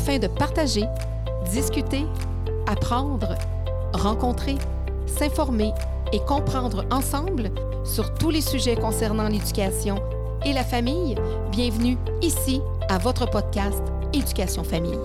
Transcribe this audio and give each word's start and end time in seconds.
afin 0.00 0.18
de 0.18 0.28
partager, 0.28 0.84
discuter, 1.52 2.06
apprendre, 2.66 3.34
rencontrer, 3.92 4.56
s'informer 5.06 5.72
et 6.14 6.20
comprendre 6.20 6.86
ensemble 6.90 7.50
sur 7.84 8.14
tous 8.14 8.30
les 8.30 8.40
sujets 8.40 8.76
concernant 8.76 9.28
l'éducation 9.28 9.96
et 10.46 10.54
la 10.54 10.64
famille. 10.64 11.16
Bienvenue 11.52 11.98
ici 12.22 12.62
à 12.88 12.96
votre 12.96 13.28
podcast 13.28 13.82
Éducation 14.14 14.64
Famille. 14.64 14.98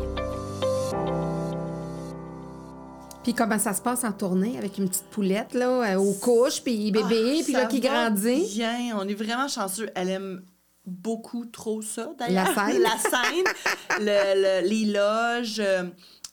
Puis 3.23 3.34
comment 3.34 3.59
ça 3.59 3.73
se 3.73 3.82
passe 3.82 4.05
en 4.05 4.14
tournée 4.14 4.57
avec 4.57 4.77
une 4.77 4.88
petite 4.88 5.09
poulette 5.12 5.54
là, 5.54 5.96
euh, 5.96 6.00
aux 6.00 6.14
couches, 6.14 6.62
puis 6.64 6.91
bébé, 6.93 7.39
Ah, 7.39 7.43
puis 7.43 7.54
là 7.54 7.66
qui 7.66 7.82
grandit? 7.82 8.46
Bien, 8.55 8.98
on 8.98 9.05
est 9.05 9.14
vraiment 9.14 9.50
chanceux. 9.50 9.89
Elle 9.93 10.09
aime 10.09 10.41
beaucoup 10.86 11.45
trop 11.45 11.81
ça, 11.81 12.09
d'ailleurs. 12.17 12.45
La 12.55 12.67
scène. 12.71 12.81
La 12.81 12.97
scène, 12.97 13.43
le- 13.99 14.61
le- 14.63 14.67
les 14.67 14.85
loges, 14.85 15.59
euh, 15.59 15.84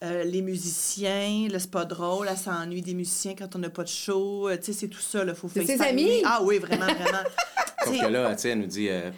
euh, 0.02 0.24
les 0.24 0.42
musiciens, 0.42 1.48
le 1.50 1.58
c'est 1.58 1.70
pas 1.70 1.84
drôle, 1.84 2.26
elle 2.28 2.36
s'ennuie 2.36 2.82
des 2.82 2.94
musiciens 2.94 3.34
quand 3.38 3.54
on 3.56 3.58
n'a 3.60 3.70
pas 3.70 3.84
de 3.84 3.88
show. 3.88 4.48
Euh, 4.48 4.56
Tu 4.56 4.64
sais, 4.66 4.72
c'est 4.72 4.88
tout 4.88 5.00
ça, 5.00 5.24
il 5.24 5.34
faut 5.34 5.48
C'est 5.52 5.64
ses 5.64 5.80
amis? 5.80 6.22
Ah 6.24 6.40
oui, 6.42 6.58
vraiment, 6.58 6.86
vraiment. 6.86 7.22
Sauf 7.84 8.00
que 8.00 8.06
là, 8.06 8.34
tu 8.34 8.42
sais, 8.42 8.48
elle 8.50 8.58
nous 8.60 8.66
dit. 8.66 8.88
euh, 8.88 9.10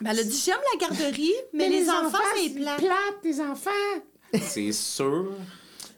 ben, 0.00 0.10
elle 0.10 0.18
a 0.20 0.24
dit, 0.24 0.42
j'aime 0.44 0.56
la 0.72 0.88
garderie, 0.88 1.32
mais, 1.52 1.68
les, 1.68 1.88
enfants, 1.88 2.18
c'est 2.34 2.50
plat. 2.50 2.74
plate, 2.76 3.22
les 3.22 3.40
enfants. 3.40 3.70
c'est 4.40 4.72
sûr, 4.72 5.26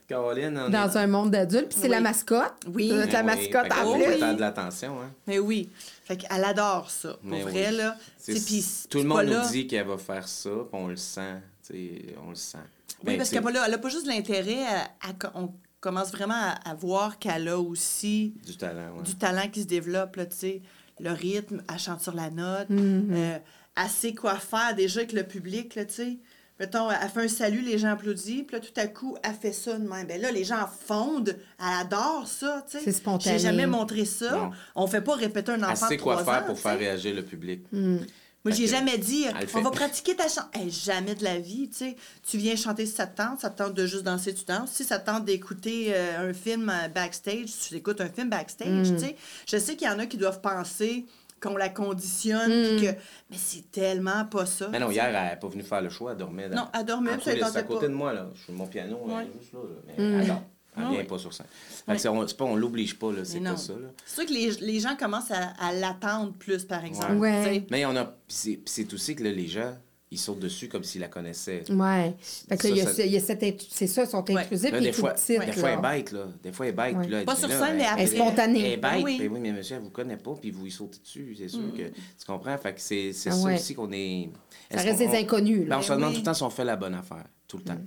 Caroline. 0.07 0.57
est 0.67 0.69
Dans 0.69 0.97
un 0.97 1.07
monde 1.07 1.31
d'adultes, 1.31 1.69
puis 1.69 1.77
c'est 1.79 1.83
Oui. 1.87 1.89
la 1.89 2.01
mascotte. 2.01 2.53
Oui. 2.67 2.91
Euh, 2.91 3.05
Mais 3.05 3.11
la 3.11 3.19
oui, 3.21 3.25
mascotte 3.25 3.69
plus. 3.69 4.05
veut 4.05 4.17
faire 4.17 4.35
de 4.35 4.39
l'attention, 4.39 5.01
hein. 5.01 5.11
Mais 5.27 5.39
oui. 5.39 5.69
Fait 6.03 6.17
qu'elle 6.17 6.43
adore 6.43 6.89
ça. 6.91 7.13
Pour 7.13 7.19
Mais 7.23 7.41
vrai, 7.41 7.69
oui. 7.71 7.77
là. 7.77 7.97
C'est- 8.17 8.87
Tout 8.89 8.97
le 8.99 9.03
c'est 9.03 9.07
monde 9.07 9.23
nous 9.25 9.31
là. 9.33 9.47
dit 9.49 9.67
qu'elle 9.67 9.87
va 9.87 9.97
faire 9.97 10.27
ça, 10.27 10.49
puis 10.49 10.69
on 10.73 10.87
le 10.87 10.95
sent. 10.95 11.41
tu 11.67 11.73
sais, 11.73 12.15
on 12.25 12.29
le 12.29 12.35
sent. 12.35 12.57
Oui, 12.99 13.05
Ben, 13.13 13.17
parce 13.17 13.29
qu'elle 13.31 13.43
n'a 13.43 13.51
pas, 13.51 13.65
elle 13.67 13.73
a 13.73 13.77
pas 13.79 13.89
juste 13.89 14.05
de 14.05 14.11
l'intérêt, 14.11 14.63
à- 14.65 15.09
à 15.09 15.31
on 15.33 15.51
commence 15.81 16.11
vraiment 16.11 16.35
à, 16.35 16.69
à 16.69 16.73
voir 16.75 17.17
qu'elle 17.19 17.47
a 17.47 17.57
aussi 17.59 18.35
Du 18.45 18.55
talent, 18.55 18.95
ouais. 18.97 19.03
du 19.03 19.15
talent 19.15 19.49
qui 19.51 19.61
se 19.63 19.67
développe, 19.67 20.15
là, 20.17 20.25
tu 20.27 20.35
sais, 20.37 20.61
le 20.99 21.11
rythme, 21.11 21.61
elle 21.71 21.79
chante 21.79 22.01
sur 22.01 22.13
la 22.13 22.29
note, 22.29 22.69
Mm-hmm. 22.69 23.07
euh, 23.11 23.37
elle 23.83 23.89
sait 23.89 24.13
quoi 24.13 24.35
faire 24.35 24.73
déjà 24.75 24.99
avec 25.01 25.11
le 25.13 25.23
public, 25.23 25.73
là, 25.75 25.85
tu 25.85 25.93
sais. 25.95 26.17
Mettons, 26.59 26.89
elle 26.89 27.09
fait 27.09 27.23
un 27.25 27.27
salut, 27.27 27.61
les 27.61 27.77
gens 27.77 27.89
applaudissent, 27.91 28.43
puis 28.47 28.55
là, 28.55 28.59
tout 28.61 28.71
à 28.79 28.87
coup, 28.87 29.17
elle 29.23 29.33
fait 29.33 29.51
ça 29.51 29.77
de 29.77 29.87
même. 29.87 30.07
Ben 30.07 30.21
là, 30.21 30.31
les 30.31 30.45
gens 30.45 30.67
fondent, 30.87 31.35
elle 31.59 31.65
adore 31.81 32.25
ça, 32.27 32.65
tu 32.69 32.77
sais. 32.77 32.83
C'est 32.85 32.91
spontané. 32.93 33.37
J'ai 33.37 33.43
jamais 33.43 33.67
montré 33.67 34.05
ça. 34.05 34.31
Non. 34.31 34.51
On 34.75 34.87
fait 34.87 35.01
pas 35.01 35.15
répéter 35.15 35.51
un 35.51 35.55
Elle 35.55 35.65
enfant 35.65 35.85
de 35.87 35.89
sait 35.89 35.97
quoi 35.97 36.23
faire 36.23 36.43
ans, 36.43 36.45
pour 36.47 36.57
faire 36.59 36.77
réagir 36.79 37.13
le 37.13 37.23
public. 37.23 37.61
Moi, 37.73 38.53
j'ai 38.53 38.67
jamais 38.67 38.97
dit, 38.99 39.23
elle 39.23 39.47
on 39.55 39.61
va 39.61 39.71
pratiquer 39.71 40.15
ta 40.15 40.25
chanson. 40.27 40.43
jamais 40.69 41.15
de 41.15 41.23
la 41.23 41.39
vie, 41.39 41.67
tu 41.67 41.77
sais. 41.77 41.95
Tu 42.29 42.37
viens 42.37 42.55
chanter 42.55 42.85
si 42.85 42.93
ça 42.93 43.07
te 43.07 43.17
tente, 43.17 43.39
ça 43.41 43.49
te 43.49 43.57
tente 43.57 43.73
de 43.73 43.87
juste 43.87 44.03
danser, 44.03 44.35
tu 44.35 44.45
danses. 44.45 44.69
Si 44.71 44.83
ça 44.83 44.99
te 44.99 45.05
tente 45.07 45.25
d'écouter 45.25 45.87
euh, 45.89 46.29
un 46.29 46.33
film 46.33 46.69
euh, 46.69 46.87
backstage, 46.89 47.49
tu 47.67 47.75
écoutes 47.75 47.99
un 48.01 48.07
film 48.09 48.29
backstage, 48.29 48.91
Mm. 48.91 48.95
tu 48.97 48.99
sais. 48.99 49.15
Je 49.47 49.57
sais 49.57 49.75
qu'il 49.75 49.87
y 49.87 49.89
en 49.89 49.97
a 49.97 50.05
qui 50.05 50.17
doivent 50.17 50.41
penser 50.41 51.05
qu'on 51.45 51.57
la 51.57 51.69
conditionne, 51.69 52.49
Mm. 52.51 52.77
puis 52.77 52.85
que... 52.87 52.91
Mais 53.29 53.37
c'est 53.37 53.71
tellement 53.71 54.25
pas 54.25 54.45
ça. 54.45 54.67
Mais 54.69 54.79
non, 54.79 54.89
hier, 54.91 55.05
elle 55.05 55.13
n'est 55.33 55.39
pas 55.39 55.47
venue 55.47 55.63
faire 55.63 55.81
le 55.81 55.89
choix, 55.89 56.11
elle 56.11 56.17
dormait. 56.17 56.49
dans- 56.49 56.55
Non, 56.55 56.67
elle 56.77 56.85
dormait, 56.85 57.17
tentait 57.17 57.41
à 57.57 57.63
côté 57.63 57.81
pas. 57.85 57.87
de 57.91 57.93
moi, 57.93 58.13
là. 58.13 58.27
Je 58.35 58.43
suis 58.43 58.53
mon 58.53 58.67
piano, 58.67 58.99
là, 59.07 59.15
Ouais. 59.17 59.27
juste 59.39 59.53
là, 59.53 59.59
là. 59.59 59.75
Mais 59.87 59.93
elle 60.21 60.27
dort. 60.27 60.41
Elle 60.77 60.83
Ah 60.83 60.89
vient 60.89 60.99
oui. 60.99 61.05
pas 61.05 61.17
sur 61.17 61.33
scène. 61.33 61.45
Que 61.87 61.97
c'est 61.97 62.37
pas, 62.37 62.43
on 62.43 62.55
l'oblige 62.57 62.99
pas, 62.99 63.11
là. 63.13 63.23
C'est 63.23 63.39
pas 63.39 63.55
ça, 63.55 63.71
là. 63.73 63.87
C'est 64.05 64.15
sûr 64.15 64.25
que 64.25 64.33
les, 64.33 64.51
les 64.73 64.79
gens 64.81 64.97
commencent 64.97 65.31
à, 65.31 65.53
à 65.57 65.71
l'attendre 65.71 66.33
plus, 66.33 66.65
par 66.65 66.83
exemple. 66.83 67.13
Ouais. 67.13 67.65
Mais 67.71 67.85
on 67.85 67.95
a. 67.95 68.13
c'est 68.27 68.59
aussi 68.93 69.15
que 69.15 69.23
là, 69.23 69.31
les 69.31 69.47
gens, 69.47 69.73
ils 70.11 70.19
sautent 70.19 70.39
dessus 70.39 70.69
comme 70.69 70.83
s'ils 70.83 71.01
la 71.01 71.07
connaissaient. 71.07 71.63
Ouais. 71.71 72.15
Fait 72.47 72.57
que 72.57 72.67
là, 72.67 72.69
il 72.73 72.77
y 72.77 72.81
a, 72.81 72.85
ça- 72.85 72.93
ce- 72.93 73.01
il 73.01 73.11
y 73.11 73.17
a 73.17 73.19
cette 73.19 73.41
int- 73.41 73.67
c'est 73.69 73.87
ça, 73.87 74.03
ils 74.03 74.09
sont 74.09 74.23
Ouais. 74.31 74.41
intrusifs, 74.43 74.71
Là, 74.71 74.79
des 74.79 74.91
tout 74.91 74.99
fois, 75.01 75.13
des 75.13 75.51
fois, 75.51 75.69
elle 75.71 75.81
là. 75.81 75.91
bête, 75.91 76.11
là. 76.11 76.27
Des 76.43 76.51
fois, 76.51 76.65
elle 76.67 76.73
est 76.73 76.75
bête. 76.93 77.09
Là, 77.09 77.23
Pas 77.25 77.35
sur 77.35 77.47
là, 77.47 77.59
scène, 77.67 77.77
mais 77.77 77.85
après. 77.85 78.07
Spontanée. 78.07 78.73
Elle 78.73 78.79
bête. 78.81 79.03
Oui. 79.03 79.17
Ben 79.19 79.29
oui, 79.31 79.39
mais 79.41 79.51
monsieur, 79.51 79.75
elle 79.77 79.81
vous 79.81 79.89
connaît 79.89 80.17
pas, 80.17 80.33
puis 80.39 80.51
vous 80.51 80.65
y 80.67 80.71
sautez 80.71 80.99
dessus, 80.99 81.35
c'est 81.37 81.47
sûr 81.49 81.73
que. 81.75 81.89
Tu 81.89 82.25
comprends? 82.27 82.57
Fait 82.57 82.73
que 82.73 82.81
c'est 82.81 83.11
c'est 83.13 83.29
Ah 83.29 83.33
ça 83.33 83.43
ouais. 83.45 83.55
aussi 83.55 83.73
qu'on 83.73 83.91
est. 83.91 84.29
Ça 84.71 84.81
reste 84.81 84.99
des 84.99 85.17
inconnus, 85.17 85.61
Ben, 85.61 85.69
là. 85.69 85.79
on 85.79 85.81
se 85.81 85.89
Ben 85.89 85.95
demande 85.95 86.09
oui. 86.09 86.15
tout 86.15 86.21
le 86.21 86.25
temps 86.25 86.33
si 86.33 86.43
on 86.43 86.49
fait 86.49 86.65
la 86.65 86.75
bonne 86.75 86.93
affaire. 86.95 87.25
Tout 87.47 87.57
le 87.57 87.63
temps. 87.63 87.77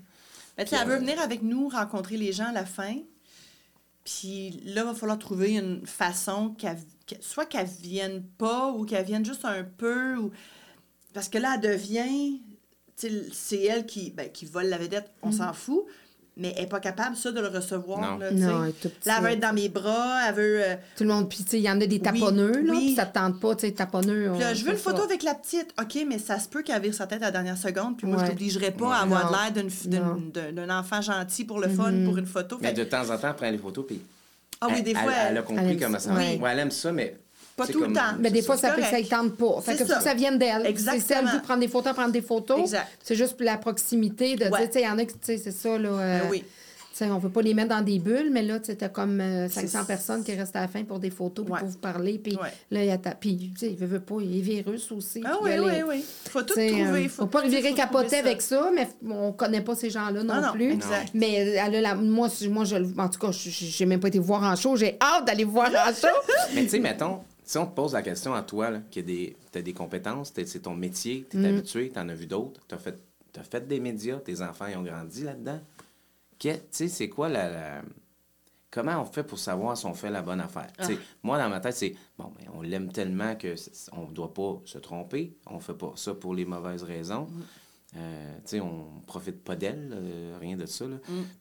Ben, 0.57 0.65
tu 0.65 0.71
sais, 0.71 0.77
elle 0.83 0.89
veut 0.89 0.95
euh, 0.95 0.99
venir 0.99 1.21
avec 1.21 1.43
nous 1.43 1.69
rencontrer 1.69 2.17
les 2.17 2.33
gens 2.33 2.47
à 2.49 2.53
la 2.53 2.65
fin. 2.67 2.97
Puis 4.05 4.61
là, 4.65 4.83
il 4.83 4.87
va 4.87 4.95
falloir 4.95 5.19
trouver 5.19 5.53
une 5.57 5.87
façon 5.87 6.51
qu'elle, 6.51 6.79
que- 7.07 7.17
soit 7.21 7.45
qu'elle 7.45 7.67
vienne 7.67 8.23
pas 8.39 8.73
ou 8.73 8.85
qu'elle 8.85 9.05
vienne 9.05 9.25
juste 9.25 9.45
un 9.45 9.63
peu. 9.65 10.17
Ou... 10.17 10.31
Parce 11.15 11.29
que 11.29 11.39
là, 11.39 11.57
elle 11.63 11.71
devient. 11.71 12.41
C'est 13.33 13.63
elle 13.63 13.87
qui, 13.87 14.11
ben, 14.11 14.29
qui 14.31 14.45
vole 14.45 14.67
la 14.67 14.79
vedette, 14.79 15.11
on 15.23 15.31
s'en 15.33 15.53
fout. 15.53 15.85
Mais 16.41 16.53
elle 16.57 16.63
n'est 16.63 16.69
pas 16.69 16.79
capable, 16.79 17.17
ça, 17.17 17.33
de 17.33 17.41
le 17.41 17.49
recevoir. 17.49 18.01
Non. 18.01 18.19
Là. 18.19 18.31
Non, 18.31 18.63
elle 18.63 18.71
est 18.71 18.73
toute 18.81 19.05
là, 19.07 19.17
elle 19.19 19.25
veut 19.25 19.31
être 19.31 19.41
dans 19.41 19.53
mes 19.53 19.69
bras, 19.69 20.21
elle 20.29 20.35
veut. 20.37 20.61
euh, 20.63 20.77
Tout 20.97 21.03
le 21.03 21.11
monde, 21.11 21.29
puis 21.29 21.39
tu 21.39 21.51
sais, 21.51 21.59
il 21.59 21.65
y 21.65 21.71
en 21.71 21.81
a 21.81 21.87
des 21.87 21.99
taponneux, 21.99 22.53
là, 22.63 22.73
oui. 22.75 22.87
puis 22.87 22.95
ça 22.95 23.07
te 23.07 23.15
tente 23.15 23.41
pas, 23.41 23.57
tu 23.57 23.67
sais, 23.67 23.73
taponneux. 23.73 24.31
Puis 24.35 24.41
là, 24.41 24.51
on 24.53 24.55
je 24.55 24.65
veux 24.65 24.71
une 24.71 24.77
photo 24.79 24.99
ça. 24.99 25.03
avec 25.05 25.25
la 25.25 25.35
petite. 25.35 25.75
OK, 25.81 25.99
mais 26.09 26.19
ça 26.21 26.39
se 26.39 26.49
peut 26.49 26.63
qu'elle 26.63 26.81
vire 26.81 26.95
sa 26.95 27.09
tête 27.09 27.23
à 27.23 27.27
la 27.27 27.31
dernière 27.33 27.59
seconde. 27.59 27.97
Puis 27.97 28.07
moi, 28.07 28.19
Ouais. 28.19 28.27
je 28.27 28.31
l'obligerai 28.31 28.71
pas 28.71 28.87
Ouais. 28.87 28.93
à 28.95 28.99
avoir 29.01 29.33
l'air. 29.33 29.65
Mm-hmm. 29.65 30.53
d'un 30.53 30.79
enfant 30.79 31.01
gentil 31.03 31.45
pour 31.45 31.59
le 31.59 31.69
fun, 31.69 31.93
pour 32.05 32.17
une 32.19 32.27
photo. 32.27 32.57
Mais 32.61 32.69
Fait- 32.69 32.75
de 32.75 32.85
temps 32.85 33.11
en 33.11 33.19
temps, 33.19 33.29
elle 33.31 33.35
prend 33.35 33.51
les 33.51 33.59
photos, 33.59 33.85
puis. 33.85 34.01
Ah 34.61 34.67
oui, 34.69 34.75
elle- 34.79 34.85
des 34.85 34.95
fois, 34.95 35.13
Elle, 35.13 35.27
elle 35.33 35.39
a 35.39 35.43
compris 35.43 35.77
comment 35.77 35.99
ça. 35.99 36.15
Oui. 36.15 36.37
Ouais, 36.41 36.51
elle 36.53 36.59
aime 36.61 36.71
ça, 36.71 36.93
mais. 36.93 37.19
Pas 37.59 37.67
c'est 37.67 37.73
tout 37.73 37.81
le 37.85 37.93
temps. 37.93 38.01
Mais 38.19 38.31
des 38.31 38.41
c'est 38.41 38.47
fois, 38.47 38.57
ça, 38.57 38.71
peut, 38.71 38.81
c'est 38.89 39.03
y 39.03 39.09
tente 39.09 39.37
pas. 39.37 39.61
Fait 39.61 39.73
C'est 39.73 39.79
que 39.79 39.85
faut 39.85 39.93
ça. 39.93 39.99
que 39.99 40.05
ça 40.05 40.15
vienne 40.15 40.39
d'elle. 40.39 40.63
C'est 40.63 40.69
Exactement. 40.71 41.03
celle 41.07 41.31
qui 41.31 41.39
prend 41.47 41.57
des 41.59 41.69
photos, 41.69 41.93
prendre 41.93 42.13
des 42.13 42.23
photos. 42.23 42.61
Exact. 42.61 42.87
C'est 43.03 43.17
juste 43.17 43.37
pour 43.37 43.45
la 43.45 43.59
proximité 43.59 44.37
de 44.37 44.45
Ouais. 44.45 44.51
dire, 44.51 44.67
tu 44.71 44.73
sais, 44.75 44.81
il 44.81 44.87
y 44.87 44.89
en 44.89 44.97
a 44.99 45.05
qui, 45.05 45.15
tu 45.15 45.19
sais, 45.23 45.37
c'est 45.39 45.51
ça, 45.53 45.77
là. 45.77 45.89
euh, 45.91 46.21
oui. 46.31 46.45
tu 46.93 47.05
sais, 47.05 47.11
on 47.13 47.19
veut 47.19 47.29
pas 47.29 47.43
les 47.43 47.55
mettre 47.55 47.69
dans 47.69 47.81
des 47.85 48.01
bulles, 48.01 48.31
mais 48.33 48.43
là, 48.43 48.59
tu 48.59 48.67
sais, 48.67 48.75
t'as 48.75 48.89
comme 48.89 49.21
euh, 49.21 49.49
500 49.49 49.81
C'est- 49.83 49.87
personnes 49.87 50.25
qui 50.25 50.35
restent 50.35 50.57
à 50.57 50.63
la 50.63 50.69
fin 50.69 50.83
pour 50.83 50.99
des 50.99 51.11
photos, 51.11 51.45
puis 51.45 51.53
Ouais. 51.55 51.61
pour 51.61 51.69
vous 51.69 51.79
parler. 51.79 52.19
Puis 52.19 52.35
Ouais. 52.35 52.49
là, 52.73 52.83
il 52.83 52.89
y 52.89 52.91
a 52.91 52.99
ta... 52.99 53.13
Puis, 53.13 53.53
tu 53.55 53.59
sais, 53.67 53.71
il 53.71 53.77
veut, 53.77 53.87
veut 53.87 54.01
pas, 54.01 54.17
il 54.21 54.37
est 54.39 54.41
virus 54.41 54.91
aussi. 54.91 55.23
Ah 55.25 55.37
oui, 55.41 55.51
elle 55.53 55.61
oui, 55.61 55.73
oui. 55.89 56.05
Faut 56.31 56.41
tout 56.43 56.55
trouver. 56.55 56.83
euh, 56.85 57.09
faut, 57.09 57.27
pas 57.27 57.43
faut 57.43 57.49
virer 57.49 57.63
trouver 57.63 57.75
capoter 57.77 58.17
avec 58.17 58.43
ça, 58.43 58.71
mais 58.75 58.89
on 59.09 59.31
connaît 59.33 59.61
pas 59.61 59.77
ces 59.77 59.91
gens-là 59.91 60.25
non, 60.25 60.35
Ah 60.37 60.41
non, 60.49 60.53
plus. 60.53 60.73
exact. 60.73 61.11
Mais 61.15 61.35
elle 61.35 61.75
a 61.77 61.81
la- 61.81 61.95
moi, 61.95 62.29
je- 62.41 62.49
moi 62.49 62.65
je, 62.65 62.75
en 62.77 63.09
tout 63.09 63.19
cas, 63.21 63.31
j'ai 63.33 63.87
même 63.87 64.01
pas 64.01 64.09
été 64.09 64.19
voir 64.19 64.43
en 64.43 64.57
show. 64.57 64.75
J'ai 64.75 64.97
hâte 65.01 65.25
d'aller 65.27 65.45
voir 65.45 65.69
en 65.69 65.93
show. 65.95 66.09
Mais 66.55 66.65
tu 66.65 66.71
sais, 66.71 66.79
mettons, 66.81 67.21
si 67.49 67.57
on 67.57 67.67
te 67.67 67.75
pose 67.75 67.95
la 67.95 68.03
question 68.03 68.35
à 68.35 68.43
toi, 68.43 68.71
des, 69.03 69.35
as 69.55 69.63
des 69.63 69.73
compétences, 69.73 70.35
t'es- 70.35 70.45
c'est 70.45 70.61
ton 70.61 70.75
métier, 70.75 71.27
tu 71.31 71.39
es 71.39 71.41
Mm. 71.41 71.45
habitué, 71.57 71.91
tu 71.91 71.99
en 71.99 72.07
as 72.11 72.15
vu 72.15 72.27
d'autres, 72.27 72.61
tu 72.69 72.75
as 72.75 72.79
fait, 72.79 72.99
fait 73.43 73.67
des 73.67 73.81
médias, 73.81 74.19
tes 74.19 74.43
enfants 74.43 74.67
ils 74.67 74.77
ont 74.77 74.83
grandi 74.83 75.23
là-dedans. 75.25 75.61
Tu 76.39 76.51
sais, 76.71 76.89
c'est 76.89 77.09
quoi 77.09 77.29
la, 77.31 77.49
la- 77.51 77.83
Comment 78.71 79.01
on 79.01 79.07
fait 79.07 79.23
pour 79.25 79.39
savoir 79.39 79.79
si 79.79 79.87
on 79.87 79.95
fait 79.95 80.11
la 80.11 80.21
bonne 80.21 80.43
affaire? 80.43 80.71
Tu 80.87 80.93
Ah. 80.93 81.03
Moi, 81.23 81.39
dans 81.39 81.49
ma 81.49 81.59
tête, 81.59 81.73
c'est 81.75 81.97
bon, 82.19 82.31
ben, 82.39 82.51
on 82.53 82.61
l'aime 82.61 82.93
tellement 82.93 83.35
que 83.35 83.55
on 83.93 84.09
ne 84.09 84.13
doit 84.13 84.35
pas 84.35 84.61
se 84.67 84.77
tromper. 84.77 85.35
On 85.47 85.59
fait 85.59 85.73
pas 85.73 85.95
ça 85.97 86.13
pour 86.13 86.35
les 86.35 86.45
mauvaises 86.45 86.83
raisons. 86.83 87.29
Mm. 87.31 87.43
Euh, 87.97 88.35
tu 88.45 88.51
sais, 88.57 88.61
on 88.61 88.85
profite 89.07 89.43
pas 89.43 89.57
d'elle, 89.57 89.91
euh, 89.95 90.37
rien 90.41 90.57
de 90.57 90.67
ça. 90.67 90.85
là. 90.87 90.97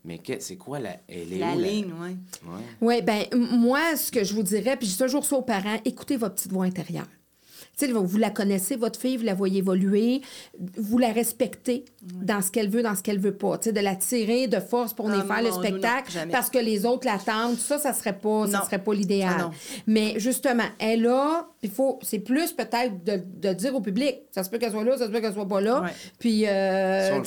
Mais 0.06 0.18
que- 0.19 0.40
c'est 0.40 0.56
quoi 0.56 0.80
la. 0.80 0.96
Elle 1.09 1.34
est 1.34 1.38
Mm. 1.38 1.40
La 1.40 1.53
où, 1.56 1.59
ligne, 1.59 1.94
oui. 2.02 2.09
Ouais. 2.47 2.62
Oui, 2.81 3.02
ben 3.02 3.24
moi, 3.58 3.97
ce 3.97 4.12
que 4.12 4.24
je 4.24 4.34
vous 4.34 4.44
dirais, 4.44 4.78
puis 4.78 4.88
je 4.88 4.94
dis 4.94 4.97
toujours 4.97 5.25
ça 5.25 5.35
aux 5.35 5.41
parents, 5.41 5.78
écoutez 5.84 6.16
votre 6.16 6.35
petite 6.35 6.53
voix 6.53 6.66
intérieure. 6.66 7.08
Tu 7.78 7.85
sais, 7.85 7.91
vous 7.91 8.18
la 8.18 8.31
connaissez, 8.31 8.75
votre 8.75 9.00
fille, 9.00 9.18
vous 9.18 9.24
la 9.24 9.35
voyez 9.35 9.59
évoluer, 9.59 10.22
vous 10.78 10.97
la 10.97 11.12
respectez 11.12 11.85
dans 12.02 12.41
ce 12.41 12.50
qu'elle 12.50 12.69
veut, 12.72 12.81
dans 12.81 12.96
ce 12.96 13.03
qu'elle 13.03 13.19
veut 13.19 13.35
pas. 13.35 13.59
Tu 13.59 13.66
sais, 13.66 13.72
de 13.72 13.79
la 13.81 13.96
tirer 13.96 14.47
de 14.47 14.59
force 14.59 14.96
pour 14.96 15.08
venir 15.09 15.24
Ah, 15.29 15.34
faire 15.35 15.44
le 15.44 15.50
non, 15.52 15.59
spectacle 15.59 16.18
non, 16.25 16.31
parce 16.31 16.50
que 16.50 16.58
les 16.58 16.88
autres 16.88 17.06
l'attendent, 17.06 17.58
ça, 17.58 17.78
ça 17.78 17.94
serait 17.94 18.18
pas, 18.18 18.47
ça 18.47 18.64
serait 18.66 18.84
pas 18.84 18.94
l'idéal. 18.96 19.35
Ah. 19.38 19.52
Mais 19.85 20.16
justement, 20.19 20.64
elle 20.79 21.06
a, 21.06 21.47
il 21.67 21.72
faut, 21.72 22.00
c'est 22.01 22.19
plus 22.19 22.53
peut-être 22.53 23.03
de, 23.03 23.22
de 23.41 23.53
dire 23.53 23.75
au 23.75 23.81
public, 23.81 24.16
ça 24.31 24.44
se 24.44 24.50
peut 24.50 24.57
qu'elle 24.57 24.72
soit 24.72 24.83
là, 24.83 24.97
ça 24.97 25.05
se 25.07 25.11
peut 25.11 25.19
qu'elle 25.19 25.33
soit 25.33 25.47
pas 25.47 25.61
là. 25.61 25.81
Ouais. 25.81 25.89
Puis, 26.19 26.45
euh. 26.47 27.19
Ouais. 27.19 27.23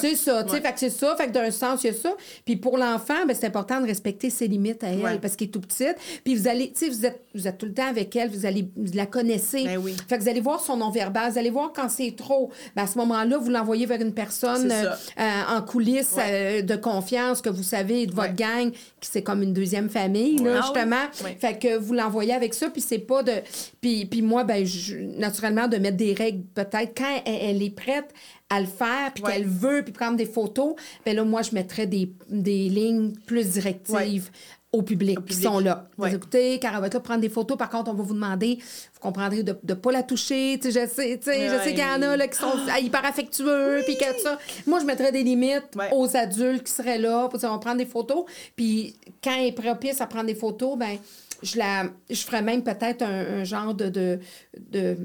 c'est 0.00 0.14
ça, 0.16 0.42
tu 0.44 0.50
sais, 0.50 0.54
Ouais. 0.56 0.60
fait 0.60 0.72
que 0.72 0.78
c'est 0.80 0.90
ça, 0.90 1.14
fait 1.16 1.26
que 1.28 1.32
d'un 1.32 1.50
sens, 1.50 1.84
il 1.84 1.88
y 1.88 1.90
a 1.90 1.92
ça. 1.94 2.14
Puis 2.44 2.56
pour 2.56 2.76
l'enfant, 2.76 3.24
ben, 3.26 3.34
c'est 3.38 3.46
important 3.46 3.80
de 3.80 3.86
respecter 3.86 4.30
ses 4.30 4.48
limites 4.48 4.82
à 4.84 4.88
elle 4.88 4.98
Ouais. 5.02 5.18
parce 5.18 5.36
qu'elle 5.36 5.48
est 5.48 5.50
tout 5.52 5.60
petite. 5.60 5.96
Puis 6.24 6.34
vous 6.34 6.48
allez, 6.48 6.72
tu 6.72 6.84
sais, 6.86 6.88
vous 6.90 7.06
êtes, 7.06 7.22
vous 7.34 7.46
êtes 7.46 7.58
tout 7.58 7.66
le 7.66 7.74
temps 7.74 7.86
avec 7.88 8.14
elle, 8.16 8.30
vous 8.30 8.46
allez, 8.46 8.68
vous 8.76 8.92
la 8.94 9.06
connaissez. 9.06 9.64
Ben 9.64 9.78
oui. 9.78 9.94
Fait 10.08 10.18
que 10.18 10.22
vous 10.22 10.28
allez 10.28 10.40
voir 10.40 10.60
son 10.60 10.76
non-verbal, 10.76 11.30
vous 11.32 11.38
allez 11.38 11.50
voir 11.50 11.72
quand 11.74 11.88
c'est 11.88 12.14
trop. 12.16 12.50
Ben, 12.76 12.82
à 12.82 12.86
ce 12.86 12.98
moment-là, 12.98 13.38
vous 13.38 13.50
l'envoyez 13.50 13.86
vers 13.86 14.00
une 14.00 14.14
personne 14.14 14.70
euh, 14.72 14.90
euh, 15.18 15.56
en 15.56 15.62
coulisses 15.62 16.16
euh, 16.18 16.62
de 16.62 16.76
confiance 16.76 17.40
que 17.42 17.48
vous 17.48 17.62
savez 17.62 18.06
de 18.06 18.12
votre 18.14 18.28
Ouais. 18.30 18.34
gang, 18.34 18.70
qui 19.00 19.08
c'est 19.10 19.22
comme 19.22 19.42
une 19.42 19.52
deuxième 19.52 19.88
famille, 19.88 20.38
là, 20.38 20.56
Ah 20.58 20.62
justement. 20.62 21.04
Oui. 21.24 21.30
Fait 21.40 21.58
que 21.58 21.76
vous 21.76 21.94
l'envoyez 21.94 22.34
avec 22.34 22.52
ça, 22.54 22.68
puis 22.70 22.80
c'est 22.82 22.98
pas 22.98 23.22
de. 23.22 23.32
Puis, 23.80 24.06
puis 24.06 24.22
moi, 24.22 24.44
ben, 24.44 24.64
je- 24.64 24.96
naturellement, 24.96 25.68
de 25.68 25.76
mettre 25.76 25.96
des 25.96 26.14
règles, 26.14 26.42
peut-être, 26.54 26.92
quand 26.96 27.22
elle, 27.24 27.38
elle 27.56 27.62
est 27.62 27.70
prête 27.70 28.12
à 28.50 28.60
le 28.60 28.66
faire, 28.66 29.12
puis 29.14 29.22
Ouais. 29.24 29.32
qu'elle 29.32 29.46
veut, 29.46 29.82
puis 29.82 29.92
prendre 29.92 30.16
des 30.16 30.26
photos, 30.26 30.74
ben 31.04 31.14
là, 31.14 31.24
moi, 31.24 31.42
je 31.42 31.52
mettrais 31.54 31.86
des, 31.86 32.10
des 32.30 32.68
lignes 32.68 33.12
plus 33.26 33.46
directives. 33.52 34.30
au 34.70 34.82
public, 34.82 35.18
Au 35.18 35.22
qui 35.22 35.32
sont 35.34 35.60
là. 35.60 35.88
Ouais. 35.96 36.14
écoutez, 36.14 36.58
car 36.58 36.74
elle 36.74 36.82
va 36.82 36.88
être 36.88 36.94
là 36.94 37.00
prendre 37.00 37.22
des 37.22 37.30
photos. 37.30 37.56
Par 37.56 37.70
contre, 37.70 37.90
on 37.90 37.94
va 37.94 38.02
vous 38.02 38.12
demander, 38.12 38.58
vous 38.92 39.00
comprendrez, 39.00 39.42
de 39.42 39.56
ne 39.66 39.72
pas 39.72 39.90
la 39.92 40.02
toucher. 40.02 40.58
Tu 40.60 40.70
sais, 40.70 40.82
je 40.86 40.92
sais, 40.92 41.18
je 41.24 41.64
sais 41.64 41.70
qu'il 41.70 41.78
y 41.78 41.82
en 41.82 42.02
a 42.02 42.18
là, 42.18 42.28
qui 42.28 42.36
sont 42.38 42.52
ah, 42.70 42.78
hyper 42.78 43.02
affectueux, 43.02 43.80
puis 43.86 43.96
que 43.96 44.20
ça. 44.22 44.38
Moi, 44.66 44.78
je 44.80 44.84
mettrais 44.84 45.10
des 45.10 45.22
limites 45.22 45.74
Ouais. 45.74 45.88
aux 45.94 46.14
adultes 46.14 46.64
qui 46.64 46.72
seraient 46.72 46.98
là, 46.98 47.28
pour 47.28 47.38
dire, 47.38 47.48
on 47.48 47.52
va 47.54 47.58
prendre 47.60 47.78
des 47.78 47.86
photos. 47.86 48.24
Puis 48.56 48.94
quand 49.24 49.32
elle 49.38 49.46
est 49.46 49.52
propice 49.52 50.02
à 50.02 50.06
prendre 50.06 50.26
des 50.26 50.34
photos, 50.34 50.76
ben 50.76 50.98
je 51.42 52.22
ferais 52.24 52.42
même 52.42 52.62
peut-être 52.62 53.02
un, 53.02 53.44
genre 53.44 53.74
de- 54.56 54.96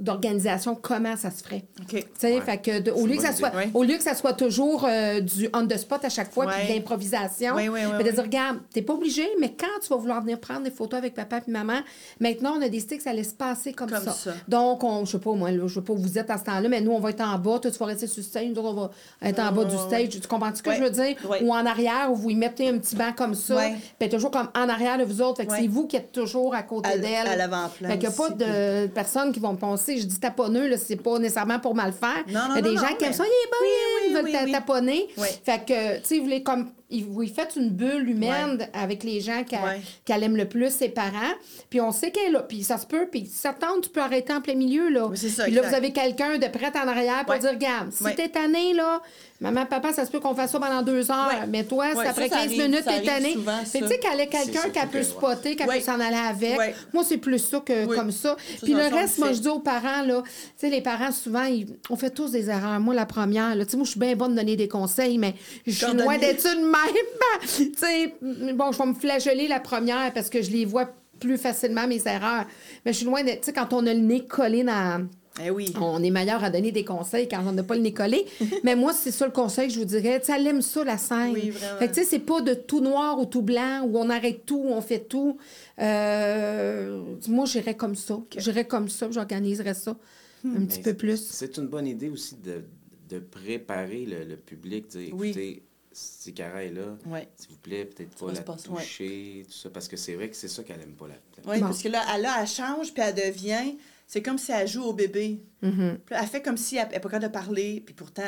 d'organisation 0.00 0.74
comment 0.74 1.16
ça 1.16 1.30
se 1.30 1.42
ferait. 1.44 1.64
Ouais. 1.92 2.40
fait 2.40 2.58
que 2.58 2.80
de- 2.80 2.90
au, 2.90 3.06
lieu 3.06 3.16
que 3.16 3.22
ça 3.22 3.32
soit. 3.32 3.54
Ouais. 3.54 3.70
au 3.74 3.82
lieu 3.84 3.96
que 3.96 4.02
ça 4.02 4.14
soit 4.14 4.32
toujours 4.32 4.84
euh, 4.88 5.20
du 5.20 5.48
on 5.54 5.66
the 5.66 5.76
spot 5.76 6.04
à 6.04 6.08
chaque 6.08 6.32
fois, 6.32 6.46
puis 6.46 6.66
de 6.68 6.72
l'improvisation, 6.74 7.54
Ouais, 7.54 7.68
ouais, 7.68 7.84
ouais, 7.86 7.92
mais 7.98 8.04
de 8.04 8.10
dire, 8.10 8.22
regarde, 8.22 8.58
t'es 8.72 8.82
pas 8.82 8.94
obligé, 8.94 9.28
mais 9.40 9.54
quand 9.58 9.66
tu 9.82 9.88
vas 9.88 9.96
vouloir 9.96 10.20
venir 10.22 10.40
prendre 10.40 10.62
des 10.62 10.70
photos 10.70 10.98
avec 10.98 11.14
papa 11.14 11.40
et 11.46 11.50
maman, 11.50 11.80
maintenant, 12.20 12.54
on 12.58 12.62
a 12.62 12.68
décidé 12.68 12.96
que 12.96 13.02
ça 13.02 13.10
allait 13.10 13.22
se 13.22 13.34
passer 13.34 13.72
comme, 13.72 13.90
Comme 13.90 14.02
ça. 14.02 14.12
ça. 14.12 14.32
Donc, 14.48 14.82
on, 14.82 15.04
je 15.04 15.12
sais 15.12 15.18
pas, 15.18 15.32
moi, 15.34 15.50
là, 15.50 15.66
je 15.66 15.74
sais 15.74 15.80
pas 15.82 15.92
où 15.92 15.98
vous 15.98 16.18
êtes 16.18 16.30
à 16.30 16.38
ce 16.38 16.44
temps-là, 16.44 16.68
mais 16.68 16.80
nous, 16.80 16.92
on 16.92 17.00
va 17.00 17.10
être 17.10 17.20
en 17.22 17.38
bas, 17.38 17.58
toi, 17.58 17.70
tu 17.70 17.78
vas 17.78 17.86
rester 17.86 18.06
sur 18.06 18.18
le 18.20 18.24
stage, 18.24 18.46
nous 18.46 18.60
on 18.62 18.72
va 18.74 18.90
être 19.22 19.38
en 19.40 19.52
bas 19.52 19.64
du 19.64 19.74
ouais, 19.76 19.82
stage. 20.06 20.08
Tu 20.08 20.26
comprends 20.26 20.54
ce 20.54 20.62
que 20.62 20.70
Ouais. 20.70 20.76
je 20.76 20.82
veux 20.82 20.90
dire? 20.90 21.16
Ouais. 21.28 21.42
Ou 21.42 21.52
en 21.52 21.66
arrière, 21.66 22.08
où 22.10 22.16
vous 22.16 22.30
y 22.30 22.34
mettez 22.34 22.68
un 22.68 22.78
petit 22.78 22.96
banc 22.96 23.12
comme 23.16 23.34
ça, 23.34 23.60
puis 23.98 24.08
toujours 24.08 24.30
comme 24.30 24.48
en 24.56 24.68
arrière 24.68 24.96
de 24.98 25.04
vous 25.04 25.20
autres. 25.20 25.36
Fait 25.36 25.46
que 25.46 25.52
Ouais. 25.52 25.58
c'est 25.60 25.66
vous 25.68 25.86
qui 25.86 25.96
êtes 25.96 26.12
toujours 26.12 26.54
à 26.54 26.62
côté 26.62 26.98
d'elle. 26.98 27.26
à 27.26 27.36
l'avant-plan 27.36 27.88
Fait 27.90 27.98
qu'il 27.98 28.08
n'y 28.08 28.14
a 28.14 28.16
pas 28.16 28.30
de 28.30 28.86
personnes 28.88 29.32
qui 29.32 29.40
vont 29.40 29.54
penser, 29.56 29.81
je 29.86 30.04
dis 30.06 30.20
taponneux, 30.20 30.68
là, 30.68 30.76
c'est 30.78 30.96
pas 30.96 31.18
nécessairement 31.18 31.58
pour 31.58 31.74
mal 31.74 31.92
faire. 31.92 32.24
Non, 32.28 32.48
non, 32.48 32.54
Il 32.54 32.56
y 32.56 32.58
a 32.58 32.62
des 32.62 32.74
non, 32.74 32.80
gens 32.80 32.94
qui 32.96 33.04
aiment 33.04 33.12
ça, 33.12 33.24
il 33.24 33.28
est 33.28 33.50
bon, 33.50 34.20
ils 34.20 34.32
veulent 34.32 34.52
taponner. 34.52 35.08
Fait 35.44 35.64
que, 35.66 35.98
tu 35.98 36.04
sais, 36.04 36.18
vous 36.18 36.24
voulez 36.24 36.42
comme. 36.42 36.70
Il- 36.92 37.04
Vous 37.04 37.22
y 37.22 37.28
faites 37.28 37.54
une 37.56 37.70
bulle 37.70 38.08
humaine 38.08 38.68
avec 38.72 39.02
les 39.04 39.20
gens 39.20 39.42
qu'elle 39.44 39.58
Ouais. 39.60 40.22
aime 40.24 40.36
le 40.36 40.44
plus, 40.46 40.70
ses 40.70 40.88
parents. 40.88 41.34
Puis 41.70 41.80
on 41.80 41.90
sait 41.90 42.10
qu'elle 42.10 42.28
est 42.28 42.32
là. 42.32 42.40
Puis 42.40 42.62
ça 42.62 42.78
se 42.78 42.86
peut. 42.86 43.08
Puis 43.10 43.26
si 43.26 43.36
ça 43.38 43.52
te 43.52 43.60
tente, 43.60 43.82
tu 43.84 43.88
peux 43.90 44.00
arrêter 44.00 44.32
en 44.32 44.40
plein 44.40 44.54
milieu, 44.54 44.88
là. 44.88 45.06
Oui, 45.06 45.16
ça, 45.16 45.44
Puis 45.44 45.52
là, 45.52 45.58
exact. 45.62 45.68
vous 45.70 45.74
avez 45.76 45.92
quelqu'un 45.92 46.38
de 46.38 46.46
prêt 46.46 46.72
en 46.76 46.86
arrière 46.88 47.24
pour 47.24 47.34
Ouais. 47.34 47.40
dire, 47.40 47.50
regarde, 47.50 47.90
si 47.92 48.04
t'es 48.14 48.28
tanné, 48.28 48.72
là, 48.74 49.00
maman, 49.40 49.66
papa, 49.66 49.92
ça 49.92 50.04
se 50.06 50.10
peut 50.10 50.20
qu'on 50.20 50.34
fasse 50.34 50.52
ça 50.52 50.60
pendant 50.60 50.82
deux 50.82 51.10
heures. 51.10 51.44
Mais 51.48 51.64
toi, 51.64 51.86
c'est 51.94 52.06
après 52.06 52.28
ça, 52.28 52.36
ça 52.36 52.42
15 52.42 52.46
arrive- 52.52 52.62
minutes, 52.62 52.84
t'es 52.84 53.02
tanné. 53.02 53.36
ça. 53.44 53.58
tu 53.64 53.86
sais, 53.88 53.98
qu'elle 53.98 54.18
C'est 54.18 54.28
quelqu'un 54.28 54.70
qu'elle 54.70 54.88
peut 54.88 55.02
spotter, 55.02 55.56
qu'elle 55.56 55.66
peut 55.68 55.80
s'en 55.80 55.98
aller 56.00 56.16
avec. 56.16 56.74
Moi, 56.92 57.02
c'est 57.04 57.18
plus 57.18 57.38
ça 57.38 57.60
que 57.60 57.86
Oui. 57.86 57.96
comme 57.96 58.10
ça. 58.12 58.36
Puis 58.62 58.72
le 58.74 58.82
reste, 58.94 59.18
moi, 59.18 59.32
je 59.32 59.40
dis 59.40 59.48
aux 59.48 59.58
parents, 59.58 60.02
là, 60.06 60.22
tu 60.24 60.30
sais, 60.56 60.70
les 60.70 60.80
parents, 60.80 61.10
souvent, 61.12 61.44
ils- 61.44 61.66
on 61.90 61.96
fait 61.96 62.10
tous 62.10 62.30
des 62.30 62.48
erreurs. 62.50 62.78
Moi, 62.80 62.94
la 62.94 63.06
première, 63.06 63.54
là, 63.54 63.64
tu 63.64 63.72
sais, 63.72 63.76
moi, 63.76 63.84
je 63.84 63.90
suis 63.90 64.00
bien 64.00 64.14
bonne 64.14 64.32
de 64.32 64.36
donner 64.36 64.56
des 64.56 64.68
conseils, 64.68 65.18
mais 65.18 65.34
je 65.66 65.72
suis 65.72 65.92
loin 65.96 66.18
d'être 66.18 66.46
une 66.46 66.64
même. 66.86 67.40
tu 67.42 67.72
sais, 67.76 68.14
bon, 68.54 68.72
je 68.72 68.78
vais 68.78 68.86
me 68.86 68.94
flageller 68.94 69.48
la 69.48 69.60
première 69.60 70.12
parce 70.12 70.28
que 70.30 70.42
je 70.42 70.50
les 70.50 70.64
vois 70.64 70.88
plus 71.20 71.38
facilement, 71.38 71.86
mes 71.86 72.02
erreurs. 72.06 72.46
Mais 72.84 72.92
je 72.92 72.98
suis 72.98 73.06
loin 73.06 73.22
d'être, 73.22 73.40
tu 73.40 73.46
sais, 73.46 73.52
quand 73.52 73.72
on 73.72 73.86
a 73.86 73.94
le 73.94 74.00
nez 74.00 74.26
collé 74.26 74.64
dans... 74.64 75.06
Eh 75.42 75.50
oui. 75.50 75.72
On 75.80 76.02
est 76.02 76.10
meilleur 76.10 76.44
à 76.44 76.50
donner 76.50 76.72
des 76.72 76.84
conseils 76.84 77.26
quand 77.26 77.42
on 77.46 77.52
n'a 77.52 77.62
pas 77.62 77.74
le 77.74 77.80
nez 77.80 77.94
collé. 77.94 78.26
Mais 78.64 78.76
moi, 78.76 78.92
c'est 78.92 79.10
ça 79.12 79.24
le 79.24 79.32
conseil 79.32 79.68
que 79.68 79.74
je 79.74 79.78
vous 79.78 79.86
dirais. 79.86 80.20
Tu 80.20 80.26
sais, 80.26 80.32
elle 80.36 80.46
aime 80.46 80.60
ça, 80.60 80.84
la 80.84 80.98
scène. 80.98 81.30
Oui, 81.32 81.48
vraiment. 81.48 81.78
Fait 81.78 81.88
que, 81.88 81.94
tu 81.94 82.00
sais, 82.00 82.06
c'est 82.06 82.18
pas 82.18 82.42
de 82.42 82.52
tout 82.52 82.80
noir 82.80 83.18
ou 83.18 83.24
tout 83.24 83.40
blanc, 83.40 83.82
où 83.86 83.96
on 83.96 84.10
arrête 84.10 84.44
tout, 84.44 84.58
où 84.58 84.68
on 84.68 84.82
fait 84.82 84.98
tout. 84.98 85.38
Euh, 85.78 87.02
moi, 87.28 87.46
j'irais 87.46 87.76
comme 87.76 87.94
ça. 87.94 88.18
J'irais 88.36 88.66
comme 88.66 88.88
ça, 88.88 89.08
j'organiserais 89.10 89.74
ça 89.74 89.96
un 90.44 90.64
petit 90.66 90.78
Mais 90.78 90.92
peu 90.92 90.94
plus. 90.94 91.24
C'est 91.30 91.56
une 91.56 91.68
bonne 91.68 91.86
idée 91.86 92.08
aussi 92.10 92.34
de, 92.36 92.64
de 93.08 93.18
préparer 93.20 94.04
le, 94.04 94.24
le 94.24 94.36
public. 94.36 94.88
Dire, 94.88 95.14
Oui. 95.14 95.62
Écoutez, 95.92 96.00
si 96.22 96.34
Cara 96.34 96.64
est 96.64 96.70
là, 96.70 96.96
Ouais. 97.06 97.28
s'il 97.36 97.50
vous 97.50 97.56
plaît, 97.58 97.84
peut-être 97.84 98.16
pas 98.16 98.32
la 98.32 98.40
ouais. 98.40 98.56
toucher, 98.82 99.44
tout 99.46 99.52
ça, 99.52 99.70
parce 99.70 99.88
que 99.88 99.96
c'est 99.96 100.14
vrai 100.14 100.28
que 100.30 100.36
c'est 100.36 100.48
ça 100.48 100.62
qu'elle 100.62 100.80
aime 100.80 100.94
pas. 100.94 101.08
La, 101.08 101.14
la- 101.14 101.50
Oui, 101.52 101.60
Bon. 101.60 101.66
parce 101.66 101.82
que 101.82 101.88
là, 101.88 102.02
elle, 102.14 102.22
là, 102.22 102.36
elle 102.40 102.46
change, 102.48 102.92
puis 102.92 103.02
elle 103.02 103.14
devient. 103.14 103.76
C'est 104.06 104.22
comme 104.22 104.38
si 104.38 104.52
elle 104.52 104.68
joue 104.68 104.82
au 104.82 104.92
bébé. 104.92 105.40
Mm-hmm. 105.62 105.98
Elle 106.10 106.26
fait 106.26 106.42
comme 106.42 106.56
si 106.56 106.76
elle 106.76 106.88
n'est 106.88 107.00
pas 107.00 107.08
capable 107.08 107.24
de 107.24 107.32
parler, 107.32 107.82
puis 107.84 107.94
pourtant. 107.94 108.22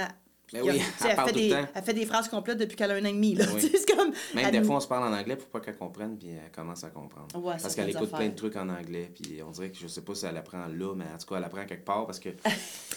Ben 0.52 0.62
y 0.64 0.68
a- 0.68 0.72
oui, 0.72 0.80
elle 1.00 1.10
elle, 1.10 1.16
parle 1.16 1.28
fait 1.28 1.32
tout 1.34 1.38
le 1.40 1.44
des, 1.44 1.50
temps. 1.50 1.68
elle 1.74 1.82
fait 1.82 1.94
des 1.94 2.06
phrases 2.06 2.28
complètes 2.28 2.58
depuis 2.58 2.76
qu'elle 2.76 2.90
a 2.90 2.94
un 2.94 3.02
an 3.02 3.06
et 3.06 3.12
demi. 3.12 3.34
Là. 3.34 3.44
Oui. 3.54 3.60
C'est 3.72 3.94
comme. 3.96 4.08
Même 4.34 4.44
elle 4.46 4.50
des 4.52 4.60
nous- 4.60 4.66
fois, 4.66 4.76
on 4.76 4.80
se 4.80 4.86
parle 4.88 5.12
en 5.12 5.16
anglais 5.16 5.36
pour 5.36 5.48
pas 5.48 5.60
qu'elle 5.60 5.76
comprenne, 5.76 6.16
puis 6.18 6.28
elle 6.30 6.50
commence 6.52 6.84
à 6.84 6.90
comprendre. 6.90 7.26
Ouais, 7.36 7.54
parce 7.60 7.74
qu'elle 7.74 7.88
écoute 7.90 8.10
plein 8.10 8.28
de 8.28 8.34
trucs 8.34 8.56
en 8.56 8.68
anglais, 8.68 9.10
puis 9.14 9.40
on 9.46 9.50
dirait 9.50 9.70
que 9.70 9.78
je 9.78 9.86
sais 9.86 10.02
pas 10.02 10.14
si 10.14 10.26
elle 10.26 10.36
apprend 10.36 10.66
là, 10.66 10.94
mais 10.94 11.04
en 11.04 11.18
tout 11.18 11.26
cas, 11.26 11.36
elle 11.38 11.44
apprend 11.44 11.64
quelque 11.64 11.84
part 11.84 12.06
parce 12.06 12.18
que. 12.20 12.28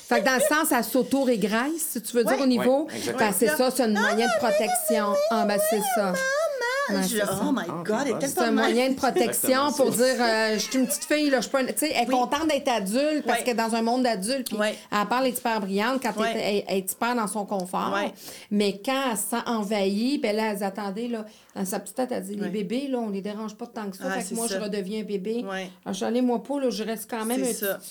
Fait 0.07 0.21
que 0.21 0.25
dans 0.25 0.35
le 0.35 0.41
sens, 0.41 0.71
elle 0.71 0.83
s'auto-régresse, 0.83 1.81
si 1.91 2.01
tu 2.01 2.15
veux 2.15 2.23
dire, 2.23 2.39
au 2.39 2.45
niveau. 2.45 2.85
Ouais. 2.87 3.13
Ben, 3.17 3.31
c'est 3.33 3.47
ça, 3.47 3.71
c'est 3.71 3.83
un 3.83 3.87
moyen 3.89 4.25
de 4.27 4.37
protection. 4.39 5.13
Ah, 5.31 5.45
ben, 5.45 5.59
c'est 5.69 5.81
ça. 5.95 6.13
Ouais, 6.89 7.03
Je- 7.03 7.17
c'est 7.17 7.23
oh 7.41 7.51
my 7.51 7.63
Ah, 7.67 7.83
God, 7.85 7.95
elle 8.01 8.07
c'est 8.11 8.15
était 8.17 8.27
C'est 8.27 8.39
un 8.39 8.51
moyen 8.51 8.89
de 8.89 8.95
protection 8.95 9.29
Exactement 9.67 9.71
pour 9.73 9.91
dire 9.91 10.15
euh, 10.19 10.53
je 10.53 10.59
suis 10.59 10.79
une 10.79 10.87
petite 10.87 11.03
fille, 11.05 11.29
là, 11.29 11.37
je 11.37 11.41
suis 11.43 11.51
pas 11.51 11.61
une- 11.61 11.67
Tu 11.67 11.73
sais, 11.77 11.91
elle 11.93 12.03
est 12.03 12.07
Oui. 12.07 12.15
contente 12.19 12.47
d'être 12.47 12.67
adulte 12.69 13.25
parce 13.25 13.39
qu'elle 13.39 13.49
est 13.49 13.53
dans 13.69 13.75
un 13.75 13.81
monde 13.81 14.03
d'adulte. 14.03 14.47
Puis 14.47 14.57
elle 14.59 15.07
parle, 15.07 15.25
elle 15.25 15.33
est 15.33 15.35
super 15.35 15.59
brillante 15.59 16.01
quand 16.01 16.13
elle, 16.23 16.37
est- 16.37 16.57
elle- 16.59 16.63
elle 16.67 16.77
est 16.77 16.91
hyper 16.91 17.15
dans 17.15 17.27
son 17.27 17.45
confort. 17.45 17.97
Mais 18.51 18.81
quand 18.83 19.11
elle 19.11 19.17
se 19.17 19.23
sent 19.23 19.43
envahie, 19.45 20.17
ben 20.17 20.35
là, 20.35 20.53
elle 20.53 20.63
attendait, 20.63 21.07
là, 21.07 21.25
dans 21.55 21.65
sa 21.65 21.79
petite 21.79 21.95
tête, 21.95 22.09
elle 22.11 22.23
dit 22.23 22.35
les 22.35 22.49
bébés, 22.49 22.87
là, 22.89 22.99
on 22.99 23.09
les 23.09 23.21
dérange 23.21 23.55
pas 23.55 23.65
tant 23.67 23.89
que 23.89 23.97
ça. 23.97 24.03
Ah, 24.07 24.19
fait 24.19 24.29
que 24.29 24.35
moi, 24.35 24.47
ça. 24.47 24.55
je 24.57 24.63
redeviens 24.63 25.01
un 25.01 25.03
bébé. 25.03 25.43
Alors, 25.43 25.57
je 25.87 25.93
suis 25.93 26.05
allée, 26.05 26.21
moi, 26.21 26.41
pas, 26.43 26.59
là, 26.59 26.69
je 26.69 26.83
reste 26.83 27.09
quand 27.09 27.25
même. 27.25 27.43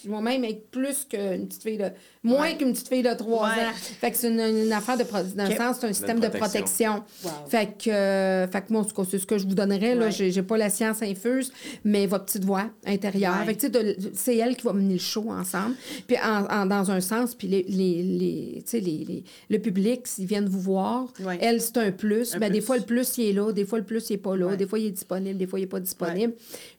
Moi-même 0.07 0.45
être 0.45 0.71
plus 0.71 1.05
qu'une 1.05 1.47
petite 1.49 1.63
fille 1.63 1.79
de. 1.79 1.91
Moins 2.27 2.43
Ouais. 2.43 2.57
qu'une 2.57 2.73
petite 2.73 2.89
fille 2.89 3.03
de 3.03 3.15
3 3.15 3.45
Ouais. 3.45 3.49
ans. 3.51 3.73
Fait 3.75 4.11
que 4.11 4.17
c'est 4.17 4.29
une, 4.29 4.41
une 4.41 4.73
affaire 4.73 4.99
de. 4.99 5.05
pro- 5.05 5.23
Dans 5.35 5.49
le 5.49 5.55
sens, 5.57 5.77
c'est 5.81 5.87
un 5.87 5.93
système 5.93 6.21
de 6.21 6.29
protection. 6.29 6.95
protection. 7.01 7.05
Wow. 7.25 7.31
Fait 7.49 7.69
que, 7.79 7.91
euh, 7.91 8.49
fait 8.49 8.61
que 8.63 8.73
moi, 8.73 8.83
en 8.83 8.85
tout 8.85 8.95
cas, 8.95 9.03
c'est 9.11 9.19
ce 9.19 9.27
que 9.27 9.39
je 9.39 9.47
vous 9.47 9.55
donnerais. 9.55 9.95
Là, 9.95 10.07
Ouais. 10.07 10.11
j'ai, 10.13 10.31
j'ai 10.31 10.43
pas 10.43 10.57
la 10.57 10.69
science 10.71 11.03
infuse, 11.03 11.53
mais 11.85 12.07
votre 12.07 12.25
petite 12.27 12.45
voix 12.45 12.65
intérieure. 12.85 13.37
Ouais. 13.41 13.47
Fait 13.47 13.55
que, 13.55 13.61
tu 13.67 13.73
sais, 13.73 13.95
de- 13.95 13.97
c'est 14.15 14.37
elle 14.37 14.57
qui 14.57 14.65
va 14.67 14.73
mener 14.73 14.95
le 14.95 15.01
show 15.01 15.27
ensemble. 15.31 15.75
Puis 16.07 16.17
en, 16.23 16.45
en- 16.47 16.67
dans 16.67 16.91
un 16.91 17.01
sens, 17.01 17.35
puis 17.35 17.49
les, 17.49 17.63
les, 17.69 18.03
les, 18.03 18.63
tu 18.65 18.71
sais, 18.71 18.81
les, 18.81 19.05
les- 19.09 19.25
le 19.49 19.59
public, 19.59 20.07
s'ils 20.07 20.27
viennent 20.27 20.49
vous 20.49 20.61
voir, 20.61 21.07
Ouais. 21.25 21.39
elle, 21.41 21.61
c'est 21.61 21.77
un 21.79 21.93
plus. 21.93 22.35
Un 22.35 22.39
Ben, 22.39 22.51
Des 22.51 22.59
plus. 22.59 22.67
fois, 22.67 22.77
le 22.79 22.85
plus, 22.85 23.19
il 23.19 23.29
est 23.29 23.33
là. 23.33 23.53
Des 23.53 23.65
fois, 23.65 23.79
le 23.79 23.85
plus, 23.85 24.11
il 24.11 24.15
est 24.15 24.19
pas 24.19 24.37
là. 24.37 24.47
Ouais. 24.49 24.57
Des 24.57 24.67
fois, 24.67 24.79
il 24.79 24.87
est 24.87 24.91
disponible. 24.91 25.39
Des 25.39 25.47
fois, 25.47 25.61
il 25.61 25.63
est 25.63 25.67
pas 25.67 25.81
disponible. 25.81 26.35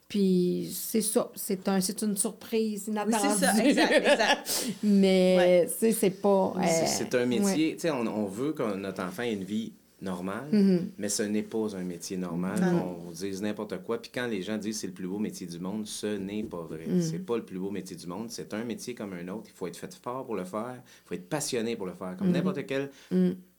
Puis 0.08 0.70
c'est 0.74 1.02
ça. 1.02 1.30
C'est, 1.34 1.68
un, 1.68 1.80
c'est 1.82 2.02
une 2.02 2.16
surprise 2.16 2.84
Oui, 2.86 2.92
inattendue. 2.92 3.34
c'est 3.38 3.44
ça, 3.44 3.64
exact, 3.64 3.92
exact. 3.92 4.66
mais, 4.82 5.36
Ouais. 5.38 5.66
tu 5.66 5.78
sais, 5.78 5.92
c'est 5.92 6.10
pas... 6.10 6.54
C'est- 6.64 6.82
euh, 6.82 6.86
C'est 6.86 7.14
un 7.14 7.18
ouais. 7.18 7.26
métier, 7.26 7.74
tu 7.74 7.80
sais, 7.80 7.90
on, 7.90 8.06
on 8.06 8.24
veut 8.24 8.52
que 8.52 8.74
notre 8.76 9.02
enfant 9.02 9.22
ait 9.22 9.34
une 9.34 9.44
vie 9.44 9.72
normale, 10.00 10.48
Mm-hmm. 10.52 10.80
mais 10.96 11.08
ce 11.08 11.24
n'est 11.24 11.42
pas 11.42 11.76
un 11.76 11.82
métier 11.82 12.16
normal. 12.16 12.58
Non. 12.60 12.98
On 13.08 13.10
dit 13.10 13.32
n'importe 13.42 13.82
quoi. 13.82 14.00
Puis 14.00 14.12
quand 14.14 14.28
les 14.28 14.42
gens 14.42 14.56
disent 14.56 14.78
c'est 14.78 14.86
le 14.86 14.92
plus 14.92 15.08
beau 15.08 15.18
métier 15.18 15.44
du 15.46 15.58
monde, 15.58 15.86
ce 15.88 16.06
n'est 16.16 16.44
pas 16.44 16.62
vrai. 16.62 16.86
Mm. 16.86 17.02
C'est 17.02 17.18
pas 17.18 17.36
le 17.36 17.42
plus 17.44 17.58
beau 17.58 17.70
métier 17.72 17.96
du 17.96 18.06
monde. 18.06 18.28
C'est 18.30 18.54
un 18.54 18.62
métier 18.64 18.94
comme 18.94 19.12
un 19.12 19.26
autre. 19.28 19.46
Il 19.48 19.52
faut 19.56 19.66
être 19.66 19.76
fait 19.76 19.92
fort 20.00 20.24
pour 20.24 20.36
le 20.36 20.44
faire. 20.44 20.76
Il 21.04 21.08
faut 21.08 21.14
être 21.16 21.28
passionné 21.28 21.74
pour 21.76 21.86
le 21.86 21.94
faire. 21.94 22.12
Mm-hmm. 22.12 22.16
Comme 22.16 22.30
n'importe 22.30 22.64
quelle 22.64 22.90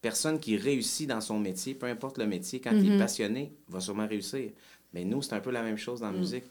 personne 0.02 0.40
qui 0.40 0.56
réussit 0.56 1.10
dans 1.10 1.20
son 1.20 1.38
métier, 1.40 1.74
peu 1.76 1.88
importe 1.88 2.18
le 2.18 2.26
métier, 2.26 2.62
quand 2.62 2.72
Mm-hmm. 2.72 2.84
il 2.86 2.94
est 2.94 2.98
passionné, 3.00 3.52
va 3.68 3.82
sûrement 3.82 4.08
réussir. 4.08 4.50
Mais 4.94 5.04
nous, 5.06 5.22
c'est 5.22 5.34
un 5.34 5.40
peu 5.40 5.52
la 5.52 5.64
même 5.64 5.78
chose 5.78 6.00
Mm. 6.00 6.04
dans 6.04 6.12
la 6.12 6.18
musique. 6.18 6.46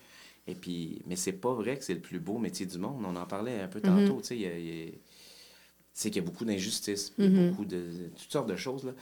Et 0.47 0.55
puis, 0.55 1.03
mais 1.07 1.17
c'est 1.17 1.33
pas 1.33 1.53
vrai 1.53 1.77
que 1.77 1.85
c'est 1.85 1.95
le 1.95 2.01
plus 2.01 2.21
beau 2.21 2.39
métier 2.39 2.65
du 2.67 2.79
monde. 2.79 3.03
On 3.07 3.17
en 3.17 3.27
parlait 3.27 3.61
un 3.61 3.69
peu 3.69 3.81
Mm-hmm. 3.81 4.07
tantôt. 4.07 4.21
Tu 4.23 4.39
sais, 4.39 5.01
c'est 5.93 6.11
qu'il 6.11 6.23
y 6.23 6.25
a 6.25 6.27
beaucoup 6.27 6.45
d'injustices, 6.45 7.13
Mm-hmm. 7.19 7.49
beaucoup 7.51 7.65
de 7.65 8.11
toutes 8.17 8.33
sortes 8.33 8.49
de 8.49 8.57
choses. 8.57 8.85
Là. 8.85 8.93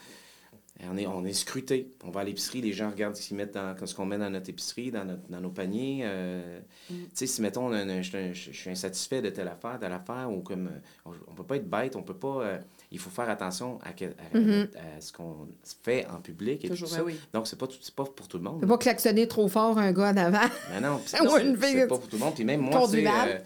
On, 0.90 0.96
est, 0.98 1.06
on 1.06 1.24
est 1.24 1.32
scruté. 1.32 1.92
On 2.04 2.10
va 2.10 2.20
à 2.20 2.24
l'épicerie, 2.24 2.60
les 2.60 2.72
gens 2.72 2.90
regardent 2.90 3.16
ce 3.16 3.26
qu'ils 3.26 3.36
mettent 3.36 3.54
dans, 3.54 3.74
ce 3.86 3.94
qu'on 3.94 4.04
met 4.04 4.18
dans 4.18 4.28
notre 4.28 4.50
épicerie, 4.50 4.90
dans, 4.90 5.04
notre- 5.06 5.26
dans 5.30 5.40
nos 5.40 5.50
paniers. 5.50 6.00
euh, 6.04 6.60
Mm. 6.90 6.94
Tu 6.94 7.08
sais, 7.14 7.26
si 7.26 7.40
mettons, 7.42 7.70
je 7.72 8.32
suis 8.52 8.70
insatisfait 8.70 9.22
de 9.22 9.30
telle 9.30 9.48
affaire, 9.48 9.78
telle 9.78 9.92
affaire, 9.92 10.30
ou 10.30 10.40
comme 10.42 10.70
on, 11.04 11.12
on 11.28 11.34
peut 11.34 11.44
pas 11.44 11.56
être 11.56 11.68
bête, 11.70 11.96
on 11.96 12.02
peut 12.02 12.14
pas. 12.16 12.42
euh, 12.44 12.58
il 12.92 12.98
faut 12.98 13.10
faire 13.10 13.28
attention 13.28 13.78
à, 13.82 13.92
que- 13.92 14.04
à- 14.04 14.36
Mm-hmm. 14.38 14.68
à 14.76 15.00
ce 15.00 15.12
qu'on 15.12 15.48
fait 15.82 16.06
en 16.06 16.20
public 16.20 16.64
et 16.64 16.68
Toujours, 16.68 16.88
tout 16.88 16.94
ben 16.94 17.00
ça. 17.00 17.04
oui. 17.04 17.18
Donc 17.32 17.46
c'est 17.48 17.58
pas 17.58 17.66
tout- 17.66 17.76
c'est 17.80 17.94
pas 17.94 18.04
pour 18.04 18.28
tout 18.28 18.36
le 18.38 18.44
monde. 18.44 18.60
Faut 18.60 18.66
pas 18.66 18.78
klaxonner 18.78 19.26
trop 19.28 19.48
fort 19.48 19.76
un 19.78 19.92
gars 19.92 20.10
en 20.12 20.16
avant. 20.16 20.48
Mais 20.72 20.80
non, 20.80 21.00
c'est 21.06 21.16
c'est- 21.18 21.60
c'est 21.60 21.86
pas 21.86 21.98
pour 21.98 22.08
tout 22.08 22.16
le 22.16 22.24
monde. 22.24 22.34
Puis 22.34 22.44
même 22.44 22.60
moi, 22.60 22.80
conduisable. 22.80 23.30
euh, 23.30 23.38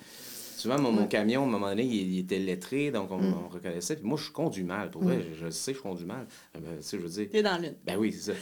souvent, 0.60 0.78
mon, 0.80 0.92
mon 0.92 1.06
camion, 1.06 1.42
à 1.42 1.46
un 1.46 1.48
moment 1.48 1.68
donné, 1.68 1.82
il, 1.84 2.12
il 2.14 2.18
était 2.20 2.38
lettré, 2.38 2.90
donc 2.90 3.10
on, 3.10 3.18
Mm. 3.18 3.34
on 3.46 3.48
reconnaissait. 3.48 3.96
Puis 3.96 4.04
moi, 4.06 4.18
je 4.22 4.30
conduis 4.30 4.64
mal. 4.64 4.90
Pour 4.90 5.02
vrai, 5.02 5.20
je, 5.40 5.50
sais, 5.50 5.74
je 5.74 5.80
conduis 5.80 6.06
mal. 6.06 6.26
Euh, 6.56 6.60
ben, 6.60 6.76
tu 6.78 6.82
sais, 6.82 6.96
je 6.98 7.02
veux 7.02 7.08
dire... 7.08 7.28
T'es 7.30 7.42
dans 7.42 7.58
l'une. 7.60 7.74
Ben 7.84 7.96
oui, 7.98 8.12
c'est 8.12 8.32
ça. 8.32 8.38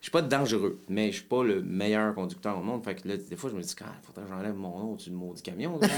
Je 0.00 0.04
suis 0.08 0.10
pas 0.12 0.22
dangereux, 0.22 0.80
mais 0.88 1.10
je 1.10 1.16
suis 1.16 1.24
pas 1.26 1.42
le 1.42 1.62
meilleur 1.62 2.14
conducteur 2.14 2.56
au 2.58 2.62
monde. 2.62 2.84
Fait 2.84 2.94
que 2.94 3.08
là, 3.08 3.16
des 3.16 3.34
fois, 3.36 3.50
je 3.50 3.56
me 3.56 3.60
dis, 3.62 3.74
il 3.78 4.06
faudrait 4.06 4.22
que 4.22 4.28
j'enlève 4.28 4.54
mon 4.54 4.78
nom 4.78 4.92
au-dessus 4.92 5.10
du 5.10 5.16
maudit 5.16 5.42
camion. 5.42 5.78
Donc, 5.78 5.90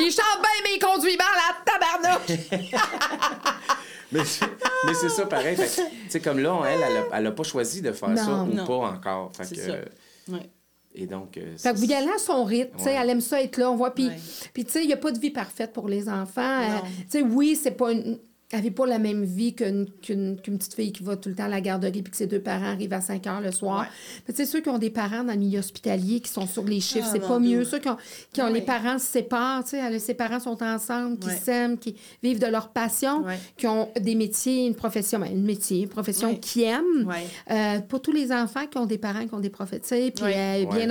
Il 0.00 0.10
chante 0.10 0.40
bien, 0.40 0.50
mais 0.62 0.74
il 0.76 0.78
conduit 0.80 1.16
mal 1.16 1.26
à 1.48 1.54
tabarnouche! 1.64 2.38
mais 4.12 4.24
c'est 4.24 4.46
mais 4.86 4.94
c'est 4.94 5.08
ça 5.08 5.26
pareil. 5.26 5.56
Fait 5.56 5.64
que, 5.66 5.88
Tu 6.04 6.10
sais, 6.10 6.20
comme 6.20 6.38
là, 6.38 6.60
elle, 6.66 6.80
elle 6.82 6.96
a, 6.96 7.04
elle 7.18 7.26
a 7.26 7.32
pas 7.32 7.42
choisi 7.42 7.80
de 7.82 7.92
faire 7.92 8.16
ça 8.18 8.42
ou 8.42 8.46
Non. 8.52 8.66
pas 8.66 8.74
encore. 8.88 9.32
Fait 9.36 9.54
que, 9.54 9.60
euh, 9.70 9.84
Ouais. 10.28 10.50
Et 10.94 11.06
donc... 11.06 11.36
euh, 11.36 11.56
Fait 11.58 11.72
que 11.72 11.76
vous 11.78 11.84
y 11.86 11.94
allez 11.94 12.08
à 12.10 12.18
son 12.18 12.44
rythme, 12.44 12.76
tu 12.76 12.84
sais, 12.84 12.90
Ouais. 12.90 12.96
elle 13.00 13.10
aime 13.10 13.20
ça 13.20 13.42
être 13.42 13.56
là, 13.56 13.70
on 13.70 13.76
voit. 13.76 13.94
Puis, 13.94 14.06
Ouais. 14.08 14.16
puis 14.52 14.64
tu 14.64 14.70
sais, 14.72 14.82
il 14.84 14.86
n'y 14.86 14.92
a 14.92 14.96
pas 14.96 15.10
de 15.10 15.18
vie 15.18 15.30
parfaite 15.30 15.72
pour 15.72 15.88
les 15.88 16.08
enfants. 16.08 16.60
Euh, 16.62 16.78
tu 17.02 17.04
sais, 17.08 17.22
oui, 17.22 17.56
c'est 17.60 17.72
pas 17.72 17.90
une... 17.92 18.18
elle 18.54 18.60
vit 18.62 18.70
pas 18.70 18.86
la 18.86 18.98
même 18.98 19.24
vie 19.24 19.54
qu'une 19.54 19.86
qu'une 20.02 20.40
qu'une 20.40 20.58
petite 20.58 20.74
fille 20.74 20.92
qui 20.92 21.02
va 21.02 21.16
tout 21.16 21.28
le 21.28 21.34
temps 21.34 21.44
à 21.44 21.48
la 21.48 21.60
garderie 21.60 22.02
puis 22.02 22.10
que 22.10 22.16
ses 22.16 22.26
deux 22.26 22.40
parents 22.40 22.66
arrivent 22.72 22.92
à 22.92 23.00
5 23.00 23.26
heures 23.26 23.40
le 23.40 23.50
soir. 23.52 23.80
Ouais. 23.82 23.86
Mais 24.28 24.34
tu 24.34 24.44
sais, 24.44 24.46
ceux 24.50 24.60
qui 24.60 24.68
ont 24.68 24.78
des 24.78 24.90
parents 24.90 25.24
dans 25.24 25.32
le 25.32 25.38
milieu 25.38 25.58
hospitalier 25.58 26.20
qui 26.20 26.30
sont 26.30 26.46
sur 26.46 26.64
les 26.64 26.80
chiffres, 26.80 27.06
Ah, 27.08 27.12
c'est 27.12 27.20
pas 27.26 27.38
mieux. 27.38 27.64
Ceux 27.64 27.78
qui 27.78 27.88
ont, 27.88 27.96
qui 28.32 28.40
ont 28.42 28.48
les 28.52 28.60
parents 28.62 28.98
se 28.98 29.06
séparent, 29.06 29.64
tu 29.64 29.70
sais, 29.70 29.98
ses 29.98 30.14
parents 30.14 30.40
sont 30.40 30.62
ensemble, 30.62 31.18
qui 31.18 31.28
Ouais. 31.28 31.36
s'aiment, 31.36 31.78
qui 31.78 31.96
vivent 32.22 32.38
de 32.40 32.46
leur 32.46 32.68
passion, 32.68 33.22
Ouais. 33.24 33.38
qui 33.56 33.66
ont 33.66 33.88
des 34.00 34.14
métiers, 34.14 34.66
une 34.66 34.74
profession, 34.74 35.18
ben, 35.18 35.30
une 35.32 35.44
métier, 35.44 35.82
une 35.82 35.88
profession 35.88 36.30
Ouais. 36.30 36.38
qu'ils 36.38 36.62
aiment. 36.62 37.06
Ouais. 37.06 37.26
Euh, 37.50 37.80
pas 37.80 37.98
tous 37.98 38.12
les 38.12 38.32
enfants 38.32 38.66
qui 38.70 38.78
ont 38.78 38.86
des 38.86 38.98
parents 38.98 39.26
qui 39.26 39.34
ont 39.34 39.40
des 39.40 39.50
profs, 39.50 39.70
tu 39.72 39.78
sais, 39.82 40.10
puis 40.14 40.24
est 40.32 40.66
bien 40.66 40.88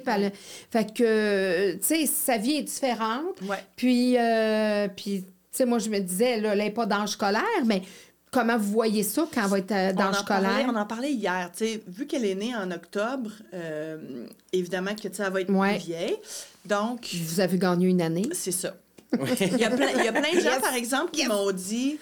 puis 0.00 0.12
elle- 0.14 0.32
Fait 0.70 0.92
que, 0.94 1.72
tu 1.74 1.78
sais, 1.82 2.06
sa 2.06 2.36
vie 2.38 2.56
est 2.56 2.62
différente. 2.62 3.36
Puis, 3.76 4.16
euh, 4.18 4.88
puis 4.94 5.24
sais, 5.58 5.64
moi, 5.66 5.78
je 5.78 5.88
me 5.90 5.98
disais, 5.98 6.40
là, 6.40 6.52
elle 6.52 6.58
n'est 6.58 6.70
pas 6.70 6.86
d'âge 6.86 7.10
scolaire, 7.10 7.42
mais 7.66 7.82
comment 8.30 8.56
vous 8.56 8.70
voyez 8.72 9.02
ça 9.02 9.26
quand 9.32 9.42
elle 9.44 9.50
va 9.50 9.58
être 9.58 9.72
euh, 9.72 9.90
On 9.92 9.94
d'âge 9.96 10.16
en, 10.20 10.24
parlait, 10.24 10.48
scolaire? 10.48 10.70
on 10.72 10.76
en 10.76 10.86
parlait 10.86 11.12
hier. 11.12 11.50
tu 11.56 11.64
sais, 11.66 11.82
vu 11.86 12.06
qu'elle 12.06 12.24
est 12.24 12.34
née 12.34 12.54
en 12.56 12.70
octobre, 12.70 13.30
euh, 13.54 14.26
évidemment 14.52 14.94
que 14.94 15.08
tu 15.08 15.14
sais, 15.14 15.22
elle 15.24 15.32
va 15.32 15.40
être 15.42 15.50
Ouais. 15.50 15.76
plus 15.76 15.86
vieille. 15.86 16.16
Donc, 16.64 17.08
Vous 17.14 17.40
avez 17.40 17.58
gagné 17.58 17.88
une 17.88 18.00
année. 18.02 18.28
c'est 18.32 18.52
ça. 18.52 18.74
Il 19.12 19.58
y, 19.58 19.64
a 19.64 19.70
plein, 19.70 19.90
il 19.90 20.04
y 20.04 20.08
a 20.08 20.12
plein 20.12 20.32
de 20.32 20.40
gens, 20.40 20.52
Yes. 20.52 20.60
par 20.62 20.72
exemple, 20.74 21.10
qui 21.10 21.26
m'ont 21.26 21.52
dit 21.52 21.98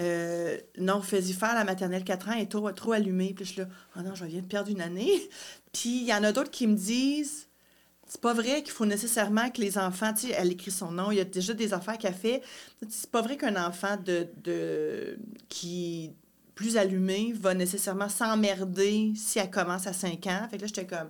euh, 0.00 0.58
Non, 0.78 1.00
fais-y 1.00 1.32
faire 1.32 1.54
la 1.54 1.64
maternelle 1.64 2.04
4 2.04 2.28
ans, 2.28 2.32
elle 2.36 2.42
est 2.42 2.46
trop, 2.50 2.70
trop 2.72 2.92
allumée. 2.92 3.32
Puis 3.34 3.46
je 3.46 3.52
suis 3.52 3.60
là 3.62 3.68
Oh 3.96 4.00
non, 4.02 4.14
je 4.14 4.26
viens 4.26 4.40
de 4.42 4.46
perdre 4.46 4.70
une 4.70 4.82
année. 4.82 5.10
Puis 5.72 6.00
il 6.02 6.04
y 6.06 6.12
en 6.12 6.22
a 6.22 6.32
d'autres 6.32 6.50
qui 6.50 6.66
me 6.66 6.74
disent 6.74 7.46
C'est 8.12 8.20
pas 8.20 8.34
vrai 8.34 8.62
qu'il 8.64 8.72
faut 8.72 8.86
nécessairement 8.86 9.50
que 9.50 9.60
les 9.60 9.78
enfants, 9.78 10.12
tu 10.12 10.26
sais, 10.26 10.34
elle 10.36 10.50
écrit 10.50 10.72
son 10.72 10.90
nom, 10.90 11.12
il 11.12 11.18
y 11.18 11.20
a 11.20 11.24
déjà 11.24 11.54
des 11.54 11.72
affaires 11.72 11.96
qu'elle 11.96 12.12
fait. 12.12 12.42
C'est 12.88 13.08
pas 13.08 13.22
vrai 13.22 13.36
qu'un 13.36 13.54
enfant 13.64 13.96
de, 14.04 14.26
de 14.42 15.16
qui 15.48 16.10
plus 16.56 16.76
allumé 16.76 17.32
va 17.40 17.54
nécessairement 17.54 18.08
s'emmerder 18.08 19.12
si 19.14 19.38
elle 19.38 19.48
commence 19.48 19.86
à 19.86 19.92
5 19.92 20.26
ans. 20.26 20.48
Fait 20.50 20.56
que 20.56 20.62
là, 20.62 20.66
j'étais 20.66 20.86
comme. 20.86 21.08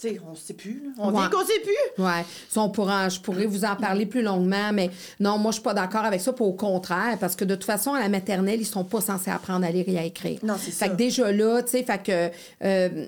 Tu 0.00 0.08
sais, 0.08 0.20
on 0.28 0.34
sait 0.34 0.54
plus. 0.54 0.82
là. 0.84 0.90
On 0.98 1.12
Ouais. 1.12 1.20
vient 1.20 1.30
qu'on 1.30 1.44
sait 1.46 1.60
plus. 1.60 2.02
Ouais. 2.04 2.24
Ça, 2.48 2.60
on 2.60 2.70
pourra, 2.70 3.08
je 3.08 3.20
pourrais 3.20 3.46
vous 3.46 3.64
en 3.64 3.76
parler 3.76 4.06
plus 4.06 4.22
longuement, 4.22 4.72
mais 4.72 4.90
non, 5.20 5.38
moi, 5.38 5.52
je 5.52 5.54
suis 5.56 5.62
pas 5.62 5.74
d'accord 5.74 6.04
avec 6.04 6.20
ça. 6.20 6.32
Pour 6.32 6.48
au 6.48 6.52
contraire, 6.54 7.16
parce 7.20 7.36
que 7.36 7.44
de 7.44 7.54
toute 7.54 7.64
façon, 7.64 7.94
à 7.94 8.00
la 8.00 8.08
maternelle, 8.08 8.60
ils 8.60 8.66
sont 8.66 8.84
pas 8.84 9.00
censés 9.00 9.30
apprendre 9.30 9.64
à 9.64 9.70
lire 9.70 9.84
et 9.88 9.98
à 9.98 10.04
écrire. 10.04 10.40
Non, 10.42 10.54
c'est 10.56 10.72
Fait 10.72 10.86
ça. 10.86 10.88
que 10.88 10.94
déjà 10.96 11.30
là, 11.30 11.62
tu 11.62 11.70
sais, 11.70 11.84
fait 11.84 12.02
que. 12.02 12.30
euh, 12.64 13.06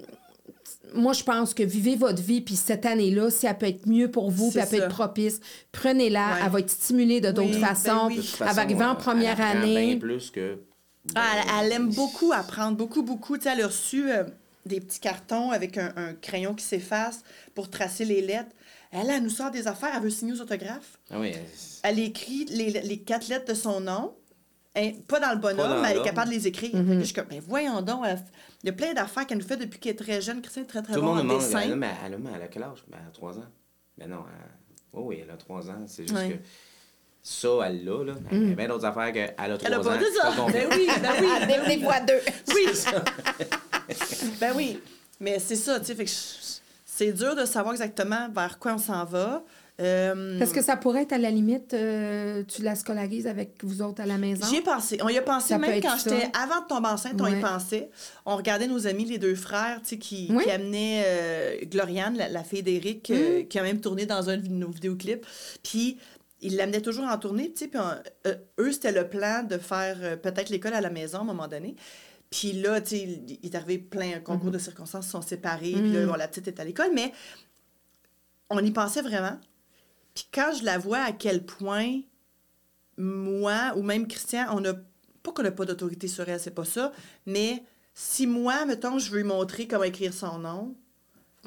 moi, 0.95 1.13
je 1.13 1.23
pense 1.23 1.55
que 1.55 1.63
vivez 1.63 1.97
votre 1.97 2.23
vie, 2.23 2.41
puis 2.41 2.57
cette 2.57 2.87
année-là, 2.87 3.31
si 3.31 3.47
elle 3.47 3.57
peut 3.59 3.67
être 3.67 3.87
mieux 3.87 4.11
pour 4.11 4.31
vous, 4.31 4.51
puis 4.51 4.59
elle 4.61 4.69
peut 4.69 4.79
ça. 4.79 4.85
être 4.85 4.95
propice, 4.95 5.41
prenez-la. 5.73 6.35
Ouais. 6.35 6.41
Elle 6.45 6.51
va 6.51 6.59
être 6.61 6.71
stimulée 6.71 7.21
de 7.21 7.31
d'autres 7.31 7.55
Oui, 7.55 7.61
ben 7.61 7.75
façons. 7.75 8.07
oui. 8.09 8.17
De 8.17 8.23
toute 8.23 8.41
Elle 8.41 8.55
va 8.55 8.63
arriver 8.63 8.85
en 8.85 8.93
euh, 8.93 8.95
première 8.95 9.41
elle 9.41 9.59
année. 9.59 9.87
bien 9.87 9.99
plus 9.99 10.31
que. 10.31 10.59
Ah, 11.15 11.33
elle, 11.63 11.67
elle 11.67 11.73
aime 11.73 11.91
beaucoup 11.93 12.33
apprendre, 12.33 12.77
beaucoup, 12.77 13.03
beaucoup. 13.03 13.37
Tu 13.39 13.45
sais, 13.45 13.51
elle 13.53 13.63
a 13.63 13.67
reçu 13.67 14.11
euh, 14.11 14.25
des 14.67 14.81
petits 14.81 15.01
cartons 15.01 15.51
avec 15.51 15.79
un, 15.79 15.93
un 15.97 16.13
crayon 16.15 16.55
qui 16.55 16.65
s'efface 16.65 17.23
pour 17.55 17.71
tracer 17.71 18.05
les 18.05 18.21
lettres. 18.21 18.51
Elle, 18.93 19.09
elle 19.09 19.23
nous 19.23 19.31
sort 19.31 19.51
des 19.51 19.67
affaires, 19.67 19.91
elle 19.97 20.03
veut 20.03 20.11
signer 20.11 20.33
aux 20.33 20.41
autographes. 20.41 20.99
Ah 21.11 21.21
oui. 21.21 21.33
Elle 21.83 21.99
écrit 22.01 22.45
les, 22.51 22.71
les 22.83 22.99
quatre 22.99 23.29
lettres 23.29 23.47
de 23.47 23.55
son 23.55 23.81
nom. 23.81 24.13
Hein, 24.77 24.93
pas 25.09 25.19
dans 25.19 25.31
le 25.31 25.37
bon 25.39 25.57
Pas 25.57 25.63
ordre, 25.65 25.75
dans 25.77 25.83
mais 25.83 25.91
elle 25.91 25.99
est 25.99 26.03
capable 26.03 26.29
de 26.31 26.35
les 26.37 26.47
écrire. 26.47 26.71
Fait 26.71 26.79
que 26.79 26.99
Je 27.01 27.05
suis 27.05 27.15
comme, 27.15 27.25
ben 27.29 27.43
voyons 27.47 27.83
donc. 27.83 28.05
elle- 28.07 28.19
Il 28.63 28.67
y 28.67 28.71
a 28.71 28.73
plein 28.73 28.93
d'affaires 28.95 29.27
qu'elle 29.27 29.39
nous 29.39 29.45
fait 29.47 29.57
depuis 29.57 29.79
qu'elle 29.81 29.93
est 29.93 29.97
très 29.99 30.21
jeune. 30.21 30.41
Christine 30.43 30.63
est 30.63 30.67
très, 30.67 30.83
très 30.83 30.93
Tout 30.93 31.01
le 31.01 31.07
bon 31.07 31.15
monde 31.15 31.19
en 31.21 31.25
me 31.25 31.29
demande, 31.31 31.41
dessin. 31.43 31.61
elle, 31.61 31.73
a- 31.73 31.77
mais 31.77 31.91
elle, 32.07 32.15
a- 32.15 32.19
elle 32.37 32.43
a 32.43 32.47
quel 32.49 32.63
âge? 32.63 32.85
Ben, 32.89 32.99
elle 33.01 33.09
a 33.09 33.11
3 33.11 33.39
ans. 33.39 33.45
Ben 33.99 34.09
non, 34.09 34.19
elle- 34.29 34.51
oui, 34.93 35.03
oui, 35.07 35.21
elle 35.25 35.31
a 35.31 35.37
3 35.37 35.69
ans. 35.71 35.83
C'est 35.87 36.03
juste 36.03 36.15
Ouais. 36.15 36.31
que 36.31 36.35
ça, 37.23 37.49
elle 37.67 37.85
l'a, 37.85 38.05
là. 38.05 38.13
Il 38.31 38.49
y 38.49 38.53
a 38.53 38.55
bien 38.55 38.69
d'autres 38.69 38.85
affaires 38.85 39.13
qu'elle 39.13 39.35
a 39.37 39.59
3 39.59 39.67
Elle 39.67 39.75
a 39.75 39.81
ans. 39.81 39.83
pas 39.83 39.97
dit 39.99 40.05
ça. 40.15 40.31
Pas 40.31 40.53
Ben 40.53 40.69
oui, 40.71 40.89
ben 41.03 41.13
oui. 41.21 41.47
Des, 41.69 41.77
des 41.77 41.83
fois 41.85 42.01
deux. 42.01 42.21
Oui. 42.55 42.67
ben 44.41 44.53
oui. 44.57 44.81
Mais 45.19 45.39
c'est 45.39 45.57
ça, 45.57 45.81
tu 45.81 45.87
sais. 45.87 45.95
fait 45.95 46.05
que 46.05 46.11
je- 46.11 46.61
C'est 46.85 47.13
dur 47.13 47.35
de 47.35 47.45
savoir 47.47 47.73
exactement 47.75 48.29
vers 48.31 48.59
quoi 48.59 48.75
on 48.75 48.79
s'en 48.79 49.05
va. 49.07 49.43
Euh, 49.81 50.39
Parce 50.39 50.53
que 50.53 50.63
ça 50.63 50.77
pourrait 50.77 51.03
être 51.03 51.13
à 51.13 51.19
la 51.19 51.31
limite, 51.31 51.73
euh, 51.75 52.43
tu 52.47 52.63
la 52.63 52.75
scolarises 52.75 53.27
avec 53.27 53.65
vous 53.65 53.81
autres 53.83 54.03
à 54.03 54.07
la 54.07 54.19
maison? 54.19 54.47
J'y 54.47 54.57
ai 54.57 54.61
pensé. 54.61 54.99
On 55.03 55.09
y 55.09 55.17
a 55.17 55.23
pensé 55.23 55.49
Ça 55.49 55.59
même 55.59 55.81
quand 55.81 55.97
j'étais. 55.97 56.29
Avant 56.37 56.61
de 56.63 56.67
tomber 56.69 56.89
enceinte, 56.89 57.21
on 57.21 57.27
y 57.27 57.41
pensait. 57.41 57.91
On 58.27 58.37
regardait 58.37 58.67
nos 58.67 58.87
amis, 58.87 59.05
les 59.07 59.19
deux 59.19 59.35
frères, 59.35 59.81
tu 59.83 59.89
sais, 59.91 59.99
qui, 59.99 60.29
Oui. 60.31 60.45
qui 60.45 60.51
amenaient 60.51 61.03
euh, 61.07 61.57
Gloriane, 61.65 62.17
la, 62.17 62.29
la 62.29 62.45
fille 62.45 62.63
d'Éric, 62.63 63.11
Mm. 63.11 63.47
qui 63.49 63.59
a 63.59 63.63
même 63.63 63.81
tourné 63.81 64.05
dans 64.07 64.29
un 64.29 64.37
de 64.37 64.49
nos 64.49 64.71
vidéoclips. 64.71 65.25
Puis. 65.63 65.99
Ils 66.43 66.57
l'amenaient 66.57 66.81
toujours 66.81 67.05
en 67.05 67.19
tournée, 67.19 67.53
tu 67.53 67.65
sais, 67.67 67.69
puis 67.69 67.79
eux, 68.59 68.73
c'était 68.73 68.93
le 68.93 69.07
plan 69.11 69.43
de 69.43 69.59
faire 69.59 70.19
peut-être 70.23 70.49
l'école 70.49 70.73
à 70.73 70.81
la 70.81 70.89
maison 70.89 71.19
à 71.19 71.21
un 71.21 71.25
moment 71.25 71.49
donné. 71.49 71.77
Puis 72.31 72.53
là, 72.55 72.81
tu 72.81 72.89
sais, 72.97 72.99
il 73.03 73.39
il 73.43 73.51
est 73.51 73.55
arrivé 73.55 73.77
plein 73.77 74.15
un 74.17 74.21
concours 74.21 74.49
Mm-hmm. 74.49 74.53
de 74.53 74.59
circonstances, 74.59 75.07
ils 75.09 75.11
sont 75.11 75.21
séparés, 75.21 75.73
puis 75.73 75.93
là, 75.93 76.07
bon, 76.07 76.15
la 76.15 76.27
petite 76.29 76.49
est 76.49 76.59
à 76.59 76.65
l'école, 76.65 76.93
mais 76.95 77.13
on 78.49 78.59
y 78.65 78.71
pensait 78.71 79.03
vraiment. 79.03 79.39
Puis 80.15 80.27
quand 80.33 80.53
je 80.59 80.65
la 80.65 80.79
vois 80.79 81.01
à 81.01 81.13
quel 81.13 81.45
point 81.45 82.01
moi 82.97 83.73
ou 83.77 83.83
même 83.83 84.07
Christian, 84.07 84.47
on 84.53 84.65
a 84.65 84.75
pas 85.23 85.33
qu'on 85.33 85.43
n'a 85.43 85.51
pas 85.51 85.65
d'autorité 85.65 86.09
sur 86.09 86.29
elle, 86.29 86.41
c'est 86.41 86.51
pas 86.51 86.65
ça, 86.65 86.93
mais 87.27 87.63
si 87.95 88.27
moi, 88.27 88.65
mettons, 88.65 88.99
je 88.99 89.11
veux 89.11 89.19
lui 89.19 89.25
montrer 89.25 89.67
comment 89.67 89.85
écrire 89.85 90.15
son 90.15 90.39
nom, 90.39 90.75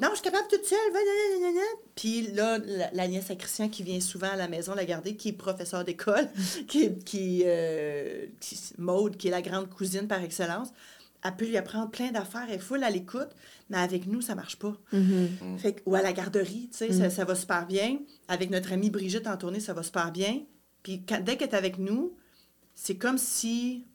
non, 0.00 0.08
je 0.10 0.16
suis 0.16 0.24
capable 0.24 0.48
toute 0.48 0.64
seule. 0.64 0.78
Puis 1.94 2.32
là, 2.32 2.58
la, 2.92 3.06
nièce 3.06 3.30
à 3.30 3.36
Christian 3.36 3.68
qui 3.68 3.84
vient 3.84 4.00
souvent 4.00 4.30
à 4.30 4.34
la 4.34 4.48
maison 4.48 4.74
la 4.74 4.84
garder, 4.84 5.14
qui 5.14 5.28
est 5.28 5.32
professeur 5.32 5.84
d'école, 5.84 6.28
qui, 6.68 7.42
euh, 7.46 8.26
qui 8.40 8.60
Maude, 8.76 9.16
qui 9.16 9.28
est 9.28 9.30
la 9.30 9.42
grande 9.42 9.70
cousine 9.70 10.08
par 10.08 10.20
excellence, 10.22 10.70
elle 11.24 11.36
peut 11.36 11.46
lui 11.46 11.56
apprendre 11.56 11.90
plein 11.90 12.10
d'affaires, 12.12 12.44
elle 12.48 12.56
est 12.56 12.58
full 12.58 12.84
à 12.84 12.90
l'écoute, 12.90 13.30
mais 13.70 13.78
avec 13.78 14.06
nous, 14.06 14.20
ça 14.20 14.34
marche 14.34 14.56
pas. 14.58 14.76
Mhm. 14.92 15.58
Fait 15.58 15.72
que- 15.74 15.80
ou 15.86 15.94
à 15.94 16.02
la 16.02 16.12
garderie, 16.12 16.68
tu 16.70 16.78
sais, 16.78 16.92
ça, 16.92 17.08
ça 17.10 17.24
va 17.24 17.34
super 17.34 17.66
bien. 17.66 17.98
Avec 18.28 18.50
notre 18.50 18.72
amie 18.72 18.90
Brigitte 18.90 19.26
en 19.26 19.36
tournée, 19.36 19.60
ça 19.60 19.72
va 19.72 19.82
super 19.82 20.12
bien. 20.12 20.40
Puis 20.82 21.02
quand- 21.08 21.24
dès 21.24 21.36
qu'elle 21.36 21.48
est 21.48 21.54
avec 21.54 21.78
nous, 21.78 22.14
c'est 22.74 22.96
comme 22.96 23.16
si 23.16 23.86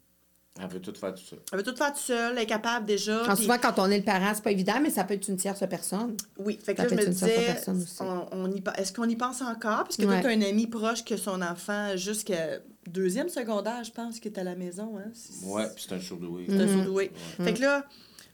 Elle 0.60 0.68
veut 0.70 0.82
tout 0.82 0.94
faire 0.96 1.14
tout 1.14 1.22
ça. 1.24 1.36
elle 1.52 1.60
veut 1.60 1.64
tout 1.64 1.76
faire 1.76 1.94
toute 1.94 2.02
seule, 2.02 2.36
elle 2.36 2.44
est 2.44 2.48
capable 2.48 2.88
déjà. 2.88 3.22
Puis- 3.28 3.44
souvent, 3.44 3.58
quand 3.62 3.78
on 3.78 3.92
est 3.92 4.00
le 4.00 4.04
parent, 4.04 4.32
c'est 4.34 4.44
pas 4.44 4.52
évident, 4.52 4.80
mais 4.82 4.90
ça 4.90 5.04
peut 5.04 5.14
être 5.14 5.28
une 5.28 5.38
tierce 5.38 5.64
personne. 5.70 6.18
Oui, 6.40 6.58
fait 6.64 6.74
que 6.74 6.82
Ça 6.82 6.88
là, 6.88 6.90
je 6.90 6.96
peut 6.96 7.06
me 7.08 7.12
disais, 7.14 7.56
on, 8.00 8.26
on 8.32 8.52
y, 8.52 8.64
est-ce 8.78 8.92
qu'on 8.92 9.08
y 9.08 9.16
pense 9.16 9.42
encore? 9.44 9.84
Parce 9.84 9.98
que 9.98 10.06
Ouais. 10.06 10.20
tu 10.22 10.28
as 10.28 10.32
un 10.32 10.42
ami 10.42 10.66
proche 10.66 11.06
que 11.06 11.16
son 11.16 11.42
enfant, 11.44 11.96
jusqu'à 11.96 12.58
deuxième 12.92 13.30
secondaire, 13.30 13.84
je 13.84 13.92
pense, 13.92 14.20
qui 14.20 14.28
est 14.28 14.38
à 14.38 14.44
la 14.44 14.56
maison. 14.56 14.98
Hein? 14.98 15.10
C'est- 15.14 15.46
Ouais, 15.46 15.68
puis 15.76 15.86
c'est 15.88 15.96
un 15.96 16.00
surdoué. 16.02 16.46
C'est 16.48 16.60
un 16.62 16.66
Mhm. 16.66 16.84
surdoué. 16.84 17.12
Fait 17.44 17.54
que 17.54 17.62
là, 17.62 17.86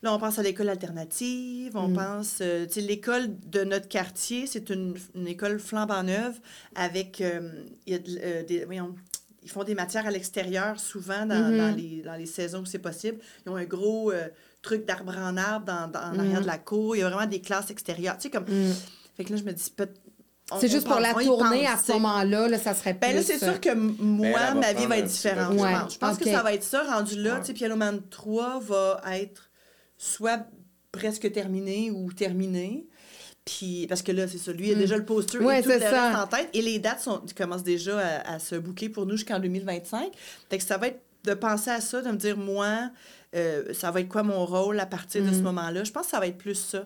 là, 0.01 0.13
on 0.13 0.19
pense 0.19 0.39
à 0.39 0.43
l'école 0.43 0.69
alternative, 0.69 1.71
on 1.75 1.87
Mhm. 1.89 1.95
pense... 1.95 2.37
euh, 2.41 2.65
tu 2.65 2.73
sais, 2.73 2.81
l'école 2.81 3.27
de 3.47 3.63
notre 3.63 3.87
quartier, 3.87 4.47
c'est 4.47 4.69
une, 4.69 4.95
une 5.15 5.27
école 5.27 5.59
flambant 5.59 6.03
neuve 6.03 6.39
avec... 6.75 7.21
euh, 7.21 7.51
il 7.85 7.93
y 7.93 7.95
a 7.95 7.99
de- 7.99 8.19
euh, 8.21 8.43
des, 8.43 8.65
voyons, 8.65 8.95
ils 9.43 9.49
font 9.49 9.63
des 9.63 9.75
matières 9.75 10.07
à 10.07 10.11
l'extérieur 10.11 10.79
souvent 10.79 11.25
dans, 11.25 11.51
Mhm. 11.51 11.57
dans 11.57 11.75
les, 11.75 12.01
dans 12.03 12.15
les 12.15 12.25
saisons 12.25 12.61
où 12.61 12.65
c'est 12.65 12.79
possible. 12.79 13.19
Ils 13.45 13.49
ont 13.49 13.55
un 13.55 13.65
gros 13.65 14.11
euh, 14.11 14.27
truc 14.61 14.85
d'arbre 14.85 15.15
en 15.17 15.37
arbre 15.37 15.65
dans, 15.67 15.87
dans, 15.87 15.99
en 15.99 16.19
arrière 16.19 16.41
de 16.41 16.47
la 16.47 16.57
cour. 16.57 16.95
Il 16.95 16.99
y 16.99 17.03
a 17.03 17.09
vraiment 17.09 17.29
des 17.29 17.41
classes 17.41 17.69
extérieures. 17.69 18.17
Tu 18.17 18.23
sais, 18.23 18.29
comme... 18.31 18.45
Mm. 18.45 18.73
Fait 19.15 19.23
que 19.23 19.31
là, 19.31 19.37
je 19.37 19.43
me 19.43 19.53
dis... 19.53 19.71
peut- 19.75 19.87
on- 19.87 20.04
C'est 20.59 20.67
juste 20.69 20.85
pour 20.87 20.99
la 20.99 21.13
tournée 21.13 21.65
à 21.65 21.75
ce 21.77 21.91
moment-là, 21.93 22.47
là, 22.47 22.57
ça 22.59 22.73
serait 22.75 22.93
plus... 22.93 22.99
Ben 23.01 23.15
là, 23.15 23.23
c'est 23.23 23.41
euh, 23.43 23.51
sûr 23.51 23.59
que 23.59 23.69
m- 23.69 23.95
moi, 23.99 24.29
va 24.31 24.53
ma 24.53 24.73
vie 24.73 24.85
va 24.85 24.99
être 24.99 25.07
différente. 25.07 25.53
Je 25.53 25.57
pense, 25.57 25.93
je 25.93 25.97
pense 25.97 26.15
ok. 26.17 26.23
que 26.23 26.29
ça 26.29 26.43
va 26.43 26.53
être 26.53 26.63
ça, 26.63 26.83
rendu 26.83 27.19
là. 27.21 27.33
Ouais. 27.35 27.39
Tu 27.41 27.47
sais, 27.47 27.53
Pianoman 27.53 27.99
3 28.11 28.59
va 28.59 29.01
être 29.13 29.49
soit 29.97 30.45
presque 30.91 31.31
terminé 31.31 31.89
ou 31.91 32.11
terminé. 32.13 32.85
Puis, 33.43 33.85
parce 33.87 34.01
que 34.03 34.11
là, 34.11 34.27
c'est 34.27 34.37
ça. 34.37 34.51
Lui, 34.51 34.67
il 34.67 34.73
a 34.73 34.75
Mm. 34.75 34.79
déjà 34.79 34.97
le 34.97 35.05
poster 35.05 35.39
Ouais, 35.39 35.59
et 35.59 35.63
tout 35.63 35.69
le 35.69 35.75
reste 35.75 35.93
en 35.93 36.27
tête. 36.27 36.49
Et 36.53 36.61
les 36.61 36.79
dates 36.79 37.01
sont, 37.01 37.21
commencent 37.35 37.63
déjà 37.63 37.99
à, 37.99 38.33
à 38.35 38.39
se 38.39 38.55
bouquer 38.55 38.89
pour 38.89 39.05
nous 39.05 39.17
jusqu'en 39.17 39.39
2025. 39.39 40.11
Fait 40.49 40.57
que 40.59 40.63
ça 40.63 40.77
va 40.77 40.87
être 40.89 40.99
de 41.23 41.33
penser 41.33 41.71
à 41.71 41.81
ça, 41.81 42.01
de 42.01 42.09
me 42.11 42.17
dire, 42.17 42.37
moi, 42.37 42.91
euh, 43.35 43.73
ça 43.73 43.89
va 43.91 44.01
être 44.01 44.09
quoi 44.09 44.21
mon 44.23 44.45
rôle 44.45 44.79
à 44.79 44.85
partir 44.85 45.23
de 45.23 45.29
ce 45.31 45.39
Mm. 45.39 45.43
moment-là? 45.43 45.83
Je 45.83 45.91
pense 45.91 46.05
que 46.05 46.11
ça 46.11 46.19
va 46.19 46.27
être 46.27 46.37
plus 46.37 46.53
ça. 46.55 46.85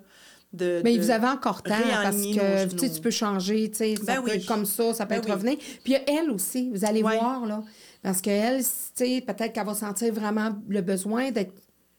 De, 0.51 0.81
Mais 0.83 0.97
de- 0.97 1.01
vous 1.03 1.11
avez 1.11 1.27
encore 1.27 1.61
temps 1.61 1.75
parce 2.03 2.15
que 2.17 2.63
nos- 2.65 2.71
tu 2.71 2.79
sais, 2.79 2.89
tu 2.91 3.01
peux 3.01 3.11
changer, 3.11 3.69
tu 3.69 3.77
sais, 3.77 3.95
ça 3.97 4.15
Ben 4.15 4.23
peut 4.23 4.31
être 4.31 4.47
comme 4.47 4.65
ça, 4.65 4.93
ça 4.95 5.05
peut 5.05 5.09
Ben 5.13 5.19
être 5.19 5.25
oui. 5.27 5.31
revenir. 5.33 5.57
Puis 5.57 5.79
il 5.87 5.91
y 5.91 5.95
a 5.95 6.01
elle 6.21 6.31
aussi, 6.31 6.71
vous 6.73 6.85
allez 6.85 7.03
Ouais. 7.03 7.17
voir, 7.19 7.45
là. 7.45 7.61
Parce 8.01 8.19
qu'elle, 8.19 8.59
tu 8.63 8.69
sais, 8.95 9.21
peut-être 9.25 9.53
qu'elle 9.53 9.65
va 9.65 9.75
sentir 9.75 10.11
vraiment 10.13 10.49
le 10.67 10.81
besoin 10.81 11.29
d'être 11.31 11.53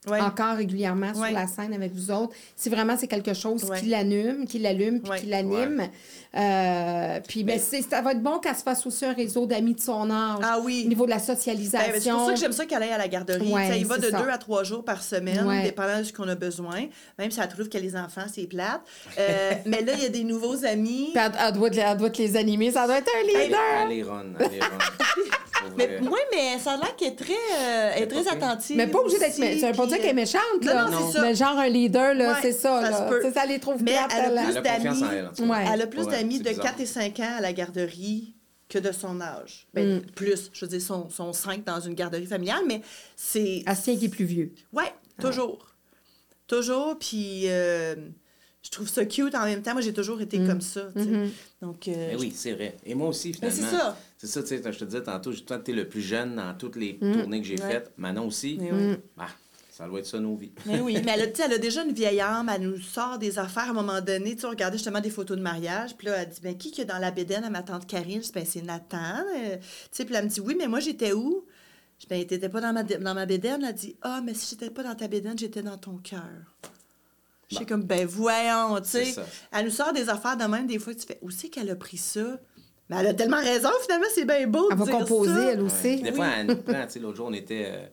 Ouais. 0.08 0.18
encore 0.20 0.56
régulièrement 0.56 1.08
Ouais. 1.12 1.28
sur 1.28 1.38
la 1.38 1.46
scène 1.46 1.74
avec 1.74 1.92
vous 1.92 2.10
autres. 2.10 2.32
Si 2.56 2.70
vraiment 2.70 2.96
c'est 2.96 3.06
quelque 3.06 3.34
chose 3.34 3.64
Ouais. 3.64 3.78
qui 3.80 3.86
l'anime, 3.86 4.46
qui 4.46 4.58
l'allume, 4.58 5.00
puis 5.00 5.10
Ouais. 5.10 5.20
qui 5.20 5.26
l'anime. 5.26 5.86
Euh, 6.36 7.18
puis 7.26 7.42
ben, 7.42 7.60
Mais- 7.72 7.82
ça 7.82 8.00
va 8.02 8.12
être 8.12 8.22
bon 8.22 8.38
qu'elle 8.38 8.54
se 8.54 8.62
fasse 8.62 8.86
aussi 8.86 9.04
un 9.04 9.12
réseau 9.12 9.46
d'amis 9.46 9.74
de 9.74 9.80
son 9.80 10.08
âge. 10.10 10.38
Ah 10.42 10.58
oui. 10.62 10.82
Au 10.86 10.88
niveau 10.88 11.04
de 11.04 11.10
la 11.10 11.16
Ben, 11.16 11.22
ben, 11.26 11.34
socialisation. 11.36 11.90
c'est 12.00 12.10
pour 12.12 12.26
ça 12.26 12.32
que 12.34 12.38
j'aime 12.40 12.52
ça 12.52 12.66
qu'elle 12.66 12.82
aille 12.84 12.92
à 12.92 12.98
la 12.98 13.08
garderie. 13.08 13.52
Ouais, 13.52 13.66
Ça 13.68 13.76
y 13.76 13.82
va 13.84 13.98
de 13.98 14.08
ça. 14.10 14.22
deux 14.22 14.28
à 14.28 14.38
trois 14.38 14.62
jours 14.62 14.84
par 14.84 15.02
semaine, 15.02 15.44
Ouais. 15.46 15.62
dépendant 15.64 15.98
de 15.98 16.04
ce 16.04 16.12
qu'on 16.12 16.28
a 16.28 16.36
besoin. 16.36 16.86
Même 17.18 17.30
si 17.32 17.40
elle 17.40 17.48
trouve 17.48 17.68
que 17.68 17.78
les 17.78 17.96
enfants, 17.96 18.26
c'est 18.32 18.46
plate. 18.46 18.80
Euh, 19.18 19.52
mais 19.66 19.80
là, 19.82 19.92
il 19.96 20.02
y 20.02 20.06
a 20.06 20.08
des 20.08 20.22
nouveaux 20.24 20.64
amis. 20.64 21.10
Puis 21.12 21.22
elle, 21.24 21.32
elle 21.46 21.52
doit, 21.52 21.70
te- 21.70 21.78
elle 21.78 21.96
doit 21.96 22.10
te 22.10 22.22
les 22.22 22.36
animer, 22.36 22.70
ça 22.70 22.86
doit 22.86 22.98
être 22.98 23.10
un 23.20 23.26
leader. 23.26 23.58
Elle 23.86 23.98
est 23.98 24.02
run, 24.02 24.24
elle 24.38 24.54
est 24.54 24.60
run. 24.60 24.68
Pour 25.60 25.68
vrai. 25.72 25.98
Mais, 26.00 26.08
oui, 26.08 26.18
mais 26.32 26.58
ça 26.58 26.72
a 26.72 26.76
l'air 26.78 26.96
qu'elle 26.96 27.08
est 27.08 27.16
très, 27.16 27.34
euh, 27.34 27.92
est 27.96 28.06
très 28.06 28.26
attentive. 28.28 28.78
Mais 28.78 28.86
pas 28.86 29.00
obligée 29.00 29.18
d'être. 29.18 29.34
Ça 29.60 29.70
veut 29.70 29.76
pas 29.76 29.86
dire 29.86 29.98
qu'elle 29.98 30.06
est 30.06 30.12
méchante, 30.14 30.40
non, 30.62 30.72
là. 30.72 30.84
non, 30.90 30.98
c'est 31.10 31.18
ça. 31.18 31.22
Mais 31.22 31.34
genre 31.34 31.58
un 31.58 31.68
leader, 31.68 32.14
là, 32.14 32.30
Ouais, 32.30 32.38
c'est 32.40 32.52
ça, 32.52 32.80
ça 32.82 32.90
là. 32.90 32.96
se 32.96 33.02
peut. 33.10 33.20
C'est 33.22 33.34
ça, 33.34 33.44
les 33.44 33.58
trouve 33.58 33.82
Mais 33.82 33.90
elle 33.92 33.98
a 33.98 34.04
elle, 34.26 34.32
plus 34.46 34.50
Elle 34.52 34.56
a 34.56 34.60
d'amis. 34.62 35.04
elle, 35.72 35.90
plus 35.90 36.06
d'amis 36.06 36.19
de 36.24 36.48
bizarre. 36.48 36.64
4 36.64 36.80
et 36.80 36.86
5 36.86 37.20
ans 37.20 37.34
à 37.38 37.40
la 37.40 37.52
garderie 37.52 38.34
que 38.68 38.78
de 38.78 38.92
son 38.92 39.20
âge. 39.20 39.66
Ben, 39.74 39.98
Mm. 39.98 40.02
Plus, 40.14 40.50
je 40.52 40.64
veux 40.64 40.68
dire, 40.70 40.80
sont, 40.82 41.08
sont 41.10 41.32
5 41.32 41.64
dans 41.64 41.80
une 41.80 41.94
garderie 41.94 42.26
familiale, 42.26 42.62
mais 42.66 42.82
c'est... 43.16 43.62
Astien 43.66 43.96
qui 43.96 44.04
est 44.06 44.08
plus 44.10 44.24
vieux. 44.24 44.52
Ouais, 44.72 44.92
toujours. 45.20 45.66
Toujours, 46.46 46.98
puis 46.98 47.42
euh, 47.48 47.94
je 48.62 48.70
trouve 48.70 48.88
ça 48.88 49.04
cute 49.04 49.34
en 49.36 49.44
même 49.44 49.62
temps. 49.62 49.72
Moi, 49.72 49.82
j'ai 49.82 49.92
toujours 49.92 50.20
été 50.20 50.38
comme 50.44 50.60
ça, 50.60 50.88
tu 50.96 51.02
sais. 51.02 51.08
Mhm. 51.08 51.30
Donc, 51.62 51.86
euh, 51.88 51.92
Mais 52.10 52.16
oui, 52.16 52.32
c'est 52.34 52.52
vrai. 52.52 52.76
Et 52.84 52.94
moi 52.94 53.08
aussi, 53.08 53.28
Mais 53.42 53.50
finalement. 53.50 53.70
c'est 53.70 53.76
ça. 53.76 53.98
C'est 54.18 54.26
ça, 54.26 54.42
tu 54.42 54.48
sais, 54.48 54.72
je 54.72 54.78
te 54.78 54.84
disais 54.84 55.02
tantôt, 55.02 55.30
j'ai- 55.32 55.44
toi, 55.44 55.58
t'es 55.58 55.72
le 55.72 55.88
plus 55.88 56.02
jeune 56.02 56.36
dans 56.36 56.52
toutes 56.54 56.76
les 56.76 56.98
Mm. 57.00 57.12
tournées 57.20 57.40
que 57.40 57.46
j'ai 57.46 57.60
Ouais. 57.60 57.70
faites. 57.70 57.92
Manon 57.96 58.26
aussi. 58.26 58.58
Mais 58.60 58.70
oui. 58.72 58.96
Ah, 59.16 59.28
ça 59.80 59.88
doit 59.88 60.00
être 60.00 60.06
ça, 60.06 60.20
nos 60.20 60.36
vies. 60.36 60.52
Mais 60.66 60.80
oui, 60.80 60.98
mais 61.04 61.12
elle 61.14 61.22
a, 61.22 61.44
elle 61.46 61.52
a 61.54 61.58
déjà 61.58 61.82
une 61.84 61.92
vieille 61.92 62.20
âme, 62.20 62.50
elle 62.54 62.62
nous 62.62 62.78
sort 62.80 63.18
des 63.18 63.38
affaires 63.38 63.64
à 63.68 63.70
un 63.70 63.72
moment 63.72 64.00
donné. 64.00 64.34
Tu 64.34 64.42
sais, 64.42 64.46
on 64.46 64.50
regardait 64.50 64.76
justement 64.76 65.00
des 65.00 65.10
photos 65.10 65.36
de 65.38 65.42
mariage, 65.42 65.96
puis 65.96 66.06
là, 66.08 66.16
elle 66.18 66.28
dit 66.28 66.40
ben 66.42 66.56
qui 66.56 66.70
qui 66.70 66.82
est 66.82 66.84
dans 66.84 66.98
la 66.98 67.10
bédaine 67.10 67.44
à 67.44 67.50
ma 67.50 67.62
tante 67.62 67.86
Karine 67.86 68.20
Je 68.20 68.26
dis 68.26 68.32
ben 68.34 68.44
c'est 68.46 68.62
Nathan. 68.62 69.24
Euh, 69.36 69.56
tu 69.56 69.62
sais, 69.92 70.04
puis 70.04 70.14
elle 70.14 70.24
me 70.24 70.28
dit 70.30 70.40
oui, 70.40 70.54
mais 70.58 70.68
moi 70.68 70.80
j'étais 70.80 71.12
où 71.12 71.44
Je 71.98 72.02
dis 72.02 72.06
ben 72.10 72.26
t'étais 72.26 72.48
pas 72.50 72.60
dans 72.60 72.72
ma, 72.74 72.82
dans 72.82 73.14
ma 73.14 73.24
bédaine. 73.26 73.64
Elle 73.66 73.74
dit 73.74 73.96
ah, 74.02 74.20
mais 74.24 74.34
si 74.34 74.50
j'étais 74.50 74.70
pas 74.70 74.82
dans 74.82 74.94
ta 74.94 75.08
bédaine, 75.08 75.38
j'étais 75.38 75.62
dans 75.62 75.78
ton 75.78 75.96
cœur. 75.96 76.20
Je 77.48 77.56
suis 77.56 77.64
Bon. 77.64 77.68
comme 77.70 77.82
ben 77.84 78.06
voyons, 78.06 78.80
tu 78.80 78.88
sais. 78.88 79.04
C'est 79.06 79.12
ça. 79.12 79.26
Elle 79.52 79.64
nous 79.64 79.70
sort 79.72 79.92
des 79.92 80.08
affaires 80.08 80.36
de 80.36 80.44
même, 80.44 80.66
des 80.66 80.78
fois, 80.78 80.94
tu 80.94 81.06
fais 81.06 81.18
où 81.22 81.30
c'est 81.30 81.48
qu'elle 81.48 81.68
a 81.70 81.74
pris 81.74 81.96
ça 81.96 82.38
Mais 82.88 82.96
elle 83.00 83.08
a 83.08 83.14
tellement 83.14 83.40
raison, 83.40 83.70
finalement, 83.82 84.06
c'est 84.14 84.24
bien 84.24 84.46
beau. 84.46 84.68
de 84.68 84.72
Elle 84.72 84.78
va 84.78 84.84
dire 84.84 84.98
composer, 84.98 85.34
ça. 85.34 85.52
elle 85.52 85.60
aussi. 85.62 86.00
Des 86.02 86.12
fois, 86.12 86.26
elle 86.38 86.46
nous 86.46 86.56
prend, 86.56 86.84
tu 86.86 86.90
sais, 86.92 86.98
l'autre 87.00 87.16
jour, 87.16 87.26
on 87.28 87.32
était, 87.32 87.64
euh, 87.68 87.86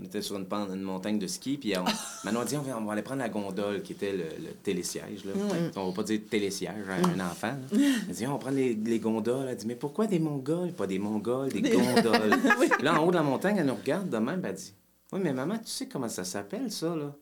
on 0.00 0.04
était 0.04 0.20
sur 0.22 0.36
une, 0.36 0.46
pente- 0.46 0.70
une 0.74 0.82
montagne 0.82 1.18
de 1.18 1.26
ski, 1.26 1.56
puis 1.56 1.74
on, 1.76 1.84
Manon 2.24 2.40
a 2.40 2.44
dit, 2.44 2.56
on 2.56 2.62
va, 2.62 2.76
on 2.78 2.84
va 2.84 2.92
aller 2.92 3.02
prendre 3.02 3.20
la 3.22 3.28
gondole, 3.28 3.82
qui 3.82 3.92
était 3.92 4.12
le, 4.12 4.24
le 4.24 4.52
télésiège, 4.62 5.24
là. 5.24 5.32
On 5.76 5.88
va 5.88 5.92
pas 5.94 6.02
dire 6.02 6.20
télésiège 6.28 6.88
à 6.88 6.94
un 7.08 7.20
enfant. 7.30 7.56
Elle 7.72 8.14
dit, 8.14 8.26
on 8.26 8.32
va 8.32 8.38
prendre 8.38 8.56
les, 8.56 8.74
les 8.74 8.98
gondoles. 8.98 9.46
Elle 9.48 9.56
dit, 9.56 9.66
mais 9.66 9.74
pourquoi 9.76 10.06
des 10.06 10.18
Mongols? 10.18 10.72
Pas 10.72 10.86
des 10.86 10.98
Mongols, 10.98 11.50
des 11.50 11.62
gondoles. 11.62 12.34
Là, 12.82 13.00
en 13.00 13.06
haut 13.06 13.10
de 13.10 13.16
la 13.16 13.22
montagne, 13.22 13.56
elle 13.58 13.66
nous 13.66 13.74
regarde 13.74 14.10
de 14.10 14.18
même, 14.18 14.44
elle 14.44 14.54
dit, 14.54 14.72
oui, 15.12 15.20
mais 15.22 15.32
maman, 15.32 15.56
tu 15.58 15.70
sais 15.70 15.86
comment 15.86 16.08
ça 16.08 16.24
s'appelle, 16.24 16.70
ça, 16.70 16.94
là? 16.94 17.14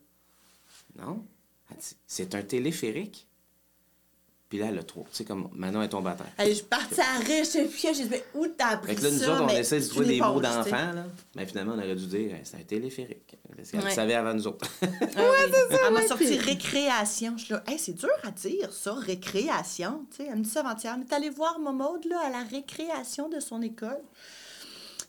Non? 0.99 1.23
Elle 1.71 1.77
dit, 1.77 1.97
c'est 2.07 2.35
un 2.35 2.43
téléphérique. 2.43 3.27
Puis 4.55 4.63
là, 4.63 4.69
elle 4.71 4.79
a 4.79 4.85
trop. 4.85 5.05
Tu 5.11 5.17
sais, 5.17 5.25
comme 5.25 5.49
Manon 5.53 5.83
est 5.83 5.89
tombée 5.89 6.11
à 6.11 6.15
terre. 6.15 6.29
Elle, 6.39 6.51
je 6.51 6.55
suis 6.55 6.63
partie 6.63 7.01
à 7.01 7.19
rire, 7.19 7.43
je 7.43 7.49
sais 7.51 7.65
plus, 7.65 7.77
j'ai 7.93 8.05
dit 8.05 8.15
où 8.37 8.47
t'as 8.47 8.69
appris 8.75 8.91
Fait 8.95 8.95
que 8.95 9.03
là, 9.03 9.11
nous 9.11 9.19
ça? 9.19 9.33
autres, 9.33 9.43
on 9.43 9.47
Mais 9.47 9.59
essaie 9.59 9.79
de 9.79 9.83
c'est 9.83 9.89
trouver 9.89 10.07
des 10.07 10.21
mots 10.21 10.41
d'enfants, 10.41 10.93
là. 10.95 11.07
Mais 11.35 11.45
finalement, 11.45 11.73
on 11.75 11.79
aurait 11.79 11.97
dû 11.97 12.07
dire, 12.07 12.37
c'est 12.45 12.57
un 12.59 12.63
téléphérique. 12.63 13.35
Parce 13.57 13.71
qu'elle 13.73 13.81
le 13.81 13.87
Ouais. 13.87 13.93
savait 13.93 14.15
avant 14.15 14.33
nous 14.33 14.47
autres. 14.47 14.65
Ah 14.83 14.87
oui. 15.17 15.53
Elle 15.87 15.93
m'a 15.93 16.01
ouais, 16.03 16.07
sorti 16.07 16.25
puis- 16.27 16.39
récréation. 16.39 17.35
Je 17.37 17.45
suis 17.47 17.53
là, 17.55 17.65
hey, 17.67 17.81
c'est 17.81 17.95
dur 17.95 18.09
à 18.23 18.31
dire, 18.31 18.73
ça, 18.73 18.95
récréation. 18.95 20.07
Tu 20.13 20.19
sais, 20.19 20.29
elle 20.31 20.39
me 20.39 20.45
dit 20.45 20.51
ça 20.51 20.61
avant-hier. 20.61 20.97
Mais 20.99 21.05
t'es 21.05 21.17
allée 21.17 21.31
voir 21.31 21.59
Momode, 21.59 22.05
là, 22.05 22.21
à 22.27 22.31
la 22.31 22.45
récréation 22.45 23.29
de 23.29 23.41
son 23.41 23.61
école. 23.61 23.99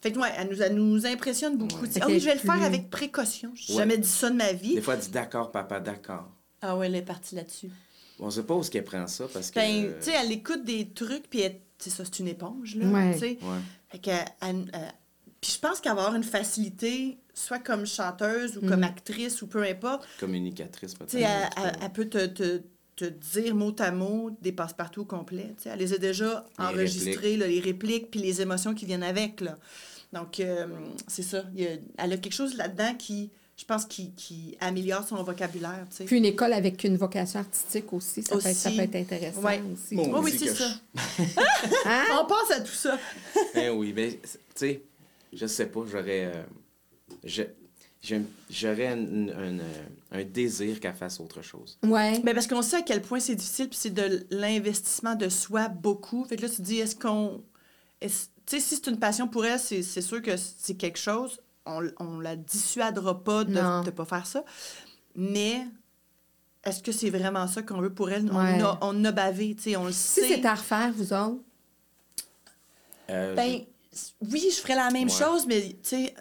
Fait 0.02 0.12
que, 0.12 0.18
ouais, 0.18 0.30
elle 0.40 0.50
nous, 0.50 0.60
elle 0.64 0.74
nous 0.74 1.06
impressionne 1.06 1.56
beaucoup. 1.56 1.84
Ouais. 1.84 1.90
Qu'elle 1.90 2.20
je 2.20 2.26
vais 2.26 2.34
le 2.34 2.40
faire 2.40 2.64
avec 2.64 2.90
précaution. 2.90 3.52
J'ai 3.54 3.74
Ouais. 3.74 3.80
jamais 3.82 4.00
dit 4.00 4.10
ça 4.10 4.32
de 4.32 4.38
ma 4.38 4.54
vie. 4.54 4.74
Des 4.74 4.82
fois, 4.82 4.96
elle 4.96 5.02
dit 5.02 5.10
d'accord, 5.10 5.52
papa, 5.52 5.80
d'accord. 5.80 6.30
Ah 6.64 6.76
ouais, 6.76 6.88
elle 6.88 6.96
est 6.96 7.04
partie 7.04 7.36
là-dessus. 7.36 7.70
On 8.20 8.30
sait 8.30 8.44
pas 8.44 8.54
où 8.56 8.62
est-ce 8.62 8.72
qu'elle 8.72 8.84
prend 8.84 9.08
ça 9.08 9.26
parce 9.34 9.52
que. 9.52 9.56
Ben, 9.56 9.86
euh, 9.86 9.98
tu 10.00 10.06
sais, 10.06 10.14
elle 10.20 10.32
écoute 10.32 10.64
des 10.64 10.88
trucs, 10.90 11.30
puis 11.30 11.42
elle- 11.42 11.60
sais, 11.78 11.90
ça, 11.90 12.04
c'est 12.06 12.20
une 12.20 12.28
éponge, 12.30 12.76
là. 12.76 12.86
Ouais. 12.88 13.14
tu 13.14 13.20
sais. 13.20 13.38
Ouais. 13.42 13.60
Fait 13.90 14.00
que, 14.00 14.10
elle- 14.12 14.70
elle- 14.74 14.94
puis 15.42 15.52
je 15.52 15.60
pense 15.60 15.80
qu'elle 15.82 15.94
va 15.94 16.00
avoir 16.02 16.16
une 16.16 16.24
facilité, 16.24 17.18
soit 17.34 17.60
comme 17.60 17.86
chanteuse 17.86 18.58
ou 18.58 18.66
Mm. 18.66 18.70
comme 18.70 18.84
actrice 18.84 19.42
ou 19.42 19.48
peu 19.48 19.64
importe. 19.64 20.08
Communicatrice, 20.20 20.96
peut-être. 20.96 21.12
Tu 21.12 21.20
sais, 21.20 21.26
elle, 21.82 21.92
peut 21.92 22.06
te, 22.10 22.26
te, 22.28 22.62
te 22.96 23.06
dire 23.06 23.54
mot 23.54 23.76
à 23.80 23.92
mot 23.92 24.32
des 24.42 24.54
passe-partout 24.54 25.04
complets. 25.06 25.54
Tu 25.58 25.64
sais, 25.64 25.70
elle 25.70 25.80
les 25.80 25.94
a 25.94 25.98
déjà 25.98 26.46
Les 26.58 26.66
enregistrés, 26.66 27.36
là, 27.38 27.46
les 27.48 27.60
répliques, 27.60 28.10
puis 28.10 28.22
les 28.22 28.42
émotions 28.42 28.74
qui 28.74 28.86
viennent 28.86 29.04
avec. 29.04 29.42
Là. 29.42 29.58
Donc, 30.14 30.40
euh, 30.40 30.66
c'est 31.08 31.22
ça. 31.24 31.44
Il 31.54 31.62
y 31.62 31.68
a- 31.68 31.76
elle 31.98 32.14
a 32.14 32.18
quelque 32.18 32.34
chose 32.34 32.56
là-dedans 32.56 32.96
qui, 32.96 33.30
je 33.58 33.64
pense, 33.66 33.86
qui, 33.86 34.12
qui 34.12 34.58
améliore 34.60 35.08
son 35.08 35.22
vocabulaire. 35.24 35.86
Tu 35.90 35.98
sais. 35.98 36.06
Puis 36.06 36.18
une 36.18 36.26
école 36.26 36.54
avec 36.54 36.84
une 36.84 36.98
vocation 36.98 37.40
artistique 37.40 37.92
aussi, 37.94 38.22
ça, 38.24 38.36
Peut, 38.36 38.46
être, 38.46 38.56
ça 38.56 38.70
Aussi. 38.70 38.78
peut 38.78 38.84
être 38.84 38.96
intéressant 38.96 39.42
Ouais. 39.42 39.62
aussi. 39.74 39.96
Bon. 39.96 40.14
Oui, 40.14 40.32
oui, 40.32 40.36
c'est 40.38 40.54
ça. 40.54 40.70
Hein? 41.86 42.04
On 42.22 42.26
pense 42.26 42.52
à 42.52 42.60
tout 42.62 42.72
ça. 42.74 42.98
Ben 43.54 43.72
oui, 43.72 43.94
mais 43.96 44.20
tu 44.24 44.30
sais, 44.56 44.82
je 45.34 45.46
sais 45.48 45.66
pas, 45.68 45.82
j'aurais. 45.90 46.26
euh, 46.26 46.44
je- 47.24 47.44
j'aime- 48.02 48.28
J'aurais 48.50 48.88
un, 48.88 49.00
un, 49.30 49.60
euh, 49.60 49.84
un 50.12 50.24
désir 50.24 50.80
qu'elle 50.80 50.94
fasse 50.96 51.20
autre 51.20 51.42
chose. 51.42 51.78
Ouais. 51.84 52.20
Mais 52.24 52.34
parce 52.34 52.48
qu'on 52.48 52.62
sait 52.62 52.78
à 52.78 52.82
quel 52.82 53.02
point 53.02 53.20
c'est 53.20 53.36
difficile, 53.36 53.70
puis 53.70 53.78
c'est 53.82 53.94
de 53.94 54.26
l'investissement 54.32 55.16
de 55.16 55.30
soi 55.30 55.68
beaucoup. 55.70 56.26
Fait 56.26 56.36
que 56.36 56.42
là, 56.44 56.50
tu 56.50 56.58
te 56.58 56.62
dis, 56.62 56.80
est-ce 56.80 56.96
qu'on. 56.96 57.42
est-ce- 58.02 58.28
Tu 58.46 58.58
sais, 58.58 58.60
si 58.60 58.76
c'est 58.76 58.88
une 58.92 59.00
passion 59.00 59.28
pour 59.28 59.46
elle, 59.46 59.60
c'est 59.60 59.82
c'est 59.82 60.02
sûr 60.02 60.22
que 60.22 60.36
c'est 60.38 60.76
quelque 60.76 61.00
chose. 61.00 61.40
On, 61.66 61.88
on 62.00 62.20
la 62.20 62.36
dissuadera 62.36 63.24
pas 63.24 63.44
de 63.44 63.52
ne 63.52 63.90
pas 63.92 64.06
faire 64.06 64.26
ça. 64.28 64.44
Mais 65.16 65.66
est-ce 66.64 66.84
que 66.84 66.92
c'est 66.92 67.10
vraiment 67.10 67.48
ça 67.48 67.62
qu'on 67.64 67.80
veut 67.82 67.94
pour 67.94 68.10
elle? 68.12 68.26
Ouais. 68.32 68.60
On, 68.62 68.66
a, 68.66 68.78
on 68.82 69.06
a 69.06 69.12
bavé, 69.12 69.56
tu 69.56 69.64
sais, 69.64 69.76
on 69.76 69.86
le 69.86 69.92
Si 69.92 70.22
sait. 70.22 70.28
c'est 70.28 70.46
à 70.46 70.56
refaire, 70.56 70.92
vous 70.94 71.14
autres, 71.14 71.42
Euh, 73.10 73.36
Ben, 73.36 73.62
oui, 74.32 74.50
je 74.52 74.60
ferais 74.62 74.76
la 74.76 74.90
même 74.92 75.10
Ouais. 75.10 75.14
chose, 75.14 75.46
mais 75.48 75.62
tu 75.62 75.78
sais, 75.84 76.16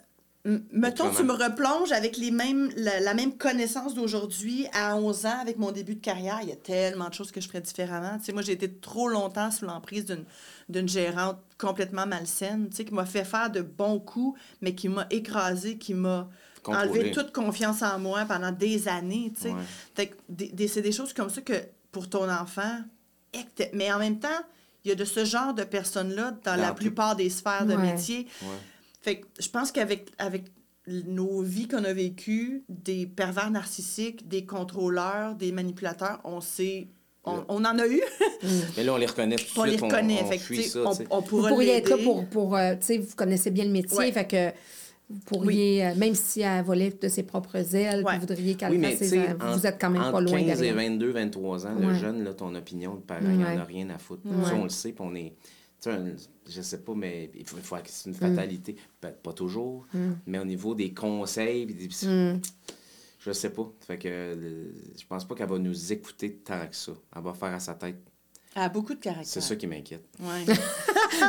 mettons, 0.72 1.10
tu 1.10 1.22
me 1.22 1.32
replonges 1.32 1.92
avec 1.92 2.18
les 2.18 2.30
mêmes, 2.30 2.70
la, 2.76 3.00
la 3.00 3.14
même 3.14 3.36
connaissance 3.36 3.94
d'aujourd'hui 3.94 4.66
à 4.74 4.94
11 4.96 5.26
ans, 5.26 5.38
avec 5.40 5.58
mon 5.58 5.72
début 5.72 5.94
de 5.94 6.00
carrière, 6.00 6.38
il 6.42 6.50
y 6.50 6.52
a 6.52 6.56
tellement 6.56 7.08
de 7.08 7.14
choses 7.14 7.32
que 7.32 7.40
je 7.40 7.48
ferais 7.48 7.62
différemment. 7.62 8.18
Tu 8.18 8.26
sais, 8.26 8.32
moi, 8.32 8.42
j'ai 8.42 8.52
été 8.52 8.70
trop 8.70 9.08
longtemps 9.08 9.50
sous 9.50 9.64
l'emprise 9.64 10.04
d'une, 10.04 10.24
d'une 10.68 10.88
gérante 10.88 11.38
complètement 11.56 12.06
malsaine, 12.06 12.68
tu 12.68 12.76
sais, 12.76 12.84
qui 12.84 12.92
m'a 12.92 13.06
fait 13.06 13.24
faire 13.24 13.50
de 13.50 13.62
bons 13.62 13.98
coups, 13.98 14.38
mais 14.60 14.74
qui 14.74 14.88
m'a 14.88 15.06
écrasé, 15.10 15.78
qui 15.78 15.94
m'a 15.94 16.28
enlevé 16.66 17.10
toute 17.10 17.32
confiance 17.32 17.82
en 17.82 17.98
moi 17.98 18.24
pendant 18.26 18.52
des 18.52 18.86
années, 18.88 19.32
tu 19.34 19.42
sais. 19.42 19.54
Ouais. 19.98 20.68
C'est 20.68 20.82
des 20.82 20.92
choses 20.92 21.12
comme 21.14 21.30
ça 21.30 21.40
que 21.40 21.54
pour 21.90 22.08
ton 22.10 22.30
enfant, 22.30 22.80
mais 23.72 23.90
en 23.92 23.98
même 23.98 24.18
temps, 24.18 24.28
il 24.84 24.90
y 24.90 24.92
a 24.92 24.94
de 24.94 25.04
ce 25.06 25.24
genre 25.24 25.54
de 25.54 25.64
personnes-là 25.64 26.32
dans, 26.44 26.56
Dans 26.56 26.60
la 26.60 26.74
plupart 26.74 27.16
des 27.16 27.30
sphères 27.30 27.64
de 27.64 27.74
métier. 27.76 28.26
Ouais. 28.42 28.48
Fait 29.04 29.16
que 29.20 29.26
je 29.38 29.48
pense 29.50 29.70
qu'avec 29.70 30.10
avec 30.18 30.44
nos 30.86 31.42
vies 31.42 31.68
qu'on 31.68 31.84
a 31.84 31.92
vécues, 31.92 32.64
des 32.68 33.06
pervers 33.06 33.50
narcissiques, 33.50 34.26
des 34.28 34.44
contrôleurs, 34.46 35.34
des 35.34 35.52
manipulateurs, 35.52 36.20
on 36.24 36.40
sait... 36.40 36.88
On, 37.26 37.42
on 37.48 37.64
en 37.64 37.78
a 37.78 37.86
eu, 37.86 38.02
Mais 38.76 38.84
là, 38.84 38.92
on 38.92 38.98
les 38.98 39.06
reconnaît 39.06 39.36
tout 39.36 39.54
de 39.54 39.60
on 39.60 39.64
les 39.64 39.70
suite. 39.72 39.82
on- 39.82 39.86
reconnaît. 39.88 40.18
On, 40.22 40.26
fait 40.30 40.36
tu 40.38 40.56
sais, 40.56 40.62
ça, 40.68 40.80
on, 40.84 40.92
on 41.16 41.20
vous 41.20 41.48
pourriez 41.48 41.76
être 41.76 41.88
là 41.88 41.96
pour, 41.96 42.26
pour 42.26 42.54
euh, 42.54 42.74
tu 42.74 42.86
sais, 42.86 42.98
vous 42.98 43.14
connaissez 43.16 43.50
bien 43.50 43.64
le 43.64 43.70
métier, 43.70 43.96
Ouais. 43.96 44.12
fait 44.12 44.26
que 44.26 44.50
vous 45.08 45.20
pourriez, 45.20 45.86
euh, 45.86 45.94
même 45.94 46.14
si 46.14 46.42
elle 46.42 46.62
volait 46.64 46.90
de 46.90 47.08
ses 47.08 47.22
propres 47.22 47.74
ailes, 47.74 48.04
Ouais. 48.04 48.14
vous 48.16 48.20
voudriez 48.20 48.54
qu'elle 48.56 48.72
Oui, 48.72 48.82
fasse 48.82 49.08
ses- 49.08 49.20
en- 49.40 49.56
vous 49.56 49.66
êtes 49.66 49.80
quand 49.80 49.88
même 49.88 50.02
pas 50.12 50.20
loin 50.20 50.38
15 50.44 50.60
et 50.62 50.72
derrière. 50.72 50.74
22, 50.90 51.10
23 51.12 51.66
ans, 51.66 51.74
le 51.80 51.86
Ouais. 51.86 51.94
jeune, 51.98 52.24
là, 52.24 52.34
ton 52.34 52.54
opinion 52.54 52.94
de 52.96 53.00
parent, 53.00 53.20
il 53.24 53.38
n'y 53.38 53.44
en 53.44 53.46
Ouais. 53.48 53.56
a 53.56 53.64
rien 53.64 53.88
à 53.88 53.96
foutre. 53.96 54.20
Ouais. 54.26 54.44
Ça, 54.44 54.54
on 54.56 54.64
le 54.64 54.68
sait, 54.68 54.92
puis 54.92 55.02
on 55.06 55.14
est... 55.14 55.32
Un- 55.86 56.14
je 56.48 56.62
sais 56.62 56.78
pas, 56.82 56.94
mais 56.94 57.30
il 57.34 57.46
faut, 57.46 57.56
il 57.56 57.62
faut- 57.62 57.76
c'est 57.84 58.08
une 58.10 58.14
fatalité. 58.14 58.76
Pas, 59.00 59.10
pas 59.10 59.32
toujours, 59.32 59.86
mais 60.26 60.38
au 60.38 60.44
niveau 60.44 60.74
des 60.74 60.92
conseils, 60.94 61.66
des- 61.66 61.88
Mm. 62.06 62.40
je 63.18 63.32
sais 63.32 63.50
pas. 63.50 63.70
Fait 63.86 63.98
que 63.98 64.08
euh, 64.08 64.72
je 64.98 65.06
pense 65.06 65.26
pas 65.26 65.34
qu'elle 65.34 65.48
va 65.48 65.58
nous 65.58 65.92
écouter 65.92 66.34
tant 66.36 66.66
que 66.66 66.76
ça. 66.76 66.92
Elle 67.14 67.22
va 67.22 67.32
faire 67.34 67.52
à 67.54 67.60
sa 67.60 67.74
tête. 67.74 67.96
Elle 68.56 68.62
a 68.62 68.68
beaucoup 68.68 68.94
de 68.94 69.00
caractère. 69.00 69.26
C'est 69.26 69.40
ça 69.40 69.56
qui 69.56 69.66
m'inquiète. 69.66 70.04
Ouais. 70.20 70.54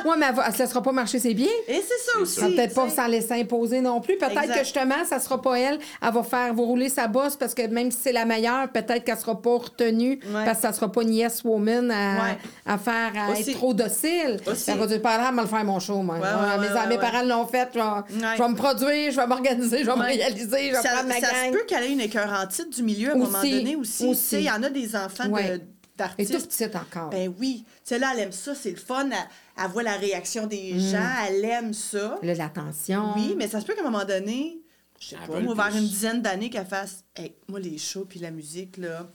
Ouais, 0.06 0.16
mais 0.18 0.26
elle 0.28 0.62
ne 0.64 0.68
sera 0.68 0.82
pas 0.82 0.92
marcher 0.92 1.20
ses 1.20 1.34
biens. 1.34 1.48
Et 1.68 1.76
c'est 1.76 2.12
ça 2.12 2.20
aussi. 2.20 2.36
ça. 2.40 2.46
Elle 2.48 2.52
va 2.52 2.56
peut-être 2.64 2.70
tu 2.70 2.76
pas 2.76 2.90
s'en 2.90 3.08
laisser 3.08 3.34
imposer 3.34 3.82
non 3.82 4.02
plus. 4.02 4.18
Peut-être 4.18 4.52
que 4.54 4.60
justement, 4.64 5.06
ça 5.08 5.20
sera 5.20 5.40
pas 5.42 5.60
elle. 5.60 5.80
Elle 6.02 6.12
va 6.14 6.24
faire 6.24 6.54
vous 6.54 6.66
rouler 6.66 6.90
sa 6.90 7.08
bosse 7.08 7.36
parce 7.36 7.54
que 7.54 7.68
même 7.68 7.92
si 7.92 8.00
c'est 8.04 8.12
la 8.12 8.26
meilleure, 8.26 8.68
peut-être 8.72 9.04
qu'elle 9.04 9.18
sera 9.18 9.40
pas 9.40 9.58
retenue 9.58 10.20
Ouais. 10.26 10.46
parce 10.46 10.58
que 10.58 10.62
ça 10.64 10.74
sera 10.74 10.92
pas 10.92 11.04
une 11.04 11.14
yes 11.14 11.44
woman 11.44 11.92
à, 11.92 12.16
Ouais. 12.24 12.38
à 12.66 12.78
faire 12.80 13.12
à 13.16 13.32
Aussi. 13.32 13.52
être 13.52 13.58
trop 13.58 13.74
docile. 13.74 14.38
Aussi. 14.48 14.72
Elle 14.72 14.78
va 14.80 14.88
dire 14.88 15.02
par 15.02 15.18
là, 15.20 15.32
me 15.32 15.42
le 15.42 15.48
faire 15.48 15.64
mon 15.64 15.80
show, 15.80 16.02
moi. 16.02 16.16
Ouais, 16.16 16.22
Ouais, 16.22 16.28
ouais, 16.28 16.68
mes, 16.70 16.74
ouais, 16.74 16.88
mes 16.88 16.96
ouais. 16.96 17.02
parents 17.02 17.24
l'ont 17.24 17.46
fait. 17.48 17.70
Je 17.74 17.80
vais, 17.80 17.86
Ouais. 18.26 18.34
je 18.38 18.42
vais 18.44 18.50
me 18.50 18.56
produire, 18.56 19.12
je 19.12 19.16
vais 19.18 19.28
m'organiser, 19.28 19.80
je 19.84 19.86
vais 19.86 19.96
me 19.96 20.04
réaliser, 20.04 20.70
je 20.72 20.76
vais 20.76 20.82
ça, 20.82 20.90
prendre 20.90 21.10
ma 21.10 21.20
ça 21.20 21.28
se 21.28 21.52
peut 21.52 21.64
qu'elle 21.68 21.84
ait 21.84 21.92
une 21.94 22.02
écœurantite 22.02 22.70
du 22.76 22.82
milieu 22.84 23.12
à 23.12 23.14
un 23.14 23.18
moment 23.18 23.40
Aussi, 23.40 23.52
donné 23.52 23.76
aussi. 23.76 24.16
Il 24.34 24.42
y 24.42 24.50
en 24.52 24.64
a 24.64 24.70
des 24.70 24.96
enfants 24.96 25.30
Ouais. 25.30 25.60
de- 25.60 25.62
Toute 25.98 26.08
d'artistes. 26.08 26.48
petite 26.50 26.76
encore. 26.76 27.10
Ben 27.10 27.34
oui. 27.40 27.64
Tu 27.68 27.72
sais, 27.86 28.00
là, 28.00 28.12
elle 28.14 28.20
aime 28.22 28.32
ça, 28.32 28.54
c'est 28.56 28.72
le 28.72 28.76
fun. 28.78 29.10
Elle, 29.10 29.18
elle 29.64 29.72
voit 29.72 29.84
la 29.84 29.96
réaction 29.98 30.46
des 30.48 30.74
Mm. 30.74 30.80
gens, 30.80 31.10
elle 31.28 31.46
aime 31.46 31.74
ça. 31.74 32.20
Elle 32.22 32.30
a 32.32 32.34
de 32.34 32.38
l'attention. 32.40 33.14
Oui, 33.16 33.34
mais 33.38 33.48
ça 33.48 33.62
se 33.62 33.66
peut 33.66 33.74
qu'à 33.76 33.82
un 33.82 33.90
moment 33.90 34.04
donné, 34.06 34.60
je 35.00 35.08
sais 35.10 35.16
pas, 35.28 35.40
moi, 35.40 35.56
vers 35.56 35.76
une 35.76 35.88
dizaine 35.88 36.22
d'années, 36.22 36.50
qu'elle 36.50 36.66
fasse 36.66 37.04
Hey, 37.16 37.34
moi, 37.48 37.60
les 37.60 37.78
shows 37.78 38.06
puis 38.06 38.20
la 38.20 38.32
musique, 38.32 38.78
là, 38.78 39.10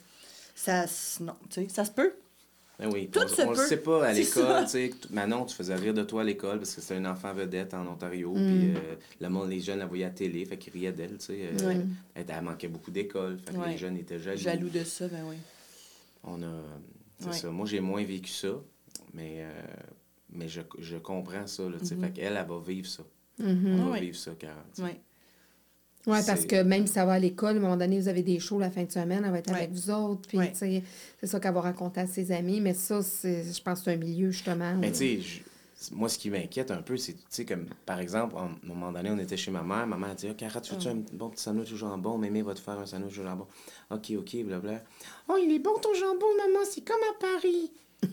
ça. 0.54 0.84
Non, 1.20 1.34
tu 1.50 1.62
sais, 1.62 1.68
ça 1.68 1.84
se 1.84 1.90
peut. 1.90 2.12
Ben 2.78 2.90
oui, 2.90 3.10
Tout 3.12 3.20
on, 3.22 3.28
se 3.28 3.42
on 3.42 3.50
le 3.50 3.56
sait 3.58 3.76
pas 3.76 4.06
à 4.06 4.12
l'école, 4.14 4.64
tu 4.64 4.70
sais. 4.70 4.90
Manon, 5.10 5.44
tu 5.44 5.54
faisais 5.54 5.74
rire 5.74 5.92
de 5.92 6.02
toi 6.02 6.22
à 6.22 6.24
l'école 6.24 6.56
parce 6.60 6.74
que 6.74 6.80
c'était 6.80 6.94
un 6.94 7.04
enfant 7.04 7.34
vedette 7.34 7.74
en 7.74 7.86
Ontario, 7.86 8.30
Mm. 8.32 8.34
puis 8.36 8.74
euh, 8.74 8.94
le 9.20 9.28
monde, 9.28 9.50
les 9.50 9.60
jeunes 9.60 9.80
la 9.80 9.84
voyaient 9.86 10.04
à 10.04 10.08
la 10.08 10.14
télé, 10.14 10.46
fait 10.46 10.56
qu'ils 10.56 10.72
riaient 10.72 10.92
d'elle, 10.92 11.18
tu 11.18 11.26
sais. 11.26 11.50
euh, 11.60 11.66
Ouais. 11.68 11.76
elle, 12.14 12.24
elle 12.26 12.42
manquait 12.42 12.68
beaucoup 12.68 12.90
d'école, 12.90 13.38
fait 13.44 13.52
que 13.52 13.58
Ouais. 13.58 13.72
les 13.72 13.76
jeunes 13.76 13.98
étaient 13.98 14.18
jaloux. 14.18 14.38
Jaloux 14.40 14.68
de 14.70 14.82
ça, 14.82 15.08
ben 15.08 15.20
oui. 15.28 15.36
On 16.24 16.42
a... 16.42 17.26
Ouais. 17.26 17.32
ça. 17.32 17.50
Moi, 17.50 17.66
j'ai 17.66 17.80
moins 17.80 18.04
vécu 18.04 18.30
ça, 18.30 18.48
mais, 19.14 19.36
euh, 19.40 19.50
mais 20.32 20.48
je, 20.48 20.60
je 20.78 20.96
comprends 20.96 21.46
ça, 21.46 21.62
là. 21.64 21.76
Mhm. 21.80 22.00
Fait 22.00 22.10
qu'elle, 22.12 22.36
elle 22.36 22.46
va 22.46 22.60
vivre 22.66 22.86
ça. 22.88 23.02
Mhm. 23.38 23.66
Elle 23.66 23.76
va 23.78 23.90
Ouais. 23.90 24.00
vivre 24.00 24.16
ça. 24.16 24.32
Oui. 24.78 24.90
Oui, 26.06 26.18
parce 26.26 26.46
que 26.46 26.62
même 26.62 26.86
si 26.86 26.94
ça 26.94 27.04
va 27.04 27.12
à 27.12 27.18
l'école, 27.18 27.56
à 27.56 27.58
un 27.58 27.62
moment 27.62 27.76
donné, 27.76 27.98
vous 28.00 28.08
avez 28.08 28.22
des 28.22 28.38
shows 28.38 28.58
la 28.58 28.70
fin 28.70 28.84
de 28.84 28.90
semaine, 28.90 29.22
elle 29.22 29.30
va 29.32 29.38
être 29.38 29.50
Ouais. 29.52 29.58
avec 29.58 29.72
vous 29.72 29.90
autres. 29.90 30.26
Puis, 30.28 30.38
Ouais. 30.38 30.52
c'est 30.54 31.26
ça 31.26 31.38
qu'elle 31.40 31.52
va 31.52 31.60
raconter 31.60 32.00
à 32.00 32.06
ses 32.06 32.32
amis. 32.32 32.60
Mais 32.62 32.72
ça, 32.72 33.02
c'est, 33.02 33.44
je 33.52 33.62
pense 33.62 33.80
que 33.80 33.84
c'est 33.86 33.92
un 33.92 33.96
milieu, 33.98 34.30
justement. 34.30 34.74
Mais 34.76 34.88
où- 34.88 34.92
tu 34.92 35.20
sais, 35.20 35.42
moi, 35.92 36.08
ce 36.08 36.18
qui 36.18 36.30
m'inquiète 36.30 36.70
un 36.70 36.82
peu, 36.82 36.96
c'est, 36.96 37.14
tu 37.14 37.20
sais, 37.30 37.44
comme, 37.46 37.66
par 37.86 38.00
exemple, 38.00 38.36
à 38.36 38.40
un 38.40 38.56
moment 38.62 38.92
donné, 38.92 39.10
on 39.10 39.18
était 39.18 39.36
chez 39.36 39.50
ma 39.50 39.62
mère. 39.62 39.86
Ma 39.86 39.96
mère 39.96 40.10
a 40.10 40.14
dit, 40.14 40.28
«Ah, 40.30 40.34
Cara, 40.34 40.60
tu 40.60 40.74
veux-tu 40.74 40.88
un 40.88 41.02
bon 41.12 41.30
petit 41.30 41.42
sandwich 41.42 41.72
au 41.72 41.76
jambon? 41.76 42.18
Mémé 42.18 42.42
va 42.42 42.54
te 42.54 42.60
faire 42.60 42.78
un 42.78 42.86
sandwich 42.86 43.18
au 43.18 43.22
jambon. 43.22 43.46
OK, 43.90 44.12
OK, 44.18 44.36
blabla. 44.44 44.82
Oh, 45.28 45.36
il 45.42 45.50
est 45.52 45.58
bon 45.58 45.74
ton 45.80 45.94
jambon, 45.94 46.26
maman, 46.36 46.64
c'est 46.68 46.82
comme 46.84 47.00
à 47.10 47.18
Paris. 47.18 47.72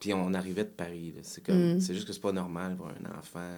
Puis 0.00 0.12
on 0.14 0.32
arrivait 0.34 0.64
de 0.64 0.70
Paris, 0.70 1.12
là. 1.14 1.20
C'est 1.22 1.44
comme, 1.44 1.74
Mm. 1.76 1.80
c'est 1.80 1.94
juste 1.94 2.06
que 2.06 2.12
c'est 2.12 2.20
pas 2.20 2.32
normal 2.32 2.76
pour 2.76 2.88
un 2.88 3.18
enfant 3.18 3.54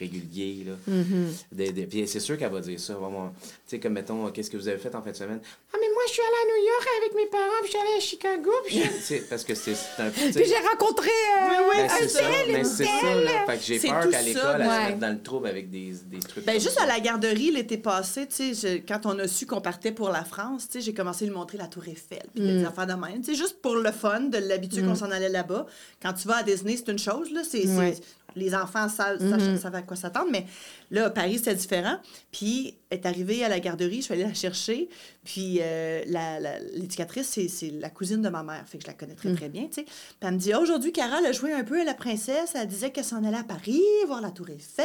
régulier, 0.00 0.64
là. 0.66 0.72
Mhm. 0.86 1.32
De- 1.52 1.70
de- 1.70 1.84
puis 1.86 2.08
c'est 2.08 2.18
sûr 2.20 2.36
qu'elle 2.38 2.50
va 2.52 2.60
dire 2.60 2.80
ça. 2.80 2.94
Vraiment. 2.94 3.32
Tu 3.38 3.76
sais, 3.76 3.78
comme 3.78 3.92
mettons, 3.92 4.26
euh, 4.26 4.30
qu'est-ce 4.30 4.50
que 4.50 4.56
vous 4.56 4.66
avez 4.66 4.78
fait 4.78 4.92
en 4.94 5.02
fin 5.02 5.10
de 5.12 5.16
semaine? 5.16 5.40
Ah, 5.72 5.76
mais 5.80 5.86
moi, 5.92 6.02
je 6.08 6.12
suis 6.12 6.22
allée 6.22 6.30
à 6.42 6.58
New 6.58 6.66
York 6.66 6.88
avec 7.02 7.14
mes 7.14 7.26
parents, 7.30 7.60
puis 7.62 7.70
je 7.72 7.76
suis 7.76 7.86
allée 7.86 7.96
à 7.96 8.00
Chicago, 8.00 8.50
puis 8.66 8.76
je... 8.78 8.82
Tu 8.96 9.02
sais, 9.02 9.24
parce 9.30 9.44
que 9.44 9.54
c'est 9.54 9.72
un... 9.98 10.10
Puis 10.10 10.32
j'ai 10.34 10.68
rencontré 10.72 11.08
euh, 11.08 11.46
Oui, 11.48 11.56
oui, 11.70 11.76
ben, 11.76 11.90
un 11.90 12.06
tel, 12.46 12.56
une 12.56 12.64
c'est 12.64 12.84
ça, 12.84 13.14
là. 13.14 13.46
Fait 13.46 13.56
que 13.58 13.62
j'ai 13.62 13.78
peur 13.88 14.10
qu'à 14.10 14.22
l'école, 14.22 14.56
elle 14.60 14.66
ouais. 14.68 14.84
se 14.86 14.90
mette 14.90 14.98
dans 14.98 15.12
le 15.14 15.22
trouble 15.22 15.46
avec 15.46 15.70
des, 15.70 15.92
des 16.06 16.18
trucs 16.18 16.44
Ben, 16.44 16.54
juste 16.60 16.72
ça. 16.78 16.82
à 16.84 16.86
la 16.86 16.98
garderie 17.00 17.50
l'été 17.52 17.76
passé, 17.78 18.26
tu 18.26 18.54
sais, 18.54 18.54
je- 18.54 18.86
quand 18.86 19.06
on 19.06 19.18
a 19.20 19.28
su 19.28 19.46
qu'on 19.46 19.60
partait 19.60 19.92
pour 19.92 20.08
la 20.08 20.24
France, 20.24 20.66
tu 20.66 20.78
sais, 20.78 20.80
j'ai 20.84 20.94
commencé 20.94 21.24
à 21.24 21.28
lui 21.28 21.34
montrer 21.34 21.58
la 21.58 21.66
Tour 21.68 21.86
Eiffel, 21.86 22.22
puis 22.34 22.42
des 22.44 22.64
affaires 22.64 22.86
de 22.86 22.94
même. 22.94 23.20
Tu 23.22 23.32
sais, 23.32 23.34
juste 23.34 23.60
pour 23.62 23.76
le 23.76 23.92
fun, 23.92 24.20
de 24.20 24.38
l'habitude 24.38 24.84
qu'on 24.86 24.94
s'en 24.96 25.10
allait 25.10 25.28
là-bas. 25.28 25.66
Quand 26.02 26.12
tu 26.14 26.26
vas 26.26 26.38
à 26.38 26.42
Disney, 26.42 26.76
c'est 26.76 26.90
une 26.90 26.98
chose, 26.98 27.30
là. 27.32 27.42
C'est, 27.44 27.62
c'est- 27.62 27.76
Ouais. 27.76 27.94
Les 28.36 28.54
enfants 28.54 28.88
savent, 28.88 29.18
savent- 29.18 29.58
savent 29.58 29.74
à 29.74 29.82
quoi 29.82 29.96
s'attendre, 29.96 30.28
mais 30.30 30.46
là, 30.90 31.06
à 31.06 31.10
Paris, 31.10 31.38
c'était 31.38 31.54
différent. 31.54 31.96
Puis, 32.32 32.76
elle 32.90 32.98
est 32.98 33.06
arrivée 33.06 33.44
à 33.44 33.48
la 33.48 33.60
garderie, 33.60 33.96
je 33.96 34.02
suis 34.02 34.14
allée 34.14 34.24
la 34.24 34.34
chercher, 34.34 34.88
puis 35.24 35.58
euh, 35.60 36.02
la, 36.06 36.40
la- 36.40 36.58
l'éducatrice, 36.60 37.28
c'est, 37.28 37.48
c'est 37.48 37.70
la 37.70 37.90
cousine 37.90 38.22
de 38.22 38.28
ma 38.28 38.42
mère, 38.42 38.64
fait 38.66 38.78
que 38.78 38.82
je 38.84 38.88
la 38.88 38.94
connais 38.94 39.14
très, 39.14 39.34
très 39.34 39.48
bien, 39.48 39.66
tu 39.66 39.74
sais. 39.74 39.82
Puis 39.84 39.92
elle 40.22 40.32
me 40.34 40.38
dit, 40.38 40.54
aujourd'hui, 40.54 40.92
Carole 40.92 41.24
a 41.24 41.32
joué 41.32 41.52
un 41.52 41.64
peu 41.64 41.80
à 41.80 41.84
la 41.84 41.94
princesse, 41.94 42.52
elle 42.54 42.66
disait 42.68 42.90
qu'elle 42.90 43.04
s'en 43.04 43.22
allait 43.24 43.38
à 43.38 43.44
Paris, 43.44 43.82
voir 44.06 44.20
la 44.20 44.30
Tour 44.30 44.50
Eiffel. 44.50 44.84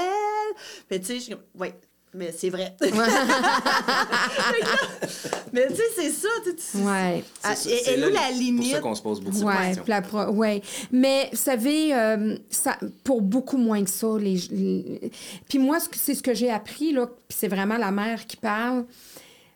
Puis, 0.89 0.99
tu 0.99 1.05
sais, 1.05 1.19
je 1.19 1.35
oui, 1.59 1.69
mais 2.15 2.31
c'est 2.37 2.49
vrai. 2.49 2.75
mais 5.53 5.67
tu 5.67 5.75
sais, 5.75 5.83
c'est 5.95 6.11
ça. 6.11 6.27
tu 6.43 6.77
Ouais. 6.79 7.23
Ah, 7.43 7.55
C'est 7.55 7.69
ça, 7.69 7.75
et- 7.75 7.81
c'est 7.83 7.93
et 7.99 8.05
où 8.05 8.09
la 8.09 8.09
pour 8.09 8.19
ça 8.19 8.29
limite? 8.31 8.81
qu'on 8.81 8.95
se 8.95 9.01
pose 9.01 9.21
beaucoup 9.21 9.37
de 9.39 9.43
Ouais, 9.43 9.53
questions. 9.67 9.83
la 9.87 10.01
pro- 10.01 10.31
ouais. 10.31 10.61
Mais 10.91 11.29
vous 11.31 11.37
savez, 11.37 11.93
euh, 11.93 12.35
ça, 12.49 12.77
pour 13.03 13.21
beaucoup 13.21 13.57
moins 13.57 13.83
que 13.83 13.89
ça, 13.89 14.07
les, 14.19 14.35
les- 14.51 15.11
puis 15.47 15.59
moi, 15.59 15.77
c'est 15.93 16.15
ce 16.15 16.23
que 16.23 16.33
j'ai 16.33 16.49
appris, 16.51 16.91
là, 16.93 17.07
puis 17.07 17.37
c'est 17.37 17.47
vraiment 17.47 17.77
la 17.77 17.91
mère 17.91 18.25
qui 18.25 18.37
parle. 18.37 18.85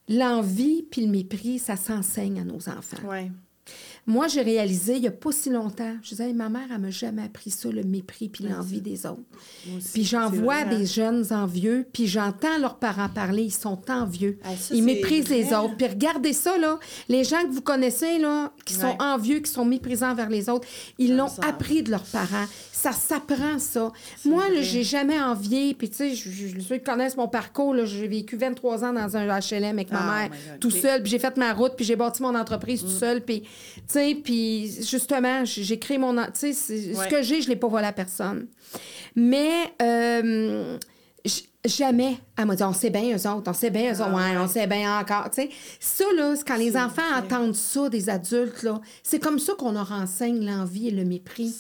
L'envie 0.08 0.84
puis 0.90 1.06
le 1.06 1.12
mépris, 1.12 1.60
ça 1.60 1.76
s'enseigne 1.76 2.40
à 2.40 2.44
nos 2.44 2.58
enfants. 2.70 3.08
Ouais. 3.08 3.30
Moi, 4.08 4.28
j'ai 4.28 4.42
réalisé 4.42 4.96
il 4.96 5.02
n'y 5.02 5.08
a 5.08 5.12
pas 5.12 5.32
si 5.32 5.50
longtemps, 5.50 5.96
je 6.02 6.10
disais, 6.10 6.34
ma 6.34 6.50
mère, 6.50 6.68
elle 6.74 6.80
m'a 6.80 6.90
jamais 6.90 7.24
appris 7.24 7.52
ça, 7.52 7.70
le 7.70 7.84
mépris 7.84 8.30
puis 8.30 8.44
l'envie 8.46 8.82
des 8.82 9.06
autres. 9.06 9.22
Puis 9.94 10.04
j'en 10.04 10.30
vois 10.30 10.64
vrai, 10.66 10.78
des 10.78 10.86
jeunes 10.86 11.26
envieux, 11.32 11.86
puis 11.94 12.08
j'entends 12.08 12.58
leurs 12.60 12.78
parents 12.78 13.10
parler, 13.10 13.44
ils 13.44 13.54
sont 13.54 13.80
envieux. 13.90 14.40
Ah, 14.44 14.56
ça, 14.58 14.74
ils 14.74 14.84
méprisent 14.84 15.30
les 15.30 15.54
autres. 15.54 15.76
Puis 15.78 15.88
regardez 15.88 16.34
ça, 16.34 16.58
là, 16.58 16.80
les 17.08 17.24
gens 17.24 17.42
que 17.44 17.52
vous 17.52 17.62
connaissez, 17.62 18.18
là, 18.20 18.52
qui 18.66 18.74
sont 18.74 18.96
envieux, 19.00 19.40
qui 19.40 19.52
sont 19.52 19.66
méprisants 19.66 20.16
vers 20.16 20.30
les 20.30 20.50
autres, 20.50 20.68
ils 20.98 21.16
l'ont 21.16 21.30
appris 21.42 21.84
de 21.84 21.92
leurs 21.92 22.04
parents. 22.04 22.46
Ça 22.72 22.92
s'apprend, 22.94 23.60
ça. 23.60 23.92
Moi, 24.26 24.46
j'ai 24.62 24.84
jamais 24.84 25.20
envié, 25.20 25.74
puis 25.74 25.90
tu 25.90 25.98
sais, 25.98 26.16
ceux 26.16 26.78
qui 26.78 26.84
connaissent 26.84 27.18
mon 27.18 27.28
parcours, 27.28 27.74
là, 27.74 27.86
j'ai 27.86 28.08
vécu 28.08 28.38
23 28.38 28.86
ans 28.86 28.94
dans 28.94 29.18
un 29.18 29.26
HLM 29.28 29.76
avec 29.78 29.92
ma 29.92 30.00
Ah, 30.02 30.30
mère, 30.30 30.60
tout 30.60 30.72
seul, 30.72 31.02
puis 31.04 31.12
j'ai 31.12 31.20
fait 31.20 31.36
ma 31.38 31.54
route, 31.54 31.74
puis 31.76 31.86
j'ai 31.86 31.96
bâti 31.98 32.22
mon 32.22 32.34
entreprise 32.36 32.82
tout 32.82 32.88
seul, 32.88 33.22
puis, 33.22 33.42
tu 33.42 33.50
sais, 33.88 33.99
puis 34.24 34.72
justement, 34.82 35.44
j'ai 35.46 35.80
créé 35.80 35.98
mon... 35.98 36.16
Tu 36.16 36.54
sais, 36.54 36.54
ce 36.54 37.08
que 37.10 37.22
j'ai, 37.22 37.42
je 37.42 37.50
l'ai 37.50 37.56
pas 37.56 37.68
volé 37.68 37.86
à 37.86 37.94
personne. 37.94 38.48
Mais 39.16 39.74
euh, 39.82 40.78
jamais, 41.66 42.18
elle 42.38 42.46
m'a 42.46 42.56
dit, 42.56 42.64
on 42.64 42.72
sait 42.72 42.90
bien 42.90 43.04
eux 43.16 43.30
autres, 43.30 43.44
on 43.50 43.54
sait 43.54 43.70
bien 43.70 43.92
eux 43.94 43.98
autres, 44.00 44.12
Ah, 44.14 44.32
ouais, 44.32 44.38
on 44.38 44.48
sait 44.48 44.66
bien 44.66 44.98
encore, 44.98 45.30
tu 45.30 45.42
sais. 45.42 45.50
Ça, 45.80 46.06
là, 46.16 46.34
c'est 46.38 46.48
quand 46.48 46.56
les 46.56 46.78
enfants 46.78 47.02
vrai. 47.12 47.22
entendent 47.22 47.54
ça 47.56 47.90
des 47.90 48.10
adultes, 48.10 48.64
là, 48.64 48.80
c'est 49.04 49.20
comme 49.20 49.40
ça 49.40 49.54
qu'on 49.58 49.74
leur 49.74 49.92
enseigne 49.92 50.46
l'envie 50.46 50.88
et 50.88 50.92
le 50.92 51.04
mépris. 51.04 51.54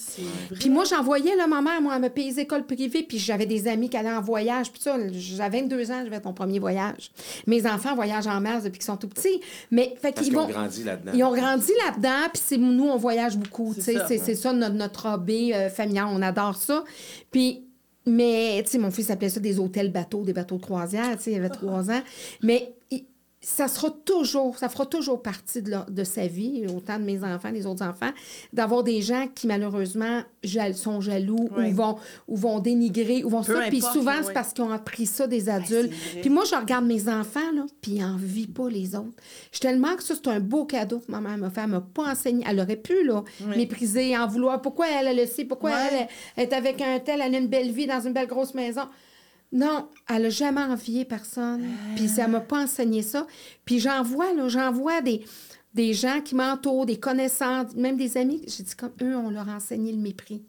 Puis 0.57 0.69
moi, 0.69 0.85
j'en 0.85 1.03
voyais, 1.03 1.35
là, 1.35 1.47
ma 1.47 1.61
mère, 1.61 1.81
moi, 1.81 1.93
elle 1.97 2.01
me 2.01 2.09
payait 2.09 2.29
les 2.29 2.39
écoles 2.39 2.65
privées, 2.65 3.03
puis 3.03 3.19
j'avais 3.19 3.45
des 3.45 3.67
amis 3.67 3.89
qui 3.89 3.97
allaient 3.97 4.09
en 4.09 4.21
voyage, 4.21 4.71
puis 4.71 4.81
ça, 4.81 4.95
j'avais 5.11 5.61
22 5.61 5.91
ans, 5.91 6.01
j'avais 6.05 6.21
ton 6.21 6.33
premier 6.33 6.59
voyage. 6.59 7.11
Mes 7.45 7.67
enfants 7.67 7.93
voyagent 7.93 8.27
en 8.27 8.39
masse 8.39 8.63
depuis 8.63 8.77
qu'ils 8.79 8.85
sont 8.85 8.97
tout 8.97 9.09
petits, 9.09 9.41
mais 9.69 9.95
fait 10.01 10.13
Parce 10.13 10.25
qu'ils 10.25 10.35
vont... 10.35 10.43
ont 10.45 10.49
grandi 10.49 10.83
là-dedans. 10.85 11.11
Ils 11.13 11.23
ont 11.25 11.35
grandi 11.35 11.71
là-dedans, 11.85 12.29
puis 12.33 12.41
c'est 12.45 12.57
nous, 12.57 12.87
on 12.87 12.97
voyage 12.97 13.35
beaucoup. 13.37 13.73
tu 13.75 13.81
C'est 13.81 14.07
sais, 14.07 14.17
c'est 14.17 14.35
ça 14.35 14.53
notre, 14.53 14.75
notre 14.75 15.05
hobby 15.13 15.53
euh, 15.53 15.69
familial, 15.69 16.07
on 16.09 16.21
adore 16.21 16.55
ça. 16.55 16.85
Puis, 17.31 17.65
mais, 18.09 18.61
tu 18.63 18.71
sais, 18.71 18.77
mon 18.77 18.91
fils 18.91 19.09
appelait 19.09 19.29
ça 19.29 19.39
des 19.39 19.59
hôtels 19.59 19.91
bateaux, 19.91 20.23
des 20.23 20.33
bateaux 20.33 20.57
de 20.57 20.61
croisière, 20.61 21.15
tu 21.17 21.23
sais, 21.23 21.31
il 21.31 21.35
avait 21.37 21.49
trois 21.49 21.89
ans. 21.89 22.01
Mais 22.41 22.73
ça 23.41 23.69
sera 23.69 23.89
toujours, 23.89 24.57
ça 24.57 24.67
fera 24.67 24.85
toujours 24.85 25.21
partie 25.21 25.61
de, 25.61 25.69
leur- 25.71 25.89
de 25.89 26.03
sa 26.03 26.27
vie, 26.27 26.65
autant 26.75 26.99
de 26.99 27.05
mes 27.05 27.23
enfants, 27.23 27.51
des 27.53 27.65
autres 27.65 27.85
enfants, 27.85 28.09
d'avoir 28.51 28.83
des 28.83 29.01
gens 29.01 29.27
qui, 29.33 29.47
malheureusement, 29.47 30.23
jal- 30.43 30.75
sont 30.75 30.99
jaloux 30.99 31.47
ou, 31.55 31.73
vont, 31.73 31.95
ou 32.27 32.35
vont 32.35 32.59
dénigrer 32.59 33.23
ou 33.23 33.29
vont 33.29 33.41
Peu 33.43 33.53
ça. 33.55 33.61
Puis 33.69 33.79
souvent, 33.93 34.11
c'est 34.23 34.33
parce 34.33 34.51
qu'ils 34.51 34.63
ont 34.65 34.71
appris 34.71 35.05
ça 35.05 35.25
des 35.25 35.47
adultes. 35.47 35.93
Puis 36.21 36.29
moi, 36.29 36.43
je 36.43 36.53
regarde 36.55 36.85
mes 36.85 37.07
enfants, 37.07 37.51
là, 37.55 37.65
puis 37.81 37.91
ils 37.93 38.01
n'envient 38.01 38.47
pas 38.47 38.67
les 38.69 38.93
autres. 38.95 39.07
Je 39.51 39.57
suis 39.57 39.61
tellement 39.61 39.95
que 39.95 40.03
ça, 40.03 40.15
c'est 40.15 40.29
un 40.29 40.41
beau 40.41 40.65
cadeau 40.65 40.99
que 40.99 41.09
ma 41.09 41.21
mère 41.21 41.37
m'a 41.37 41.49
fait. 41.49 41.61
Elle 41.61 41.67
m'a 41.67 41.81
pas 41.81 42.11
enseigné. 42.11 42.43
Elle 42.45 42.59
aurait 42.59 42.75
pu, 42.75 43.05
là, 43.05 43.23
Oui. 43.47 43.55
mépriser, 43.57 44.17
en 44.17 44.27
vouloir. 44.27 44.61
Pourquoi 44.61 44.87
elle 44.89 45.07
a 45.07 45.13
laissé? 45.13 45.45
Pourquoi 45.45 45.71
elle, 45.71 46.07
elle 46.35 46.43
est 46.43 46.53
avec 46.53 46.81
un 46.81 46.99
tel, 46.99 47.21
elle 47.21 47.33
a 47.33 47.37
une 47.37 47.47
belle 47.47 47.71
vie 47.71 47.87
dans 47.87 48.01
une 48.01 48.11
belle 48.13 48.27
grosse 48.27 48.53
maison? 48.53 48.83
Non, 49.51 49.89
elle 50.07 50.23
n'a 50.23 50.29
jamais 50.29 50.61
envié 50.61 51.05
personne. 51.05 51.63
Puis 51.95 52.07
ça 52.07 52.27
m'a 52.27 52.39
pas 52.39 52.63
enseigné 52.63 53.01
ça. 53.01 53.25
Puis 53.65 53.79
j'en 53.79 54.03
vois, 54.03 54.33
là, 54.33 54.47
j'en 54.47 54.71
vois 54.71 55.01
des, 55.01 55.23
des 55.73 55.93
gens 55.93 56.21
qui 56.21 56.35
m'entourent, 56.35 56.85
des 56.85 56.99
connaissances, 56.99 57.73
même 57.75 57.97
des 57.97 58.17
amis. 58.17 58.43
J'ai 58.47 58.63
dit 58.63 58.75
comme 58.75 58.91
eux, 59.01 59.15
on 59.15 59.29
leur 59.31 59.49
a 59.49 59.55
enseigné 59.55 59.91
le 59.91 59.97
mépris. 59.97 60.43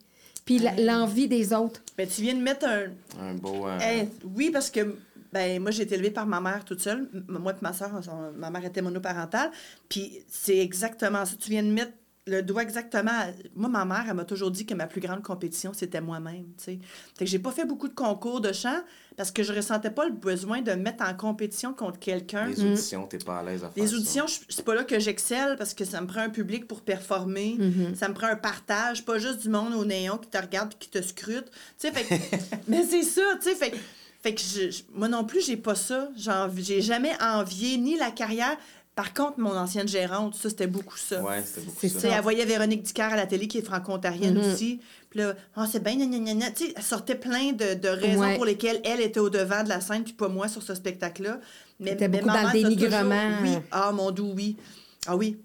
Puis 0.45 0.59
la- 0.59 0.75
l'envie 0.77 1.29
des 1.29 1.53
autres. 1.55 1.83
Ben, 1.97 2.07
tu 2.09 2.23
viens 2.23 2.35
de 2.35 2.41
mettre 2.43 2.67
un. 2.67 2.87
Un 3.21 3.35
beau... 3.35 3.67
euh, 3.67 3.79
Hey, 3.79 4.09
oui, 4.37 4.51
parce 4.51 4.69
que 4.71 4.97
ben, 5.33 5.63
moi, 5.63 5.71
j'ai 5.71 5.85
été 5.85 5.95
élevée 5.95 6.11
par 6.11 6.27
ma 6.27 6.41
mère 6.41 6.65
toute 6.65 6.81
seule. 6.81 7.09
Moi 7.29 7.53
et 7.53 7.57
ma 7.63 7.73
soeur, 7.73 7.93
ma 8.37 8.51
mère 8.51 8.65
était 8.65 8.83
monoparentale. 8.83 9.51
Puis 9.89 10.25
c'est 10.29 10.59
exactement 10.59 11.25
ça. 11.25 11.37
Tu 11.39 11.51
viens 11.51 11.63
de 11.63 11.69
mettre 11.71 11.93
le 12.27 12.43
doigt 12.43 12.63
exactement. 12.63 13.11
à- 13.11 13.29
Moi, 13.55 13.69
ma 13.69 13.85
mère, 13.85 14.05
elle 14.09 14.15
m'a 14.15 14.25
toujours 14.25 14.51
dit 14.51 14.67
que 14.67 14.75
ma 14.75 14.87
plus 14.87 15.01
grande 15.01 15.23
compétition, 15.23 15.73
c'était 15.73 16.01
moi-même. 16.01 16.45
tu 16.59 16.65
sais. 16.65 16.79
Fait 17.19 17.25
que 17.25 17.31
j'ai 17.31 17.39
pas 17.39 17.51
fait 17.51 17.65
beaucoup 17.65 17.89
de 17.89 17.95
concours 17.95 18.41
de 18.41 18.53
chant 18.53 18.81
parce 19.17 19.31
que 19.31 19.43
je 19.43 19.53
ressentais 19.53 19.91
pas 19.91 20.05
le 20.07 20.13
besoin 20.13 20.61
de 20.63 20.71
me 20.73 20.77
mettre 20.83 21.03
en 21.05 21.15
compétition 21.15 21.73
contre 21.75 21.99
quelqu'un. 21.99 22.47
Les 22.47 22.57
auditions, 22.73 23.07
t'es 23.07 23.19
pas 23.19 23.39
à 23.39 23.43
l'aise 23.43 23.65
à 23.65 23.71
faire 23.71 23.83
Les 23.83 23.95
auditions, 23.95 24.27
c'est 24.49 24.65
pas 24.65 24.75
là 24.75 24.85
que 24.85 24.99
j'excelle 25.01 25.57
parce 25.57 25.75
que 25.75 25.85
ça 25.85 26.01
me 26.01 26.07
prend 26.07 26.21
un 26.21 26.31
public 26.31 26.69
pour 26.69 26.83
performer. 26.83 27.57
Ça 27.97 28.09
me 28.09 28.15
prend 28.15 28.29
un 28.29 28.37
partage, 28.37 29.05
pas 29.05 29.19
juste 29.19 29.41
du 29.43 29.49
monde 29.49 29.73
au 29.75 29.85
néon 29.85 30.19
qui 30.19 30.29
te 30.29 30.39
regarde 30.39 30.73
et 30.75 30.77
qui 30.79 30.89
te 30.91 31.03
scrute. 31.03 31.47
Tu 31.79 31.89
sais, 31.89 31.93
fait 31.93 32.05
que- 32.05 32.37
mais 32.69 32.85
c'est 32.85 33.03
ça, 33.03 33.23
tu 33.43 33.49
sais, 33.49 33.55
fait, 33.55 33.71
que- 33.71 33.77
fait 34.23 34.35
que 34.35 34.41
je- 34.43 34.83
moi 34.95 35.09
non 35.09 35.25
plus, 35.25 35.45
j'ai 35.45 35.57
pas 35.57 35.75
ça. 35.75 36.11
J'ai 36.57 36.81
jamais 36.83 37.13
envié 37.23 37.79
ni 37.79 37.97
la 37.97 38.11
carrière. 38.11 38.57
Par 39.01 39.15
contre, 39.15 39.39
mon 39.41 39.57
ancienne 39.57 39.89
gérante, 39.89 40.35
ça, 40.35 40.51
c'était 40.51 40.67
beaucoup 40.67 40.99
ça. 40.99 41.23
Ouais, 41.23 41.43
c'était 41.43 41.63
beaucoup 41.67 41.89
ça. 41.89 42.09
elle 42.15 42.23
voyait 42.23 42.45
Véronique 42.45 42.83
Dicker 42.83 43.01
à 43.11 43.17
la 43.17 43.25
télé, 43.27 43.49
qui 43.49 43.57
est 43.57 43.63
franco-ontarienne 43.63 44.37
Mm-hmm. 44.37 44.53
aussi. 44.53 44.81
Puis 45.09 45.21
là, 45.21 45.33
Ah, 45.57 45.67
c'est 45.73 45.83
bien, 45.83 45.97
gna, 45.97 46.05
gna, 46.05 46.19
gna, 46.19 46.35
gna. 46.35 46.51
Tu 46.51 46.67
sais, 46.67 46.73
elle 46.77 46.83
sortait 46.83 47.15
plein 47.15 47.53
de, 47.53 47.73
de 47.81 47.89
raisons 47.89 48.21
Ouais. 48.21 48.35
pour 48.37 48.45
lesquelles 48.45 48.79
elle 48.85 49.01
était 49.01 49.19
au 49.21 49.31
devant 49.31 49.63
de 49.65 49.71
la 49.71 49.81
scène, 49.81 50.05
puis 50.05 50.13
pas 50.13 50.29
moi 50.29 50.49
sur 50.49 50.63
ce 50.63 50.75
spectacle-là. 50.75 51.41
Mais, 51.79 51.93
C'était 51.93 52.09
mais 52.09 52.19
beaucoup 52.19 52.29
dans 52.29 52.41
le 52.41 52.47
maman, 52.49 52.53
dénigrement. 52.53 53.31
toujours- 53.39 53.43
Oui, 53.57 53.63
ah, 53.71 53.91
mon 53.93 54.11
doux, 54.11 54.33
oui. 54.37 54.57
Ah 55.07 55.17
oui. 55.17 55.39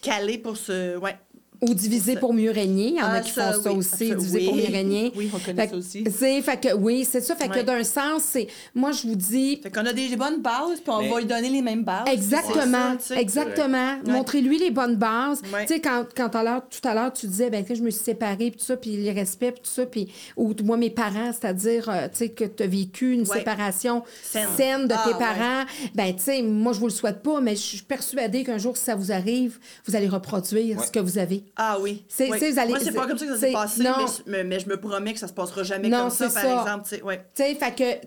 Calé 0.00 0.38
pour 0.38 0.56
ce. 0.56 0.96
Ouais. 0.96 1.16
Ou 1.62 1.74
diviser 1.74 2.16
pour 2.16 2.34
mieux 2.34 2.50
régner. 2.50 2.88
Il 2.88 2.96
y 2.96 3.00
en 3.00 3.06
a 3.06 3.12
Ah, 3.14 3.20
qui 3.20 3.30
ça, 3.30 3.52
font 3.52 3.62
ça 3.62 3.70
oui. 3.72 3.78
aussi, 3.78 4.08
Ça, 4.08 4.14
diviser 4.16 4.44
pour 4.46 4.56
mieux 4.56 4.66
régner. 4.66 5.12
Oui, 5.14 5.30
on 5.32 5.38
connaît 5.38 5.62
Fait 5.62 5.70
ça 5.70 5.76
aussi. 5.76 6.04
c'est- 6.10 6.42
fait 6.42 6.60
que, 6.60 6.74
oui, 6.74 7.06
c'est 7.08 7.20
ça. 7.20 7.36
Fait 7.36 7.48
que 7.48 7.60
d'un 7.62 7.84
sens, 7.84 8.22
c'est. 8.24 8.48
Moi, 8.74 8.90
je 8.92 9.06
vous 9.06 9.14
dis. 9.14 9.60
Fait 9.62 9.70
qu'on 9.70 9.86
a 9.86 9.92
des 9.92 10.16
bonnes 10.16 10.42
bases, 10.42 10.80
puis 10.82 10.92
on 10.92 11.00
Mais- 11.02 11.08
va 11.08 11.20
lui 11.20 11.26
donner 11.26 11.50
les 11.50 11.62
mêmes 11.62 11.84
bases. 11.84 12.04
Exactement, 12.12 12.52
C'est 12.54 12.64
ça, 12.64 12.96
tu 13.00 13.14
sais. 13.14 13.20
exactement. 13.20 13.92
Ouais. 14.06 14.12
Montrez-lui 14.12 14.58
les 14.58 14.70
bonnes 14.70 14.96
bases. 14.96 15.40
Ouais. 15.52 15.66
Tu 15.66 15.74
sais, 15.74 15.80
quand, 15.80 16.04
quand 16.16 16.28
tout 16.30 16.88
à 16.88 16.94
l'heure, 16.94 17.12
tu 17.12 17.26
disais, 17.26 17.48
ben, 17.50 17.64
je 17.68 17.80
me 17.82 17.90
suis 17.90 18.02
séparée, 18.02 18.50
puis 18.50 18.58
tout 18.58 18.64
ça, 18.64 18.76
puis 18.76 18.96
les 18.96 19.12
respects, 19.12 19.52
puis 19.52 19.62
tout 19.62 19.70
ça, 19.70 19.86
puis, 19.86 20.08
ou 20.36 20.52
moi, 20.64 20.76
mes 20.76 20.90
parents, 20.90 21.30
c'est-à-dire, 21.32 21.88
euh, 21.88 22.08
tu 22.10 22.18
sais, 22.18 22.28
que 22.30 22.44
tu 22.44 22.62
as 22.62 22.66
vécu 22.66 23.12
une 23.12 23.20
Ouais. 23.20 23.38
séparation 23.38 24.02
Saine. 24.22 24.48
saine, 24.56 24.88
de 24.88 24.94
Ah, 24.94 25.02
tes 25.06 25.12
ouais. 25.12 25.18
parents, 25.18 25.64
ben, 25.94 26.14
tu 26.16 26.22
sais, 26.24 26.42
moi, 26.42 26.72
je 26.72 26.80
vous 26.80 26.86
le 26.86 26.92
souhaite 26.92 27.22
pas, 27.22 27.40
mais 27.40 27.54
je 27.54 27.60
suis 27.60 27.82
persuadée 27.82 28.42
qu'un 28.44 28.58
jour, 28.58 28.76
si 28.76 28.84
ça 28.84 28.94
vous 28.96 29.12
arrive, 29.12 29.58
vous 29.86 29.94
allez 29.94 30.08
reproduire 30.08 30.78
Ouais. 30.78 30.84
ce 30.86 30.90
que 30.90 30.98
vous 31.00 31.18
avez. 31.18 31.44
Ah 31.56 31.76
oui. 31.80 32.02
C'est- 32.08 32.30
oui. 32.30 32.38
c'est- 32.40 32.50
vous 32.52 32.58
allez- 32.58 32.70
Moi, 32.70 32.78
c'est 32.82 32.92
pas 32.92 33.06
comme 33.06 33.18
ça 33.18 33.26
que 33.26 33.34
ça 33.34 33.38
s'est 33.38 33.52
passé, 33.52 33.82
non. 33.82 33.90
mais, 34.26 34.42
mais, 34.42 34.58
je 34.58 34.68
me 34.68 34.76
promets 34.78 35.12
que 35.12 35.18
ça 35.18 35.28
se 35.28 35.34
passera 35.34 35.62
jamais 35.62 35.88
Non, 35.90 36.00
comme 36.02 36.10
ça, 36.10 36.30
par 36.30 36.42
ça. 36.42 36.60
exemple. 36.62 37.04
Ouais. 37.04 37.24
Fait 37.34 37.74
que, 37.76 38.06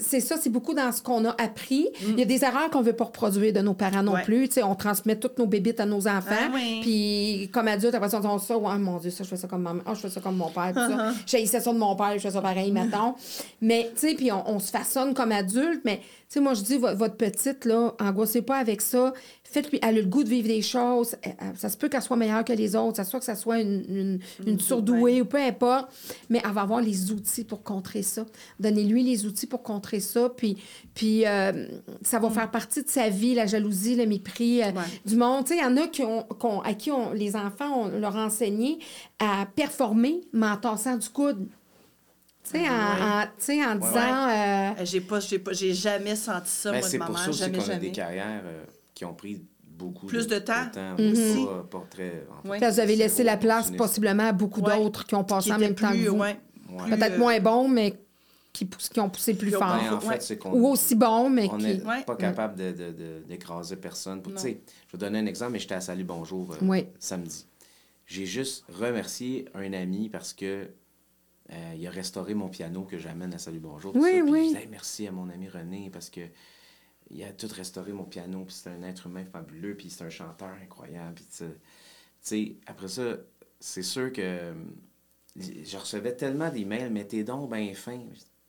c'est 0.00 0.20
ça, 0.20 0.36
c'est 0.40 0.48
beaucoup 0.50 0.74
dans 0.74 0.92
ce 0.92 1.02
qu'on 1.02 1.24
a 1.24 1.30
appris. 1.42 1.88
Il 2.02 2.18
y 2.18 2.22
a 2.22 2.24
des 2.24 2.44
erreurs 2.44 2.70
qu'on 2.70 2.82
veut 2.82 2.92
pas 2.92 3.04
reproduire 3.04 3.52
de 3.52 3.60
nos 3.60 3.74
parents 3.74 4.02
non 4.04 4.12
Mm. 4.12 4.14
Ouais. 4.14 4.22
plus. 4.22 4.48
On 4.62 4.74
transmet 4.76 5.16
toutes 5.16 5.38
nos 5.38 5.46
bébites 5.46 5.80
à 5.80 5.86
nos 5.86 6.06
enfants. 6.06 6.30
Ah 6.30 6.50
oui. 6.54 6.78
Puis, 6.82 7.50
comme 7.52 7.66
adulte, 7.66 7.94
après 7.94 8.10
ça, 8.10 8.20
on 8.22 8.36
dit 8.36 8.44
ça, 8.46 8.56
ouais, 8.56 8.78
mon 8.78 8.98
Dieu, 8.98 9.10
ça, 9.10 9.24
je 9.24 9.28
fais 9.28 9.36
ça 9.36 9.48
comme 9.48 9.62
maman. 9.62 9.82
Ah, 9.86 9.94
je 9.94 10.00
fais 10.00 10.10
ça 10.10 10.20
comme 10.20 10.36
mon 10.36 10.50
père. 10.50 10.72
Uh-huh. 10.74 10.96
ça. 10.96 11.12
J'haïssais 11.26 11.60
ça 11.60 11.72
de 11.72 11.78
mon 11.78 11.96
père, 11.96 12.12
je 12.14 12.18
fais 12.20 12.30
ça 12.30 12.40
pareil, 12.40 12.70
mettons. 12.72 13.14
Mais, 13.60 13.90
tu 13.98 14.08
sais, 14.08 14.14
puis 14.14 14.30
on, 14.30 14.48
on 14.48 14.58
se 14.60 14.70
façonne 14.70 15.14
comme 15.14 15.32
adulte. 15.32 15.80
Mais, 15.84 15.96
tu 15.98 16.04
sais, 16.28 16.40
moi, 16.40 16.54
je 16.54 16.62
dis, 16.62 16.76
vo- 16.78 16.94
votre 16.94 17.16
petite, 17.16 17.64
là, 17.64 17.92
angoissez 18.00 18.42
pas 18.42 18.56
avec 18.58 18.80
ça. 18.80 19.12
Faites-lui, 19.54 19.78
elle 19.82 19.98
a 19.98 20.00
le 20.00 20.06
goût 20.06 20.24
de 20.24 20.28
vivre 20.28 20.48
des 20.48 20.62
choses. 20.62 21.14
Elle- 21.22 21.36
elle- 21.40 21.56
Ça 21.56 21.68
se 21.68 21.76
peut 21.76 21.88
qu'elle 21.88 22.02
soit 22.02 22.16
meilleure 22.16 22.44
que 22.44 22.52
les 22.52 22.74
autres. 22.74 22.96
Ça 22.96 23.04
se 23.04 23.12
peut 23.12 23.20
que 23.20 23.24
ça 23.24 23.36
soit 23.36 23.60
une, 23.60 23.84
une, 23.88 24.18
une 24.48 24.58
surdouée 24.58 25.22
ou 25.22 25.26
peu 25.26 25.38
importe. 25.40 25.88
Mais 26.28 26.42
elle 26.44 26.50
va 26.50 26.62
avoir 26.62 26.80
les 26.80 27.12
outils 27.12 27.44
pour 27.44 27.62
contrer 27.62 28.02
ça. 28.02 28.26
Donnez-lui 28.58 29.04
les 29.04 29.26
outils 29.26 29.46
pour 29.46 29.62
contrer 29.62 30.00
ça. 30.00 30.28
Puis, 30.28 30.56
puis 30.94 31.24
euh, 31.24 31.68
ça 32.02 32.18
va 32.18 32.30
faire 32.30 32.50
partie 32.50 32.82
de 32.82 32.88
sa 32.88 33.08
vie, 33.08 33.34
la 33.36 33.46
jalousie, 33.46 33.94
le 33.94 34.06
mépris 34.06 34.60
euh, 34.62 34.72
Ouais. 34.72 34.82
du 35.06 35.14
monde. 35.14 35.44
Tu 35.44 35.54
sais, 35.54 35.60
il 35.60 35.62
y 35.62 35.66
en 35.66 35.76
a 35.76 35.86
qui 35.86 36.02
ont, 36.02 36.26
à 36.62 36.74
qui 36.74 36.90
on, 36.90 37.12
les 37.12 37.36
enfants, 37.36 37.82
on 37.84 37.88
leur 38.00 38.16
a 38.16 38.24
enseigné 38.26 38.80
à 39.20 39.46
performer, 39.54 40.20
mais 40.32 40.48
en 40.48 40.56
tassant 40.56 40.96
du 40.96 41.08
coude. 41.10 41.46
Tu 42.42 42.58
sais, 42.58 42.68
en, 42.68 42.72
en- 42.72 43.22
tu 43.22 43.28
sais, 43.38 43.64
en 43.64 43.74
disant... 43.76 44.28
euh, 44.28 44.70
Euh, 44.80 44.84
J'ai 44.84 45.00
pas, 45.00 45.20
j'ai 45.20 45.38
pas, 45.38 45.52
j'ai 45.52 45.72
jamais 45.72 46.16
senti 46.16 46.50
ça, 46.50 46.72
Ben, 46.72 46.78
moi, 46.78 46.86
de 46.86 46.90
c'est 46.90 46.98
ma 46.98 47.06
pour 47.06 47.14
mère. 47.14 47.24
ça 47.24 47.30
aussi 47.30 47.38
jamais, 47.38 47.58
qu'on 47.58 47.64
a 47.64 47.66
jamais. 47.68 47.80
des 47.80 47.90
carrières 47.92 48.42
euh, 48.44 48.64
qui 48.94 49.04
ont 49.04 49.14
pris 49.14 49.42
beaucoup 49.62 50.06
Plus 50.06 50.26
de 50.26 50.38
temps. 50.38 50.66
Mhm. 50.98 51.46
Pas, 51.46 51.78
pas 51.78 51.86
très. 51.90 52.26
en 52.44 52.48
fait, 52.58 52.70
vous 52.70 52.80
avez 52.80 52.96
laissé 52.96 53.22
la 53.24 53.36
place 53.36 53.70
possiblement 53.72 54.28
à 54.28 54.32
beaucoup 54.32 54.60
Ouais. 54.62 54.76
d'autres 54.76 55.04
qui 55.04 55.14
ont 55.14 55.24
passé 55.24 55.50
Qui 55.50 55.54
en 55.54 55.58
même 55.58 55.74
temps 55.74 55.90
que 55.92 56.08
vous. 56.08 56.16
ouais, 56.16 56.38
Ouais. 56.70 56.82
plus, 56.86 56.90
Peut-être 56.96 57.14
euh, 57.14 57.18
moins 57.18 57.40
bons, 57.40 57.68
mais 57.68 57.94
qui, 58.52 58.64
poussent- 58.66 58.88
qui 58.88 59.00
ont 59.00 59.10
poussé 59.10 59.34
plus 59.34 59.50
fort. 59.50 59.60
Ben, 59.82 59.94
en 59.94 60.00
fait, 60.00 60.06
Ouais. 60.08 60.20
c'est 60.20 60.38
qu'on 60.38 60.52
Ou 60.52 60.68
aussi 60.68 60.94
bons, 60.94 61.28
mais 61.28 61.48
on 61.52 61.58
qui... 61.58 61.64
n'est 61.64 61.82
Ouais. 61.84 62.04
pas 62.04 62.14
capable 62.14 62.54
de- 62.56 62.70
de- 62.70 62.92
de- 62.92 63.22
d'écraser 63.28 63.76
personne. 63.76 64.22
Pour- 64.22 64.32
Non. 64.32 64.38
tu 64.40 64.48
sais, 64.48 64.60
Je 64.88 64.96
vais 64.96 64.98
donner 64.98 65.18
un 65.18 65.26
exemple, 65.26 65.52
mais 65.52 65.58
j'étais 65.58 65.74
à 65.74 65.80
Salut 65.80 66.04
Bonjour 66.04 66.56
euh, 66.62 66.80
samedi. 67.00 67.46
J'ai 68.06 68.26
juste 68.26 68.64
remercié 68.78 69.46
un 69.54 69.72
ami 69.72 70.08
parce 70.08 70.32
que 70.32 70.68
euh, 71.50 71.74
il 71.76 71.84
a 71.86 71.90
restauré 71.90 72.34
mon 72.34 72.48
piano 72.48 72.82
que 72.82 72.96
j'amène 72.96 73.34
à 73.34 73.38
Salut 73.38 73.58
Bonjour. 73.58 73.92
Oui, 73.96 74.10
ça. 74.18 74.24
Oui. 74.24 74.38
je 74.44 74.48
disais, 74.50 74.60
Hey, 74.62 74.68
merci 74.70 75.06
à 75.08 75.10
mon 75.10 75.28
ami 75.30 75.48
René 75.48 75.90
parce 75.92 76.08
que 76.10 76.20
il 77.10 77.22
a 77.24 77.32
tout 77.32 77.48
restauré 77.54 77.92
mon 77.92 78.04
piano. 78.04 78.44
Puis 78.44 78.56
c'est 78.62 78.70
un 78.70 78.82
être 78.82 79.06
humain 79.06 79.24
fabuleux. 79.24 79.74
Puis 79.76 79.90
c'est 79.90 80.04
un 80.04 80.10
chanteur 80.10 80.50
incroyable. 80.62 81.14
Puis 81.14 81.26
tu 81.38 81.44
sais- 82.20 82.56
après 82.66 82.88
ça, 82.88 83.16
c'est 83.60 83.82
sûr 83.82 84.12
que 84.12 84.22
euh, 84.22 84.54
je 85.36 85.76
recevais 85.76 86.14
tellement 86.14 86.50
d'emails, 86.50 86.90
mais 86.90 87.04
t'es 87.04 87.24
donc 87.24 87.52
bien 87.52 87.72
fin. 87.74 87.98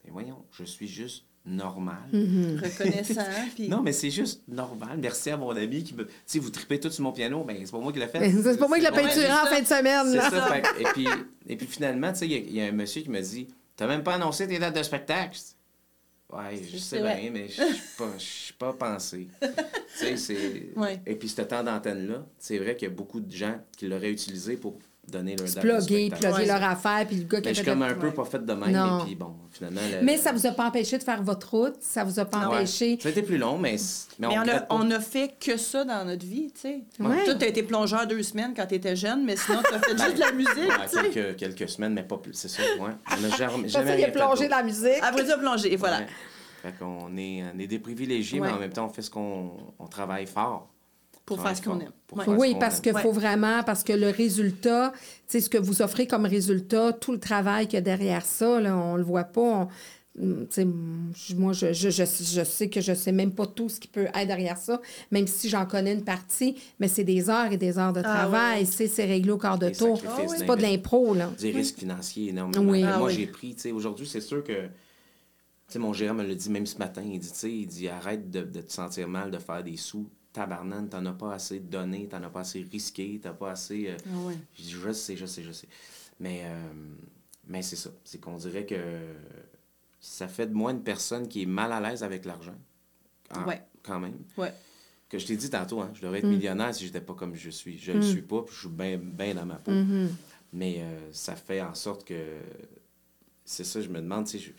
Mais 0.04 0.12
voyons, 0.12 0.44
je 0.52 0.64
suis 0.64 0.88
juste 0.88 1.26
normal. 1.46 2.10
Mhm. 2.12 2.60
Reconnaissant, 2.64 3.22
puis... 3.54 3.70
Non, 3.70 3.82
mais 3.82 3.92
c'est 3.92 4.10
juste 4.10 4.42
normal. 4.48 4.98
Merci 5.00 5.30
à 5.30 5.38
mon 5.38 5.56
ami 5.56 5.84
qui 5.84 5.94
me. 5.94 6.06
Tu 6.06 6.14
sais, 6.26 6.40
vous 6.40 6.50
tripez 6.50 6.80
tout 6.80 6.90
sur 6.90 7.04
mon 7.04 7.12
piano, 7.12 7.44
ben 7.44 7.58
c'est 7.64 7.72
pas 7.72 7.80
moi 7.80 7.94
qui 7.94 8.00
l'ai 8.00 8.08
fait. 8.08 8.20
Mais 8.20 8.32
C'est 8.32 8.58
pas 8.58 8.68
moi 8.68 8.78
qui 8.78 8.84
l'ai 8.84 8.90
bon, 8.90 8.98
peinturé 8.98 9.32
en 9.32 9.46
fin 9.46 9.62
de 9.62 9.68
semaine. 9.68 10.08
C'est 10.12 10.36
ça. 10.36 10.48
fait 10.48 10.82
et, 10.82 10.84
puis, 10.94 11.08
et 11.48 11.56
puis 11.56 11.68
finalement, 11.68 12.12
tu 12.12 12.20
sais, 12.20 12.28
il 12.28 12.52
y 12.52 12.56
y, 12.56 12.62
a 12.62 12.66
un 12.66 12.72
monsieur 12.72 13.02
qui 13.02 13.10
m'a 13.10 13.22
dit 13.22 13.48
T'as 13.76 13.88
même 13.88 14.04
pas 14.04 14.16
annoncé 14.16 14.48
tes 14.48 14.58
dates 14.58 14.76
de 14.76 14.84
spectacle 14.84 15.38
Ouais, 16.34 16.62
je 16.64 16.78
sais 16.78 17.02
bien, 17.02 17.30
mais 17.32 17.48
je 17.48 17.62
suis 18.18 18.54
pas, 18.54 18.74
pas 18.74 18.74
pensé. 18.74 19.28
tu 19.42 19.48
sais, 19.96 20.18
c'est. 20.18 20.70
Ouais. 20.76 21.00
Et 21.06 21.16
puis, 21.16 21.30
ce 21.30 21.42
temps 21.44 21.64
d'antenne-là, 21.64 22.26
c'est 22.40 22.58
vrai 22.58 22.76
qu'il 22.76 22.88
y 22.88 22.92
a 22.92 22.94
beaucoup 22.94 23.20
de 23.20 23.32
gens 23.32 23.60
qui 23.78 23.88
l'auraient 23.88 24.12
utilisé 24.12 24.58
pour 24.58 24.80
donner 25.08 25.36
leur 25.36 25.48
date 25.48 25.60
plugger, 25.60 26.10
plugger 26.10 26.28
Ouais. 26.36 26.46
leur 26.46 26.64
affaire, 26.64 27.06
puis 27.08 27.18
le 27.18 27.24
gars 27.24 27.40
qui 27.42 27.46
Mais 27.46 27.50
a 27.50 27.54
je 27.54 27.58
suis 27.62 27.66
comme 27.66 27.82
un 27.84 27.94
peu 27.94 28.12
pas 28.12 28.26
fait 28.26 28.46
de 28.46 28.54
même, 28.54 28.72
Non. 28.72 29.00
et 29.02 29.04
puis 29.06 29.16
bon, 29.16 29.34
finalement. 29.52 29.82
le- 30.00 30.04
Mais 30.06 30.18
ça 30.18 30.32
vous 30.32 30.46
a 30.46 30.52
pas 30.52 30.68
empêché 30.68 30.98
de 30.98 31.04
faire 31.04 31.22
votre 31.24 31.54
route, 31.56 31.76
ça 31.82 32.04
vous 32.04 32.20
a 32.20 32.26
pas 32.26 32.40
Non. 32.46 32.50
Ouais. 32.50 32.56
empêché. 32.58 32.98
Ça 33.02 33.10
a 33.10 33.12
été 33.12 33.22
plus 33.22 33.38
long, 33.38 33.58
mais, 33.58 33.76
mais, 34.20 34.28
Mais 34.28 34.34
on, 34.36 34.38
a, 34.38 34.42
regrette 34.42 34.68
pas. 34.68 34.76
on 34.76 34.92
a 34.92 35.00
fait 35.00 35.32
que 35.40 35.58
ça 35.58 35.84
dans 35.86 36.06
notre 36.06 36.26
vie, 36.26 36.52
tu 36.54 36.62
sais. 36.62 36.84
Ouais. 37.00 37.24
Toi, 37.26 37.36
t'as 37.36 37.48
été 37.48 37.64
plongeur 37.64 38.08
deux 38.08 38.24
semaines 38.24 38.54
quand 38.56 38.66
t'étais 38.66 38.96
jeune, 38.96 39.24
mais 39.26 39.36
sinon, 39.36 39.60
t'as 39.64 39.80
fait 39.80 39.92
juste 39.98 40.16
de 40.16 40.20
la 40.22 40.32
musique, 40.32 40.58
Ouais, 40.58 41.12
quelques, 41.14 41.36
quelques 41.38 41.70
semaines, 41.70 41.94
mais 41.94 42.04
pas 42.04 42.18
plus. 42.18 42.34
C'est 42.34 42.50
ça, 42.50 42.62
ouais. 42.80 42.92
On 43.18 43.22
n'a 43.22 43.30
jamais, 43.36 43.68
jamais 43.70 44.04
a 44.04 44.12
plongé 44.12 44.48
dans 44.48 44.58
la 44.58 44.64
musique. 44.64 45.02
Après 45.02 45.26
ça, 45.26 45.38
plonger, 45.38 45.72
et 45.74 45.76
voilà. 45.76 46.00
Ouais. 46.00 46.08
Fait 46.64 46.74
qu'on 46.80 47.16
est, 47.16 47.44
on 47.56 47.60
est 47.60 47.68
des 47.68 47.78
privilégiés, 47.80 48.40
mais 48.40 48.50
en 48.50 48.58
même 48.60 48.74
temps, 48.74 48.86
on 48.86 48.90
fait 48.90 49.04
ce 49.04 49.12
qu'on 49.12 49.52
on 49.78 49.86
travaille 49.88 50.26
fort. 50.26 50.68
Pour 51.26 51.42
faire 51.42 51.58
ce 51.58 51.62
qu'on 51.64 51.80
aime. 51.80 51.90
Ouais. 52.12 52.26
Oui, 52.28 52.56
parce 52.60 52.80
qu'il 52.82 52.94
Ouais. 52.94 53.02
faut 53.02 53.12
vraiment, 53.12 53.64
parce 53.64 53.84
que 53.84 53.94
le 53.94 54.10
résultat, 54.10 54.94
tu 55.28 55.42
ce 55.42 55.50
que 55.50 55.58
vous 55.58 55.82
offrez 55.82 56.06
comme 56.06 56.26
résultat, 56.26 56.94
tout 56.94 57.12
le 57.12 57.20
travail 57.20 57.66
qu'il 57.66 57.76
y 57.76 57.78
a 57.78 57.82
derrière 57.82 58.26
ça, 58.26 58.60
là, 58.62 58.78
on 58.78 58.96
le 58.96 59.04
voit 59.04 59.24
pas. 59.24 59.68
on- 60.22 60.48
je- 60.54 61.36
moi, 61.36 61.52
je, 61.52 61.74
je, 61.74 61.90
je, 61.90 62.04
je 62.06 62.44
sais 62.46 62.70
que 62.70 62.80
je 62.80 62.94
sais 62.94 63.12
même 63.12 63.34
pas 63.34 63.46
tout 63.48 63.68
ce 63.68 63.82
qui 63.82 63.90
peut 63.90 64.06
être 64.14 64.28
derrière 64.28 64.58
ça, 64.58 64.80
même 65.12 65.28
si 65.28 65.50
j'en 65.50 65.66
connais 65.66 65.92
une 65.94 66.06
partie, 66.06 66.56
mais 66.80 66.88
c'est 66.88 67.04
des 67.04 67.30
heures 67.30 67.52
et 67.52 67.58
des 67.58 67.78
heures 67.78 67.92
de 67.92 68.00
Ah, 68.00 68.20
travail, 68.20 68.60
ouais. 68.62 68.66
c'est 68.66 68.88
c'est 68.88 69.04
réglé 69.04 69.32
au 69.32 69.38
quart 69.38 69.58
de 69.60 69.66
Des 69.68 69.76
tour. 69.76 70.00
sacrifices 70.00 70.36
C'est 70.38 70.46
pas 70.46 70.56
de 70.56 70.62
l'impro, 70.62 71.14
là. 71.14 71.30
Des 71.38 71.52
risques 71.52 71.80
financiers 71.80 72.30
énormément. 72.30 72.72
Oui. 72.72 72.84
Mais 72.84 72.88
Ah 72.94 72.98
moi, 73.00 73.08
oui. 73.10 73.14
j'ai 73.16 73.28
pris, 73.28 73.56
tu 73.56 73.62
sais, 73.64 73.72
aujourd'hui, 73.74 74.08
c'est 74.08 74.22
sûr 74.22 74.42
que, 74.42 74.70
mon 75.78 75.92
gérant 75.92 76.14
me 76.14 76.24
l'a 76.24 76.36
dit 76.36 76.50
même 76.50 76.66
ce 76.66 76.78
matin, 76.78 77.02
il 77.04 77.20
dit, 77.20 77.32
il 77.44 77.68
dit, 77.68 77.90
arrête 77.90 78.30
de, 78.32 78.42
de 78.44 78.62
te 78.62 78.72
sentir 78.72 79.10
mal 79.10 79.32
de 79.32 79.38
faire 79.38 79.64
des 79.64 79.76
sous. 79.76 80.08
Tabarnane, 80.36 80.90
t'en 80.90 81.06
as 81.06 81.14
pas 81.14 81.34
assez 81.34 81.60
donné, 81.60 82.08
t'en 82.08 82.22
as 82.24 82.30
pas 82.30 82.42
assez 82.42 82.62
risqué, 82.70 83.20
t'as 83.24 83.34
pas 83.34 83.52
assez... 83.52 83.88
euh, 83.90 83.98
Ah 84.14 84.28
ouais. 84.28 84.38
Je 84.58 84.62
dis, 84.64 84.72
je 84.72 84.92
sais, 84.92 85.16
je 85.16 85.26
sais, 85.26 85.44
je 85.44 85.52
sais. 85.54 85.68
Mais, 86.20 86.42
euh, 86.44 86.72
mais 87.48 87.62
c'est 87.62 87.78
ça. 87.78 87.90
C'est 88.04 88.20
qu'on 88.20 88.36
dirait 88.36 88.66
que 88.66 88.76
ça 90.00 90.28
fait 90.28 90.48
de 90.48 90.54
moi 90.54 90.72
une 90.72 90.84
personne 90.84 91.28
qui 91.28 91.44
est 91.44 91.46
mal 91.48 91.72
à 91.72 91.80
l'aise 91.80 92.04
avec 92.04 92.26
l'argent. 92.26 92.56
Ouais. 93.48 93.62
Quand 93.82 94.00
même. 94.00 94.18
Ouais. 94.38 94.54
Que 95.10 95.18
je 95.20 95.26
t'ai 95.26 95.38
dit 95.38 95.50
tantôt, 95.50 95.80
hein, 95.82 95.92
je 95.94 96.02
devrais 96.02 96.22
Mm. 96.22 96.26
être 96.26 96.30
millionnaire 96.30 96.76
si 96.76 96.86
j'étais 96.86 97.02
pas 97.02 97.14
comme 97.14 97.34
je 97.36 97.50
suis. 97.50 97.78
Je 97.78 97.92
le 97.94 98.02
suis 98.02 98.22
pas, 98.22 98.42
puis 98.44 98.54
je 98.54 98.60
suis 98.62 98.70
bien 98.70 98.98
ben 99.02 99.36
dans 99.36 99.46
ma 99.46 99.56
peau. 99.56 99.72
Mm-hmm. 99.72 100.08
Mais 100.54 100.78
euh, 100.82 101.12
ça 101.12 101.36
fait 101.36 101.62
en 101.62 101.74
sorte 101.76 102.06
que. 102.06 102.40
C'est 103.46 103.64
ça, 103.64 103.80
je 103.82 103.90
me 103.90 104.00
demande, 104.02 104.28
sais, 104.28 104.40
je- 104.40 104.52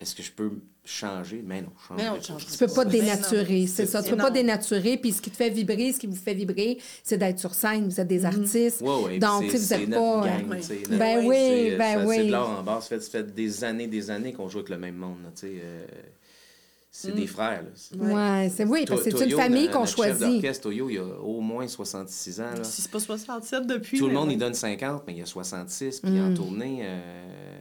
est-ce 0.00 0.14
que 0.14 0.22
je 0.22 0.32
peux 0.32 0.50
changer? 0.84 1.42
Mais 1.46 1.60
non, 1.62 1.68
je 1.78 1.86
change 1.88 1.96
Mais 1.98 2.04
non, 2.08 2.14
pas. 2.16 2.44
tu 2.50 2.58
peux 2.58 2.66
pas 2.72 2.84
Ben 2.84 2.90
dénaturer, 2.90 3.66
c'est 3.66 3.86
ça. 3.86 4.02
Tu 4.02 4.10
peux 4.10 4.16
Non. 4.16 4.24
pas 4.24 4.30
dénaturer, 4.30 4.96
puis 4.96 5.12
ce 5.12 5.20
qui 5.20 5.30
te 5.30 5.36
fait 5.36 5.50
vibrer, 5.50 5.92
ce 5.92 5.98
qui 5.98 6.06
vous 6.06 6.16
fait 6.16 6.34
vibrer, 6.34 6.78
c'est 7.04 7.18
d'être 7.18 7.38
sur 7.38 7.54
scène. 7.54 7.84
Vous 7.88 8.00
êtes 8.00 8.08
des 8.08 8.24
artistes. 8.24 8.80
Ouais, 8.80 9.02
ouais, 9.04 9.18
Donc, 9.18 9.42
tu 9.48 9.56
vous 9.56 9.72
êtes 9.74 9.90
pas. 9.90 10.20
gang, 10.26 10.48
Ouais. 10.50 10.62
sais, 10.62 10.80
Ben 10.90 11.26
oui, 11.26 11.36
c'est- 11.36 11.76
ben 11.76 11.98
ça- 12.00 12.06
oui. 12.06 12.16
C'est 12.16 12.24
de 12.26 12.30
l'art 12.32 12.60
en 12.60 12.62
bas. 12.62 12.78
Ça 12.80 12.88
fait, 12.88 13.00
ça 13.00 13.10
fait 13.10 13.34
des 13.34 13.62
années, 13.64 13.86
des 13.86 14.10
années 14.10 14.32
qu'on 14.32 14.48
joue 14.48 14.58
avec 14.58 14.70
le 14.70 14.78
même 14.78 14.96
monde, 14.96 15.18
là, 15.22 15.28
tu 15.34 15.40
sais. 15.48 15.52
euh, 15.62 15.84
c'est 16.92 17.14
des 17.14 17.26
frères, 17.28 17.62
là. 17.62 17.68
C'est- 17.74 17.94
Ouais, 17.96 18.50
c'est 18.54 18.64
oui, 18.64 18.84
parce 18.88 19.02
que 19.04 19.10
c'est 19.16 19.24
une 19.26 19.30
famille 19.36 19.68
qu'on 19.68 19.80
notre 19.80 19.86
chef 19.96 19.96
choisit. 20.18 20.20
d'orchestre, 20.40 20.62
Toyo, 20.64 20.90
il 20.90 20.98
a 20.98 21.04
au 21.20 21.40
moins 21.40 21.68
66 21.68 22.40
ans, 22.40 22.50
là. 22.56 22.64
Si 22.64 22.82
c'est 22.82 22.90
pas 22.90 22.98
67 22.98 23.66
depuis. 23.66 23.98
Tout 23.98 24.08
le 24.08 24.14
monde, 24.14 24.32
il 24.32 24.38
donne 24.38 24.54
50, 24.54 25.04
mais 25.06 25.12
il 25.12 25.18
y 25.20 25.22
a 25.22 25.26
66, 25.26 26.00
puis 26.00 26.10
Mm. 26.10 26.32
en 26.32 26.34
tournée, 26.34 26.78
euh, 26.82 27.60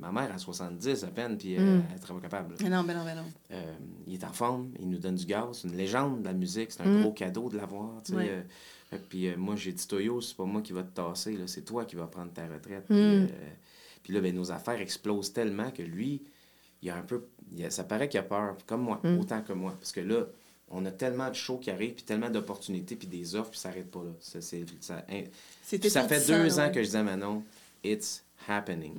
ma 0.00 0.10
mère 0.10 0.32
a 0.34 0.38
70 0.38 1.04
à 1.04 1.08
peine, 1.08 1.36
puis 1.38 1.56
euh, 1.56 1.60
Mm. 1.60 1.82
elle 1.90 1.96
est 1.96 2.00
très 2.00 2.14
pas 2.14 2.20
capable. 2.20 2.50
là. 2.52 2.56
Mais 2.62 2.68
non, 2.70 2.82
mais 2.82 2.94
non, 2.94 3.04
non. 3.04 3.24
Euh, 3.52 3.74
il 4.06 4.14
est 4.14 4.24
en 4.24 4.32
forme, 4.32 4.72
il 4.80 4.88
nous 4.90 4.98
donne 4.98 5.14
du 5.14 5.26
gaz, 5.26 5.60
c'est 5.60 5.68
une 5.68 5.76
légende 5.76 6.20
de 6.22 6.24
la 6.26 6.32
musique, 6.32 6.72
c'est 6.72 6.82
un 6.82 6.86
Mm. 6.86 7.02
gros 7.02 7.12
cadeau 7.12 7.48
de 7.48 7.56
l'avoir. 7.56 7.90
Ouais. 8.12 8.28
euh, 8.92 8.98
puis 9.08 9.28
euh, 9.28 9.36
moi, 9.36 9.54
j'ai 9.56 9.72
dit 9.72 9.86
Toyo, 9.86 10.20
c'est 10.20 10.36
pas 10.36 10.44
moi 10.44 10.62
qui 10.62 10.72
va 10.72 10.82
te 10.82 10.94
tasser, 10.94 11.38
c'est 11.46 11.64
toi 11.64 11.84
qui 11.84 11.94
vas 11.96 12.06
prendre 12.06 12.32
ta 12.32 12.46
retraite. 12.48 12.86
Puis, 12.88 12.96
Mm. 12.96 13.28
puis 14.02 14.12
là, 14.14 14.20
ben, 14.20 14.34
nos 14.34 14.50
affaires 14.50 14.80
explosent 14.80 15.32
tellement 15.32 15.70
que 15.70 15.82
lui, 15.82 16.22
il 16.82 16.90
a 16.90 16.96
un 16.96 17.02
peu. 17.02 17.24
il 17.52 17.64
a- 17.64 17.70
ça 17.70 17.84
paraît 17.84 18.08
qu'il 18.08 18.18
a 18.20 18.22
peur, 18.22 18.56
comme 18.66 18.82
moi, 18.82 19.00
Mm. 19.04 19.18
autant 19.18 19.42
que 19.42 19.52
moi. 19.52 19.74
Parce 19.78 19.92
que 19.92 20.00
là, 20.00 20.24
on 20.70 20.84
a 20.86 20.90
tellement 20.92 21.28
de 21.28 21.34
shows 21.34 21.58
qui 21.58 21.70
arrivent, 21.70 21.94
puis 21.94 22.04
tellement 22.04 22.30
d'opportunités, 22.30 22.94
puis 22.96 23.08
des 23.08 23.34
offres, 23.34 23.50
puis 23.50 23.58
ça 23.58 23.68
n'arrête 23.70 23.90
pas 23.90 24.04
là. 24.04 24.10
Ça, 24.20 24.40
ça, 24.40 24.56
ça 25.88 26.08
fait 26.08 26.26
deux 26.28 26.58
ans 26.60 26.70
que 26.72 26.82
je 26.82 26.90
dis 26.90 26.96
à 26.96 27.02
Manon, 27.02 27.42
it's 27.84 28.24
happening. 28.48 28.94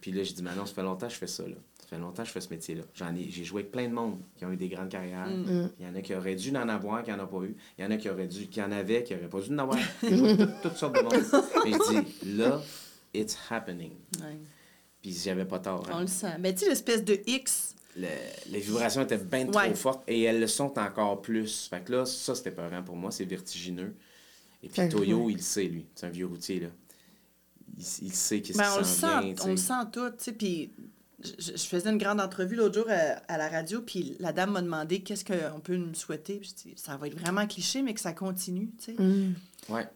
Puis 0.00 0.12
là, 0.12 0.22
j'ai 0.22 0.32
dit, 0.34 0.42
Manon, 0.42 0.66
ça 0.66 0.74
fait 0.74 0.82
longtemps 0.82 1.06
que 1.06 1.12
je 1.12 1.18
fais 1.18 1.26
ça, 1.26 1.42
là. 1.44 1.54
Ça 1.80 1.86
fait 1.96 1.98
longtemps 1.98 2.22
que 2.22 2.28
je 2.28 2.32
fais 2.32 2.40
ce 2.40 2.50
métier-là. 2.50 2.82
J'en 2.94 3.14
ai, 3.16 3.26
j'ai 3.30 3.42
joué 3.44 3.62
avec 3.62 3.72
plein 3.72 3.88
de 3.88 3.92
monde 3.92 4.18
qui 4.36 4.44
ont 4.44 4.52
eu 4.52 4.56
des 4.56 4.68
grandes 4.68 4.88
carrières. 4.90 5.26
Il 5.28 5.84
y 5.84 5.88
en 5.88 5.94
a 5.94 6.00
qui 6.02 6.14
auraient 6.14 6.36
dû 6.36 6.50
en 6.56 6.68
avoir, 6.68 7.02
qui 7.02 7.10
n'en 7.10 7.24
ont 7.24 7.26
pas 7.26 7.42
eu. 7.44 7.56
Il 7.78 7.84
y 7.84 7.86
en 7.86 7.90
a 7.90 7.96
qui 7.96 8.08
auraient 8.08 8.28
dû, 8.28 8.46
qui 8.46 8.62
en 8.62 8.70
avaient, 8.70 9.02
qui 9.02 9.14
n'auraient 9.14 9.28
pas 9.28 9.40
dû 9.40 9.52
en 9.52 9.58
avoir. 9.58 9.78
J'ai 10.02 10.16
joué 10.16 10.30
avec 10.30 10.38
toutes, 10.38 10.62
toutes 10.62 10.76
sortes 10.76 10.94
de 10.96 11.00
monde. 11.02 11.12
Mais 11.64 11.72
je 11.72 12.00
dis, 12.24 12.36
là, 12.36 12.62
it's 13.12 13.36
happening. 13.50 13.92
Ouais. 14.20 14.38
Puis 15.02 15.12
j'avais 15.24 15.44
pas 15.46 15.58
tort. 15.58 15.84
hein. 15.88 15.94
On 15.96 16.00
le 16.02 16.06
sent. 16.06 16.36
Mais 16.38 16.52
tu 16.54 16.60
sais, 16.60 16.68
l'espèce 16.68 17.02
de 17.04 17.18
X, 17.26 17.74
Le- 17.96 18.06
les 18.52 18.60
vibrations 18.60 19.02
étaient 19.02 19.16
bien 19.18 19.46
trop 19.46 19.58
Ouais. 19.60 19.74
fortes 19.74 20.04
et 20.06 20.22
elles 20.22 20.38
le 20.38 20.46
sont 20.46 20.78
encore 20.78 21.20
plus. 21.22 21.66
Fait 21.68 21.82
que 21.82 21.90
là, 21.90 22.04
ça, 22.06 22.34
c'était 22.36 22.52
peurant 22.52 22.82
pour 22.84 22.94
moi. 22.94 23.10
C'est 23.10 23.24
vertigineux. 23.24 23.94
Et 24.62 24.68
puis 24.68 24.88
Toyo, 24.90 25.28
il 25.30 25.36
le 25.36 25.42
sait, 25.42 25.64
lui. 25.64 25.86
C'est 25.96 26.06
un 26.06 26.10
vieux 26.10 26.26
routier, 26.26 26.60
là. 26.60 26.68
Il, 27.80 28.06
il 28.06 28.12
sait 28.12 28.40
qu'est-ce 28.40 28.58
Ben, 28.58 28.64
qui 28.64 28.70
on 28.74 28.78
le 28.78 28.84
s'en 28.84 29.08
sent, 29.08 29.20
vient, 29.24 29.34
tu 29.34 29.42
on 29.42 29.46
le 29.48 29.56
sent 29.56 29.72
tout, 29.92 30.08
tu 30.10 30.14
sais, 30.18 30.32
puis 30.32 30.70
je, 31.22 31.52
faisais 31.56 31.90
une 31.90 31.98
grande 31.98 32.20
entrevue 32.20 32.56
l'autre 32.56 32.74
jour 32.74 32.86
à, 32.88 33.20
à 33.32 33.36
la 33.38 33.48
radio, 33.48 33.82
puis 33.82 34.16
la 34.20 34.32
dame 34.32 34.52
m'a 34.52 34.62
demandé 34.62 35.00
qu'est-ce 35.00 35.24
qu'on 35.24 35.60
peut 35.60 35.76
nous 35.76 35.94
souhaiter, 35.94 36.36
puis 36.36 36.50
je 36.56 36.68
dis, 36.70 36.74
ça 36.76 36.96
va 36.96 37.06
être 37.08 37.18
vraiment 37.18 37.46
cliché, 37.46 37.82
mais 37.82 37.94
que 37.94 38.00
ça 38.00 38.12
continue, 38.12 38.70
tu 38.78 38.94
sais, 38.96 39.02
Mm. 39.02 39.34
Ouais. 39.68 39.86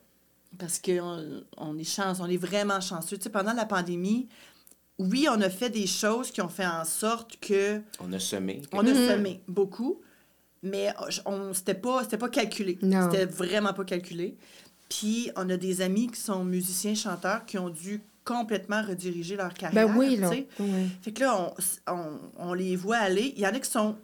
parce 0.58 0.78
qu'on 0.78 1.42
on 1.56 1.78
est 1.78 1.84
chance, 1.84 2.20
on 2.20 2.26
est 2.28 2.36
vraiment 2.36 2.80
chanceux, 2.80 3.16
tu 3.16 3.24
sais, 3.24 3.30
pendant 3.30 3.52
la 3.54 3.64
pandémie, 3.66 4.28
oui, 4.98 5.26
on 5.28 5.40
a 5.40 5.50
fait 5.50 5.70
des 5.70 5.86
choses 5.88 6.30
qui 6.30 6.40
ont 6.40 6.48
fait 6.48 6.66
en 6.66 6.84
sorte 6.84 7.36
que 7.40 7.80
On 8.00 8.12
a 8.12 8.20
semé. 8.20 8.62
on 8.72 8.86
a 8.86 8.94
semé 8.94 9.40
beaucoup, 9.48 10.00
mais 10.62 10.92
on 11.26 11.52
c'était 11.52 11.74
pas 11.74 12.04
c'était 12.04 12.16
pas 12.16 12.28
calculé. 12.28 12.78
Non. 12.80 13.10
C'était 13.10 13.26
vraiment 13.26 13.72
pas 13.72 13.84
calculé. 13.84 14.36
Puis 14.88 15.30
on 15.36 15.48
a 15.50 15.56
des 15.56 15.80
amis 15.80 16.08
qui 16.08 16.20
sont 16.20 16.44
musiciens 16.44 16.94
chanteurs 16.94 17.44
qui 17.46 17.58
ont 17.58 17.70
dû 17.70 18.00
complètement 18.24 18.82
rediriger 18.82 19.36
leur 19.36 19.52
carrière. 19.54 19.88
Ben 19.88 19.96
oui, 19.96 20.16
là. 20.16 20.30
tu 20.30 20.36
sais. 20.36 20.46
Ouais. 20.60 20.86
Fait 21.02 21.12
que 21.12 21.20
là 21.20 21.52
on, 21.88 21.92
on, 21.92 22.18
on 22.38 22.54
les 22.54 22.74
voit 22.76 22.96
aller, 22.96 23.32
il 23.36 23.42
y 23.42 23.46
en 23.46 23.50
a 23.54 23.58
qui 23.60 23.70
sont 23.70 23.96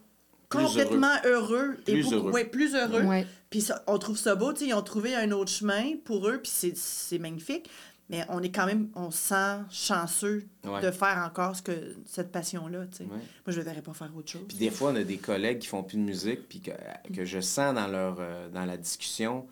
Plus 0.51 0.65
complètement 0.65 1.15
heureux, 1.25 1.77
et 1.87 1.93
Plus 1.93 2.03
beaucoup 2.05 2.15
heureux. 2.17 2.33
ouais, 2.33 2.45
plus 2.45 2.75
heureux. 2.75 3.03
Ouais. 3.03 3.27
Puis 3.51 3.61
ça- 3.63 3.83
on 3.87 3.99
trouve 3.99 4.19
ça 4.19 4.35
beau, 4.35 4.53
tu 4.53 4.61
sais, 4.61 4.67
ils 4.67 4.75
ont 4.75 4.83
trouvé 4.83 5.15
un 5.15 5.31
autre 5.31 5.51
chemin 5.51 5.93
pour 6.05 6.29
eux, 6.29 6.39
puis 6.43 6.51
c'est- 6.53 6.77
c'est 6.77 7.19
magnifique. 7.19 7.71
Mais 8.11 8.25
on 8.29 8.43
est 8.43 8.51
quand 8.51 8.67
même, 8.67 8.89
on 8.97 9.13
se 9.13 9.19
sent 9.29 9.57
chanceux 9.71 10.45
Ouais. 10.65 10.83
de 10.83 10.91
faire 10.91 11.23
encore 11.25 11.55
ce 11.55 11.63
que, 11.63 11.95
cette 12.07 12.33
passion-là, 12.33 12.87
tu 12.91 12.99
sais. 12.99 13.03
Ouais. 13.05 13.11
Moi, 13.11 13.21
je 13.47 13.61
ne 13.61 13.65
verrais 13.65 13.83
pas 13.83 13.93
faire 13.95 14.11
autre 14.17 14.31
chose. 14.33 14.43
Puis 14.49 14.57
des 14.59 14.71
fois, 14.71 14.91
on 14.91 14.97
a 14.97 15.05
des 15.05 15.19
collègues 15.19 15.61
qui 15.61 15.69
font 15.69 15.85
plus 15.85 15.97
de 15.97 16.03
musique, 16.03 16.49
puis 16.49 16.61
que, 16.61 16.73
que 17.15 17.25
je 17.25 17.39
sens 17.41 17.73
dans, 17.75 17.87
leur, 17.87 18.17
euh, 18.19 18.49
dans 18.49 18.65
la 18.65 18.77
discussion 18.77 19.47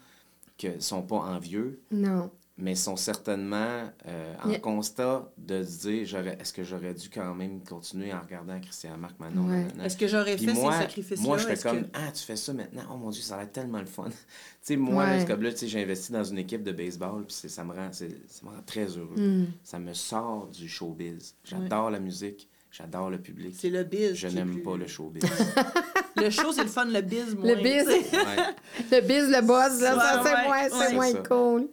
qu'ils 0.59 0.83
sont 0.83 1.03
pas 1.03 1.17
envieux, 1.17 1.81
Non. 1.91 2.31
mais 2.59 2.75
sont 2.75 2.97
certainement 2.97 3.89
euh, 4.07 4.35
en 4.45 4.51
Yeah. 4.51 4.59
constat 4.59 5.31
de 5.39 5.63
se 5.63 5.87
dire 5.89 6.05
j'aurais- 6.05 6.37
est-ce 6.41 6.53
que 6.53 6.65
j'aurais 6.65 6.93
dû 6.95 7.09
quand 7.09 7.33
même 7.35 7.63
continuer 7.63 8.13
en 8.13 8.21
regardant 8.21 8.59
Christian 8.61 8.99
Marc 8.99 9.19
Manon 9.21 9.49
Ouais. 9.49 9.67
Est-ce 9.85 9.97
que 9.97 10.09
j'aurais 10.09 10.35
Puis 10.37 10.47
fait 10.47 10.53
moi, 10.55 10.73
ces 10.73 10.79
sacrifices-là? 10.81 11.27
moi, 11.27 11.39
je 11.39 11.47
fais 11.47 11.57
comme 11.57 11.83
que- 11.85 11.89
Ah, 11.95 12.11
tu 12.13 12.25
fais 12.25 12.35
ça 12.37 12.53
maintenant? 12.53 12.83
Oh 12.93 12.97
mon 12.97 13.11
Dieu, 13.11 13.23
ça 13.23 13.37
a 13.37 13.39
l'air 13.39 13.53
tellement 13.53 13.79
le 13.79 13.87
fun. 13.87 14.05
tu 14.11 14.17
sais, 14.63 14.77
moi, 14.77 15.05
Ouais. 15.05 15.19
là, 15.19 15.25
comme 15.25 15.43
là, 15.43 15.53
tu 15.53 15.59
sais, 15.59 15.69
j'ai 15.69 15.81
investi 15.83 16.11
dans 16.13 16.25
une 16.25 16.39
équipe 16.39 16.65
de 16.65 16.73
baseball, 16.73 17.25
puis 17.25 17.35
c'est- 17.35 17.49
ça 17.49 17.63
me, 17.63 17.73
rend, 17.73 17.89
c'est- 17.93 18.21
ça 18.29 18.45
me 18.45 18.51
rend 18.51 18.63
très 18.67 18.87
heureux. 18.87 19.17
Mm. 19.17 19.47
Ça 19.63 19.79
me 19.79 19.93
sort 19.95 20.49
du 20.49 20.69
showbiz. 20.69 21.37
J'adore 21.45 21.91
la 21.91 22.01
musique, 22.01 22.49
j'adore 22.73 23.11
le 23.11 23.19
public. 23.19 23.55
C'est 23.57 23.71
le 23.71 23.85
biz. 23.85 24.15
Je 24.15 24.27
n'aime 24.27 24.51
plus- 24.55 24.63
pas 24.63 24.77
le 24.77 24.89
showbiz. 24.89 25.23
Le 26.21 26.31
show, 26.31 26.53
c'est 26.53 26.63
le 26.63 26.69
fun, 26.69 26.85
le 26.87 27.01
biz, 27.01 27.35
moins. 27.35 27.55
Le 27.55 27.63
biz. 27.63 27.87
Le 28.93 29.01
biz, 29.01 29.29
le 29.29 29.41
boss, 29.43 29.81
là, 29.81 29.95
ça, 29.99 30.23
c'est 30.25 30.33
ouais, 30.35 30.69
moins, 30.71 30.93
moins 30.93 31.23
cool. 31.23 31.69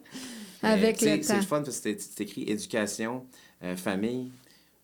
Avec 0.61 0.97
C'est 0.99 1.17
le 1.17 1.41
fun 1.41 1.61
parce 1.63 1.79
que 1.79 1.95
c'est- 1.97 2.21
écrit 2.21 2.43
éducation, 2.49 3.25
euh, 3.63 3.75
famille. 3.75 4.31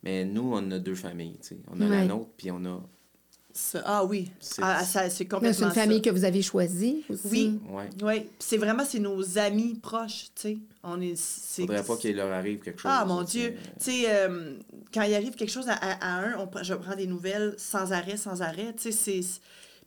Mais 0.04 0.26
nous, 0.26 0.52
on 0.54 0.71
a 0.71 0.80
deux 0.80 0.95
familles. 0.95 1.38
tu 1.41 1.50
sais. 1.50 1.58
On 1.71 1.80
a 1.82 1.86
la 1.88 2.06
nôtre, 2.06 2.30
puis 2.38 2.50
on 2.52 2.63
a. 2.65 2.82
Ah 3.85 4.03
oui. 4.05 4.31
C'est- 4.39 4.61
Ah, 4.63 4.83
ça, 4.83 5.09
c'est 5.09 5.23
Mais 5.23 5.29
complètement 5.29 5.57
C'est 5.59 5.65
une 5.65 5.71
famille 5.71 5.97
ça. 6.03 6.09
que 6.09 6.15
vous 6.15 6.23
avez 6.25 6.41
choisie 6.41 7.03
aussi. 7.09 7.21
Oui. 7.31 7.59
Ouais. 7.69 7.89
Oui, 8.03 8.29
c'est 8.39 8.57
vraiment, 8.57 8.83
c'est 8.85 8.99
nos 8.99 9.37
amis 9.37 9.75
proches, 9.81 10.25
tu 10.35 10.41
sais. 10.41 10.57
On 10.83 10.99
est... 11.01 11.15
Faudrait 11.19 11.83
pas 11.83 11.97
qu'il 11.97 12.15
leur 12.15 12.31
arrive 12.31 12.59
quelque 12.59 12.79
chose. 12.81 12.91
Ah, 12.93 13.05
mon 13.05 13.21
Dieu. 13.23 13.53
tu 13.53 13.85
sais. 13.85 13.91
Tu 13.91 14.01
sais, 14.03 14.05
euh, 14.09 14.53
quand 14.93 15.03
il 15.03 15.13
arrive 15.13 15.35
quelque 15.35 15.51
chose 15.51 15.69
à, 15.69 15.73
à- 15.73 16.03
à 16.05 16.25
un, 16.25 16.37
on, 16.39 16.63
je 16.63 16.73
prends 16.73 16.95
des 16.95 17.07
nouvelles 17.07 17.53
sans 17.57 17.91
arrêt, 17.93 18.17
sans 18.17 18.41
arrêt. 18.41 18.73
Tu 18.75 18.91
sais, 18.91 19.21
c'est... 19.21 19.41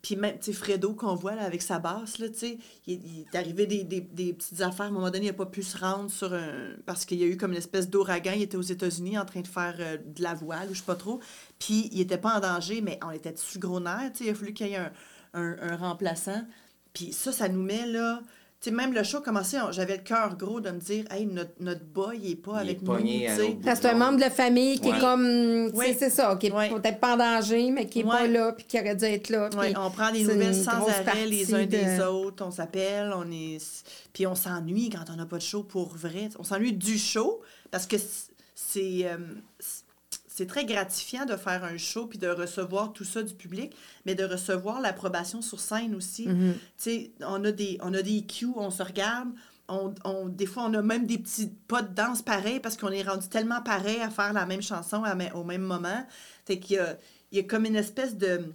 Puis 0.05 0.17
même, 0.17 0.39
tu 0.39 0.45
sais, 0.45 0.53
Fredo 0.53 0.93
qu'on 0.93 1.15
voit 1.15 1.35
là, 1.35 1.45
avec 1.45 1.63
sa 1.63 1.79
basse, 1.79 2.19
là, 2.19 2.29
tu 2.29 2.39
sais, 2.39 2.59
il, 2.87 3.21
est 3.21 3.35
arrivé 3.35 3.67
des, 3.67 3.85
des, 3.85 4.03
des 4.03 4.35
petites 4.35 4.61
affaires. 4.61 4.85
À 4.85 4.89
un 4.91 4.93
moment 4.93 5.11
donné, 5.11 5.25
il 5.25 5.29
n'a 5.29 5.33
pas 5.33 5.47
pu 5.47 5.63
se 5.63 5.79
rendre 5.79 6.11
sur 6.11 6.35
un... 6.35 6.75
Parce 6.85 7.07
qu'il 7.07 7.19
y 7.19 7.25
a 7.25 7.27
eu 7.27 7.39
comme 7.39 7.53
une 7.53 7.57
espèce 7.57 7.89
d'ouragan. 7.89 8.33
Il 8.37 8.43
était 8.43 8.59
aux 8.59 8.61
États-Unis 8.61 9.17
en 9.17 9.25
train 9.25 9.41
de 9.41 9.49
faire 9.49 9.77
euh, 9.79 9.97
de 9.97 10.23
la 10.23 10.35
voile, 10.35 10.69
ou 10.69 10.75
je 10.75 10.81
sais 10.81 10.85
pas 10.85 10.95
trop. 10.95 11.21
Puis 11.59 11.89
il 11.91 12.03
était 12.03 12.19
pas 12.19 12.37
en 12.37 12.41
danger, 12.41 12.83
mais 12.83 13.01
on 13.03 13.13
était 13.13 13.33
dessus 13.33 13.59
gros 13.59 13.81
sais, 13.81 14.13
il 14.21 14.29
a 14.29 14.35
fallu 14.35 14.53
qu'il 14.53 14.67
y 14.67 14.73
ait 14.73 14.77
un, 14.77 14.93
un, 15.33 15.57
un 15.59 15.77
remplaçant. 15.77 16.45
Puis 16.93 17.15
ça, 17.15 17.33
ça 17.33 17.49
nous 17.49 17.63
met 17.63 17.87
là... 17.87 18.21
Sais, 18.65 18.71
même 18.71 18.95
le 18.95 19.03
show 19.03 19.21
commençait, 19.21 19.59
j'avais 19.73 19.99
le 19.99 20.03
cœur 20.03 20.37
gros 20.39 20.59
de 20.59 20.71
me 20.71 20.79
dire, 20.81 21.05
hey, 21.11 21.27
notre, 21.27 21.53
notre 21.61 21.85
boy, 21.85 22.19
il 22.23 22.31
est 22.31 22.35
pas 22.37 22.63
Il 22.65 22.71
est 22.71 22.71
avec 22.71 22.83
nous. 22.83 23.61
Parce 23.63 23.79
que 23.81 23.83
c'est 23.83 23.91
un 23.91 23.95
membre 23.99 24.17
de 24.17 24.21
la 24.23 24.31
famille 24.31 24.81
qui 24.81 24.89
Ouais. 24.91 24.97
est 24.97 25.01
comme. 25.01 25.71
Oui. 25.75 25.95
C'est 25.99 26.09
ça, 26.09 26.35
qui 26.41 26.47
est 26.47 26.53
Ouais. 26.53 26.71
peut-être 26.71 26.99
pas 26.99 27.13
en 27.13 27.17
danger, 27.19 27.71
mais 27.71 27.87
qui 27.87 28.01
est 28.01 28.05
pas 28.05 28.27
là, 28.27 28.53
puis 28.53 28.65
qui 28.65 28.81
aurait 28.81 28.97
dû 28.97 29.05
être 29.05 29.29
là. 29.29 29.51
on 29.77 29.91
prend 29.91 30.11
des 30.11 30.23
nouvelles 30.23 30.55
sans 30.55 30.89
arrêt 30.89 31.27
les 31.27 31.53
uns 31.55 31.67
des 31.67 31.99
de- 31.99 32.05
autres. 32.07 32.43
On 32.47 32.51
s'appelle, 32.51 33.13
on 33.15 33.31
est. 33.31 33.59
Puis 34.15 34.27
on 34.27 34.35
s'ennuie 34.35 34.89
quand 34.89 35.13
on 35.13 35.17
n'a 35.17 35.27
pas 35.27 35.37
de 35.37 35.43
show 35.43 35.63
pour 35.63 35.89
vrai. 35.95 36.31
On 36.39 36.43
s'ennuie 36.45 36.73
du 36.73 36.97
show 36.97 37.43
parce 37.71 37.87
que 37.87 37.97
c'est. 38.55 39.03
euh, 39.05 39.19
c'est 40.37 40.47
très 40.47 40.65
gratifiant 40.65 41.27
de 41.27 41.37
faire 41.37 41.63
un 41.63 41.77
show 41.79 42.07
puis 42.07 42.19
de 42.19 42.27
recevoir 42.29 42.93
tout 42.93 43.05
ça 43.05 43.23
du 43.23 43.35
public, 43.35 43.73
mais 44.05 44.17
de 44.17 44.25
recevoir 44.25 44.81
l'approbation 44.81 45.41
sur 45.43 45.61
scène 45.61 45.95
aussi. 45.95 46.27
Mhm. 46.27 46.55
Tu 46.55 46.59
sais, 46.77 47.11
on 47.21 47.45
a 47.45 47.53
des 47.53 47.79
on 47.83 47.95
a 47.95 48.03
des 48.03 48.23
cues, 48.27 48.49
on 48.57 48.71
se 48.71 48.83
regarde. 48.83 49.29
On, 49.69 49.95
on- 50.05 50.29
des 50.29 50.47
fois, 50.47 50.65
on 50.65 50.75
a 50.75 50.83
même 50.83 51.07
des 51.07 51.19
petits 51.19 51.51
pas 51.69 51.83
de 51.83 51.95
danse 51.95 52.21
pareils 52.21 52.59
parce 52.61 52.77
qu'on 52.77 52.91
est 52.91 53.03
rendu 53.05 53.29
tellement 53.29 53.63
pareil 53.63 54.01
à 54.01 54.11
faire 54.11 54.33
la 54.33 54.45
même 54.45 54.61
chanson 54.61 55.05
à 55.05 55.15
au 55.35 55.45
même 55.45 55.63
moment. 55.63 56.05
Fait 56.45 56.59
qu'il 56.59 56.77
y 56.77 56.79
a, 56.81 56.99
il 57.33 57.39
y 57.39 57.41
a 57.41 57.45
comme 57.45 57.65
une 57.65 57.77
espèce 57.77 58.17
de... 58.17 58.53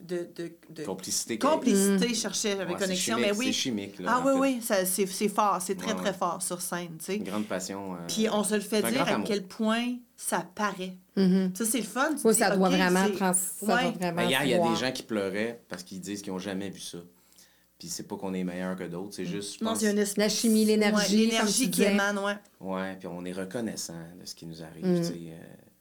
de, 0.00 0.26
de, 0.34 0.50
de 0.70 0.82
Complicité. 0.84 1.38
complicité, 1.38 2.08
je 2.08 2.14
cherchais 2.20 2.52
avec 2.58 2.70
Ouais, 2.70 2.74
c'est 2.80 2.84
connexion, 2.86 3.16
chimique, 3.18 3.30
mais 3.32 3.38
oui. 3.38 3.46
C'est 3.46 3.52
chimique. 3.52 3.98
Là, 4.00 4.14
Ah 4.16 4.22
oui, 4.26 4.32
fait. 4.32 4.38
oui, 4.40 4.62
ça, 4.62 4.84
c'est, 4.84 5.06
c'est 5.06 5.28
fort, 5.28 5.58
c'est 5.62 5.76
très, 5.76 5.92
Ouais, 5.92 6.00
très 6.00 6.10
ouais. 6.10 6.16
fort 6.16 6.42
sur 6.42 6.60
scène, 6.60 6.96
tu 6.98 7.04
sais. 7.04 7.16
Une 7.16 7.22
grande 7.24 7.46
passion. 7.46 7.94
euh, 7.94 7.98
Puis 8.08 8.26
on 8.28 8.42
se 8.42 8.54
le 8.54 8.60
fait 8.62 8.82
dire 8.82 9.02
à 9.02 9.10
amour. 9.12 9.28
quel 9.28 9.44
point 9.46 9.94
ça 10.16 10.44
paraît. 10.56 10.96
Mhm. 11.16 11.52
Ça, 11.54 11.64
c'est 11.66 11.78
le 11.78 11.84
fun. 11.84 12.14
tu 12.14 12.26
Oui, 12.26 12.32
dis, 12.32 12.38
ça 12.38 12.56
doit 12.56 12.68
vraiment, 12.70 13.04
doit 13.08 13.12
Ben, 14.12 14.28
hier, 14.28 14.44
il 14.44 14.50
y 14.50 14.54
a 14.54 14.58
des 14.58 14.76
gens 14.76 14.92
qui 14.92 15.02
pleuraient 15.02 15.60
parce 15.68 15.82
qu'ils 15.82 16.00
disent 16.00 16.22
qu'ils 16.22 16.32
n'ont 16.32 16.38
jamais 16.38 16.70
vu 16.70 16.80
ça. 16.80 16.98
Puis 17.78 17.88
c'est 17.88 18.04
pas 18.04 18.16
qu'on 18.16 18.32
est 18.32 18.44
meilleur 18.44 18.76
que 18.76 18.84
d'autres, 18.84 19.14
c'est 19.14 19.24
juste. 19.26 19.58
je 19.58 19.64
Non, 19.64 19.70
pense- 19.72 19.80
c'est 19.80 19.90
une 19.90 19.98
es- 19.98 20.16
La 20.16 20.28
chimie, 20.28 20.64
l'énergie, 20.64 21.16
Ouais, 21.16 21.26
l'énergie 21.26 21.64
tu 21.64 21.70
qui 21.70 21.80
disais. 21.80 21.92
émane, 21.92 22.18
ouais. 22.18 22.36
Ouais, 22.60 22.96
puis 22.96 23.08
on 23.08 23.24
est 23.24 23.32
reconnaissant 23.32 23.98
de 24.20 24.24
ce 24.24 24.34
qui 24.34 24.46
nous 24.46 24.62
arrive. 24.62 24.86
Mm. 24.86 25.02
euh, 25.32 25.36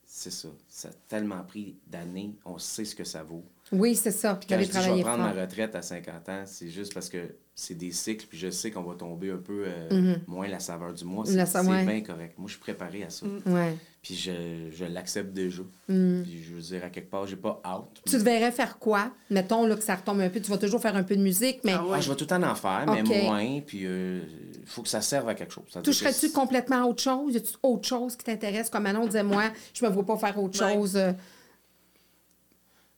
c'est 0.05 0.31
ça. 0.31 0.49
Ça 0.67 0.89
a 0.89 0.91
tellement 1.07 1.43
pris 1.43 1.75
d'années, 1.87 2.35
on 2.43 2.57
sait 2.57 2.85
ce 2.85 2.95
que 2.95 3.03
ça 3.03 3.21
vaut. 3.23 3.43
Oui, 3.71 3.95
c'est 3.95 4.11
ça. 4.11 4.35
Puis 4.35 4.47
Quand 4.49 4.59
je 4.59 4.65
dis 4.65 4.71
je 4.73 4.91
vais 4.91 5.01
prendre 5.01 5.23
fort. 5.23 5.33
ma 5.35 5.41
retraite 5.41 5.75
à 5.75 5.81
50 5.81 6.27
ans, 6.29 6.43
c'est 6.45 6.67
juste 6.69 6.93
parce 6.93 7.07
que 7.09 7.35
c'est 7.55 7.75
des 7.75 7.91
cycles, 7.91 8.25
puis 8.27 8.37
je 8.37 8.49
sais 8.49 8.71
qu'on 8.71 8.81
va 8.83 8.95
tomber 8.95 9.29
un 9.31 9.37
peu 9.37 9.63
euh, 9.67 9.89
Mhm. 9.91 10.19
moins 10.27 10.47
la 10.47 10.59
saveur 10.59 10.93
du 10.93 11.05
mois. 11.05 11.23
La 11.27 11.45
C'est 11.45 11.51
sa- 11.53 11.63
c'est 11.63 11.69
ouais. 11.69 11.85
bien 11.85 12.01
correct. 12.01 12.33
Moi, 12.37 12.47
je 12.47 12.53
suis 12.53 12.59
préparé 12.61 13.03
à 13.03 13.09
ça. 13.09 13.25
Mm. 13.25 13.53
Ouais. 13.53 13.77
Puis 14.01 14.15
je, 14.15 14.31
je 14.71 14.83
l'accepte 14.85 15.31
déjà. 15.31 15.61
Mm. 15.87 16.23
Puis 16.23 16.43
je 16.43 16.53
veux 16.55 16.61
dire, 16.61 16.83
à 16.83 16.89
quelque 16.89 17.09
part, 17.11 17.27
j'ai 17.27 17.35
pas 17.35 17.61
hâte. 17.63 18.01
Tu 18.07 18.17
devrais 18.17 18.51
faire 18.51 18.79
quoi? 18.79 19.11
Mettons 19.29 19.65
là, 19.67 19.75
que 19.75 19.83
ça 19.83 19.95
retombe 19.95 20.19
un 20.21 20.29
peu. 20.29 20.41
Tu 20.41 20.49
vas 20.49 20.57
toujours 20.57 20.81
faire 20.81 20.95
un 20.95 21.03
peu 21.03 21.15
de 21.15 21.21
musique, 21.21 21.59
mais 21.63 21.73
Ah 21.73 21.83
ouais. 21.85 21.91
Ah, 21.97 22.01
je 22.01 22.09
vais 22.09 22.15
tout 22.15 22.23
le 22.23 22.27
temps 22.27 22.43
en 22.43 22.55
faire, 22.55 22.85
mais 22.87 23.03
moins. 23.03 23.61
Puis 23.61 23.83
il 23.83 24.21
faut 24.65 24.81
que 24.81 24.89
ça 24.89 25.01
serve 25.01 25.29
à 25.29 25.35
quelque 25.35 25.53
chose. 25.53 25.65
Toucherais-tu 25.83 26.31
complètement 26.31 26.83
à 26.83 26.87
autre 26.87 27.03
chose? 27.03 27.33
Y 27.33 27.37
a-tu 27.37 27.53
autre 27.63 27.87
chose 27.87 28.15
qui 28.15 28.25
t'intéresse? 28.25 28.69
Comme 28.69 28.83
Manon 28.83 29.05
disait, 29.05 29.23
moi, 29.23 29.43
je 29.73 29.85
me 29.85 29.91
vois 29.91 30.05
pas 30.05 30.17
faire 30.17 30.41
autre 30.41 30.61
Ouais. 30.65 30.73
chose. 30.73 30.97
euh, 30.97 31.11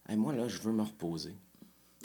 Hey, 0.08 0.18
moi, 0.18 0.34
là, 0.34 0.48
je 0.48 0.60
veux 0.60 0.72
me 0.72 0.82
reposer. 0.84 1.34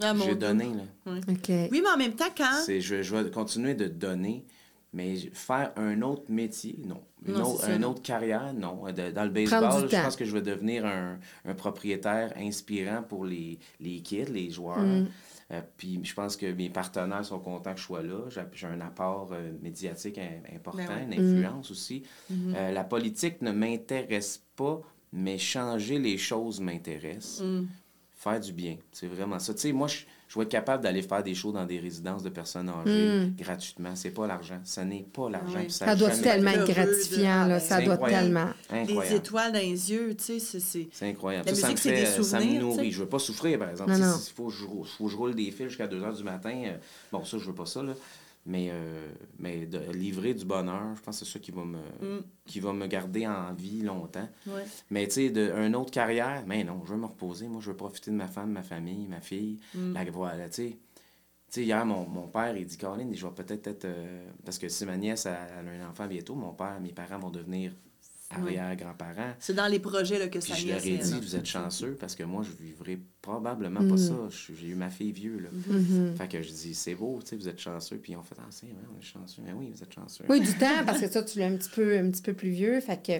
Ah, 0.00 0.14
J'ai 0.24 0.36
donné, 0.36 0.66
là. 0.66 0.84
Oui, 1.06 1.80
mais 1.82 1.88
en 1.92 1.96
même 1.96 2.14
temps, 2.14 2.32
quand? 2.36 2.60
C'est, 2.64 2.80
je, 2.80 3.02
je 3.02 3.16
vais 3.16 3.28
continuer 3.30 3.74
de 3.74 3.88
donner, 3.88 4.46
mais 4.92 5.16
faire 5.32 5.72
un 5.76 6.02
autre 6.02 6.30
métier, 6.30 6.78
non. 6.86 7.02
Une 7.26 7.34
Non, 7.34 7.54
autre, 7.54 7.68
une 7.68 8.00
carrière, 8.00 8.52
non. 8.54 8.84
De- 8.92 9.10
dans 9.10 9.24
le 9.24 9.30
baseball, 9.30 9.88
je 9.90 9.96
pense 10.02 10.14
que 10.14 10.24
je 10.24 10.32
vais 10.32 10.42
devenir 10.42 10.86
un, 10.86 11.18
un 11.44 11.54
propriétaire 11.54 12.32
inspirant 12.36 13.02
pour 13.02 13.24
les, 13.24 13.58
les 13.80 14.00
kids, 14.00 14.26
les 14.26 14.50
joueurs. 14.50 14.78
Mm. 14.78 15.08
Euh, 15.50 15.62
puis 15.76 15.98
je 16.04 16.14
pense 16.14 16.36
que 16.36 16.46
mes 16.52 16.68
partenaires 16.70 17.24
sont 17.24 17.40
contents 17.40 17.72
que 17.74 17.80
je 17.80 17.84
sois 17.86 18.02
là. 18.02 18.28
J'ai, 18.28 18.42
j'ai 18.52 18.66
un 18.68 18.80
apport 18.82 19.30
euh, 19.32 19.50
médiatique 19.62 20.18
im- 20.18 20.54
important, 20.54 20.84
Ben 20.86 21.08
ouais. 21.10 21.16
une 21.16 21.36
influence 21.38 21.70
aussi. 21.72 22.04
Mhm. 22.30 22.54
Euh, 22.54 22.70
la 22.70 22.84
politique 22.84 23.42
ne 23.42 23.50
m'intéresse 23.50 24.44
pas, 24.54 24.80
mais 25.12 25.38
changer 25.38 25.98
les 25.98 26.18
choses 26.18 26.60
m'intéresse. 26.60 27.42
Mm. 28.18 28.30
faire 28.30 28.40
du 28.40 28.52
bien. 28.52 28.76
C'est 28.92 29.06
vraiment 29.06 29.38
ça. 29.38 29.54
Tu 29.54 29.60
sais, 29.60 29.72
moi, 29.72 29.86
je, 29.88 30.00
je 30.28 30.38
vais 30.38 30.44
être 30.44 30.50
capable 30.50 30.82
d'aller 30.82 31.02
faire 31.02 31.22
des 31.22 31.34
shows 31.34 31.52
dans 31.52 31.64
des 31.64 31.78
résidences 31.78 32.22
de 32.22 32.28
personnes 32.28 32.68
âgées 32.68 33.30
gratuitement. 33.38 33.94
C'est 33.94 34.10
pas 34.10 34.26
l'argent. 34.26 34.60
Ce 34.64 34.80
n'est 34.80 35.06
pas 35.12 35.30
l'argent. 35.30 35.58
Oui. 35.60 35.70
Ça 35.70 35.94
doit 35.96 36.10
tellement 36.10 36.50
être 36.50 36.66
de- 36.66 36.72
gratifiant, 36.72 37.46
là. 37.46 37.60
Ça 37.60 37.80
doit 37.80 37.94
incroyable. 37.94 38.24
tellement. 38.24 38.50
Les 38.72 38.78
Incroyable. 38.80 39.16
étoiles 39.16 39.52
dans 39.52 39.58
les 39.60 39.90
yeux, 39.92 40.14
tu 40.16 40.24
sais, 40.24 40.38
c'est- 40.40 40.60
c'est... 40.60 40.88
C'est 40.92 41.08
incroyable. 41.08 41.46
La 41.48 41.54
ça, 41.54 41.60
ça 41.62 41.66
me 41.68 41.72
musique, 41.72 41.82
c'est 41.84 41.90
des 42.00 42.04
fait, 42.06 42.22
ça 42.22 42.38
me 42.38 42.42
souvenirs, 42.44 42.60
nourrit. 42.62 42.76
sais. 42.86 42.90
Je 42.90 43.00
veux 43.00 43.08
pas 43.08 43.18
souffrir, 43.18 43.58
par 43.58 43.70
exemple. 43.70 43.90
Non, 43.92 43.96
Si- 43.96 44.02
non. 44.02 44.16
si- 44.18 44.32
faut, 44.32 44.46
que 44.48 44.52
je, 44.54 44.64
rou- 44.66 44.84
faut 44.84 45.04
que 45.06 45.10
je 45.12 45.16
roule 45.16 45.34
des 45.34 45.50
fils 45.50 45.68
jusqu'à 45.68 45.86
2 45.86 46.00
h 46.00 46.16
du 46.16 46.24
matin. 46.24 46.54
euh, 46.66 46.76
bon, 47.12 47.24
ça, 47.24 47.38
je 47.38 47.44
veux 47.44 47.54
pas 47.54 47.66
ça, 47.66 47.82
là. 47.82 47.92
Mais, 48.46 48.68
euh, 48.70 49.08
mais 49.38 49.66
de 49.66 49.78
livrer 49.92 50.32
du 50.32 50.44
bonheur, 50.46 50.94
je 50.96 51.02
pense 51.02 51.20
que 51.20 51.26
c'est 51.26 51.32
ça 51.32 51.38
qui 51.38 51.50
va 51.50 51.64
me, 51.64 51.76
Mm. 51.78 52.22
qui 52.46 52.60
va 52.60 52.72
me 52.72 52.86
garder 52.86 53.26
en 53.26 53.52
vie 53.52 53.82
longtemps. 53.82 54.28
Ouais. 54.46 54.64
Mais 54.90 55.06
tu 55.06 55.14
sais, 55.14 55.30
d'une 55.30 55.76
autre 55.76 55.90
carrière, 55.90 56.44
mais 56.46 56.64
non, 56.64 56.80
je 56.86 56.92
veux 56.92 56.98
me 56.98 57.06
reposer. 57.06 57.46
Moi, 57.48 57.60
je 57.60 57.70
veux 57.70 57.76
profiter 57.76 58.10
de 58.10 58.16
ma 58.16 58.26
femme, 58.28 58.50
ma 58.52 58.62
famille, 58.62 59.06
ma 59.06 59.20
fille. 59.20 59.58
Mm. 59.74 59.92
La 59.92 60.04
voilà, 60.10 60.48
tu 60.48 60.76
sais. 61.50 61.62
Hier, 61.62 61.84
mon, 61.86 62.06
mon 62.08 62.28
père, 62.28 62.56
il 62.56 62.64
dit, 62.66 62.76
Colin, 62.78 63.08
je 63.12 63.26
vais 63.26 63.32
peut-être 63.34 63.66
être. 63.66 63.84
euh, 63.86 64.30
parce 64.44 64.58
que 64.58 64.68
si 64.68 64.84
ma 64.86 64.96
nièce 64.96 65.26
elle 65.26 65.68
a 65.68 65.70
un 65.84 65.88
enfant 65.90 66.06
bientôt, 66.06 66.34
mon 66.34 66.52
père, 66.52 66.78
mes 66.80 66.92
parents 66.92 67.18
vont 67.18 67.30
devenir 67.30 67.72
arrière-grands-parents. 68.30 69.34
C'est 69.38 69.54
dans 69.54 69.66
les 69.68 69.78
projets 69.78 70.18
là, 70.18 70.28
que 70.28 70.38
Puis 70.38 70.48
ça 70.52 70.54
je 70.54 70.66
y 70.66 70.68
leur 70.70 70.84
ai 70.84 70.98
dit, 70.98 71.20
vous 71.20 71.36
êtes 71.36 71.46
chanceux 71.46 71.96
parce 71.98 72.14
que 72.14 72.22
moi, 72.24 72.42
je 72.42 72.50
vivrai 72.62 72.98
probablement 73.22 73.80
Mm. 73.80 73.88
pas 73.90 73.96
ça. 73.96 74.14
Je- 74.30 74.54
J'ai 74.54 74.68
eu 74.68 74.74
ma 74.74 74.88
fille 74.90 75.12
vieux, 75.12 75.38
là. 75.38 75.48
Mhm. 75.66 76.14
Fait 76.16 76.28
que 76.28 76.40
je 76.42 76.50
dis, 76.50 76.74
c'est 76.74 76.94
beau, 76.94 77.18
tu 77.22 77.30
sais, 77.30 77.36
vous 77.36 77.48
êtes 77.48 77.58
chanceux. 77.60 77.96
Puis 77.96 78.16
on 78.16 78.22
fait, 78.22 78.34
ah, 78.38 78.44
c'est 78.50 78.66
vrai, 78.66 78.76
on 78.94 78.98
est 78.98 79.04
chanceux. 79.04 79.42
Mais 79.44 79.52
oui, 79.52 79.70
vous 79.74 79.82
êtes 79.82 79.92
chanceux. 79.92 80.24
Oui, 80.28 80.40
du 80.40 80.52
temps, 80.54 80.84
parce 80.86 81.00
que 81.00 81.08
ça, 81.08 81.22
tu 81.22 81.38
l'as 81.38 81.46
un 81.46 81.56
petit 81.56 81.68
peu, 81.70 81.98
un 81.98 82.10
petit 82.10 82.22
peu 82.22 82.32
plus 82.32 82.50
vieux. 82.50 82.80
Fait 82.80 82.96
que 83.02 83.12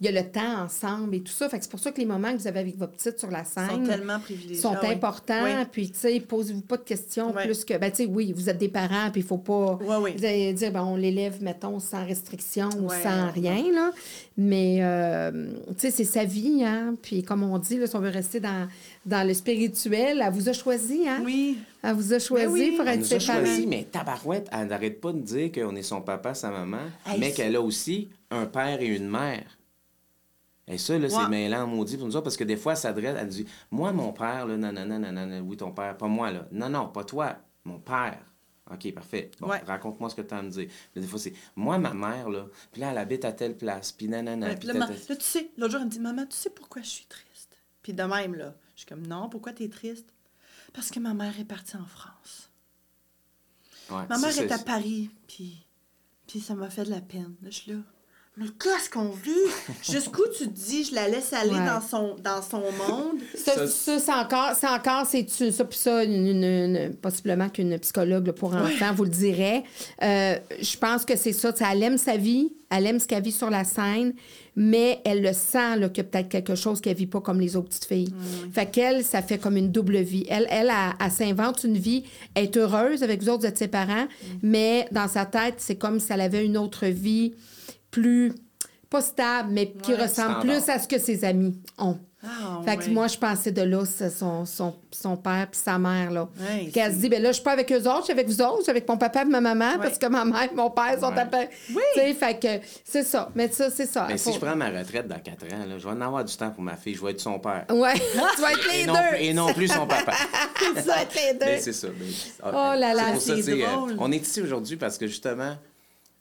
il 0.00 0.06
y 0.06 0.08
a 0.08 0.12
le 0.22 0.28
temps 0.30 0.64
ensemble 0.64 1.14
et 1.14 1.20
tout 1.22 1.32
ça. 1.32 1.48
Fait 1.48 1.58
que 1.58 1.64
c'est 1.64 1.70
pour 1.70 1.80
ça 1.80 1.92
que 1.92 1.98
les 1.98 2.06
moments 2.06 2.32
que 2.32 2.38
vous 2.38 2.46
avez 2.46 2.60
avec 2.60 2.76
votre 2.76 2.92
petite 2.92 3.18
sur 3.18 3.30
la 3.30 3.40
Ils 3.40 3.46
sont 3.46 3.68
scène 3.68 3.86
tellement 3.86 4.18
privilégiés. 4.20 4.60
sont 4.60 4.74
Ah 4.74 4.80
oui. 4.82 4.90
importants. 4.92 5.44
Oui. 5.44 5.50
Puis, 5.72 5.90
tu 5.90 5.98
sais, 5.98 6.20
posez-vous 6.20 6.60
pas 6.62 6.76
de 6.76 6.82
questions 6.82 7.32
Ouais. 7.32 7.44
plus 7.44 7.64
que. 7.64 7.78
Ben, 7.78 7.90
tu 7.90 7.98
sais, 7.98 8.06
oui, 8.06 8.32
vous 8.32 8.50
êtes 8.50 8.58
des 8.58 8.68
parents, 8.68 9.10
puis 9.10 9.20
il 9.22 9.26
faut 9.26 9.38
pas. 9.38 9.76
Ouais, 9.76 9.96
oui. 10.02 10.14
Vous 10.16 10.24
allez 10.24 10.52
dire, 10.52 10.72
ben, 10.72 10.82
on 10.84 10.96
l'élève, 10.96 11.42
mettons, 11.42 11.78
sans 11.80 12.04
restriction 12.04 12.68
ou 12.80 12.90
sans 12.90 13.30
rien, 13.30 13.72
là. 13.72 13.92
Mais, 14.36 14.78
euh, 14.80 15.52
tu 15.68 15.74
sais, 15.78 15.90
c'est 15.90 16.04
sa 16.04 16.24
vie, 16.24 16.64
hein. 16.64 16.96
Puis, 17.00 17.22
comme 17.22 17.42
on 17.44 17.56
dit, 17.58 17.78
là, 17.78 17.86
si 17.86 17.94
on 17.96 18.00
veut 18.00 18.08
rester 18.10 18.40
dans, 18.40 18.68
dans 19.06 19.26
le 19.26 19.34
spirituel, 19.34 20.22
elle 20.24 20.32
vous 20.32 20.48
a 20.48 20.52
choisi, 20.52 21.08
hein? 21.08 21.22
Oui. 21.24 21.58
Elle 21.82 21.94
vous 21.94 22.12
a 22.12 22.18
choisi 22.18 22.46
Ben 22.46 22.52
oui. 22.52 22.76
pour 22.76 22.86
Elle 22.86 22.98
être 23.00 23.00
nous 23.00 23.14
a 23.14 23.18
choisi, 23.18 23.66
mais 23.66 23.84
tabarouette, 23.84 24.48
elle 24.52 24.68
n'arrête 24.68 25.00
pas 25.00 25.12
de 25.12 25.20
dire 25.20 25.52
qu'on 25.52 25.76
est 25.76 25.82
son 25.82 26.00
papa, 26.00 26.34
sa 26.34 26.50
maman, 26.50 26.78
Hey, 27.06 27.18
mais 27.20 27.32
qu'elle 27.32 27.56
a 27.56 27.60
aussi 27.60 28.08
un 28.30 28.46
père 28.46 28.80
et 28.80 28.86
une 28.86 29.08
mère. 29.08 29.58
Et 30.66 30.78
ça, 30.78 30.98
là, 30.98 31.08
Ouais. 31.08 31.10
c'est 31.14 31.28
mêlant, 31.28 31.66
maudit 31.66 31.98
pour 31.98 32.06
nous 32.06 32.16
autres, 32.16 32.24
parce 32.24 32.38
que 32.38 32.44
des 32.44 32.56
fois, 32.56 32.72
elle 32.72 32.78
s'adresse, 32.78 33.16
elle 33.20 33.28
dit 33.28 33.46
Moi, 33.70 33.92
mon 33.92 34.12
père, 34.12 34.46
là, 34.46 34.56
non, 34.56 34.72
non, 34.72 34.86
non, 34.86 34.98
non, 34.98 35.12
non, 35.12 35.26
non, 35.26 35.40
oui, 35.40 35.56
ton 35.58 35.72
père, 35.72 35.94
pas 35.96 36.06
moi, 36.08 36.30
là. 36.30 36.46
Non, 36.52 36.70
non, 36.70 36.88
pas 36.88 37.04
toi, 37.04 37.36
mon 37.64 37.78
père. 37.78 38.18
OK, 38.72 38.94
parfait. 38.94 39.30
Bon, 39.40 39.48
Ouais. 39.50 39.58
raconte-moi 39.66 40.08
ce 40.08 40.14
que 40.14 40.22
tu 40.22 40.32
as 40.32 40.38
à 40.38 40.42
me 40.42 40.48
dire. 40.48 40.68
Là, 40.94 41.02
des 41.02 41.06
fois, 41.06 41.18
c'est 41.18 41.34
Moi, 41.54 41.76
ma 41.76 41.92
mère, 41.92 42.30
là, 42.30 42.46
puis 42.72 42.80
là, 42.80 42.92
elle 42.92 42.98
habite 42.98 43.26
à 43.26 43.32
telle 43.32 43.58
place, 43.58 43.92
puis 43.92 44.08
nanana. 44.08 44.48
Ouais, 44.48 44.56
puis 44.56 44.68
là, 44.68 44.72
là, 44.72 44.86
tu 44.88 45.14
sais, 45.20 45.50
l'autre 45.58 45.72
jour, 45.72 45.80
elle 45.82 45.86
me 45.88 45.92
dit 45.92 46.00
Maman, 46.00 46.22
tu 46.24 46.34
sais 46.34 46.48
pourquoi 46.48 46.80
je 46.80 46.88
suis 46.88 47.04
triste 47.06 47.58
Puis 47.82 47.92
de 47.92 48.02
même, 48.02 48.34
là, 48.34 48.54
je 48.74 48.80
suis 48.80 48.86
comme 48.86 49.06
Non, 49.06 49.28
pourquoi 49.28 49.52
tu 49.52 49.64
es 49.64 49.68
triste? 49.68 50.06
Parce 50.72 50.90
que 50.90 50.98
ma 51.00 51.14
mère 51.14 51.38
est 51.38 51.44
partie 51.44 51.76
en 51.76 51.86
France. 51.86 52.50
Ouais, 53.90 54.06
Ma 54.08 54.18
mère 54.18 54.38
est 54.38 54.50
à 54.50 54.58
Paris, 54.58 55.10
puis, 55.28 55.66
puis 56.26 56.40
ça 56.40 56.54
m'a 56.54 56.70
fait 56.70 56.84
de 56.84 56.90
la 56.90 57.00
peine. 57.00 57.34
Je 57.42 57.50
suis 57.50 57.72
là. 57.72 57.78
Mais 58.36 58.46
qu'est-ce 58.60 58.90
qu'on 58.90 59.10
vit? 59.10 59.30
Jusqu'où 59.92 60.22
tu 60.36 60.48
te 60.48 60.52
dis, 60.52 60.82
je 60.84 60.94
la 60.96 61.08
laisse 61.08 61.32
aller 61.32 61.50
Ouais. 61.50 61.64
dans, 61.66 61.80
son, 61.80 62.16
dans 62.22 62.42
son 62.42 62.62
monde? 62.62 63.18
Ça, 63.36 63.52
Ça, 63.54 63.66
ça, 63.68 63.98
c'est 64.00 64.12
encore, 64.12 64.50
c'est 64.58 64.66
encore, 64.66 65.06
c'est 65.06 65.28
ça, 65.52 65.64
puis 65.64 65.78
ça, 65.78 66.02
une, 66.02 66.26
une- 66.26 66.42
une- 66.44 66.94
possiblement 66.96 67.48
qu'une 67.48 67.78
psychologue 67.78 68.26
là, 68.26 68.32
pour 68.32 68.52
enfants 68.54 68.92
vous 68.92 69.04
le 69.04 69.10
dirait. 69.10 69.62
Euh, 70.02 70.34
je 70.60 70.76
pense 70.76 71.04
que 71.04 71.14
c'est 71.16 71.32
ça, 71.32 71.52
elle 71.70 71.82
aime 71.84 71.96
sa 71.96 72.16
vie, 72.16 72.52
elle 72.70 72.86
aime 72.88 72.98
ce 72.98 73.06
qu'elle 73.06 73.22
vit 73.22 73.30
sur 73.30 73.50
la 73.50 73.62
scène, 73.62 74.14
mais 74.56 75.00
elle 75.04 75.22
le 75.22 75.32
sent 75.32 75.76
là, 75.76 75.88
qu'il 75.88 75.98
y 76.02 76.06
a 76.06 76.10
peut-être 76.10 76.28
quelque 76.28 76.56
chose 76.56 76.80
qu'elle 76.80 76.96
vit 76.96 77.06
pas 77.06 77.20
comme 77.20 77.38
les 77.40 77.54
autres 77.54 77.68
petites 77.68 77.84
filles. 77.84 78.12
Fait 78.52 78.66
qu'elle, 78.66 79.04
ça 79.04 79.22
fait 79.22 79.38
comme 79.38 79.56
une 79.56 79.70
double 79.70 79.98
vie. 79.98 80.26
Elle, 80.28 80.48
elle, 80.50 80.70
elle, 80.72 80.96
elle 81.04 81.10
s'invente 81.12 81.62
une 81.62 81.78
vie, 81.78 82.02
elle 82.34 82.44
est 82.46 82.56
heureuse 82.56 83.04
avec 83.04 83.22
vous 83.22 83.28
autres, 83.28 83.42
vous 83.42 83.46
êtes 83.46 83.58
ses 83.58 83.68
parents, 83.68 84.08
mais 84.42 84.88
dans 84.90 85.06
sa 85.06 85.24
tête, 85.24 85.54
c'est 85.58 85.76
comme 85.76 86.00
si 86.00 86.12
elle 86.12 86.20
avait 86.20 86.44
une 86.44 86.56
autre 86.58 86.86
vie 86.86 87.32
plus, 87.94 88.32
pas 88.90 89.00
stable, 89.00 89.48
mais 89.52 89.72
qui 89.72 89.92
Ouais. 89.92 90.02
ressemble 90.02 90.40
plus 90.40 90.68
à 90.68 90.78
ce 90.78 90.86
que 90.88 90.98
ses 90.98 91.24
amis 91.24 91.58
ont. 91.78 91.98
Ah, 92.26 92.62
Fait 92.64 92.78
que 92.78 92.84
ouais. 92.84 92.88
moi, 92.88 93.06
je 93.06 93.18
pensais 93.18 93.52
de 93.52 93.60
là, 93.60 93.84
c'est 93.84 94.08
son, 94.08 94.46
son, 94.46 94.74
son 94.90 95.14
père 95.14 95.46
puis 95.50 95.60
sa 95.62 95.78
mère, 95.78 96.10
là. 96.10 96.26
Ouais, 96.40 96.70
Qu'elle 96.72 96.90
se 96.94 96.96
dit, 96.98 97.10
ben 97.10 97.20
là, 97.22 97.28
je 97.28 97.34
suis 97.34 97.42
pas 97.44 97.52
avec 97.52 97.70
eux 97.70 97.82
autres, 97.86 97.98
je 97.98 98.04
suis 98.04 98.12
avec 98.14 98.26
vous 98.28 98.40
autres, 98.40 98.58
je 98.58 98.62
suis 98.62 98.70
avec 98.70 98.88
mon 98.88 98.96
papa 98.96 99.22
et 99.22 99.24
ma 99.26 99.42
maman, 99.42 99.72
parce 99.78 99.98
que 99.98 100.06
ma 100.06 100.24
mère 100.24 100.44
et 100.50 100.54
mon 100.54 100.70
père 100.70 100.98
sont 100.98 101.12
Ouais. 101.12 101.18
à 101.18 101.26
Paris. 101.26 101.48
Oui. 101.68 101.82
Tu 101.94 102.00
sais, 102.00 102.14
fait 102.14 102.40
que 102.40 102.66
c'est 102.82 103.02
ça. 103.02 103.30
Mais 103.34 103.48
ça, 103.52 103.68
c'est 103.70 103.84
ça. 103.84 104.06
Mais 104.08 104.16
Faut- 104.16 104.30
si 104.30 104.36
je 104.36 104.40
prends 104.40 104.56
ma 104.56 104.70
retraite 104.70 105.06
dans 105.06 105.18
4 105.18 105.44
ans, 105.52 105.66
là, 105.68 105.76
je 105.78 105.84
vais 105.86 105.90
en 105.92 106.00
avoir 106.00 106.24
du 106.24 106.34
temps 106.34 106.50
pour 106.50 106.62
ma 106.62 106.76
fille, 106.78 106.94
je 106.94 107.04
vais 107.04 107.10
être 107.10 107.20
son 107.20 107.38
père. 107.38 107.66
Ouais, 107.68 107.92
tu 108.36 108.40
vas 108.40 108.52
être 108.52 108.72
les 108.72 108.78
Et 108.80 108.86
non, 108.86 108.94
deux. 108.94 109.00
plus, 109.10 109.18
et 109.26 109.34
non 109.34 109.52
plus 109.52 109.68
son 109.68 109.86
papa. 109.86 110.12
tu 110.76 110.80
vas 110.80 111.02
être 111.02 111.14
les 111.14 111.38
deux. 111.38 111.60
C'est 111.60 111.74
ça. 111.74 111.88
ah, 112.42 112.48
Oh 112.54 112.80
là 112.80 112.94
là, 112.94 113.02
c'est 113.20 113.42
sais, 113.42 113.52
euh, 113.62 113.66
drôle. 113.66 113.96
on 113.98 114.10
est 114.12 114.16
ici 114.26 114.40
aujourd'hui 114.40 114.76
parce 114.78 114.96
que 114.96 115.06
justement, 115.06 115.56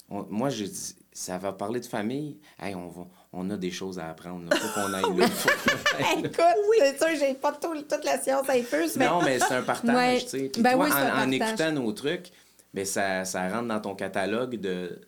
on- 0.09 0.25
moi, 0.29 0.49
je 0.49 0.65
dis, 0.65 0.95
ça 1.13 1.37
va 1.37 1.53
parler 1.53 1.79
de 1.79 1.85
famille? 1.85 2.37
Hey, 2.61 2.75
on, 2.75 2.87
va, 2.89 3.05
on 3.31 3.49
a 3.51 3.57
des 3.57 3.71
choses 3.71 3.99
à 3.99 4.09
apprendre. 4.09 4.45
Il 4.51 4.57
faut 4.57 4.79
qu'on 4.81 4.93
aille 4.93 5.03
là. 5.17 5.27
Faut 5.27 5.49
qu'on 5.49 6.03
aille 6.05 6.21
là. 6.23 6.29
Écoute, 6.29 6.41
c'est 6.79 6.97
sûr, 6.97 7.07
j'ai 7.27 7.33
pas 7.35 7.51
tout- 7.53 7.81
toute 7.83 8.03
la 8.03 8.19
science 8.19 8.49
infuse, 8.49 8.95
mais... 8.97 9.07
Non, 9.07 9.21
mais 9.21 9.39
c'est 9.39 9.53
un 9.53 9.61
partage, 9.63 9.95
Ouais. 9.95 10.19
tu 10.21 10.27
sais. 10.29 10.51
Ben 10.57 10.73
toi, 10.73 10.85
oui, 10.85 10.91
c'est 10.91 10.97
un 11.01 11.23
en, 11.23 11.27
en 11.27 11.31
écoutant 11.31 11.71
nos 11.71 11.91
trucs, 11.93 12.31
ben 12.73 12.85
ça, 12.85 13.23
ça 13.23 13.47
rentre 13.49 13.67
dans 13.67 13.79
ton 13.79 13.93
catalogue 13.95 14.55
de, 14.59 14.99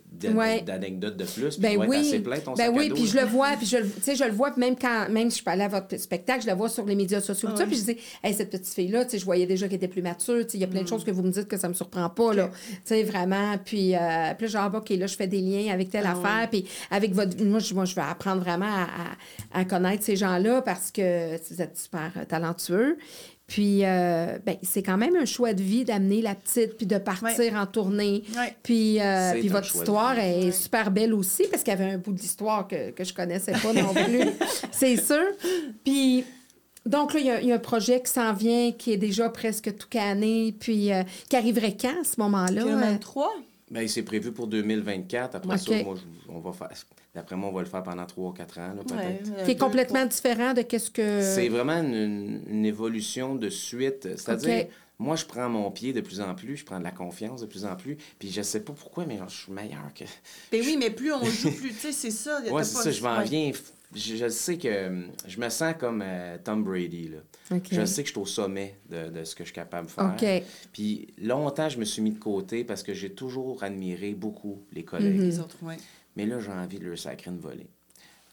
d'anecdotes 0.65 1.17
de 1.17 1.23
plus. 1.25 1.55
Puis 1.55 1.59
Ben 1.61 1.81
être 1.81 1.87
oui, 1.89 1.97
assez 1.97 2.19
plein, 2.19 2.39
ton 2.39 2.53
ben 2.53 2.65
sac 2.67 2.75
oui, 2.75 2.89
puis 2.93 3.05
je 3.07 3.17
le 3.17 3.25
vois, 3.25 3.53
puis 3.57 3.65
je, 3.65 3.77
le- 3.77 3.89
tu 3.89 4.01
sais, 4.03 4.15
je 4.15 4.23
le 4.23 4.31
vois, 4.31 4.55
même 4.57 4.75
quand, 4.75 5.09
même 5.09 5.29
si 5.29 5.29
je 5.29 5.35
suis 5.35 5.43
pas 5.43 5.51
allée 5.53 5.63
à 5.63 5.67
votre 5.67 5.97
spectacle, 5.97 6.43
je 6.43 6.47
le 6.49 6.55
vois 6.55 6.69
sur 6.69 6.85
les 6.85 6.95
médias 6.95 7.21
sociaux, 7.21 7.49
tout 7.49 7.57
ça, 7.57 7.65
puis 7.65 7.75
je 7.77 7.83
dis, 7.83 7.97
hey, 8.23 8.33
cette 8.33 8.51
petite 8.51 8.67
fille-là, 8.73 9.05
tu 9.05 9.11
sais, 9.11 9.17
je 9.19 9.25
voyais 9.25 9.45
déjà 9.47 9.67
qu'elle 9.67 9.77
était 9.77 9.87
plus 9.87 10.01
mature, 10.01 10.45
tu 10.45 10.51
sais, 10.51 10.57
il 10.57 10.61
y 10.61 10.63
a 10.63 10.67
plein 10.67 10.81
Mm. 10.81 10.83
de 10.83 10.89
choses 10.89 11.03
que 11.03 11.11
vous 11.11 11.23
me 11.23 11.31
dites 11.31 11.47
que 11.47 11.57
ça 11.57 11.67
me 11.67 11.73
surprend 11.73 12.09
pas, 12.09 12.33
là, 12.33 12.49
tu 12.69 12.77
sais, 12.85 13.03
vraiment, 13.03 13.57
puis, 13.63 13.95
euh, 13.95 14.33
puis 14.37 14.47
genre, 14.47 14.71
OK, 14.73 14.89
là, 14.91 15.07
je 15.07 15.15
fais 15.15 15.27
des 15.27 15.41
liens 15.41 15.73
avec 15.73 15.89
telle 15.89 16.05
Ah 16.05 16.11
affaire, 16.11 16.49
puis 16.49 16.65
avec 16.91 17.13
votre, 17.13 17.43
moi 17.43 17.59
je, 17.59 17.73
moi, 17.73 17.85
je 17.85 17.95
vais 17.95 18.01
apprendre 18.01 18.41
vraiment 18.41 18.65
à, 18.65 18.83
à- 19.55 19.59
à 19.61 19.65
connaître 19.65 20.03
ces 20.03 20.15
gens-là 20.15 20.61
parce 20.61 20.91
que 20.91 21.35
vous 21.51 21.61
êtes 21.61 21.77
super 21.77 22.11
euh, 22.17 22.25
talentueux. 22.25 22.97
Puis, 23.47 23.85
euh, 23.85 24.39
ben, 24.43 24.57
c'est 24.63 24.81
quand 24.81 24.97
même 24.97 25.15
un 25.15 25.25
choix 25.25 25.53
de 25.53 25.61
vie 25.61 25.85
d'amener 25.85 26.21
la 26.21 26.33
petite, 26.33 26.77
puis 26.77 26.87
de 26.87 26.97
partir 26.97 27.53
en 27.53 27.65
tournée. 27.67 28.23
Puis, 28.63 28.99
euh, 28.99 29.33
puis 29.33 29.49
votre 29.49 29.73
histoire 29.75 30.17
est 30.17 30.51
super 30.51 30.89
belle 30.89 31.13
aussi, 31.13 31.43
parce 31.49 31.63
qu'il 31.63 31.71
y 31.71 31.75
avait 31.75 31.91
un 31.91 31.97
bout 31.97 32.13
d'histoire 32.13 32.67
que, 32.67 32.91
que 32.91 33.03
je 33.03 33.13
connaissais 33.13 33.51
pas 33.51 33.73
non 33.73 33.93
plus, 33.93 34.23
c'est 34.71 34.97
sûr. 34.97 35.23
Puis, 35.83 36.25
donc 36.85 37.13
là, 37.13 37.19
il 37.19 37.47
y, 37.47 37.51
a 37.51 37.55
un 37.55 37.59
projet 37.59 38.01
qui 38.01 38.11
s'en 38.11 38.33
vient, 38.33 38.71
qui 38.71 38.91
est 38.91 38.97
déjà 38.97 39.29
presque 39.29 39.75
tout 39.75 39.87
canné, 39.89 40.55
puis 40.59 40.91
euh, 40.91 41.03
qui 41.29 41.35
arriverait 41.35 41.75
quand 41.79 42.01
à 42.01 42.03
ce 42.03 42.19
moment-là? 42.19 42.61
2023. 42.63 43.31
Bien, 43.71 43.87
c'est 43.87 44.03
prévu 44.03 44.31
pour 44.31 44.47
2024. 44.47 45.35
Après 45.35 45.57
ça, 45.57 45.83
moi, 45.83 45.95
on 46.29 46.39
va 46.39 46.53
faire. 46.53 46.69
D'après 47.15 47.35
moi, 47.35 47.49
on 47.49 47.53
va 47.53 47.61
le 47.61 47.67
faire 47.67 47.81
pendant 47.81 48.05
3 48.05 48.29
ou 48.29 48.33
4 48.33 48.59
ans, 48.59 48.75
peut-être. 48.87 49.57
Complètement 49.57 50.05
différent 50.05 50.53
de 50.53 50.61
qu'est-ce 50.61 50.91
que. 50.91 51.21
C'est 51.21 51.49
vraiment 51.49 51.81
une, 51.81 52.43
une, 52.47 52.65
évolution 52.65 53.35
de 53.35 53.49
suite. 53.49 54.03
C'est-à-dire, 54.17 54.67
moi, 54.99 55.15
je 55.15 55.25
prends 55.25 55.49
mon 55.49 55.71
pied 55.71 55.91
de 55.93 56.01
plus 56.01 56.21
en 56.21 56.33
plus, 56.35 56.57
je 56.57 56.65
prends 56.65 56.79
de 56.79 56.83
la 56.83 56.91
confiance 56.91 57.41
de 57.41 57.47
plus 57.47 57.65
en 57.65 57.75
plus, 57.75 57.97
puis 58.17 58.31
je 58.31 58.41
sais 58.41 58.61
pas 58.61 58.73
pourquoi, 58.73 59.05
mais 59.05 59.19
je 59.27 59.33
suis 59.33 59.51
meilleur 59.51 59.93
que. 59.93 60.05
Ben 60.51 60.61
oui, 60.63 60.77
mais 60.79 60.89
plus 60.89 61.11
on 61.11 61.23
joue, 61.25 61.51
plus. 61.55 61.69
tu 61.69 61.75
sais, 61.75 61.91
c'est 61.91 62.11
ça. 62.11 62.41
Oui, 62.49 62.63
c'est 62.63 62.83
ça. 62.83 62.91
Je 62.91 63.03
m'en 63.03 63.21
viens 63.21 63.51
je, 63.93 64.15
je 64.15 64.27
sais 64.29 64.57
que 64.57 64.87
hum, 64.87 65.07
je 65.27 65.39
me 65.39 65.49
sens 65.49 65.73
comme 65.79 66.01
euh, 66.05 66.37
Tom 66.43 66.63
Brady. 66.63 67.09
Là. 67.09 67.57
Je 67.71 67.85
sais 67.85 68.01
que 68.03 68.07
je 68.07 68.13
suis 68.13 68.21
au 68.21 68.25
sommet 68.25 68.77
de, 68.89 69.09
de 69.09 69.23
ce 69.23 69.35
que 69.35 69.43
je 69.43 69.49
suis 69.49 69.55
capable 69.55 69.87
de 69.87 69.91
faire. 69.91 70.41
Puis 70.73 71.07
longtemps, 71.21 71.69
je 71.69 71.77
me 71.77 71.85
suis 71.85 72.01
mis 72.01 72.11
de 72.11 72.19
côté 72.19 72.63
parce 72.63 72.83
que 72.83 72.93
j'ai 72.93 73.11
toujours 73.11 73.63
admiré 73.63 74.13
beaucoup 74.13 74.63
les 74.73 74.83
collègues. 74.83 75.15
Mhm. 75.15 75.21
Les 75.21 75.39
autres, 75.39 75.57
ouais. 75.61 75.77
Mais 76.15 76.25
là, 76.25 76.39
j'ai 76.39 76.51
envie 76.51 76.79
de 76.79 76.85
leur 76.85 76.97
sacrer 76.97 77.29
une 77.31 77.39
volée. 77.39 77.67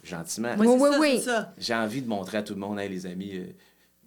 Gentiment. 0.05 0.55
Oui, 0.59 0.67
oui, 0.99 1.21
ça, 1.21 1.53
oui. 1.57 1.63
J'ai 1.63 1.75
envie 1.75 2.03
de 2.03 2.09
montrer 2.09 2.39
à 2.39 2.43
tout 2.43 2.55
le 2.55 2.61
monde, 2.61 2.81
hey, 2.81 2.89
les 2.89 3.07
amis, 3.07 3.37
euh, 3.37 3.47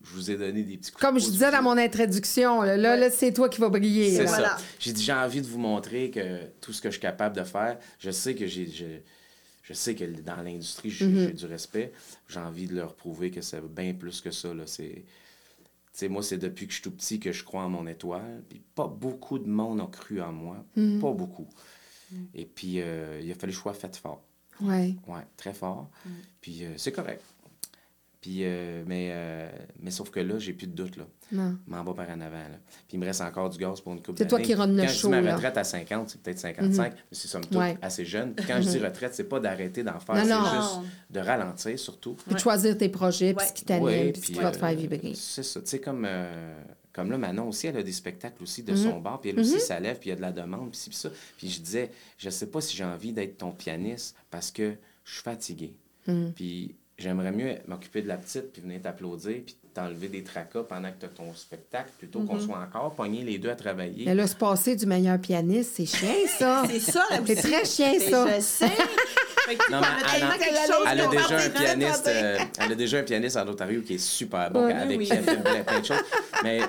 je 0.03 0.09
vous 0.13 0.29
ai 0.29 0.35
donné 0.35 0.63
des 0.63 0.75
petits 0.77 0.91
coups 0.91 1.01
Comme 1.01 1.15
de 1.15 1.19
je 1.21 1.29
disais 1.29 1.51
dans 1.51 1.61
mon 1.61 1.77
introduction, 1.77 2.61
là, 2.63 2.75
là, 2.75 2.91
Ouais. 2.91 2.99
là, 2.99 3.09
c'est 3.09 3.31
toi 3.31 3.47
qui 3.47 3.61
vas 3.61 3.69
briller. 3.69 4.11
C'est. 4.13 4.25
Voilà. 4.25 4.49
ça. 4.49 4.63
J'ai 4.77 4.91
dit, 4.91 5.01
j'ai 5.03 5.13
envie 5.13 5.41
de 5.41 5.47
vous 5.47 5.57
montrer 5.57 6.11
que 6.11 6.41
tout 6.59 6.73
ce 6.73 6.81
que 6.81 6.89
je 6.89 6.93
suis 6.95 7.01
capable 7.01 7.35
de 7.37 7.43
faire, 7.43 7.77
je 7.99 8.11
sais 8.11 8.35
que 8.35 8.45
j'ai. 8.45 9.03
Je, 9.67 9.73
sais 9.73 9.95
que 9.95 10.05
dans 10.21 10.41
l'industrie, 10.43 10.91
j'ai 10.91 11.07
Mhm. 11.07 11.27
j'ai 11.27 11.33
du 11.33 11.45
respect. 11.47 11.91
J'ai 12.29 12.39
envie 12.39 12.67
de 12.67 12.75
leur 12.75 12.95
prouver 12.95 13.31
que 13.31 13.41
c'est 13.41 13.61
bien 13.67 13.93
plus 13.93 14.21
que 14.21 14.31
ça. 14.31 14.53
Là. 14.53 14.67
C'est, 14.67 15.03
tu 15.03 15.03
sais, 15.91 16.07
moi, 16.07 16.21
c'est 16.21 16.37
depuis 16.37 16.67
que 16.67 16.71
je 16.71 16.77
suis 16.79 16.83
tout 16.83 16.91
petit 16.91 17.19
que 17.19 17.31
je 17.31 17.43
crois 17.43 17.63
en 17.63 17.69
mon 17.69 17.87
étoile. 17.87 18.43
Puis 18.47 18.61
pas 18.75 18.87
beaucoup 18.87 19.39
de 19.39 19.47
monde 19.47 19.81
a 19.81 19.87
cru 19.87 20.21
en 20.21 20.31
moi. 20.31 20.63
Mhm. 20.75 20.99
Pas 20.99 21.11
beaucoup. 21.13 21.47
Et 22.33 22.45
puis, 22.45 22.79
euh, 22.81 23.19
il 23.23 23.31
a 23.31 23.35
fallu 23.35 23.51
que 23.51 23.57
je 23.57 23.61
sois 23.61 23.73
fait 23.73 23.95
fort. 23.95 24.23
Ouais. 24.61 24.95
Ouais, 25.07 25.25
très 25.35 25.53
fort. 25.53 25.89
Puis 26.39 26.63
euh, 26.63 26.73
c'est 26.77 26.91
correct. 26.91 27.21
Puis, 28.25 28.39
euh, 28.41 28.83
mais, 28.87 29.09
euh, 29.11 29.47
mais 29.79 29.91
sauf 29.91 30.09
que 30.09 30.19
là, 30.19 30.39
j'ai 30.39 30.53
plus 30.53 30.65
de 30.65 30.71
doute, 30.73 30.97
là. 30.97 31.03
Non. 31.31 31.55
m'en 31.67 31.83
va 31.83 31.93
par 31.93 32.09
en 32.09 32.19
avant. 32.21 32.37
Là. 32.37 32.57
Puis 32.87 32.93
il 32.97 32.99
me 32.99 33.05
reste 33.05 33.21
encore 33.21 33.51
du 33.51 33.59
gaz 33.59 33.81
pour 33.81 33.93
une 33.93 34.01
coupe 34.01 34.15
C'est 34.17 34.25
toi 34.27 34.39
qui 34.39 34.55
run 34.55 34.65
le 34.65 34.81
Quand 34.81 34.87
show, 34.87 34.93
je 34.93 35.01
dis 35.01 35.09
ma 35.09 35.21
là. 35.21 35.35
retraite 35.35 35.57
à 35.57 35.63
50, 35.63 36.09
c'est 36.09 36.21
peut-être 36.21 36.39
55, 36.39 36.93
mais 36.93 36.99
c'est 37.11 37.27
somme 37.27 37.43
toute 37.45 37.55
Ouais. 37.55 37.77
assez 37.83 38.03
jeune. 38.03 38.33
Puis 38.33 38.47
quand 38.47 38.59
je 38.63 38.67
dis 38.69 38.79
retraite, 38.79 39.13
c'est 39.13 39.25
pas 39.25 39.39
d'arrêter 39.39 39.83
d'en 39.83 39.99
faire, 39.99 40.15
Non, 40.15 40.23
c'est 40.23 40.29
non. 40.29 40.43
juste 40.81 40.91
de 41.11 41.19
ralentir 41.19 41.77
surtout. 41.77 42.15
Puis 42.25 42.33
de 42.33 42.39
choisir 42.39 42.75
tes 42.75 42.89
projets, 42.89 43.35
puis 43.35 43.45
ce 43.45 43.53
qui 43.53 43.63
t'anime, 43.63 43.83
Ouais, 43.83 44.11
puis 44.11 44.21
ce 44.23 44.27
qui 44.27 44.33
va 44.39 44.49
te 44.49 44.57
euh, 44.57 44.59
faire 44.59 44.75
vibrer. 44.75 45.13
C'est 45.13 45.43
ça. 45.43 45.61
Tu 45.61 45.67
sais, 45.67 45.79
comme, 45.79 46.03
euh, 46.07 46.59
comme 46.93 47.11
là, 47.11 47.19
Manon 47.19 47.49
aussi, 47.49 47.67
elle 47.67 47.77
a 47.77 47.83
des 47.83 47.91
spectacles 47.91 48.41
aussi 48.41 48.63
de 48.63 48.71
Mhm. 48.71 48.77
son 48.77 48.99
bar, 49.01 49.21
puis 49.21 49.29
elle 49.29 49.39
aussi, 49.39 49.59
ça 49.59 49.79
lève, 49.79 49.99
puis 49.99 50.09
il 50.09 50.13
y 50.13 50.13
a 50.13 50.15
de 50.15 50.21
la 50.21 50.31
demande, 50.31 50.71
puis 50.71 50.79
ci, 50.79 50.89
puis 50.89 50.97
ça. 50.97 51.09
Puis 51.37 51.47
je 51.49 51.61
disais, 51.61 51.91
je 52.17 52.29
sais 52.31 52.47
pas 52.47 52.59
si 52.61 52.75
j'ai 52.75 52.85
envie 52.85 53.13
d'être 53.13 53.37
ton 53.37 53.51
pianiste 53.51 54.15
parce 54.31 54.49
que 54.49 54.73
je 55.03 55.13
suis 55.13 55.21
fatigué. 55.21 55.75
Mhm. 56.07 56.33
Puis 56.35 56.75
j'aimerais 56.97 57.31
mieux 57.31 57.55
m'occuper 57.67 58.01
de 58.01 58.07
la 58.07 58.17
petite, 58.17 58.51
puis 58.53 58.61
venir 58.61 58.81
t'applaudir, 58.81 59.41
puis 59.45 59.55
t'enlever 59.73 60.07
des 60.07 60.23
tracas 60.23 60.63
pendant 60.63 60.89
que 60.91 60.99
tu 60.99 61.05
as 61.05 61.09
ton 61.09 61.33
spectacle, 61.33 61.89
plutôt 61.97 62.21
qu'on 62.21 62.39
soit 62.39 62.57
encore 62.59 62.95
pognés 62.95 63.23
les 63.23 63.37
deux 63.37 63.49
à 63.49 63.55
travailler. 63.55 64.03
Mhm. 64.03 64.09
Mais 64.09 64.15
là, 64.15 64.27
se 64.27 64.35
passer 64.35 64.75
du 64.75 64.85
meilleur 64.85 65.19
pianiste, 65.19 65.73
c'est 65.75 65.85
chien, 65.85 66.13
ça. 66.37 66.63
C'est 66.69 66.79
ça, 66.79 67.03
la 67.11 67.19
C'est 67.25 67.35
très 67.35 67.65
chien, 67.65 67.99
ça. 67.99 68.35
Je 68.37 68.41
sais. 68.41 68.67
Fait 68.69 69.55
que 69.57 69.71
Non, 69.71 69.77
on 69.77 69.81
mais 69.81 69.87
a 69.87 70.35
elle, 70.37 70.57
chose 70.67 70.87
a 70.87 70.95
qu'on 71.05 71.11
déjà 71.11 71.37
un 71.45 71.49
pianiste, 71.49 72.07
hein, 72.07 72.11
euh, 72.13 72.37
elle 72.59 72.71
a 72.71 72.75
déjà 72.75 72.97
un 72.99 73.03
pianiste 73.03 73.37
en 73.37 73.47
Ontario 73.47 73.81
qui 73.81 73.95
est 73.95 73.97
super 73.99 74.49
bon, 74.49 74.65
Ouais, 74.65 74.73
avec 74.73 74.97
oui. 74.97 75.05
qui 75.05 75.13
elle 75.13 75.23
fait 75.23 75.37
plein, 75.43 75.63
plein 75.63 75.79
de 75.81 75.85
choses. 75.85 76.03
Mais, 76.43 76.61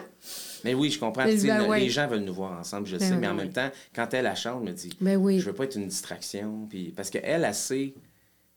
mais 0.62 0.74
oui, 0.74 0.91
je 0.91 0.99
comprends. 0.99 1.24
Ben 1.24 1.66
ouais. 1.68 1.81
Les 1.81 1.89
gens 1.89 2.07
veulent 2.07 2.20
nous 2.24 2.35
voir 2.35 2.59
ensemble, 2.59 2.87
je 2.87 2.97
Ben 2.97 3.09
sais, 3.09 3.16
mais 3.16 3.29
en 3.29 3.35
même 3.35 3.53
temps, 3.53 3.70
quand 3.95 4.12
elle, 4.12 4.27
elle 4.27 4.37
chante, 4.37 4.62
je 4.64 4.70
me 4.70 4.74
dit, 4.77 4.91
Ben 5.01 5.16
oui. 5.16 5.41
je 5.41 5.47
veux 5.47 5.55
pas 5.55 5.64
être 5.64 5.77
une 5.77 5.87
distraction. 5.89 6.66
Puis, 6.68 6.93
parce 6.95 7.09
qu'elle, 7.09 7.45
elle 7.45 7.55
sait, 7.55 7.95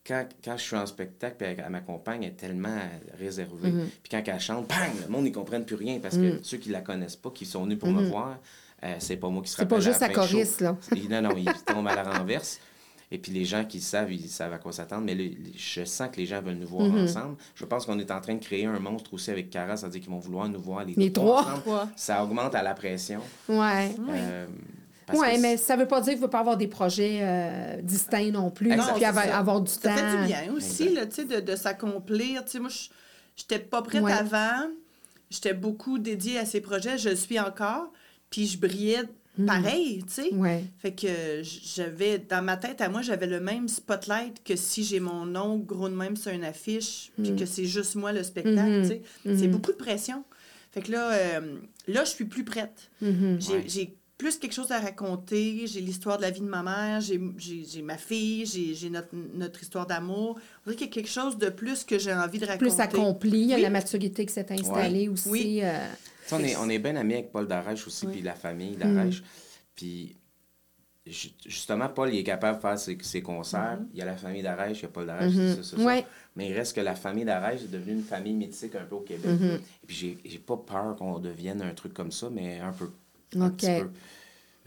quand, 0.10 0.26
quand 0.44 0.58
je 0.58 0.64
suis 0.64 0.76
en 0.76 0.86
spectacle, 0.86 1.36
puis 1.38 1.48
elle, 1.48 1.64
elle 1.64 1.72
m'accompagne, 1.72 2.24
elle 2.24 2.30
est 2.32 2.34
tellement 2.34 2.76
réservée. 3.18 3.70
Mm-hmm. 3.70 3.86
Puis 4.04 4.10
quand 4.12 4.24
elle 4.26 4.40
chante, 4.40 4.68
bang, 4.68 4.90
le 5.06 5.08
monde, 5.12 5.28
ils 5.28 5.32
comprennent 5.32 5.66
plus 5.66 5.76
rien 5.76 6.00
parce 6.02 6.18
que 6.18 6.40
ceux 6.42 6.58
qui 6.58 6.70
la 6.70 6.82
connaissent 6.82 7.16
pas, 7.16 7.30
qui 7.30 7.46
sont 7.46 7.64
venus 7.64 7.78
pour 7.80 7.90
me 7.90 8.04
voir, 8.08 8.38
euh, 8.84 8.96
c'est 9.00 9.18
pas 9.18 9.30
moi 9.30 9.44
qui 9.44 9.50
se 9.52 9.56
Mm-hmm. 9.56 9.60
C'est 9.60 9.66
pas 9.68 9.76
rappelle 9.76 9.88
à 9.88 9.92
juste 9.92 10.02
la 10.02 10.10
choriste, 10.10 10.62
là. 10.62 10.78
Non, 11.10 11.22
non, 11.30 11.38
il 11.38 11.46
tombe 11.66 11.88
à 11.88 11.96
la 11.96 12.04
renverse. 12.04 12.60
Et 13.12 13.18
puis 13.18 13.32
les 13.32 13.44
gens 13.44 13.66
qui 13.66 13.78
le 13.78 13.84
savent, 13.84 14.12
ils 14.12 14.30
savent 14.30 14.54
à 14.54 14.60
quoi 14.60 14.72
s'attendre. 14.72 15.04
Mais 15.04 15.16
le- 15.16 15.32
je 15.56 15.84
sens 15.84 16.10
que 16.12 16.18
les 16.18 16.28
gens 16.28 16.42
veulent 16.44 16.58
nous 16.58 16.68
voir 16.68 16.92
ensemble. 16.92 17.38
Je 17.56 17.66
pense 17.66 17.86
qu'on 17.88 17.98
est 17.98 18.12
en 18.12 18.22
train 18.22 18.36
de 18.36 18.40
créer 18.44 18.66
un 18.66 18.78
monstre 18.80 19.14
aussi 19.16 19.32
avec 19.32 19.50
Cara, 19.50 19.78
c'est-à-dire 19.78 20.02
qu'ils 20.02 20.12
vont 20.12 20.20
vouloir 20.20 20.48
nous 20.48 20.62
voir 20.62 20.86
les, 20.86 20.94
Les 20.94 21.12
trois. 21.12 21.42
ensemble. 21.42 21.90
Ça 21.96 22.24
augmente 22.24 22.54
à 22.54 22.62
la 22.62 22.74
pression. 22.76 23.22
Ouais. 23.48 23.96
Euh, 24.10 24.46
Oui, 25.14 25.38
mais 25.40 25.58
ça 25.58 25.76
veut 25.76 25.88
pas 25.88 26.02
dire 26.02 26.14
qu'il 26.14 26.20
ne 26.22 26.26
veut 26.26 26.30
pas 26.30 26.40
avoir 26.40 26.58
des 26.58 26.68
projets 26.68 27.20
euh, 27.22 27.82
distincts 27.82 28.32
non 28.32 28.50
plus. 28.52 28.72
Exact. 28.72 28.96
Puis 28.96 29.06
avoir, 29.06 29.26
ça. 29.26 29.38
avoir 29.38 29.62
du 29.62 29.72
Ça 29.72 29.80
temps. 29.90 29.96
fait 29.96 30.18
du 30.22 30.28
bien 30.28 30.54
aussi, 30.54 30.90
là, 30.90 31.06
tu 31.06 31.16
sais, 31.16 31.26
de, 31.26 31.40
de 31.40 31.56
s'accomplir. 31.56 32.44
Tu 32.46 32.52
sais, 32.52 32.60
moi, 32.60 32.70
je 32.70 32.90
j'étais 33.36 33.60
pas 33.60 33.82
prête 33.82 34.04
Ouais. 34.04 34.12
avant. 34.12 34.68
J'étais 35.30 35.54
beaucoup 35.54 36.00
dédiée 36.00 36.38
à 36.40 36.46
ces 36.46 36.60
projets. 36.62 36.98
Je 36.98 37.10
le 37.10 37.16
suis 37.16 37.40
encore. 37.40 37.92
Puis 38.30 38.46
je 38.48 38.58
brillais 38.60 39.04
pareil, 39.48 40.04
tu 40.08 40.14
sais. 40.24 40.34
Ouais. 40.34 40.66
Fait 40.80 40.92
que 40.92 41.08
j'avais, 41.44 42.18
dans 42.20 42.44
ma 42.44 42.58
tête, 42.58 42.82
à 42.82 42.90
moi, 42.90 43.02
j'avais 43.02 43.28
le 43.28 43.40
même 43.40 43.68
spotlight 43.70 44.44
que 44.44 44.56
si 44.58 44.84
j'ai 44.84 45.00
mon 45.00 45.26
nom 45.26 45.58
gros 45.58 45.88
de 45.88 45.96
même 45.96 46.18
sur 46.18 46.32
une 46.32 46.44
affiche, 46.44 47.12
Mm. 47.18 47.24
puis 47.24 47.36
que 47.38 47.46
c'est 47.46 47.66
juste 47.66 47.96
moi 47.96 48.12
le 48.12 48.22
spectacle, 48.24 48.58
Mm-hmm. 48.60 49.02
tu 49.24 49.30
sais. 49.34 49.38
C'est 49.38 49.48
beaucoup 49.48 49.72
de 49.72 49.78
pression. 49.78 50.24
Fait 50.72 50.82
que 50.82 50.92
là, 50.92 51.12
euh, 51.12 51.56
là, 51.88 52.04
je 52.04 52.10
suis 52.10 52.26
plus 52.26 52.44
prête. 52.44 52.90
J'ai 53.02 53.08
Ouais. 53.08 53.94
Plus 54.20 54.38
quelque 54.38 54.54
chose 54.54 54.70
à 54.72 54.80
raconter. 54.80 55.66
J'ai 55.66 55.80
l'histoire 55.82 56.18
de 56.18 56.24
la 56.24 56.30
vie 56.30 56.42
de 56.42 56.46
ma 56.46 56.62
mère, 56.62 57.00
j'ai- 57.02 57.22
j'ai 57.38 57.64
j'ai 57.66 57.82
ma 57.82 57.98
fille, 57.98 58.46
j'ai 58.46 58.76
j'ai 58.76 58.90
notre, 58.92 59.16
notre 59.34 59.62
histoire 59.64 59.88
d'amour. 59.88 60.38
On 60.68 60.70
dirait 60.70 60.76
qu'il 60.76 60.88
y 60.88 60.90
a 60.90 60.94
quelque 60.94 61.10
chose 61.10 61.38
de 61.40 61.50
plus 61.50 61.84
que 61.86 61.98
j'ai 61.98 62.14
envie 62.14 62.38
de 62.38 62.46
raconter. 62.46 62.66
Plus 62.70 62.80
accompli, 62.82 63.40
il 63.42 63.48
y 63.48 63.54
a 63.54 63.56
Oui. 63.56 63.62
la 63.64 63.70
maturité 63.72 64.26
qui 64.26 64.34
s'est 64.34 64.52
installée 64.52 65.08
Ouais. 65.08 65.14
aussi. 65.14 65.30
Oui. 65.30 65.60
euh, 65.64 65.88
Tu 66.28 66.30
sais, 66.30 66.36
on 66.36 66.40
est, 66.44 66.56
on 66.58 66.70
est 66.70 66.80
bien 66.80 66.96
amis 66.98 67.14
avec 67.16 67.32
Paul 67.32 67.48
Darèche 67.48 67.88
aussi, 67.88 68.06
Oui. 68.06 68.12
puis 68.12 68.22
la 68.22 68.36
famille 68.36 68.76
Mm. 68.76 68.80
Darèche. 68.94 69.24
Puis 69.74 70.16
ju- 71.08 71.30
justement, 71.46 71.88
Paul, 71.88 72.14
il 72.14 72.20
est 72.20 72.24
capable 72.24 72.58
de 72.58 72.62
faire 72.62 72.78
ses, 72.78 72.98
ses 73.02 73.22
concerts. 73.22 73.80
Il 73.94 74.00
y 74.00 74.02
a 74.02 74.06
la 74.06 74.18
famille 74.18 74.44
Darèche, 74.44 74.80
il 74.80 74.84
y 74.84 74.86
a 74.86 74.90
Paul 74.90 75.06
Darèche, 75.08 75.34
Mhm. 75.34 75.56
ça, 75.56 75.64
ça, 75.64 75.78
ça. 75.78 75.82
Ouais. 75.84 76.06
Mais 76.36 76.50
il 76.50 76.54
reste 76.54 76.76
que 76.76 76.82
la 76.82 76.94
famille 76.96 77.24
Darèche 77.26 77.62
est 77.64 77.72
devenue 77.72 77.94
une 77.94 78.04
famille 78.04 78.34
mythique 78.34 78.76
un 78.76 78.84
peu 78.84 78.96
au 78.96 79.00
Québec. 79.00 79.32
Mhm. 79.32 79.60
Et 79.84 79.88
puis 79.88 79.96
j'ai 79.96 80.18
j'ai 80.26 80.40
pas 80.40 80.58
peur 80.58 80.96
qu'on 80.98 81.20
devienne 81.20 81.62
un 81.62 81.74
truc 81.74 81.94
comme 81.94 82.12
ça, 82.12 82.30
mais 82.30 82.60
un 82.60 82.74
peu. 82.74 82.90
OK. 83.36 83.58
petit. 83.58 83.68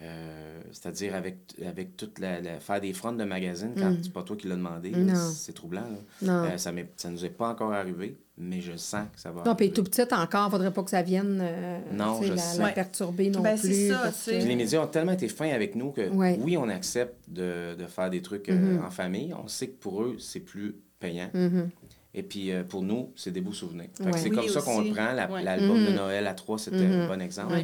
Euh, 0.02 0.60
C'est-à-dire 0.72 1.14
avec, 1.14 1.36
avec 1.64 1.96
toute 1.96 2.18
la, 2.18 2.40
la- 2.40 2.58
faire 2.58 2.80
des 2.80 2.92
fronts 2.92 3.12
de 3.12 3.22
magazine 3.24 3.72
quand 3.78 3.94
c'est 4.02 4.12
pas 4.12 4.22
toi 4.22 4.36
qui 4.36 4.48
l'as 4.48 4.56
demandé, 4.56 4.90
Mm. 4.90 5.14
C'est 5.32 5.52
troublant. 5.52 5.82
là. 5.82 5.98
Non. 6.22 6.44
Euh, 6.50 6.56
ça, 6.56 6.72
ça 6.96 7.10
nous 7.10 7.24
est 7.24 7.28
pas 7.30 7.48
encore 7.50 7.72
arrivé, 7.72 8.16
mais 8.36 8.60
je 8.60 8.76
sens 8.76 9.04
que 9.14 9.20
ça 9.20 9.30
va 9.30 9.44
Non, 9.44 9.54
puis 9.54 9.70
tout 9.70 9.84
petite 9.84 10.12
encore, 10.12 10.50
faudrait 10.50 10.72
pas 10.72 10.82
que 10.82 10.90
ça 10.90 11.02
vienne 11.02 11.38
euh, 11.40 11.78
Non, 11.92 12.20
je 12.22 12.30
la, 12.32 12.36
sais. 12.38 12.58
la 12.62 12.68
perturber 12.70 13.30
non 13.30 13.42
Ben, 13.42 13.56
c'est 13.56 13.68
plus. 13.68 13.88
ça, 13.90 13.98
parce 14.02 14.24
que- 14.26 14.30
les 14.32 14.56
médias 14.56 14.80
ont 14.82 14.86
tellement 14.88 15.12
été 15.12 15.28
fins 15.28 15.50
avec 15.50 15.76
nous 15.76 15.92
que 15.92 16.08
Ouais. 16.08 16.36
oui, 16.42 16.56
on 16.56 16.68
accepte 16.68 17.14
de, 17.28 17.76
de 17.76 17.86
faire 17.86 18.10
des 18.10 18.22
trucs 18.22 18.48
euh, 18.48 18.54
Mhm. 18.78 18.84
en 18.84 18.90
famille. 18.90 19.32
On 19.34 19.46
sait 19.46 19.68
que 19.68 19.78
pour 19.78 20.02
eux, 20.02 20.16
c'est 20.18 20.40
plus 20.40 20.74
payant. 20.98 21.30
Mhm. 21.32 21.68
Et 22.14 22.22
puis 22.24 22.50
euh, 22.50 22.64
pour 22.64 22.82
nous, 22.82 23.12
c'est 23.14 23.30
des 23.30 23.40
beaux 23.40 23.52
souvenirs. 23.52 23.88
Ouais. 24.00 24.10
C'est 24.16 24.30
Oui, 24.30 24.36
comme 24.36 24.48
ça 24.48 24.62
qu'on 24.62 24.80
le 24.80 24.90
prend. 24.92 25.12
La- 25.12 25.30
Ouais. 25.30 25.42
L'album 25.44 25.78
de 25.84 25.90
Mhm. 25.90 25.96
Noël 25.96 26.26
à 26.26 26.34
trois, 26.34 26.58
c'était 26.58 26.84
un 26.86 27.06
bon 27.06 27.20
exemple. 27.20 27.54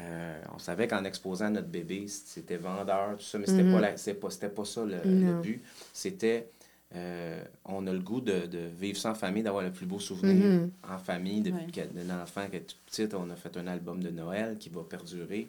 Euh, 0.00 0.40
on 0.54 0.58
savait 0.58 0.88
qu'en 0.88 1.04
exposant 1.04 1.50
notre 1.50 1.68
bébé, 1.68 2.06
c'était 2.08 2.56
vendeur, 2.56 3.18
tout 3.18 3.24
ça, 3.24 3.38
mais 3.38 3.46
c'était 3.46 3.70
pas, 3.70 3.80
la- 3.80 3.96
c'était 3.98 4.18
pas, 4.18 4.30
c'était 4.30 4.48
pas 4.48 4.64
ça 4.64 4.82
le, 4.84 5.40
but. 5.42 5.62
C'était, 5.92 6.48
euh, 6.94 7.42
on 7.66 7.86
a 7.86 7.92
le 7.92 7.98
goût 7.98 8.20
de, 8.22 8.46
de 8.46 8.60
vivre 8.80 9.04
en 9.06 9.14
famille, 9.14 9.42
d'avoir 9.42 9.62
le 9.62 9.70
plus 9.72 9.86
beau 9.86 9.98
souvenir 9.98 10.34
Mhm. 10.44 10.70
en 10.90 10.98
famille. 10.98 11.40
Depuis 11.42 11.64
Ouais. 11.66 11.70
qu'elle- 11.70 11.92
d'un 11.92 12.22
enfant 12.22 12.46
qui 12.48 12.56
est 12.56 12.60
toute 12.60 12.78
petite, 12.86 13.14
on 13.14 13.28
a 13.30 13.36
fait 13.36 13.54
un 13.58 13.66
album 13.66 14.02
de 14.02 14.10
Noël 14.10 14.56
qui 14.58 14.68
va 14.70 14.82
perdurer. 14.82 15.48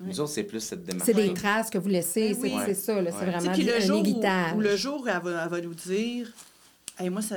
Nous 0.00 0.20
autres, 0.20 0.30
c'est 0.32 0.44
plus 0.44 0.60
cette 0.60 0.84
démarche. 0.84 1.06
C'est 1.06 1.14
des 1.14 1.32
traces 1.34 1.70
que 1.70 1.78
vous 1.78 1.88
laissez, 1.88 2.28
Ben 2.30 2.34
c'est 2.34 2.54
oui. 2.54 2.60
c'est 2.66 2.74
ça, 2.74 3.00
là, 3.02 3.10
c'est 3.12 3.24
vraiment 3.26 3.52
puis 3.52 3.62
le 3.64 3.76
un 3.76 3.80
jour 3.80 4.00
où, 4.00 4.04
héritage. 4.04 4.52
où 4.54 4.60
le 4.60 4.76
jour 4.76 5.02
où 5.02 5.08
elle 5.08 5.20
va, 5.22 5.42
elle 5.44 5.50
va 5.50 5.60
nous 5.60 5.74
dire, 5.74 6.30
hey, 6.98 7.08
moi, 7.10 7.22
ça, 7.22 7.36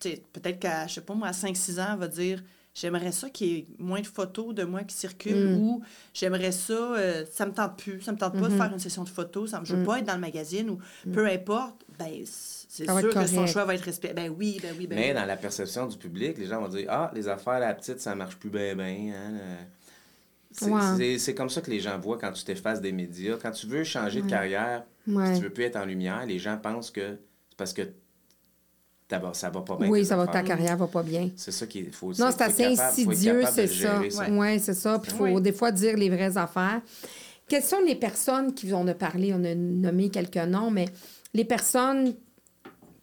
peut-être 0.00 0.58
qu'à, 0.60 0.86
je 0.86 0.94
sais 0.94 1.00
pas, 1.00 1.14
moi, 1.14 1.28
à 1.28 1.32
5-6 1.32 1.78
ans, 1.80 1.88
elle 1.92 1.98
va 1.98 2.08
dire, 2.08 2.42
j'aimerais 2.78 3.10
ça 3.10 3.30
qu'il 3.30 3.46
y 3.48 3.54
ait 3.56 3.66
moins 3.78 4.00
de 4.02 4.06
photos 4.06 4.54
de 4.54 4.62
moi 4.64 4.82
qui 4.84 4.94
circulent 4.94 5.56
Mm. 5.56 5.60
ou 5.62 5.82
j'aimerais 6.12 6.52
ça, 6.52 6.72
euh, 6.74 7.24
ça 7.32 7.46
me 7.46 7.52
tente 7.52 7.76
plus, 7.78 8.02
ça 8.02 8.12
me 8.12 8.18
tente 8.18 8.34
Mm-hmm. 8.36 8.40
pas 8.40 8.48
de 8.48 8.54
faire 8.56 8.72
une 8.72 8.78
session 8.78 9.02
de 9.04 9.08
photos, 9.08 9.50
ça 9.52 9.60
me, 9.60 9.64
je 9.64 9.74
veux 9.74 9.84
pas 9.84 9.98
être 9.98 10.04
dans 10.06 10.14
le 10.14 10.20
magazine 10.20 10.68
ou 10.70 10.78
peu 11.12 11.26
importe, 11.26 11.76
ben, 11.98 12.10
c'est 12.24 12.84
Mm. 12.90 13.00
Sûr 13.00 13.14
que 13.14 13.26
son 13.26 13.46
choix 13.46 13.64
va 13.64 13.74
être 13.74 13.80
respecté. 13.84 14.12
Ben 14.14 14.28
oui, 14.36 14.58
ben 14.60 14.74
oui, 14.78 14.86
ben 14.86 14.96
Mais 14.96 15.08
oui. 15.08 15.14
dans 15.14 15.24
la 15.24 15.36
perception 15.38 15.86
du 15.86 15.96
public, 15.96 16.36
les 16.36 16.44
gens 16.44 16.60
vont 16.60 16.68
dire 16.68 16.84
Ah, 16.90 17.10
les 17.14 17.26
affaires 17.26 17.54
à 17.54 17.60
la 17.60 17.72
petite, 17.74 18.00
ça 18.00 18.14
marche 18.14 18.36
plus 18.36 18.50
bien, 18.50 18.74
bien. 18.76 19.14
Hein, 19.14 19.38
euh. 19.40 21.18
c'est, 21.18 21.34
comme 21.34 21.48
ça 21.48 21.60
que 21.62 21.70
les 21.70 21.80
gens 21.80 21.98
voient 21.98 22.18
quand 22.18 22.32
tu 22.32 22.44
t'effaces 22.44 22.80
des 22.80 22.92
médias. 22.92 23.36
Quand 23.40 23.50
tu 23.50 23.66
veux 23.66 23.84
changer 23.84 24.22
de 24.22 24.28
carrière, 24.28 24.84
Ouais. 25.06 25.32
si 25.34 25.40
tu 25.40 25.44
veux 25.46 25.52
plus 25.52 25.64
être 25.64 25.76
en 25.76 25.84
lumière, 25.84 26.26
les 26.26 26.38
gens 26.38 26.58
pensent 26.58 26.90
que 26.90 27.16
c'est 27.48 27.56
parce 27.56 27.72
que 27.72 27.82
ça 29.32 29.50
va 29.50 29.60
pas 29.62 29.76
bien. 29.76 29.88
Oui, 29.88 30.04
ça 30.04 30.16
va, 30.16 30.26
ta 30.26 30.42
carrière 30.42 30.76
va 30.76 30.86
pas 30.86 31.02
bien. 31.02 31.30
C'est 31.36 31.52
ça 31.52 31.66
qu'il 31.66 31.92
faut. 31.92 32.12
Non, 32.14 32.30
c'est 32.30 32.42
assez 32.42 32.64
insidieux, 32.64 33.42
c'est 33.52 33.66
ça. 33.68 34.00
Oui, 34.30 34.60
c'est 34.60 34.74
ça. 34.74 34.98
Puis 34.98 35.12
il 35.12 35.16
faut 35.16 35.24
Oui. 35.24 35.40
des 35.40 35.52
fois 35.52 35.70
dire 35.72 35.96
les 35.96 36.08
vraies 36.08 36.36
affaires. 36.36 36.80
Quelles 37.48 37.62
sont 37.62 37.80
les 37.86 37.94
personnes 37.94 38.52
qui 38.54 38.72
on 38.74 38.86
a 38.88 38.94
parlé, 38.94 39.32
on 39.32 39.44
a 39.44 39.54
nommé 39.54 40.10
quelques 40.10 40.36
noms, 40.36 40.70
mais 40.70 40.86
les 41.32 41.44
personnes 41.44 42.14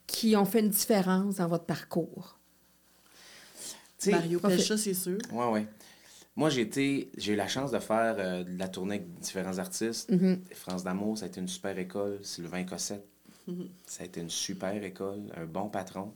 qui 0.06 0.36
ont 0.36 0.44
fait 0.46 0.60
une 0.60 0.70
différence 0.70 1.36
dans 1.36 1.48
votre 1.48 1.66
parcours? 1.66 2.38
Mario 4.08 4.40
Pelcha, 4.40 4.78
c'est 4.78 4.94
sûr. 4.94 5.18
Ouais, 5.32 5.48
ouais. 5.48 5.68
Moi, 6.36 6.50
j'ai 6.50 6.62
été, 6.62 7.12
j'ai 7.16 7.34
eu 7.34 7.36
la 7.36 7.48
chance 7.48 7.72
de 7.72 7.80
faire 7.80 8.16
euh, 8.18 8.44
de 8.44 8.58
la 8.58 8.68
tournée 8.68 8.96
avec 8.96 9.20
différents 9.20 9.60
artistes. 9.60 10.12
Mhm. 10.12 10.42
France 10.56 10.84
d'amour, 10.84 11.18
ça 11.18 11.26
a 11.26 11.28
été 11.28 11.40
une 11.40 11.48
super 11.48 11.78
école. 11.78 12.20
Sylvain 12.24 12.64
Cossette, 12.64 13.06
ça 13.86 14.04
a 14.04 14.06
été 14.06 14.22
une 14.22 14.30
super 14.30 14.82
école. 14.84 15.22
Un 15.36 15.46
bon 15.46 15.70
patron. 15.70 16.14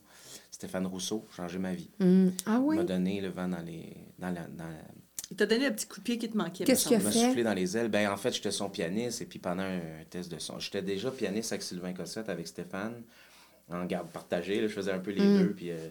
Stéphane 0.51 0.85
Rousseau, 0.87 1.25
changé 1.35 1.59
ma 1.59 1.73
vie. 1.73 1.89
Mm. 1.99 2.29
Ah 2.45 2.57
Il 2.59 2.63
oui? 2.63 2.75
m'a 2.77 2.83
donné 2.83 3.21
le 3.21 3.29
vent 3.29 3.47
dans 3.47 3.61
les. 3.61 3.95
Dans 4.17 4.29
la, 4.31 4.41
dans 4.47 4.63
la- 4.65 4.81
Il 5.29 5.37
t'a 5.37 5.45
donné 5.45 5.67
le 5.69 5.75
petit 5.75 5.87
coup 5.87 5.99
de 5.99 6.03
pied 6.03 6.17
qui 6.17 6.29
te 6.29 6.37
manquait. 6.37 6.63
Qu'est-ce 6.63 6.87
qu'il 6.87 6.95
a 6.95 6.99
il 6.99 7.03
m'a 7.05 7.11
fait? 7.11 7.25
soufflé 7.27 7.43
dans 7.43 7.53
les 7.53 7.77
ailes. 7.77 7.89
Ben, 7.89 8.09
en 8.09 8.17
fait, 8.17 8.33
j'étais 8.33 8.51
son 8.51 8.69
pianiste 8.69 9.21
et 9.21 9.25
puis 9.25 9.39
pendant 9.39 9.63
un 9.63 9.81
test 10.09 10.31
de 10.31 10.39
son. 10.39 10.57
J'étais 10.59 10.81
déjà 10.81 11.11
pianiste 11.11 11.51
avec 11.51 11.61
Sylvain 11.63 11.93
Cossette, 11.93 12.29
avec 12.29 12.47
Stéphane, 12.47 13.03
en 13.69 13.85
garde 13.85 14.09
partagée. 14.09 14.61
là, 14.61 14.67
je 14.67 14.73
faisais 14.73 14.91
un 14.91 14.99
peu 14.99 15.11
les 15.11 15.21
Mm. 15.21 15.37
deux. 15.39 15.53
Puis, 15.53 15.69
euh, 15.71 15.89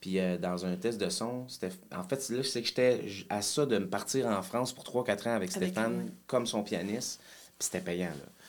puis 0.00 0.18
euh, 0.18 0.38
dans 0.38 0.64
un 0.64 0.76
test 0.76 0.98
de 1.00 1.10
son, 1.10 1.46
c'était. 1.48 1.70
En 1.94 2.04
fait, 2.04 2.26
là, 2.30 2.42
c'est 2.42 2.62
que 2.62 2.68
j'étais 2.68 3.02
à 3.28 3.42
ça 3.42 3.66
de 3.66 3.76
me 3.78 3.88
partir 3.88 4.26
en 4.28 4.40
France 4.42 4.72
pour 4.72 4.84
3-4 4.84 5.26
ans 5.28 5.34
avec 5.34 5.50
Stéphane 5.50 6.10
comme 6.26 6.46
son 6.46 6.62
pianiste. 6.62 7.20
Puis 7.58 7.66
c'était 7.70 7.80
payant, 7.84 8.08
là. 8.08 8.39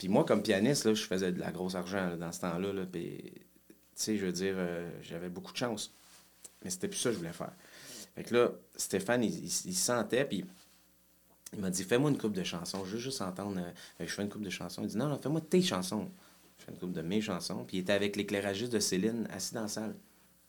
Puis 0.00 0.08
moi, 0.08 0.24
comme 0.24 0.42
pianiste, 0.42 0.86
là, 0.86 0.94
je 0.94 1.04
faisais 1.04 1.30
de 1.32 1.40
la 1.40 1.52
grosse 1.52 1.76
argent 1.76 2.16
dans 2.18 2.32
ce 2.32 2.40
temps-là. 2.40 2.72
Là, 2.72 2.86
puis, 2.90 3.18
tu 3.22 3.36
sais, 3.94 4.16
je 4.18 4.26
veux 4.26 4.32
dire, 4.32 4.56
euh, 4.58 4.90
j'avais 5.02 5.28
beaucoup 5.30 5.52
de 5.52 5.58
chance. 5.58 5.94
Mais 6.64 6.70
c'était 6.70 6.88
plus 6.88 6.98
ça 6.98 7.10
que 7.10 7.14
je 7.14 7.18
voulais 7.20 7.32
faire. 7.34 7.52
Fait 8.16 8.24
que 8.24 8.34
là, 8.34 8.50
Stéphane, 8.76 9.24
il 9.24 9.50
sentait, 9.76 10.24
puis 10.26 10.44
il 11.52 11.60
m'a 11.60 11.70
dit 11.70 11.84
Fais-moi 11.84 12.10
une 12.10 12.18
coupe 12.18 12.32
de 12.32 12.44
chansons, 12.44 12.84
je 12.84 12.92
veux 12.92 12.98
juste 12.98 13.20
entendre. 13.22 13.58
euh, 13.60 13.70
Fait 13.98 14.04
que 14.04 14.10
je 14.10 14.14
fais 14.14 14.22
une 14.22 14.28
coupe 14.30 14.42
de 14.42 14.50
chansons. 14.50 14.82
Il 14.82 14.88
dit 14.88 14.96
Non, 14.96 15.08
non, 15.08 15.18
fais-moi 15.18 15.40
tes 15.40 15.62
chansons. 15.62 16.08
Je 16.58 16.64
fais 16.64 16.72
une 16.72 16.78
coupe 16.78 16.92
de 16.92 17.02
mes 17.02 17.20
chansons. 17.20 17.64
Puis 17.64 17.78
il 17.78 17.80
était 17.80 17.92
avec 17.92 18.16
l'éclairagiste 18.16 18.72
de 18.72 18.78
Céline, 18.80 19.26
assis 19.32 19.54
dans 19.54 19.62
la 19.62 19.68
salle. 19.68 19.94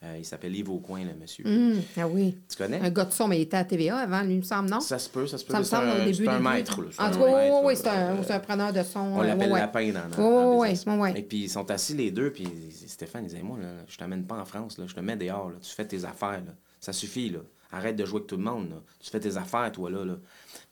Euh, 0.03 0.15
il 0.17 0.25
s'appelle 0.25 0.55
Yves 0.55 0.69
Aucoin, 0.71 1.03
le 1.05 1.13
monsieur. 1.13 1.45
Hum, 1.45 1.79
ah 1.95 2.07
oui. 2.07 2.35
Tu 2.49 2.57
connais? 2.57 2.79
Un 2.79 2.89
gars 2.89 3.05
de 3.05 3.11
son, 3.11 3.27
mais 3.27 3.37
il 3.37 3.41
était 3.43 3.57
à 3.57 3.63
TVA 3.63 3.97
avant, 3.97 4.23
lui, 4.23 4.33
il 4.33 4.37
me 4.39 4.43
semble, 4.43 4.67
non? 4.67 4.79
Ça 4.79 4.97
se 4.97 5.07
peut, 5.07 5.27
ça 5.27 5.37
se 5.37 5.45
peut. 5.45 5.53
Ça 5.53 5.59
me 5.59 5.63
semble 5.63 5.89
un, 5.89 6.01
au 6.01 6.05
début. 6.05 6.23
c'est 6.25 6.27
un 6.27 6.39
maître. 6.39 6.81
là. 6.81 6.87
En 6.97 7.11
tout 7.11 7.19
cas, 7.19 7.25
oui, 7.25 7.49
oui, 7.65 7.73
c'est 7.75 7.87
un, 7.87 8.15
Euh, 8.15 8.23
un 8.27 8.39
preneur 8.39 8.73
de 8.73 8.81
son. 8.81 8.99
On 8.99 9.21
l'appelle 9.21 9.51
ouais, 9.51 9.59
Lapin 9.59 9.91
dans, 9.91 10.09
dans, 10.17 10.63
business. 10.63 10.85
ouais, 10.87 10.97
ouais. 10.97 11.19
Et 11.19 11.21
puis 11.21 11.43
ils 11.43 11.49
sont 11.49 11.69
assis 11.69 11.93
les 11.93 12.09
deux, 12.09 12.31
puis 12.31 12.47
Stéphane, 12.87 13.25
il 13.25 13.27
disait 13.27 13.43
Moi, 13.43 13.59
là, 13.61 13.67
je 13.87 13.95
t'amène 13.97 14.25
pas 14.25 14.39
en 14.39 14.45
France, 14.45 14.79
là, 14.79 14.85
je 14.87 14.95
te 14.95 14.99
mets 15.01 15.15
dehors, 15.17 15.51
là, 15.51 15.57
tu 15.61 15.69
fais 15.69 15.85
tes 15.85 16.03
affaires. 16.03 16.41
Là. 16.47 16.53
Ça 16.79 16.93
suffit, 16.93 17.29
là. 17.29 17.39
Arrête 17.71 17.95
de 17.95 18.03
jouer 18.03 18.17
avec 18.17 18.27
tout 18.27 18.37
le 18.37 18.43
monde. 18.43 18.69
Là. 18.71 18.77
Tu 18.99 19.09
fais 19.11 19.19
tes 19.19 19.37
affaires, 19.37 19.71
toi, 19.71 19.91
là, 19.91 20.03
là. 20.03 20.15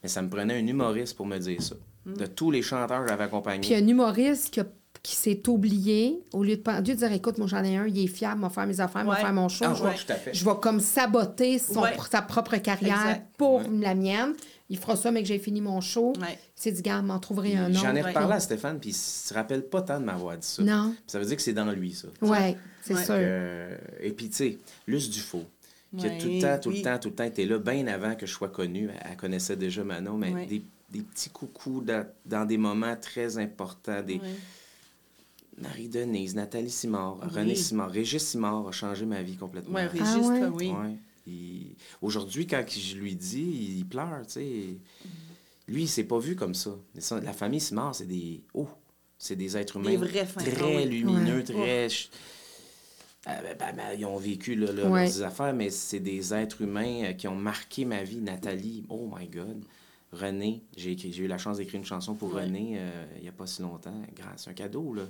Mais 0.02 0.08
ça 0.08 0.22
me 0.22 0.28
prenait 0.28 0.54
un 0.58 0.66
humoriste 0.66 1.16
pour 1.16 1.26
me 1.26 1.38
dire 1.38 1.62
ça. 1.62 1.76
De 2.04 2.26
tous 2.26 2.50
les 2.50 2.62
chanteurs 2.62 3.02
que 3.04 3.08
j'avais 3.08 3.24
accompagnés. 3.24 3.60
Puis 3.60 3.74
un 3.74 3.86
humoriste 3.86 4.52
qui, 4.52 4.60
a- 4.60 4.66
qui 5.02 5.16
s'est 5.16 5.42
oublié, 5.48 6.20
au 6.32 6.44
lieu 6.44 6.56
de, 6.56 6.92
dire 6.92 7.12
écoute, 7.12 7.38
moi 7.38 7.46
j'en 7.46 7.64
ai 7.64 7.76
un, 7.76 7.86
il 7.86 7.98
est 8.04 8.06
fiable, 8.06 8.40
m'a 8.40 8.50
faire 8.50 8.66
mes 8.66 8.80
affaires, 8.80 9.04
m'a 9.04 9.14
Ouais. 9.14 9.20
faire 9.20 9.32
mon 9.32 9.48
show. 9.48 9.64
Ah, 9.68 9.74
je, 9.74 9.82
ouais, 9.82 9.94
vais, 10.24 10.34
je 10.34 10.44
vais 10.44 10.50
comme 10.60 10.78
saboter 10.80 11.58
son, 11.58 11.80
Ouais. 11.80 11.96
sa 12.10 12.20
propre 12.22 12.56
carrière 12.58 13.00
Exact. 13.00 13.26
pour 13.38 13.62
la 13.70 13.94
mienne. 13.94 14.34
Il 14.68 14.78
fera 14.78 14.94
ça, 14.96 15.10
mais 15.10 15.22
que 15.22 15.26
j'ai 15.28 15.38
fini 15.38 15.60
mon 15.60 15.80
show. 15.80 16.12
Ouais. 16.20 16.38
Il 16.56 16.62
s'est 16.62 16.70
dit, 16.72 16.82
gars, 16.82 17.00
m'en 17.02 17.18
trouverai 17.18 17.56
un 17.56 17.70
autre. 17.70 17.80
J'en 17.80 17.90
ai 17.96 18.02
Ouais. 18.02 18.08
reparlé 18.10 18.34
à 18.34 18.40
Stéphane, 18.40 18.78
puis 18.78 18.90
il 18.90 18.94
se 18.94 19.32
rappelle 19.34 19.62
pas 19.64 19.82
tant 19.82 19.98
de 19.98 20.04
m'avoir 20.04 20.36
dit 20.36 20.46
ça. 20.46 20.62
Non. 20.62 20.94
Ça 21.06 21.18
veut 21.18 21.24
dire 21.24 21.36
que 21.36 21.42
c'est 21.42 21.52
dans 21.54 21.72
lui, 21.72 21.92
ça. 21.92 22.08
Ouais, 22.22 22.56
c'est 22.82 22.94
Ouais. 22.94 23.04
sûr. 23.04 23.14
Euh, 23.16 23.76
et 24.00 24.12
puis, 24.12 24.28
tu 24.28 24.36
sais, 24.36 24.58
Luce 24.86 25.10
Dufault, 25.10 25.44
qui 25.96 26.06
a 26.06 26.10
tout 26.10 26.28
le 26.28 26.40
temps, 26.40 26.58
tout 26.62 26.68
oui. 26.68 26.76
le 26.78 26.82
temps, 26.84 26.98
tout 26.98 27.08
le 27.08 27.14
temps 27.16 27.24
été 27.24 27.46
là, 27.46 27.58
bien 27.58 27.86
avant 27.88 28.14
que 28.14 28.26
je 28.26 28.32
sois 28.32 28.48
connu. 28.48 28.90
Elle, 29.10 29.16
connaissait 29.16 29.56
déjà 29.56 29.82
Manon, 29.82 30.16
mais 30.16 30.32
Ouais. 30.32 30.46
des, 30.46 30.62
des 30.90 31.00
petits 31.00 31.30
coucous 31.30 31.80
dans, 31.82 32.06
dans 32.26 32.44
des 32.44 32.58
moments 32.58 32.94
très 33.00 33.38
importants. 33.38 34.02
Des... 34.02 34.20
Marie-Denise, 35.60 36.34
Nathalie 36.34 36.70
Simard, 36.70 37.18
Oui. 37.22 37.28
René 37.34 37.54
Simard, 37.54 37.90
Régis 37.90 38.22
Simard 38.26 38.66
a 38.68 38.72
changé 38.72 39.04
ma 39.06 39.22
vie 39.22 39.36
complètement. 39.36 39.74
Ouais, 39.74 39.84
Ah 39.84 39.88
Régis, 40.14 40.26
ouais? 40.28 40.40
toi, 40.40 40.48
oui. 40.54 40.68
Ouais. 40.70 40.96
Il- 41.26 41.76
Aujourd'hui, 42.02 42.46
quand 42.46 42.64
je 42.68 42.96
lui 42.96 43.14
dis, 43.14 43.76
il 43.78 43.84
pleure, 43.86 44.22
tu 44.26 44.32
sais. 44.32 44.78
Lui, 45.68 45.82
il 45.82 45.88
s'est 45.88 46.04
pas 46.04 46.18
vu 46.18 46.34
comme 46.34 46.54
ça. 46.54 46.70
La 47.22 47.32
famille 47.32 47.60
Simard, 47.60 47.94
c'est 47.94 48.06
des... 48.06 48.40
Oh! 48.54 48.66
C'est 49.18 49.36
des 49.36 49.54
êtres 49.56 49.76
humains 49.76 49.90
Des 49.90 49.96
vrais 49.98 50.24
très 50.24 50.86
lumineux, 50.86 51.36
Ouais. 51.36 51.42
très... 51.44 51.88
Ah, 53.26 53.38
ben, 53.42 53.54
ben, 53.58 53.76
ben, 53.76 53.98
ils 53.98 54.06
ont 54.06 54.16
vécu 54.16 54.54
là, 54.54 54.72
là, 54.72 54.88
Ouais. 54.88 55.04
leurs 55.04 55.22
affaires, 55.22 55.52
mais 55.52 55.68
c'est 55.68 56.00
des 56.00 56.32
êtres 56.32 56.62
humains 56.62 57.04
euh, 57.04 57.12
qui 57.12 57.28
ont 57.28 57.36
marqué 57.36 57.84
ma 57.84 58.02
vie. 58.02 58.16
Nathalie, 58.22 58.84
oh 58.88 59.10
my 59.14 59.28
God. 59.28 59.62
René, 60.12 60.62
j'ai 60.76 60.96
eu 61.18 61.26
la 61.26 61.36
chance 61.36 61.58
d'écrire 61.58 61.78
une 61.80 61.86
chanson 61.86 62.14
pour 62.14 62.32
Ouais. 62.34 62.44
René 62.44 62.76
euh, 62.78 63.04
il 63.18 63.22
n'y 63.22 63.28
a 63.28 63.32
pas 63.32 63.46
si 63.46 63.60
longtemps. 63.60 64.00
Grâce, 64.16 64.48
un 64.48 64.54
cadeau, 64.54 64.94
là. 64.94 65.02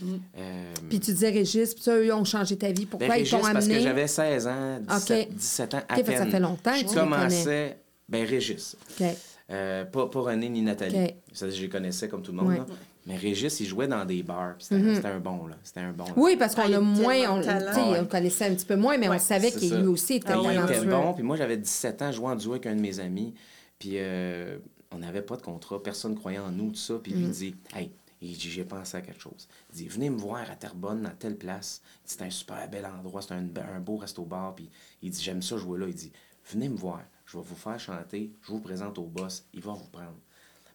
Mm. 0.00 0.14
Euh, 0.38 0.72
Puis 0.88 1.00
tu 1.00 1.12
disais 1.12 1.30
Régis, 1.30 1.74
puis 1.74 1.82
ça, 1.82 1.96
eux 1.96 2.12
ont 2.14 2.24
changé 2.24 2.56
ta 2.56 2.70
vie. 2.72 2.86
Pourquoi 2.86 3.08
ben, 3.08 3.14
ils 3.14 3.18
Régis, 3.18 3.30
t'ont 3.32 3.40
parce 3.40 3.66
que 3.66 3.70
amené? 3.72 3.80
j'avais 3.84 4.06
16 4.06 4.46
ans, 4.46 4.80
17, 4.88 5.28
Ok. 5.28 5.34
17 5.34 5.74
ans 5.74 5.80
à 5.88 5.94
peine. 6.02 6.16
ça 6.18 6.26
fait 6.26 6.40
longtemps 6.40 6.72
que 6.72 6.78
Je 6.78 6.84
tu 6.86 6.94
commençais... 6.94 7.78
Ben, 8.08 8.24
Régis. 8.26 8.76
OK. 9.00 9.06
Euh, 9.50 9.84
pas, 9.84 10.06
pas 10.08 10.20
René 10.20 10.48
ni 10.48 10.62
Nathalie. 10.62 10.96
Ok. 11.04 11.14
Ça, 11.32 11.48
je 11.50 11.60
les 11.60 11.68
connaissais 11.68 12.08
comme 12.08 12.22
tout 12.22 12.32
le 12.32 12.38
monde. 12.38 12.48
Ouais. 12.48 12.58
là. 12.58 12.66
Mais 13.06 13.16
Régis, 13.16 13.58
il 13.60 13.66
jouait 13.66 13.88
dans 13.88 14.04
des 14.04 14.22
bars. 14.22 14.54
puis 14.58 14.66
C'était 14.68 15.08
un 15.08 15.18
bon, 15.20 15.46
là. 15.46 15.56
C'était 15.62 15.80
un 15.80 15.92
bon. 15.92 16.04
là. 16.04 16.12
Oui, 16.16 16.36
parce 16.36 16.54
qu'on 16.54 16.70
Ah, 16.72 16.76
a 16.76 16.80
moins, 16.80 17.16
on, 17.30 18.00
on 18.00 18.04
connaissait 18.04 18.46
un 18.46 18.54
petit 18.54 18.66
peu 18.66 18.76
moins, 18.76 18.98
mais 18.98 19.08
on 19.08 19.18
savait 19.18 19.50
qu'il 19.50 19.74
lui 19.74 19.86
aussi 19.86 20.14
était 20.14 20.32
Ah 20.32 20.40
oui, 20.40 20.48
il 20.50 20.58
était 20.58 20.66
talentueux. 20.74 20.90
bon. 20.90 21.14
Puis 21.14 21.22
moi, 21.22 21.36
j'avais 21.36 21.56
17 21.56 22.02
ans, 22.02 22.12
je 22.12 22.16
jouais 22.16 22.28
en 22.28 22.36
duo 22.36 22.52
avec 22.52 22.66
un 22.66 22.74
de 22.76 22.80
mes 22.80 23.00
amis. 23.00 23.32
Puis 23.78 23.92
euh, 23.94 24.58
on 24.90 24.98
n'avait 24.98 25.22
pas 25.22 25.36
de 25.36 25.42
contrat. 25.42 25.82
Personne 25.82 26.12
ne 26.12 26.16
croyait 26.18 26.38
en 26.38 26.50
nous, 26.50 26.68
tout 26.70 26.76
ça. 26.76 26.94
Puis 27.02 27.12
lui, 27.12 27.24
il 27.24 27.30
dit 27.30 27.54
Hey, 27.74 27.90
il 28.20 28.36
dit, 28.36 28.50
j'ai 28.50 28.64
pensé 28.64 28.96
à 28.96 29.00
quelque 29.00 29.20
chose. 29.20 29.48
Il 29.70 29.76
dit 29.76 29.88
Venez 29.88 30.10
me 30.10 30.18
voir 30.18 30.50
à 30.50 30.56
Terrebonne, 30.56 31.02
dans 31.02 31.14
telle 31.14 31.36
place. 31.36 31.82
C'est 32.04 32.22
un 32.22 32.30
super 32.30 32.68
bel 32.68 32.84
endroit, 32.86 33.22
c'est 33.22 33.34
un, 33.34 33.46
un 33.56 33.80
beau 33.80 33.96
resto-bar. 33.96 34.54
Puis 34.54 34.70
il 35.02 35.10
dit 35.10 35.22
J'aime 35.22 35.42
ça 35.42 35.56
jouer 35.56 35.78
là. 35.78 35.86
Il 35.88 35.94
dit 35.94 36.12
Venez 36.50 36.68
me 36.68 36.76
voir, 36.76 37.02
je 37.26 37.36
vais 37.36 37.44
vous 37.44 37.54
faire 37.54 37.78
chanter, 37.78 38.32
je 38.42 38.52
vous 38.52 38.60
présente 38.60 38.98
au 38.98 39.04
boss, 39.04 39.46
il 39.52 39.60
va 39.60 39.72
vous 39.72 39.88
prendre. 39.88 40.18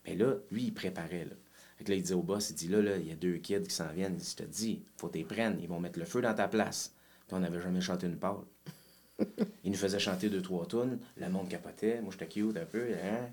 Mais 0.05 0.15
là, 0.15 0.35
lui, 0.51 0.65
il 0.65 0.73
préparait. 0.73 1.25
Là. 1.25 1.35
Fait 1.77 1.83
que 1.83 1.89
là, 1.89 1.95
il 1.95 2.03
dit 2.03 2.13
au 2.13 2.21
boss, 2.21 2.49
il 2.51 2.55
dit 2.55 2.67
là, 2.67 2.81
là, 2.81 2.97
il 2.97 3.07
y 3.07 3.11
a 3.11 3.15
deux 3.15 3.37
kids 3.37 3.63
qui 3.63 3.73
s'en 3.73 3.91
viennent. 3.91 4.13
Il 4.13 4.19
dit, 4.19 4.35
je 4.37 4.43
te 4.43 4.49
dis, 4.49 4.83
faut 4.97 5.09
t'y 5.09 5.23
prendre. 5.23 5.57
Ils 5.59 5.67
vont 5.67 5.79
mettre 5.79 5.99
le 5.99 6.05
feu 6.05 6.21
dans 6.21 6.33
ta 6.33 6.47
place. 6.47 6.93
Puis 7.27 7.35
on 7.35 7.39
n'avait 7.39 7.61
jamais 7.61 7.81
chanté 7.81 8.05
une 8.07 8.17
parole. 8.17 8.45
il 9.63 9.71
nous 9.71 9.77
faisait 9.77 9.99
chanter 9.99 10.29
deux, 10.29 10.41
trois 10.41 10.65
tunes. 10.67 10.99
Le 11.17 11.29
monde 11.29 11.49
capotait. 11.49 12.01
Moi, 12.01 12.11
j'étais 12.11 12.27
cute 12.27 12.57
un 12.57 12.65
peu. 12.65 12.93
Hein? 13.03 13.29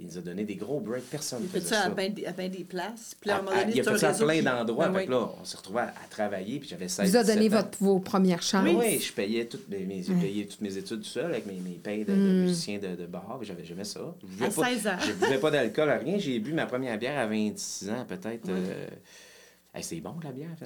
Il 0.00 0.06
nous 0.06 0.16
a 0.18 0.20
donné 0.22 0.44
des 0.44 0.54
gros 0.56 0.80
breaks. 0.80 1.04
Personne 1.10 1.40
ne 1.40 1.44
Il 1.44 1.50
fait 1.50 1.60
faisait 1.60 1.74
ça 1.74 1.82
ça. 1.82 1.86
à 1.88 1.90
bien 1.90 2.08
des, 2.08 2.24
à 2.24 2.32
bien 2.32 2.48
des 2.48 2.64
places. 2.64 3.14
Puis 3.20 3.28
là, 3.28 3.36
à 3.36 3.38
À- 3.58 3.62
il 3.68 3.80
a 3.80 3.84
fait 3.84 3.98
ça 3.98 4.08
à 4.08 4.14
plein 4.14 4.36
qui- 4.38 4.42
d'endroits. 4.42 4.86
Ah 4.88 4.92
fait 4.94 5.04
oui. 5.04 5.10
là, 5.10 5.28
on 5.40 5.44
s'est 5.44 5.56
retrouvés 5.58 5.80
à, 5.80 5.88
à 5.88 6.06
travailler. 6.08 6.58
Puis 6.58 6.68
j'avais 6.70 6.88
16 6.88 7.10
Vous 7.10 7.16
a 7.16 7.22
donné 7.24 7.48
17 7.48 7.52
ans. 7.52 7.56
votre, 7.64 7.78
vos 7.80 7.98
premières 8.00 8.42
chances? 8.42 8.64
Oui, 8.64 8.76
oui, 8.78 8.98
je 9.00 9.12
payais 9.12 9.44
toutes 9.44 9.68
mes, 9.68 9.80
mes- 9.84 10.02
j'ai 10.02 10.14
payé 10.14 10.46
toutes 10.46 10.60
mes 10.62 10.76
études 10.76 11.00
tout 11.02 11.04
seul 11.08 11.26
avec 11.26 11.46
mes, 11.46 11.54
mes 11.60 11.76
payes 11.76 12.04
de, 12.04 12.12
de 12.12 12.16
Mm. 12.16 12.40
musicien 12.42 12.78
de, 12.78 12.96
de 12.96 13.06
bar. 13.06 13.36
puis 13.38 13.46
J'avais 13.46 13.64
jamais 13.64 13.84
ça. 13.84 14.00
Je 14.22 14.26
buvais 14.26 14.46
À 14.46 14.50
pas, 14.50 14.68
16 14.68 14.86
ans. 14.86 14.96
Je 15.06 15.12
buvais 15.12 15.38
pas 15.38 15.50
d'alcool 15.50 15.90
à 15.90 15.98
rien. 15.98 16.18
J'ai 16.18 16.38
bu 16.38 16.52
ma 16.54 16.66
première 16.66 16.98
bière 16.98 17.18
à 17.18 17.26
26 17.26 17.90
ans, 17.90 18.04
peut-être. 18.08 18.48
euh, 18.48 18.86
hey, 19.74 19.82
c'est 19.82 20.00
bon, 20.00 20.14
la 20.22 20.32
bière. 20.32 20.48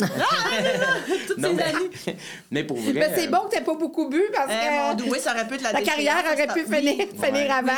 Toutes 1.26 1.38
Non, 1.38 1.50
ces 1.50 1.55
mais, 1.55 1.62
années. 1.62 1.90
mais 2.50 2.64
pour 2.64 2.76
vrai. 2.78 2.92
Mais 2.92 3.12
c'est 3.14 3.28
euh, 3.28 3.30
bon 3.30 3.46
que 3.46 3.50
t'aies 3.50 3.64
pas 3.64 3.74
beaucoup 3.74 4.09
bu 4.09 4.22
parce 4.32 4.50
Eh, 4.50 4.66
que 4.68 4.88
mon 4.88 4.94
Dieu, 4.94 5.07
oui, 5.11 5.18
ça 5.20 5.32
aurait 5.32 5.46
pu 5.46 5.55
être 5.55 5.62
la 5.62 5.72
la 5.72 5.82
carrière 5.82 6.24
aurait 6.32 6.46
pu 6.48 6.64
finir, 6.64 6.94
oui. 6.98 7.09
finir 7.22 7.32
Ouais. 7.32 7.50
avant. 7.50 7.72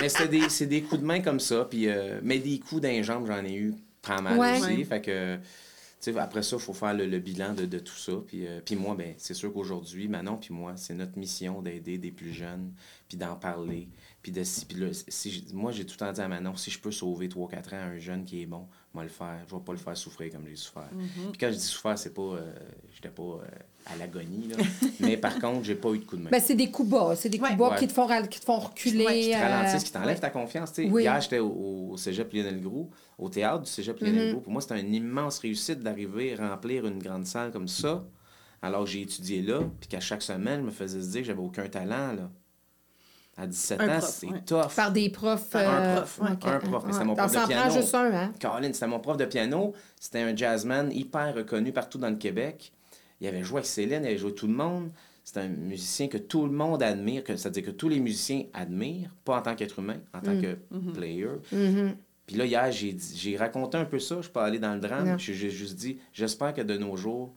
Mais 0.00 0.08
c'était 0.08 0.28
des, 0.28 0.48
c'est 0.48 0.66
des 0.66 0.82
coups 0.82 1.00
de 1.00 1.06
main 1.06 1.20
comme 1.20 1.40
ça. 1.40 1.66
Puis, 1.68 1.88
euh, 1.88 2.20
mais 2.22 2.38
des 2.38 2.58
coups 2.58 2.80
d'un 2.82 3.02
jambe, 3.02 3.26
j'en 3.26 3.44
ai 3.44 3.54
eu 3.54 3.74
pas 4.02 4.20
mal 4.20 4.38
Ouais. 4.38 4.58
aussi. 4.60 4.74
Ouais. 4.76 4.84
Fait 4.84 5.00
que, 5.00 5.38
après 6.18 6.42
ça, 6.42 6.56
il 6.56 6.62
faut 6.62 6.72
faire 6.74 6.94
le, 6.94 7.06
le 7.06 7.18
bilan 7.18 7.52
de, 7.54 7.66
de 7.66 7.78
tout 7.78 7.96
ça. 7.96 8.12
Puis, 8.26 8.46
euh, 8.46 8.60
puis 8.64 8.76
moi, 8.76 8.94
ben, 8.96 9.14
c'est 9.18 9.34
sûr 9.34 9.52
qu'aujourd'hui, 9.52 10.06
Manon 10.08 10.36
puis 10.36 10.52
moi, 10.54 10.74
c'est 10.76 10.94
notre 10.94 11.18
mission 11.18 11.62
d'aider 11.62 11.98
des 11.98 12.12
plus 12.12 12.32
jeunes, 12.32 12.72
puis 13.08 13.16
d'en 13.16 13.34
parler. 13.34 13.88
Puis, 14.22 14.30
de, 14.32 14.42
si, 14.44 14.66
puis 14.66 14.76
là, 14.78 14.88
si 15.08 15.46
moi, 15.52 15.72
j'ai 15.72 15.84
tout 15.84 15.94
le 15.98 16.06
temps 16.06 16.12
dit 16.12 16.20
à 16.20 16.28
Manon, 16.28 16.54
si 16.56 16.70
je 16.70 16.78
peux 16.78 16.90
sauver 16.92 17.28
3-4 17.28 17.56
ans 17.56 17.60
à 17.72 17.76
un 17.86 17.98
jeune 17.98 18.24
qui 18.24 18.42
est 18.42 18.46
bon, 18.46 18.66
moi 18.96 19.04
le 19.04 19.10
faire. 19.10 19.38
Je 19.48 19.54
vais 19.54 19.60
pas 19.60 19.72
le 19.72 19.78
faire 19.78 19.96
souffrir 19.96 20.32
comme 20.32 20.46
j'ai 20.48 20.56
souffert. 20.56 20.88
Mm-hmm. 20.94 21.30
Puis 21.30 21.38
quand 21.38 21.48
je 21.48 21.56
dis 21.56 21.60
souffrir, 21.60 21.98
c'est 21.98 22.14
pas... 22.14 22.22
Euh, 22.22 22.52
J'étais 22.94 23.10
pas 23.10 23.22
euh, 23.22 23.92
à 23.92 23.96
l'agonie, 23.98 24.48
mais 25.00 25.18
par 25.18 25.38
contre, 25.38 25.64
j'ai 25.64 25.74
pas 25.74 25.90
eu 25.90 25.98
de 25.98 26.04
coup 26.06 26.16
de 26.16 26.22
main. 26.22 26.30
Ben, 26.30 26.40
c'est 26.40 26.54
des 26.54 26.70
coups 26.70 26.88
bas. 26.88 27.14
C'est 27.14 27.28
des 27.28 27.36
coups 27.38 27.50
Ouais. 27.50 27.56
bas 27.56 27.70
Ouais. 27.72 27.78
qui, 27.78 27.86
te 27.86 27.92
font, 27.92 28.08
qui 28.30 28.40
te 28.40 28.44
font 28.46 28.58
reculer. 28.58 29.04
Ouais, 29.04 29.20
qui 29.20 29.30
te 29.32 29.36
euh, 29.36 29.38
ralentissent, 29.38 29.84
qui 29.84 29.92
t'enlèvent 29.92 30.18
ta 30.18 30.30
confiance. 30.30 30.72
Oui. 30.78 31.02
Hier, 31.02 31.20
j'étais 31.20 31.38
au, 31.40 31.90
au 31.90 31.96
cégep 31.98 32.32
Lionel 32.32 32.58
Groux, 32.62 32.88
au 33.18 33.28
théâtre 33.28 33.64
du 33.64 33.70
cégep. 33.70 34.00
Lionel 34.00 34.32
Groux. 34.32 34.40
Pour 34.40 34.50
moi, 34.52 34.62
c'était 34.62 34.80
une 34.80 34.94
immense 34.94 35.38
réussite 35.40 35.80
d'arriver 35.80 36.34
à 36.40 36.48
remplir 36.48 36.86
une 36.86 36.98
grande 36.98 37.26
salle 37.26 37.52
comme 37.52 37.68
ça, 37.68 38.02
alors 38.62 38.84
que 38.84 38.90
j'ai 38.90 39.02
étudié 39.02 39.42
là, 39.42 39.60
puis 39.78 39.90
qu'à 39.90 40.00
chaque 40.00 40.22
semaine, 40.22 40.60
je 40.60 40.66
me 40.66 40.70
faisais 40.70 41.02
se 41.02 41.08
dire 41.08 41.20
que 41.20 41.26
j'avais 41.26 41.42
aucun 41.42 41.68
talent. 41.68 42.14
Là. 42.14 42.30
À 43.38 43.46
17 43.46 43.80
Un 43.80 43.98
ans, 43.98 44.00
c'est 44.00 44.26
ouais. 44.28 44.40
tough. 44.46 44.74
Par 44.74 44.92
des 44.92 45.10
profs. 45.10 45.54
Un 45.54 45.58
euh, 45.58 45.96
prof, 45.96 46.20
ouais. 46.22 46.28
Un 46.30 46.58
prof, 46.58 46.84
mais 46.86 46.92
c'était 46.92 47.04
mon 47.04 47.14
prof 47.14 47.32
de 47.32 47.46
piano. 47.46 47.70
juste 47.74 47.94
un, 47.94 48.12
hein? 48.14 48.32
Caroline, 48.38 48.72
c'était 48.72 48.86
mon 48.86 48.98
prof 49.00 49.16
de 49.18 49.26
piano. 49.26 49.74
C'était 50.00 50.20
un 50.20 50.34
jazzman 50.34 50.90
hyper 50.92 51.34
reconnu 51.34 51.70
partout 51.72 51.98
dans 51.98 52.08
le 52.08 52.16
Québec. 52.16 52.72
Il 53.20 53.26
avait 53.26 53.42
joué 53.42 53.58
avec 53.58 53.66
Céline, 53.66 54.02
il 54.04 54.06
avait 54.06 54.16
joué 54.18 54.28
avec 54.28 54.38
tout 54.38 54.46
le 54.46 54.54
monde. 54.54 54.90
C'est 55.22 55.38
un 55.40 55.48
musicien 55.48 56.08
que 56.08 56.18
tout 56.18 56.46
le 56.46 56.52
monde 56.52 56.82
admire, 56.82 57.22
c'est-à-dire 57.26 57.64
que 57.64 57.70
tous 57.72 57.88
les 57.88 57.98
musiciens 57.98 58.44
admirent, 58.54 59.10
pas 59.24 59.38
en 59.38 59.42
tant 59.42 59.54
qu'être 59.54 59.80
humain, 59.80 59.96
en 60.14 60.18
Mm. 60.18 60.22
tant 60.22 60.40
que 60.40 60.90
player. 60.92 61.28
Mhm. 61.52 61.96
Puis 62.26 62.36
là, 62.36 62.44
hier, 62.46 62.70
j'ai, 62.72 63.36
raconté 63.36 63.76
un 63.76 63.84
peu 63.84 63.98
ça. 63.98 64.16
Je 64.16 64.22
suis 64.22 64.30
pas 64.32 64.44
allé 64.44 64.58
dans 64.58 64.74
le 64.74 64.80
drame. 64.80 65.18
J'ai 65.18 65.34
juste 65.50 65.76
dit, 65.76 65.98
j'espère 66.12 66.54
que 66.54 66.62
de 66.62 66.76
nos 66.76 66.96
jours, 66.96 67.32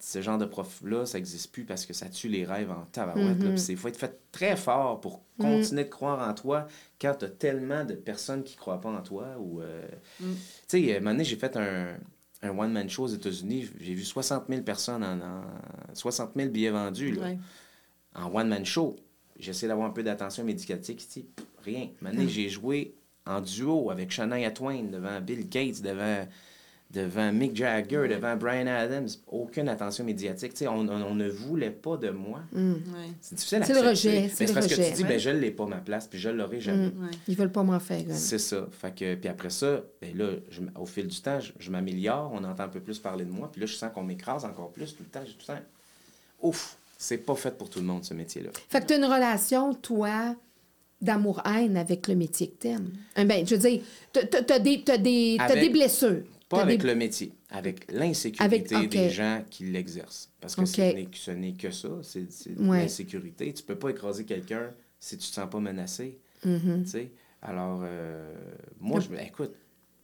ce 0.00 0.22
genre 0.22 0.38
de 0.38 0.44
prof-là, 0.44 1.06
ça 1.06 1.18
n'existe 1.18 1.50
plus 1.52 1.64
parce 1.64 1.84
que 1.86 1.92
ça 1.92 2.08
tue 2.08 2.28
les 2.28 2.44
rêves 2.44 2.70
en 2.70 2.84
tabarouette. 2.92 3.38
Mhm. 3.38 3.54
Puis 3.54 3.64
il 3.70 3.76
faut 3.76 3.88
être 3.88 3.96
fait 3.98 4.18
très 4.32 4.56
fort 4.56 5.00
pour 5.00 5.22
continuer 5.40 5.84
de 5.84 5.88
croire 5.88 6.28
en 6.28 6.34
toi 6.34 6.66
quand 7.00 7.14
tu 7.18 7.24
as 7.24 7.28
tellement 7.28 7.84
de 7.84 7.94
personnes 7.94 8.44
qui 8.44 8.54
ne 8.54 8.60
croient 8.60 8.80
pas 8.80 8.90
en 8.90 9.02
toi. 9.02 9.36
Ou, 9.40 9.60
euh, 9.60 9.82
Mm. 10.20 10.24
Tu 10.68 10.86
sais, 10.86 10.96
un 10.96 11.00
moment 11.00 11.10
donné, 11.12 11.24
j'ai 11.24 11.36
fait 11.36 11.56
un, 11.56 11.96
un 12.42 12.50
one-man 12.56 12.88
show 12.88 13.04
aux 13.04 13.08
États-Unis. 13.08 13.68
J'ai 13.80 13.94
vu 13.94 14.04
60 14.04 14.44
000 14.48 14.62
personnes, 14.62 15.02
en, 15.04 15.18
en- 15.20 15.94
60 15.94 16.32
000 16.36 16.50
billets 16.50 16.70
vendus 16.70 17.12
là, 17.12 17.22
Ouais. 17.22 17.38
en 18.14 18.32
one-man 18.34 18.64
show. 18.64 18.94
J'essaie 19.38 19.68
d'avoir 19.68 19.88
un 19.88 19.92
peu 19.92 20.02
d'attention 20.02 20.44
médiatique 20.44 21.02
ici. 21.02 21.26
Rien. 21.64 21.88
Un 22.00 22.04
moment 22.04 22.16
donné, 22.16 22.28
j'ai 22.28 22.48
joué 22.48 22.94
en 23.26 23.40
duo 23.40 23.90
avec 23.90 24.10
Shania 24.10 24.50
Twain 24.50 24.84
devant 24.84 25.20
Bill 25.20 25.48
Gates, 25.48 25.82
devant, 25.82 26.26
devant 26.90 27.30
Mick 27.32 27.54
Jagger, 27.54 28.08
devant 28.08 28.34
Brian 28.36 28.66
Adams. 28.66 29.08
Aucune 29.26 29.68
attention 29.68 30.04
médiatique. 30.04 30.52
Tu 30.52 30.58
sais, 30.60 30.68
on, 30.68 30.80
on, 30.88 31.02
on 31.02 31.14
ne 31.14 31.28
voulait 31.28 31.70
pas 31.70 31.96
de 31.98 32.08
moi. 32.10 32.40
Ouais. 32.54 32.72
C'est 33.20 33.34
difficile 33.34 33.62
à 33.62 33.66
C'est 33.66 33.74
le 33.74 33.86
rejet, 33.88 34.30
c'est 34.32 34.52
parce 34.54 34.66
que 34.66 34.74
rejet. 34.74 34.88
tu 34.90 34.96
dis, 34.96 35.02
Ouais. 35.02 35.08
ben, 35.08 35.18
je 35.20 35.30
ne 35.30 35.38
l'ai 35.38 35.50
pas 35.50 35.66
ma 35.66 35.76
place, 35.78 36.06
puis 36.06 36.18
je 36.18 36.30
ne 36.30 36.34
l'aurai 36.34 36.60
jamais. 36.60 36.86
Ouais. 36.86 37.10
Ils 37.28 37.36
veulent 37.36 37.52
pas 37.52 37.62
m'en 37.62 37.78
faire. 37.78 38.04
C'est 38.12 38.38
ça. 38.38 38.66
Fait 38.72 38.94
que, 38.94 39.14
puis 39.16 39.28
après 39.28 39.50
ça, 39.50 39.82
ben 40.00 40.16
là, 40.16 40.30
je 40.50 40.62
au 40.80 40.86
fil 40.86 41.06
du 41.06 41.20
temps, 41.20 41.40
je, 41.40 41.52
je 41.58 41.70
m'améliore, 41.70 42.30
on 42.34 42.42
entend 42.44 42.62
un 42.64 42.68
peu 42.68 42.80
plus 42.80 42.98
parler 42.98 43.24
de 43.26 43.30
moi, 43.30 43.50
puis 43.52 43.60
là, 43.60 43.66
je 43.66 43.74
sens 43.74 43.90
qu'on 43.92 44.02
m'écrase 44.04 44.44
encore 44.46 44.70
plus 44.70 44.96
tout 44.96 45.02
le 45.02 45.10
temps. 45.10 45.20
J'ai 45.26 45.32
tout 45.32 45.44
le 45.48 45.54
temps. 45.54 45.60
Ouf! 46.40 46.78
C'est 46.96 47.18
pas 47.18 47.34
fait 47.34 47.56
pour 47.56 47.68
tout 47.70 47.78
le 47.80 47.84
monde, 47.84 48.04
ce 48.04 48.14
métier-là. 48.14 48.50
Fait 48.68 48.80
que 48.80 48.86
tu 48.86 48.94
as 48.94 48.96
une 48.96 49.04
relation, 49.04 49.72
toi, 49.74 50.34
d'amour-haine 51.00 51.76
avec 51.76 52.08
le 52.08 52.14
métier 52.16 52.48
que 52.48 52.56
t'aimes. 52.56 52.90
Euh, 53.18 53.24
Ben, 53.24 53.46
je 53.46 53.54
veux 53.54 53.60
dire, 53.70 53.82
t'as- 54.12 54.58
des, 54.58 54.82
t'as 54.82 54.96
des, 54.98 55.36
t'as 55.38 55.44
Avec- 55.44 55.62
des 55.62 55.68
blessures. 55.70 56.22
Pas 56.48 56.62
avec 56.62 56.80
des- 56.80 56.86
le 56.88 56.94
métier. 56.94 57.32
avec 57.50 57.90
l'insécurité 57.92 58.86
des 58.86 59.10
gens 59.10 59.42
qui 59.50 59.64
l'exercent. 59.64 60.30
Parce 60.40 60.54
que 60.56 60.64
ce 60.64 60.80
n'est- 61.32 61.52
que 61.52 61.70
ça, 61.70 61.88
c'est 62.02 62.26
Ouais. 62.58 62.82
l'insécurité. 62.82 63.52
Tu 63.52 63.62
peux 63.62 63.74
pas 63.76 63.90
écraser 63.90 64.24
quelqu'un 64.24 64.70
si 64.98 65.16
tu 65.18 65.28
te 65.28 65.34
sens 65.34 65.48
pas 65.50 65.60
menacé. 65.60 66.18
Mhm. 66.44 66.84
tu 66.84 66.90
sais. 66.90 67.10
Alors, 67.42 67.80
euh, 67.84 68.32
moi, 68.80 69.00
je. 69.00 69.08
Écoute, 69.24 69.52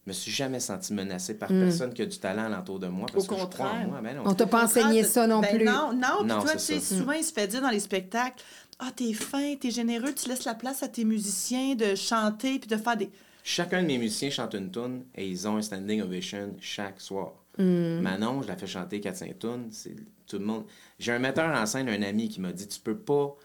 je 0.05 0.09
me 0.09 0.13
suis 0.13 0.31
jamais 0.31 0.59
senti 0.59 0.93
menacé 0.93 1.33
par 1.33 1.51
Mm. 1.51 1.59
personne 1.61 1.93
qui 1.93 2.01
a 2.01 2.05
du 2.05 2.17
talent 2.19 2.45
alentour 2.45 2.77
de 2.79 2.87
moi. 2.87 3.07
Parce 3.11 3.25
Au 3.25 3.27
que 3.29 3.35
je 3.35 3.45
crois 3.45 3.65
en 3.67 3.69
contraire. 3.71 3.87
moi. 3.87 4.01
Ben 4.03 4.15
non. 4.17 4.23
On 4.25 4.33
t'a 4.33 4.45
pas 4.45 4.65
enseigné 4.65 5.03
ça 5.03 5.25
non 5.27 5.39
Ben 5.39 5.55
plus. 5.55 5.65
Non, 5.65 5.93
non. 5.93 6.41
Toi, 6.41 6.51
tu 6.53 6.59
sais, 6.59 6.79
ça. 6.79 6.95
souvent, 6.97 7.13
il 7.13 7.23
se 7.23 7.33
fait 7.33 7.47
dire 7.47 7.61
dans 7.61 7.69
les 7.69 7.79
spectacles 7.79 8.43
Ah, 8.77 8.91
t'es 8.93 9.13
fin, 9.13 9.55
t'es 9.55 9.71
généreux, 9.71 10.13
tu 10.13 10.27
laisses 10.27 10.43
la 10.43 10.53
place 10.53 10.83
à 10.83 10.89
tes 10.89 11.05
musiciens 11.05 11.75
de 11.75 11.95
chanter 11.95 12.59
puis 12.59 12.67
de 12.67 12.75
faire 12.75 12.97
des. 12.97 13.09
Chacun 13.47 13.83
de 13.83 13.87
mes 13.87 13.99
musiciens 13.99 14.31
chante 14.31 14.55
une 14.55 14.71
tune 14.71 15.05
et 15.13 15.29
ils 15.29 15.47
ont 15.47 15.57
un 15.57 15.61
standing 15.61 16.01
ovation 16.01 16.55
chaque 16.59 16.99
soir. 16.99 17.31
Mm. 17.59 17.99
Manon, 17.99 18.41
je 18.41 18.47
la 18.47 18.55
fais 18.55 18.65
chanter 18.65 18.99
4-5 18.99 19.37
tunes. 19.37 19.67
C'est 19.69 19.95
tout 20.25 20.39
le 20.39 20.45
monde. 20.45 20.65
J'ai 20.97 21.11
un 21.11 21.19
metteur 21.19 21.55
en 21.55 21.63
scène, 21.67 21.87
un 21.87 22.01
ami 22.01 22.27
qui 22.27 22.41
m'a 22.41 22.51
dit 22.51 22.67
Tu 22.67 22.79
peux 22.79 22.97
pas, 22.97 23.35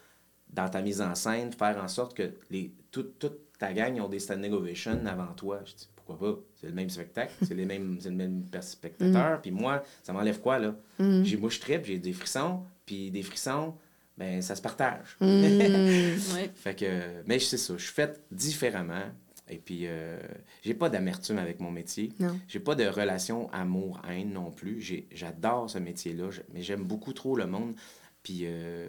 dans 0.48 0.70
ta 0.70 0.80
mise 0.80 1.02
en 1.02 1.14
scène, 1.14 1.52
faire 1.52 1.76
en 1.84 1.86
sorte 1.86 2.16
que 2.16 2.32
les, 2.50 2.72
toute, 2.90 3.18
toute 3.18 3.52
ta 3.58 3.74
gang 3.74 4.00
ont 4.00 4.08
des 4.08 4.20
standing 4.20 4.52
ovation 4.52 5.04
avant 5.04 5.34
toi. 5.34 5.60
Je 5.66 5.74
dis 5.74 5.88
Pourquoi 5.94 6.18
pas? 6.18 6.40
C'est 6.58 6.68
le 6.68 6.74
même 6.74 6.88
spectacle, 6.88 7.34
c'est 7.42 7.54
les 7.54 7.66
mêmes, 7.66 7.98
c'est 8.00 8.08
le 8.08 8.16
même 8.16 8.46
spectateur. 8.62 9.42
Puis 9.42 9.50
moi, 9.50 9.84
ça 10.02 10.14
m'enlève 10.14 10.40
quoi, 10.40 10.58
là? 10.58 10.74
J'ai 10.98 11.36
moi, 11.36 11.50
je 11.50 11.60
trippe, 11.60 11.84
j'ai 11.84 11.98
des 11.98 12.14
frissons, 12.14 12.62
puis 12.86 13.10
des 13.10 13.22
frissons, 13.22 13.74
ben 14.16 14.40
ça 14.40 14.56
se 14.56 14.62
partage. 14.62 15.18
Ouais. 15.20 16.50
Fait 16.54 16.74
que, 16.74 17.22
mais 17.26 17.38
c'est 17.38 17.58
ça, 17.58 17.74
je 17.76 17.84
suis 17.84 18.02
différemment. 18.30 19.04
Et 19.50 19.58
puis, 19.58 19.80
euh, 19.84 20.18
j'ai 20.62 20.74
pas 20.74 20.88
d'amertume 20.88 21.38
avec 21.38 21.60
mon 21.60 21.70
métier. 21.70 22.12
J'ai 22.48 22.60
pas 22.60 22.74
de 22.74 22.86
relation 22.86 23.50
amour-haine 23.52 24.32
non 24.32 24.50
plus. 24.50 24.80
J'ai- 24.80 25.06
J'adore 25.10 25.68
ce 25.68 25.78
métier-là, 25.78 26.30
mais 26.54 26.62
j'aime 26.62 26.84
beaucoup 26.84 27.12
trop 27.12 27.34
le 27.36 27.46
monde. 27.46 27.74
Puis, 28.22 28.40
euh, 28.44 28.88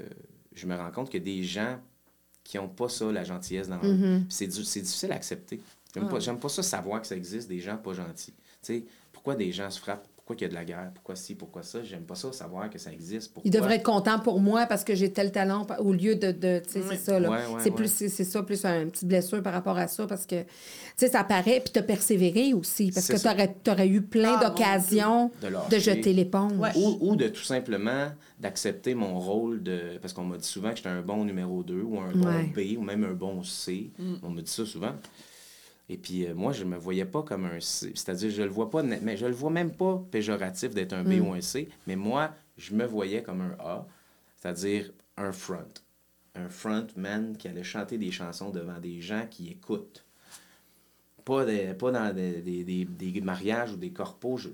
je 0.54 0.68
me 0.68 0.76
rends 0.76 0.92
compte 0.92 1.10
que 1.10 1.18
des 1.18 1.44
gens 1.44 1.80
qui 2.44 2.60
ont 2.60 2.70
pas 2.70 2.90
ça, 2.90 3.12
la 3.12 3.24
gentillesse 3.24 3.70
dans 3.70 3.82
eux, 3.84 3.94
Mhm. 3.94 4.26
c'est 4.30 4.48
difficile 4.48 5.12
à 5.12 5.16
accepter. 5.16 5.60
J'aime 5.94 6.08
pas, 6.10 6.20
j'aime 6.20 6.40
pas 6.40 6.50
ça 6.50 6.64
savoir 6.64 7.02
que 7.02 7.08
ça 7.08 7.16
existe 7.16 7.48
des 7.50 7.60
gens 7.60 7.78
pas 7.78 7.94
gentils. 7.94 8.34
Tu 8.34 8.40
sais, 8.62 8.86
pourquoi 9.12 9.36
des 9.36 9.52
gens 9.52 9.70
se 9.70 9.80
frappent? 9.80 10.08
Pourquoi 10.32 10.48
qu'il 10.48 10.56
y 10.56 10.60
a 10.60 10.64
de 10.64 10.72
la 10.72 10.82
guerre? 10.82 10.92
Pourquoi 10.94 11.16
ci? 11.16 11.36
Pourquoi 11.36 11.64
ça? 11.64 11.84
J'aime 11.84 12.04
pas 12.04 12.16
ça 12.16 12.32
savoir 12.32 12.70
que 12.70 12.78
ça 12.78 12.92
existe. 12.92 13.34
Pourquoi? 13.34 13.48
Il 13.48 13.52
devrait 13.52 13.76
être 13.76 13.84
content 13.84 14.20
pour 14.20 14.40
moi 14.40 14.66
parce 14.66 14.84
que 14.84 14.96
j'ai 14.96 15.12
tel 15.12 15.32
talent 15.32 15.68
au 15.80 15.92
lieu 15.92 16.16
de. 16.16 16.62
c'est 16.68 16.82
ça, 16.96 17.20
là. 17.20 17.30
Ouais, 17.30 17.38
ouais, 17.38 17.44
c'est 17.60 17.70
ouais. 17.70 17.76
plus 17.76 17.92
c'est 17.92 18.08
c'est 18.10 18.24
ça, 18.24 18.42
plus 18.44 18.64
un 18.64 18.88
petite 18.88 19.08
blessure 19.08 19.44
par 19.44 19.54
rapport 19.54 19.78
à 19.78 19.88
ça 19.88 20.08
parce 20.08 20.26
que, 20.26 20.42
tu 20.42 20.48
sais, 20.96 21.10
ça 21.10 21.24
paraît. 21.24 21.60
Puis 21.60 21.74
t'as 21.74 21.82
persévéré 21.82 22.54
aussi 22.54 22.92
parce 22.92 23.06
C'est 23.06 23.14
que 23.16 23.22
t'aurais 23.22 23.56
aurais 23.68 23.88
eu 23.88 24.02
plein 24.02 24.38
Ah, 24.40 24.50
d'occasions 24.50 25.32
De 25.70 25.80
jeter 25.80 26.14
l'éponge. 26.14 26.54
Ouais. 26.58 26.72
Ou, 26.76 26.98
ou 27.02 27.16
de 27.16 27.28
tout 27.28 27.44
simplement 27.44 28.08
d'accepter 28.40 28.96
mon 28.96 29.20
rôle 29.20 29.64
de. 29.64 29.98
Parce 30.02 30.14
qu'on 30.14 30.24
m'a 30.24 30.38
dit 30.38 30.48
souvent 30.48 30.70
que 30.70 30.78
j'étais 30.78 30.90
un 30.90 31.02
bon 31.02 31.26
numéro 31.26 31.64
2 31.64 31.82
ou 31.82 32.00
un 32.00 32.12
bon 32.12 32.28
Ouais. 32.28 32.76
B 32.76 32.78
ou 32.78 32.84
même 32.84 33.04
un 33.04 33.14
bon 33.14 33.44
C. 33.44 33.92
Mm. 34.00 34.14
On 34.24 34.30
me 34.30 34.42
dit 34.42 34.52
ça 34.52 34.66
souvent. 34.66 34.94
Et 35.94 35.98
puis 35.98 36.26
euh, 36.26 36.34
moi, 36.34 36.54
je 36.54 36.64
me 36.64 36.78
voyais 36.78 37.04
pas 37.06 37.22
comme 37.22 37.44
un 37.46 37.60
C. 37.60 37.92
C'est-à-dire, 37.96 38.32
je 38.32 38.44
le 38.44 38.50
vois 38.50 38.70
pas, 38.70 38.82
mais 38.82 39.18
je 39.18 39.26
le 39.26 39.34
vois 39.34 39.50
même 39.52 39.72
pas 39.72 40.02
péjoratif 40.10 40.74
d'être 40.74 40.94
un 40.94 41.04
B 41.04 41.16
Mm. 41.20 41.28
ou 41.28 41.34
un 41.34 41.42
C. 41.42 41.68
Mais 41.86 41.98
moi, 41.98 42.32
je 42.58 42.74
me 42.74 42.86
voyais 42.86 43.22
comme 43.22 43.42
un 43.42 43.56
A, 43.60 43.86
c'est-à-dire 44.40 44.90
un 45.18 45.34
front. 45.34 45.68
Un 46.34 46.48
frontman 46.48 47.36
qui 47.38 47.50
allait 47.50 47.64
chanter 47.64 47.98
des 47.98 48.10
chansons 48.12 48.52
devant 48.52 48.80
des 48.80 49.02
gens 49.02 49.26
qui 49.30 49.50
écoutent. 49.50 50.06
Pas, 51.26 51.44
des- 51.46 51.74
pas 51.74 51.92
dans 51.92 52.14
des, 52.16 52.42
des- 52.42 52.64
des- 52.64 52.86
des 52.86 53.22
mariages 53.22 53.74
ou 53.74 53.76
des 53.76 53.92
corpos. 53.92 54.38
Je, 54.38 54.50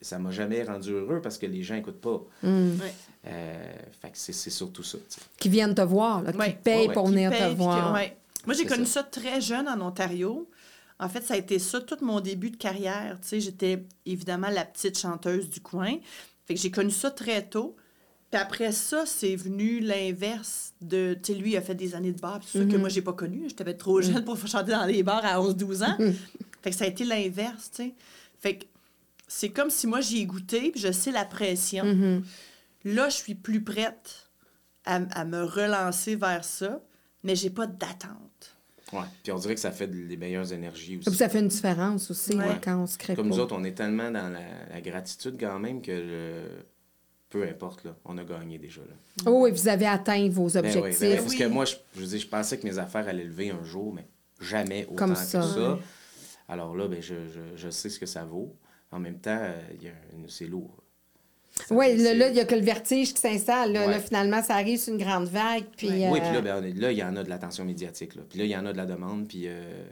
ça 0.00 0.18
m'a 0.18 0.30
jamais 0.30 0.62
rendu 0.62 0.92
heureux 0.92 1.20
parce 1.20 1.36
que 1.36 1.44
les 1.46 1.62
gens 1.62 1.74
n'écoutent 1.74 2.00
pas. 2.00 2.22
Mm. 2.42 2.48
Ouais. 2.80 2.94
Euh, 3.26 3.72
fait 4.00 4.10
que 4.10 4.16
c'est 4.18 4.32
c'est 4.32 4.48
surtout 4.50 4.82
ça. 4.82 4.96
Qui 5.38 5.50
viennent 5.50 5.74
te 5.74 5.82
voir, 5.82 6.22
là, 6.22 6.32
qui 6.32 6.38
Ouais. 6.38 6.58
payent 6.64 6.88
Ouais, 6.88 6.94
pour 6.94 7.04
Qui 7.04 7.10
venir 7.12 7.30
paye, 7.30 7.52
te 7.52 7.56
voir. 7.58 7.92
ouais. 7.92 8.16
Moi, 8.46 8.54
j'ai 8.54 8.64
connu 8.64 8.86
ça. 8.86 9.02
ça. 9.02 9.02
très 9.04 9.40
jeune 9.42 9.68
en 9.68 9.78
Ontario. 9.86 10.48
En 11.00 11.08
fait, 11.08 11.22
ça 11.22 11.34
a 11.34 11.36
été 11.36 11.58
ça 11.58 11.80
tout 11.80 11.98
mon 12.02 12.20
début 12.20 12.50
de 12.50 12.56
carrière. 12.56 13.18
Tu 13.22 13.28
sais, 13.28 13.40
j'étais 13.40 13.84
évidemment 14.04 14.48
la 14.48 14.64
petite 14.64 14.98
chanteuse 14.98 15.48
du 15.48 15.60
coin. 15.60 15.96
Fait 16.46 16.54
que 16.54 16.60
j'ai 16.60 16.70
connu 16.70 16.90
ça 16.90 17.10
très 17.10 17.46
tôt. 17.46 17.76
Puis 18.30 18.40
après 18.40 18.72
ça, 18.72 19.06
c'est 19.06 19.36
venu 19.36 19.80
l'inverse 19.80 20.74
de... 20.80 21.16
Tu 21.22 21.32
sais, 21.32 21.38
lui, 21.38 21.52
il 21.52 21.56
a 21.56 21.62
fait 21.62 21.74
des 21.74 21.94
années 21.94 22.12
de 22.12 22.20
bar. 22.20 22.40
C'est 22.44 22.58
ça 22.58 22.64
que 22.64 22.76
moi, 22.76 22.88
j'ai 22.88 23.00
pas 23.00 23.12
connu. 23.12 23.44
J'étais 23.48 23.74
trop 23.74 24.02
jeune 24.02 24.24
pour 24.24 24.36
chanter 24.46 24.72
dans 24.72 24.84
les 24.84 25.02
bars 25.02 25.24
à 25.24 25.40
11-12 25.40 25.84
ans. 25.84 25.96
fait 26.60 26.70
que 26.70 26.76
ça 26.76 26.84
a 26.84 26.88
été 26.88 27.04
l'inverse, 27.04 27.70
tu 27.70 27.84
sais. 27.84 27.94
Fait 28.40 28.58
que 28.58 28.64
c'est 29.28 29.50
comme 29.50 29.70
si 29.70 29.86
moi, 29.86 30.00
j'y 30.00 30.20
ai 30.20 30.26
goûté, 30.26 30.70
puis 30.72 30.80
je 30.80 30.92
sais 30.92 31.10
la 31.10 31.24
pression. 31.24 31.84
Mhm. 31.84 32.24
Là, 32.84 33.08
je 33.08 33.16
suis 33.16 33.34
plus 33.34 33.62
prête 33.62 34.30
à, 34.84 34.96
à 35.12 35.24
me 35.24 35.42
relancer 35.42 36.16
vers 36.16 36.44
ça, 36.44 36.80
mais 37.22 37.34
j'ai 37.36 37.50
pas 37.50 37.66
d'attente. 37.66 38.57
Ouais. 38.92 39.00
Puis 39.22 39.32
on 39.32 39.38
dirait 39.38 39.54
que 39.54 39.60
ça 39.60 39.70
fait 39.70 39.86
des 39.86 40.16
meilleures 40.16 40.50
énergies 40.52 40.96
Puis 40.98 41.08
aussi. 41.08 41.16
ça 41.18 41.28
fait 41.28 41.40
une 41.40 41.48
différence 41.48 42.10
aussi 42.10 42.34
Ouais. 42.36 42.58
quand 42.62 42.76
on 42.82 42.86
se 42.86 42.96
crée 42.96 43.14
Comme 43.14 43.28
pas. 43.28 43.34
nous 43.36 43.40
autres, 43.40 43.54
on 43.56 43.64
est 43.64 43.72
tellement 43.74 44.10
dans 44.10 44.28
la, 44.30 44.40
la 44.72 44.80
gratitude 44.80 45.36
quand 45.38 45.58
même 45.58 45.82
que 45.82 45.92
le- 45.92 46.64
peu 47.28 47.42
importe, 47.46 47.84
là, 47.84 47.94
on 48.06 48.16
a 48.16 48.24
gagné 48.24 48.58
déjà. 48.58 48.80
Là. 48.80 48.94
Oh, 49.30 49.46
et 49.46 49.50
vous 49.52 49.68
avez 49.68 49.86
atteint 49.86 50.26
vos 50.30 50.48
Ben 50.48 50.62
oui, 50.64 50.76
objectifs. 50.78 51.00
ben 51.00 51.10
oui, 51.10 51.16
parce 51.16 51.30
Oui. 51.32 51.38
que 51.38 51.44
moi, 51.44 51.64
je, 51.66 52.02
dire, 52.04 52.20
je 52.20 52.26
pensais 52.26 52.58
que 52.58 52.66
mes 52.66 52.78
affaires 52.78 53.06
allaient 53.06 53.24
lever 53.24 53.50
un 53.50 53.62
jour, 53.64 53.92
mais 53.92 54.06
jamais 54.40 54.84
autant 54.86 54.94
Comme 54.96 55.12
que 55.12 55.18
ça. 55.18 55.42
ça. 55.42 55.72
Ouais. 55.74 55.78
Alors 56.48 56.74
là, 56.74 56.88
ben, 56.88 57.02
je, 57.02 57.14
je, 57.28 57.40
je 57.56 57.68
sais 57.68 57.90
ce 57.90 57.98
que 58.00 58.06
ça 58.06 58.24
vaut. 58.24 58.56
En 58.90 58.98
même 58.98 59.18
temps, 59.18 59.38
euh, 59.42 59.60
c'est 60.28 60.46
lourd. 60.46 60.82
Oui, 61.70 61.86
c'est- 61.98 62.14
là, 62.14 62.28
il 62.28 62.36
y 62.36 62.40
a 62.40 62.44
que 62.44 62.54
le 62.54 62.62
vertige 62.62 63.14
qui 63.14 63.20
s'installe. 63.20 63.72
Là, 63.72 63.86
Ouais. 63.86 63.92
Là, 63.92 64.00
finalement, 64.00 64.42
ça 64.42 64.54
arrive 64.54 64.78
sur 64.78 64.92
une 64.92 64.98
grande 65.00 65.26
vague. 65.28 65.64
Puis, 65.76 65.88
Ouais. 65.88 66.08
Oui, 66.10 66.18
euh, 66.18 66.22
puis 66.22 66.32
là, 66.34 66.40
ben, 66.60 66.74
là, 66.80 66.92
il 66.92 66.98
y 66.98 67.02
en 67.02 67.16
a 67.16 67.22
de 67.24 67.28
l'attention 67.28 67.64
médiatique. 67.64 68.14
Là. 68.14 68.22
Puis 68.28 68.38
là, 68.38 68.44
il 68.44 68.50
y 68.50 68.56
en 68.56 68.64
a 68.66 68.72
de 68.72 68.76
la 68.76 68.86
demande. 68.86 69.26
Puis, 69.28 69.42
euh, 69.46 69.84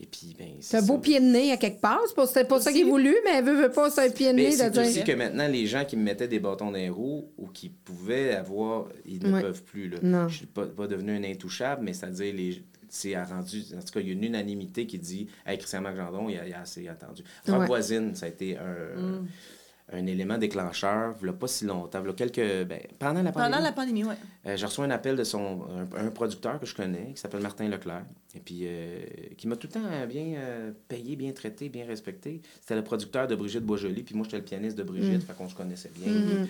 et 0.00 0.06
puis, 0.06 0.36
ben, 0.38 0.46
c'est 0.60 0.76
un 0.76 0.82
beau 0.82 0.94
ça. 0.94 1.00
pied 1.00 1.20
de 1.20 1.24
nez 1.26 1.50
à 1.52 1.56
quelque 1.56 1.80
part. 1.80 2.00
C'est 2.06 2.14
pas, 2.14 2.26
c'est 2.26 2.44
pas 2.46 2.60
ça 2.60 2.70
Aussi. 2.70 2.80
qui 2.80 2.86
est 2.86 2.90
voulu, 2.90 3.16
mais 3.24 3.38
elle 3.38 3.44
veut, 3.44 3.60
veut 3.62 3.70
pas, 3.72 3.90
c'est 3.90 4.06
un 4.06 4.10
pied 4.10 4.28
de 4.30 4.36
Mais 4.36 4.42
nez 4.44 4.50
de 4.50 4.54
c'est 4.56 4.70
dire. 4.70 4.82
aussi 4.82 5.04
que 5.04 5.12
maintenant, 5.12 5.48
les 5.48 5.66
gens 5.66 5.84
qui 5.84 5.96
me 5.96 6.02
mettaient 6.04 6.28
des 6.28 6.38
bâtons 6.38 6.66
dans 6.66 6.76
les 6.78 6.88
roues 6.88 7.30
ou 7.36 7.48
qui 7.48 7.68
pouvaient 7.68 8.34
avoir, 8.36 8.86
ils 9.04 9.22
ne 9.22 9.32
Ouais. 9.32 9.40
peuvent 9.42 9.62
plus. 9.64 9.88
Là. 9.88 9.98
Non. 10.02 10.28
Je 10.28 10.36
suis 10.36 10.46
pas, 10.46 10.66
pas 10.66 10.86
devenu 10.86 11.12
un 11.16 11.24
intouchable, 11.24 11.82
mais 11.84 11.92
c'est-à-dire, 11.92 12.32
les, 12.34 12.62
c'est 12.88 13.14
a 13.16 13.24
rendu, 13.24 13.62
en 13.76 13.80
tout 13.80 13.92
cas, 13.92 14.00
il 14.00 14.06
y 14.06 14.10
a 14.10 14.12
une 14.12 14.24
unanimité 14.24 14.86
qui 14.86 14.98
dit 14.98 15.26
Hey, 15.44 15.58
Christian 15.58 15.80
Marc 15.82 15.96
il 15.96 16.38
a, 16.38 16.46
il 16.46 16.54
a 16.54 16.60
assez 16.60 16.86
attendu. 16.88 17.22
Ouais. 17.48 17.66
Voisine, 17.66 18.14
ça 18.14 18.26
a 18.26 18.28
été 18.30 18.56
un, 18.56 19.24
un 19.92 20.06
élément 20.06 20.36
déclencheur, 20.36 21.16
il 21.22 21.32
pas 21.32 21.46
si 21.46 21.64
longtemps, 21.64 22.02
quelques. 22.12 22.66
Ben, 22.66 22.80
pendant 22.98 23.22
la 23.22 23.32
pandémie. 23.32 23.50
Pendant 23.50 23.64
la 23.64 23.72
pandémie, 23.72 24.04
oui. 24.04 24.14
Euh, 24.46 24.56
j'ai 24.56 24.66
reçu 24.66 24.80
un 24.82 24.90
appel 24.90 25.16
de 25.16 25.24
son 25.24 25.62
un, 25.96 26.06
un 26.06 26.10
producteur 26.10 26.60
que 26.60 26.66
je 26.66 26.74
connais, 26.74 27.12
qui 27.14 27.20
s'appelle 27.20 27.40
Martin 27.40 27.68
Leclerc, 27.68 28.04
et 28.34 28.40
puis 28.40 28.60
euh, 28.64 29.00
qui 29.36 29.48
m'a 29.48 29.56
tout 29.56 29.68
le 29.68 29.80
temps 29.80 30.06
bien 30.06 30.34
euh, 30.36 30.72
payé, 30.88 31.16
bien 31.16 31.32
traité, 31.32 31.68
bien 31.68 31.86
respecté. 31.86 32.42
C'était 32.60 32.76
le 32.76 32.84
producteur 32.84 33.26
de 33.26 33.34
Brigitte 33.34 33.64
Boisjoli, 33.64 34.02
puis 34.02 34.14
moi 34.14 34.24
j'étais 34.24 34.38
le 34.38 34.44
pianiste 34.44 34.76
de 34.76 34.82
Brigitte, 34.82 35.22
fait 35.22 35.34
qu'on 35.34 35.48
se 35.48 35.54
connaissait 35.54 35.92
bien. 35.94 36.46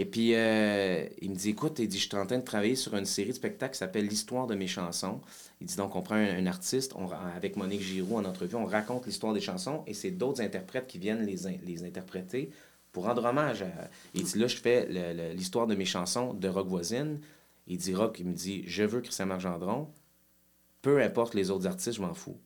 Et 0.00 0.04
puis 0.04 0.28
il 0.28 1.30
me 1.30 1.34
dit 1.34 1.50
écoute, 1.50 1.80
il 1.80 1.88
dit 1.88 1.98
je 1.98 2.06
suis 2.06 2.16
en 2.16 2.26
train 2.26 2.38
de 2.38 2.44
travailler 2.44 2.76
sur 2.76 2.94
une 2.94 3.06
série 3.06 3.30
de 3.30 3.34
spectacles 3.34 3.72
qui 3.72 3.78
s'appelle 3.78 4.06
l'histoire 4.06 4.46
de 4.46 4.54
mes 4.54 4.68
chansons. 4.68 5.20
Il 5.60 5.66
dit 5.66 5.74
donc 5.74 5.96
on 5.96 6.02
prend 6.02 6.14
un, 6.14 6.38
un 6.38 6.46
artiste, 6.46 6.92
on, 6.94 7.08
avec 7.34 7.56
Monique 7.56 7.80
Giroux 7.82 8.16
en 8.16 8.24
entrevue, 8.24 8.54
on 8.54 8.66
raconte 8.66 9.06
l'histoire 9.06 9.34
des 9.34 9.40
chansons 9.40 9.82
et 9.88 9.94
c'est 9.94 10.12
d'autres 10.12 10.40
interprètes 10.40 10.86
qui 10.86 10.98
viennent 11.00 11.26
les, 11.26 11.38
les 11.66 11.82
interpréter 11.82 12.52
pour 12.98 13.06
rendre 13.06 13.24
hommage 13.24 13.62
à. 13.62 13.68
Il 14.14 14.24
dit 14.24 14.38
là, 14.38 14.46
je 14.48 14.56
fais 14.56 14.88
l'histoire 15.34 15.66
de 15.68 15.74
mes 15.76 15.84
chansons 15.84 16.34
de 16.34 16.48
Rock 16.48 16.66
Voisine. 16.68 17.20
Il 17.68 17.78
dit 17.78 17.94
Rock, 17.94 18.16
il 18.18 18.26
me 18.26 18.32
dit 18.34 18.64
Je 18.66 18.82
veux 18.82 19.00
Christian 19.00 19.26
Marc 19.26 19.40
Gendron. 19.40 19.88
Peu 20.82 21.00
importe 21.02 21.34
les 21.34 21.50
autres 21.50 21.66
artistes, 21.66 21.96
je 21.96 22.00
m'en 22.02 22.14
fous. 22.14 22.38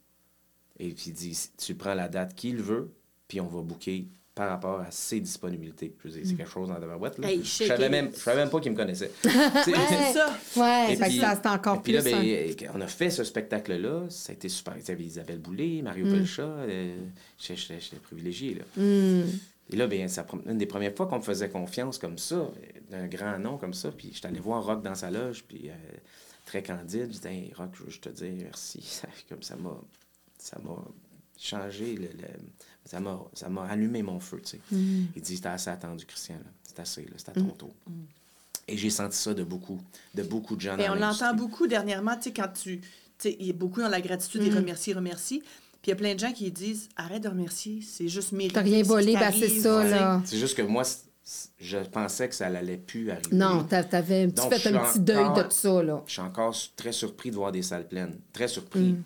Et 0.78 0.90
puis 0.90 1.05
il 1.09 1.12
dit 1.14 1.38
Tu 1.57 1.74
prends 1.74 1.94
la 1.94 2.09
date 2.09 2.34
qu'il 2.34 2.57
veut, 2.57 2.92
puis 3.28 3.40
on 3.40 3.46
va 3.46 3.62
booker 3.62 4.09
par 4.34 4.48
rapport 4.48 4.80
à 4.80 4.90
ses 4.90 5.20
disponibilités. 5.20 5.94
Je 6.03 6.09
veux 6.09 6.14
dire, 6.14 6.22
c'est 6.26 6.34
quelque 6.34 6.50
chose 6.50 6.68
dans 6.70 6.78
la 6.78 6.96
boîte. 6.96 7.18
Là. 7.18 7.30
Hey, 7.30 7.44
je 7.44 7.64
savais 7.64 7.90
même, 7.90 8.11
je 8.14 8.18
savais 8.18 8.40
même 8.40 8.48
pas 8.50 8.61
qu'il 8.61 8.72
me 8.72 8.76
connaissait. 8.76 9.11
C'est 9.22 10.12
ça. 10.14 10.34
Ouais, 10.57 10.94
et 10.94 10.96
puis- 10.96 11.18
ça, 11.20 11.38
c'est 11.40 11.48
encore 11.48 11.76
et 11.76 11.80
puis 11.80 11.92
plus. 11.98 12.11
là, 12.11 12.16
hein. 12.18 12.55
ben, 12.59 12.70
on 12.74 12.80
a 12.80 12.86
fait 12.86 13.11
ce 13.11 13.24
spectacle-là. 13.24 14.07
Ça 14.09 14.32
a 14.32 14.34
été 14.34 14.48
super. 14.48 14.74
Il 14.78 14.88
y 14.88 14.90
avait 14.90 15.05
Isabelle 15.05 15.38
Boulay, 15.38 15.82
Mario 15.82 16.07
Mm. 16.07 16.12
Pelcha. 16.12 16.42
euh, 16.44 16.96
J'étais 17.38 17.96
privilégié. 18.03 18.55
Là. 18.55 18.64
Hmm. 18.82 19.28
Et 19.73 19.77
là, 19.77 19.87
bien, 19.87 20.07
ça, 20.09 20.27
une 20.47 20.59
des 20.59 20.66
premières 20.66 20.95
fois 20.95 21.07
qu'on 21.07 21.16
me 21.18 21.23
faisait 21.23 21.49
confiance 21.49 21.99
comme 21.99 22.18
ça, 22.18 22.51
d'un 22.91 23.07
grand 23.07 23.39
nom 23.39 23.57
comme 23.59 23.75
ça. 23.75 23.91
Puis 23.91 24.11
j'étais 24.12 24.29
allé 24.29 24.41
voir 24.41 24.64
Rock 24.64 24.83
dans 24.83 24.95
sa 24.95 25.11
loge, 25.11 25.45
puis 25.49 25.70
euh, 25.70 25.75
très 26.47 26.62
candide. 26.62 27.07
Je 27.09 27.16
disais, 27.18 27.35
hey, 27.35 27.53
Rock, 27.57 27.70
je 27.75 27.83
veux 27.85 27.91
juste 27.91 28.05
te 28.05 28.09
dire 28.11 28.33
merci. 28.43 29.01
comme 29.29 29.43
ça 29.43 29.57
m'a, 29.57 29.75
ça 30.39 30.59
m'a 30.62 30.77
changé, 31.39 31.95
le, 31.97 32.03
le- 32.09 32.29
ça, 32.85 33.01
m'a, 33.01 33.18
ça 33.33 33.49
m'a 33.49 33.64
allumé 33.64 34.03
mon 34.03 34.20
feu. 34.20 34.41
tu 34.45 34.51
sais. 34.51 34.61
Hmm. 34.70 35.07
Il 35.16 35.23
dit, 35.23 35.37
c'était 35.37 35.49
assez 35.49 35.70
attendu, 35.70 36.05
Christian. 36.05 36.35
là. 36.37 36.51
C'est 36.64 36.81
assez, 36.81 37.03
là, 37.03 37.12
c'est 37.16 37.29
à 37.31 37.33
ton 37.33 37.45
tour. 37.51 37.73
Et 38.68 38.77
j'ai 38.77 38.91
senti 38.91 39.16
ça 39.16 39.35
de 39.35 39.43
beaucoup, 39.45 39.81
de 40.14 40.23
beaucoup 40.23 40.55
de 40.57 40.61
gens 40.61 40.77
Et 40.79 40.87
dans 40.87 40.93
on 40.93 40.97
l'entend 40.97 41.35
beaucoup 41.35 41.66
dernièrement, 41.66 42.16
tu 42.16 42.25
sais, 42.25 42.33
quand 42.33 42.49
tu. 42.53 42.81
Il 43.25 43.47
y 43.47 43.51
a 43.51 43.53
beaucoup 43.53 43.81
dans 43.81 43.89
la 43.89 44.01
gratitude 44.01 44.43
Mm. 44.43 44.47
et 44.47 44.51
remercie, 44.51 44.93
remercie. 44.95 45.43
Puis 45.83 45.91
il 45.91 45.91
y 45.91 45.93
a 45.93 45.97
plein 45.97 46.14
de 46.14 46.20
gens 46.20 46.33
qui 46.33 46.51
disent 46.53 46.89
arrête 46.97 47.22
de 47.24 47.28
remercier, 47.28 47.80
c'est 47.83 48.09
juste 48.09 48.33
mérité. 48.33 48.55
T'as 48.55 48.61
rien 48.62 48.83
volé, 48.85 49.14
ben 49.14 49.33
c'est 49.33 49.49
ça, 49.49 49.83
là. 49.85 50.22
C'est 50.24 50.39
juste 50.39 50.57
que 50.57 50.62
moi, 50.62 50.85
je 51.59 51.78
pensais 51.78 52.28
que 52.28 52.35
ça 52.35 52.49
n'allait 52.51 52.76
plus 52.76 53.11
arriver. 53.11 53.35
Non, 53.37 53.64
t'a- 53.64 53.83
t'avais 53.85 54.22
un 54.24 54.30
petit, 54.30 54.43
Donc, 54.49 54.55
fait 54.55 54.68
un 54.74 54.78
petit 54.78 55.01
deuil 55.01 55.18
encore- 55.24 55.49
de 55.49 55.53
ça, 55.53 55.83
là. 55.83 56.03
Je 56.07 56.12
suis 56.12 56.20
encore 56.20 56.57
très 56.76 56.93
surpris 56.93 57.30
de 57.30 57.37
voir 57.37 57.51
des 57.53 57.62
salles 57.62 57.89
pleines. 57.89 58.18
Très 58.33 58.47
surpris. 58.49 58.93
Mm. 58.93 59.03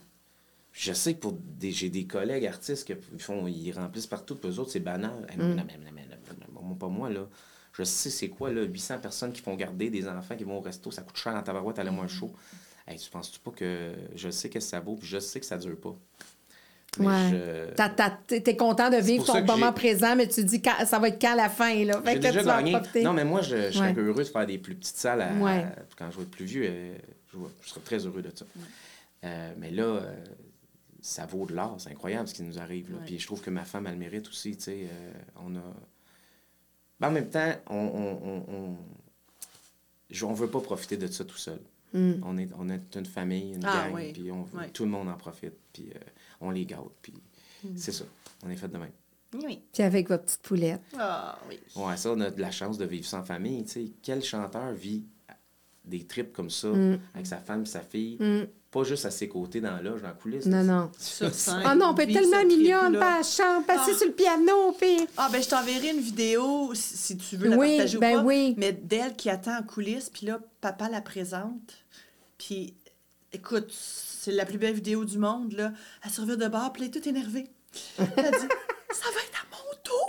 Je 0.72 0.92
sais 0.92 1.14
que 1.14 1.20
pour 1.20 1.32
des, 1.32 1.72
j'ai 1.72 1.88
des 1.88 2.04
collègues 2.04 2.44
artistes 2.44 2.86
qui 2.86 2.94
font, 3.18 3.46
ils 3.46 3.72
remplissent 3.72 4.06
partout, 4.06 4.36
puis 4.36 4.50
eux 4.50 4.58
autres, 4.60 4.70
c'est 4.72 4.80
banal. 4.80 5.26
Eh, 5.32 5.36
non, 5.38 5.48
Mm. 5.54 5.64
non, 6.62 6.74
pas 6.74 6.88
moi, 6.88 7.08
là. 7.08 7.26
Je 7.72 7.82
sais 7.84 8.10
c'est 8.10 8.28
quoi, 8.28 8.52
là, 8.52 8.62
800 8.64 8.98
personnes 8.98 9.32
qui 9.32 9.40
font 9.40 9.54
garder 9.54 9.88
des 9.90 10.06
enfants 10.08 10.36
qui 10.36 10.44
vont 10.44 10.58
au 10.58 10.60
resto, 10.62 10.90
ça 10.90 11.00
coûte 11.02 11.16
cher 11.16 11.34
en 11.34 11.42
tabarouette, 11.42 11.78
aller 11.78 11.90
Mm. 11.90 11.94
moins 11.94 12.08
chaud. 12.08 12.32
Hey, 12.86 12.98
tu 12.98 13.08
penses-tu 13.10 13.40
pas 13.40 13.50
que 13.50 13.94
je 14.14 14.28
sais 14.30 14.48
qu'est-ce 14.50 14.66
que 14.66 14.70
ça 14.70 14.80
vaut, 14.80 14.96
puis 14.96 15.08
je 15.08 15.18
sais 15.18 15.40
que 15.40 15.46
ça 15.46 15.56
dure 15.58 15.78
pas? 15.80 15.96
Ouais. 17.04 17.30
je- 17.30 18.38
T'es 18.38 18.56
content 18.56 18.90
de 18.90 18.96
vivre 18.96 19.24
ton 19.24 19.44
moment 19.44 19.72
présent, 19.72 20.16
mais 20.16 20.28
tu 20.28 20.44
dis 20.44 20.62
quand- 20.62 20.84
ça 20.86 20.98
va 20.98 21.08
être 21.08 21.20
quand 21.20 21.34
la 21.34 21.48
fin, 21.48 21.84
là? 21.84 22.00
Fait 22.02 22.14
que 22.14 22.18
déjà 22.20 22.40
tu 22.40 22.46
gagné. 22.46 22.76
Non, 23.02 23.12
mais 23.12 23.24
moi, 23.24 23.42
je, 23.42 23.70
je 23.70 23.70
serais 23.72 23.92
Ouais. 23.94 24.00
heureux 24.00 24.22
de 24.24 24.28
faire 24.28 24.46
des 24.46 24.58
plus 24.58 24.74
petites 24.74 24.96
salles 24.96 25.20
à- 25.22 25.32
Ouais. 25.34 25.64
à- 25.64 25.76
quand 25.98 26.10
je 26.10 26.16
vais 26.16 26.22
être 26.22 26.30
plus 26.30 26.44
vieux. 26.46 26.64
euh, 26.66 26.94
je, 27.62 27.68
serais 27.68 27.80
très 27.80 27.98
heureux 28.06 28.22
de 28.22 28.32
ça. 28.34 28.44
Euh, 29.24 29.52
mais 29.58 29.70
là, 29.70 29.82
euh, 29.84 30.14
ça 31.02 31.26
vaut 31.26 31.46
de 31.46 31.54
l'or. 31.54 31.76
C'est 31.78 31.90
incroyable 31.90 32.28
ce 32.28 32.34
qui 32.34 32.42
nous 32.42 32.58
arrive. 32.58 32.90
là. 32.92 32.98
Puis 33.04 33.18
je 33.18 33.26
trouve 33.26 33.40
que 33.40 33.50
ma 33.50 33.64
femme, 33.64 33.86
elle 33.86 33.92
le 33.94 33.98
mérite 33.98 34.28
aussi. 34.28 34.56
euh, 34.68 34.86
on 35.44 35.54
a... 35.56 35.62
Ben, 37.00 37.08
en 37.08 37.12
même 37.12 37.28
temps, 37.28 37.52
on 37.68 37.76
on, 37.76 38.28
on, 38.28 38.54
on... 38.54 38.76
je- 40.10 40.24
on 40.24 40.32
veut 40.32 40.48
pas 40.48 40.60
profiter 40.60 40.96
de 40.96 41.06
ça 41.06 41.24
tout 41.24 41.36
seul. 41.36 41.60
Mm. 41.92 42.12
On, 42.24 42.38
est, 42.38 42.48
on 42.58 42.68
est 42.68 42.96
une 42.96 43.06
famille, 43.06 43.54
une 43.54 43.64
Ah, 43.64 43.84
gang, 43.86 43.94
oui. 43.94 44.12
puis 44.12 44.30
on 44.32 44.42
veut- 44.42 44.68
tout 44.72 44.84
le 44.84 44.90
monde 44.90 45.08
en 45.08 45.16
profite, 45.16 45.54
puis 45.72 45.90
on 46.40 46.50
les 46.50 46.64
gâte, 46.66 46.80
puis 47.02 47.14
Mm. 47.64 47.68
c'est 47.76 47.92
ça. 47.92 48.04
On 48.44 48.50
est 48.50 48.56
fait 48.56 48.68
de 48.68 48.76
même. 48.78 48.90
Oui. 49.42 49.60
Puis 49.72 49.82
avec 49.82 50.08
votre 50.08 50.24
petite 50.24 50.42
poulette. 50.42 50.80
Ah 50.98 51.38
oui. 51.48 51.58
Ouais, 51.74 51.96
ça, 51.96 52.12
on 52.12 52.20
a 52.20 52.30
de 52.30 52.40
la 52.40 52.50
chance 52.50 52.78
de 52.78 52.84
vivre 52.84 53.06
sans 53.06 53.22
famille. 53.24 53.64
Tu 53.64 53.70
sais, 53.70 53.86
quel 54.02 54.22
chanteur 54.22 54.72
vit 54.72 55.04
des 55.84 56.04
trips 56.04 56.32
comme 56.32 56.50
ça 56.50 56.68
Mm. 56.68 56.98
avec 57.14 57.26
sa 57.26 57.38
femme, 57.38 57.64
sa 57.66 57.80
fille, 57.80 58.16
Mm. 58.20 58.46
pas 58.70 58.84
juste 58.84 59.06
à 59.06 59.10
ses 59.10 59.28
côtés 59.28 59.60
dans 59.60 59.70
la 59.72 59.82
loge, 59.82 60.02
dans 60.02 60.08
la 60.08 60.14
coulisse. 60.14 60.46
Non, 60.46 60.62
non. 60.64 60.90
Sur 60.98 61.32
scène. 61.34 61.62
Ah 61.64 61.74
non, 61.74 61.86
on 61.90 61.94
peut 61.94 62.02
être 62.02 62.12
tellement 62.12 62.44
mignonne, 62.44 62.98
pas 62.98 63.22
chante, 63.22 63.66
passer 63.66 63.92
Ah. 63.94 63.98
sur 63.98 64.06
le 64.08 64.12
piano, 64.12 64.72
puis... 64.78 65.06
Ah, 65.16 65.28
ben 65.32 65.42
je 65.42 65.48
t'enverrai 65.48 65.90
une 65.90 66.00
vidéo 66.00 66.74
si, 66.74 66.96
si 66.96 67.16
tu 67.16 67.36
veux 67.36 67.48
la 67.50 67.56
Oui, 67.56 67.76
partager 67.76 67.98
ben 67.98 68.16
ou 68.16 68.20
pas. 68.20 68.24
oui. 68.24 68.54
Mais 68.58 68.72
d'elle 68.72 69.14
qui 69.16 69.30
attend 69.30 69.58
en 69.58 69.62
coulisses, 69.62 70.10
puis 70.10 70.26
là, 70.26 70.40
papa 70.60 70.88
la 70.88 71.00
présente. 71.00 71.84
Puis, 72.38 72.74
écoute, 73.32 73.72
c'est 74.26 74.32
la 74.32 74.44
plus 74.44 74.58
belle 74.58 74.74
vidéo 74.74 75.04
du 75.04 75.18
monde, 75.18 75.52
là. 75.52 75.70
Elle 76.04 76.10
se 76.10 76.20
revient 76.20 76.36
de 76.36 76.48
bord, 76.48 76.72
puis 76.72 76.82
elle 76.82 76.88
est 76.88 76.92
toute 76.92 77.06
énervée. 77.06 77.48
Elle 77.98 78.06
dit 78.06 78.48
Ça 78.90 79.06
va 79.14 79.20
être 79.20 79.40
à 79.40 79.46
mon 79.52 79.76
tour 79.84 80.08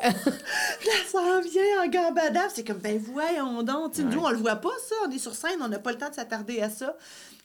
Puis 0.79 0.89
elle 0.91 1.07
s'en 1.07 1.39
vient 1.41 1.83
en 1.83 1.87
gambadant. 1.87 2.47
C'est 2.53 2.63
comme 2.63 2.79
Ben 2.79 2.97
voyons 2.97 3.61
donc. 3.61 3.91
Tu 3.93 3.97
sais, 4.01 4.03
Nous, 4.07 4.17
Ouais. 4.19 4.25
on 4.25 4.29
le 4.31 4.37
voit 4.37 4.55
pas, 4.55 4.71
ça. 4.89 4.95
On 5.07 5.11
est 5.11 5.19
sur 5.19 5.35
scène, 5.35 5.59
on 5.61 5.67
n'a 5.67 5.77
pas 5.77 5.91
le 5.91 5.99
temps 5.99 6.09
de 6.09 6.15
s'attarder 6.15 6.61
à 6.61 6.69
ça. 6.71 6.95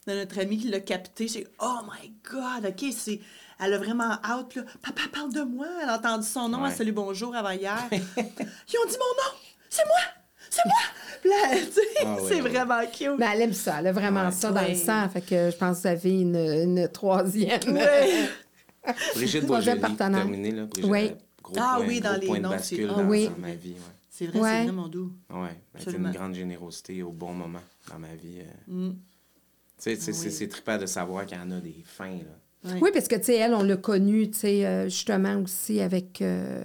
Notre 0.06 0.40
ami 0.40 0.58
qui 0.58 0.68
l'a 0.68 0.80
capté, 0.80 1.28
c'est 1.28 1.46
Oh 1.60 1.78
my 2.00 2.10
God, 2.30 2.66
OK, 2.70 2.84
c'est. 2.96 3.20
Elle 3.60 3.74
a 3.74 3.78
vraiment 3.78 4.18
hâte, 4.24 4.54
là. 4.54 4.62
Papa 4.82 5.02
parle 5.12 5.32
de 5.32 5.42
moi. 5.42 5.66
Elle 5.82 5.88
a 5.90 5.96
entendu 5.98 6.26
son 6.26 6.48
nom 6.48 6.62
Ouais. 6.62 6.70
à 6.70 6.74
Salut 6.74 6.92
Bonjour 6.92 7.36
avant 7.36 7.50
hier. 7.50 7.78
Ils 7.92 7.98
ont 8.78 8.88
dit 8.88 8.96
mon 8.98 9.14
nom. 9.22 9.38
C'est 9.68 9.84
moi. 9.86 9.98
C'est 10.52 10.62
moi. 10.66 11.34
Ah 12.04 12.16
oui, 12.20 12.24
c'est 12.28 12.42
oui. 12.42 12.50
vraiment 12.50 12.80
cute. 12.92 13.16
Ben, 13.18 13.30
elle 13.34 13.42
aime 13.42 13.52
ça, 13.52 13.76
elle 13.78 13.86
a 13.86 13.92
vraiment 13.92 14.26
Ouais. 14.26 14.32
ça 14.32 14.50
dans 14.50 14.66
le 14.68 14.74
sang, 14.74 15.08
fait 15.08 15.20
que 15.20 15.50
je 15.50 15.56
pense 15.56 15.78
que 15.78 15.82
vous 15.82 15.86
avez 15.88 16.20
une, 16.20 16.36
une 16.36 16.88
troisième. 16.88 17.60
Ouais. 17.68 18.28
Brigitte 19.14 19.44
Troisième 19.46 19.78
Boisjoli, 19.78 19.80
partenaire. 19.80 20.22
terminé, 20.22 20.50
là. 20.50 20.64
Brigitte, 20.66 20.90
Oui. 20.90 21.06
euh, 21.10 21.14
Gros 21.42 21.54
Ah 21.58 21.74
point, 21.78 21.86
oui, 21.86 22.00
dans 22.00 22.18
gros 22.18 22.34
les 22.34 22.40
noms, 22.40 22.50
bascule 22.50 22.78
c'est- 22.78 22.86
dans, 22.86 22.98
ah 22.98 23.02
oui. 23.04 23.28
dans 23.28 23.38
ma 23.40 23.54
vie. 23.54 23.70
Ouais. 23.70 23.76
C'est 24.10 24.26
vrai, 24.26 24.40
Ouais. 24.40 24.50
c'est 24.50 24.62
vraiment 24.64 24.88
doux. 24.88 25.12
Ouais, 25.30 25.48
ben, 25.74 25.80
c'est 25.84 25.92
une 25.92 26.10
grande 26.10 26.34
générosité 26.34 27.02
au 27.02 27.10
bon 27.12 27.32
moment 27.32 27.60
dans 27.90 27.98
ma 27.98 28.14
vie. 28.14 28.40
euh. 28.40 28.72
Mm. 28.88 28.90
Tu 28.92 28.96
sais, 29.78 29.96
c'est- 29.96 30.10
Ah 30.10 30.14
c'est 30.14 30.26
oui. 30.26 30.32
c'est 30.32 30.48
trippant 30.48 30.78
de 30.78 30.86
savoir 30.86 31.24
qu'il 31.26 31.38
y 31.38 31.40
en 31.40 31.50
a 31.52 31.60
des 31.60 31.82
fins, 31.86 32.10
là. 32.10 32.74
Oui, 32.80 32.90
parce 32.92 33.08
que, 33.08 33.16
tu 33.16 33.24
sais, 33.24 33.36
elle, 33.36 33.54
on 33.54 33.62
l'a 33.62 33.76
connue, 33.76 34.30
tu 34.30 34.38
sais, 34.40 34.64
euh, 34.66 34.84
justement 34.84 35.36
aussi 35.38 35.80
avec, 35.80 36.20
euh, 36.22 36.62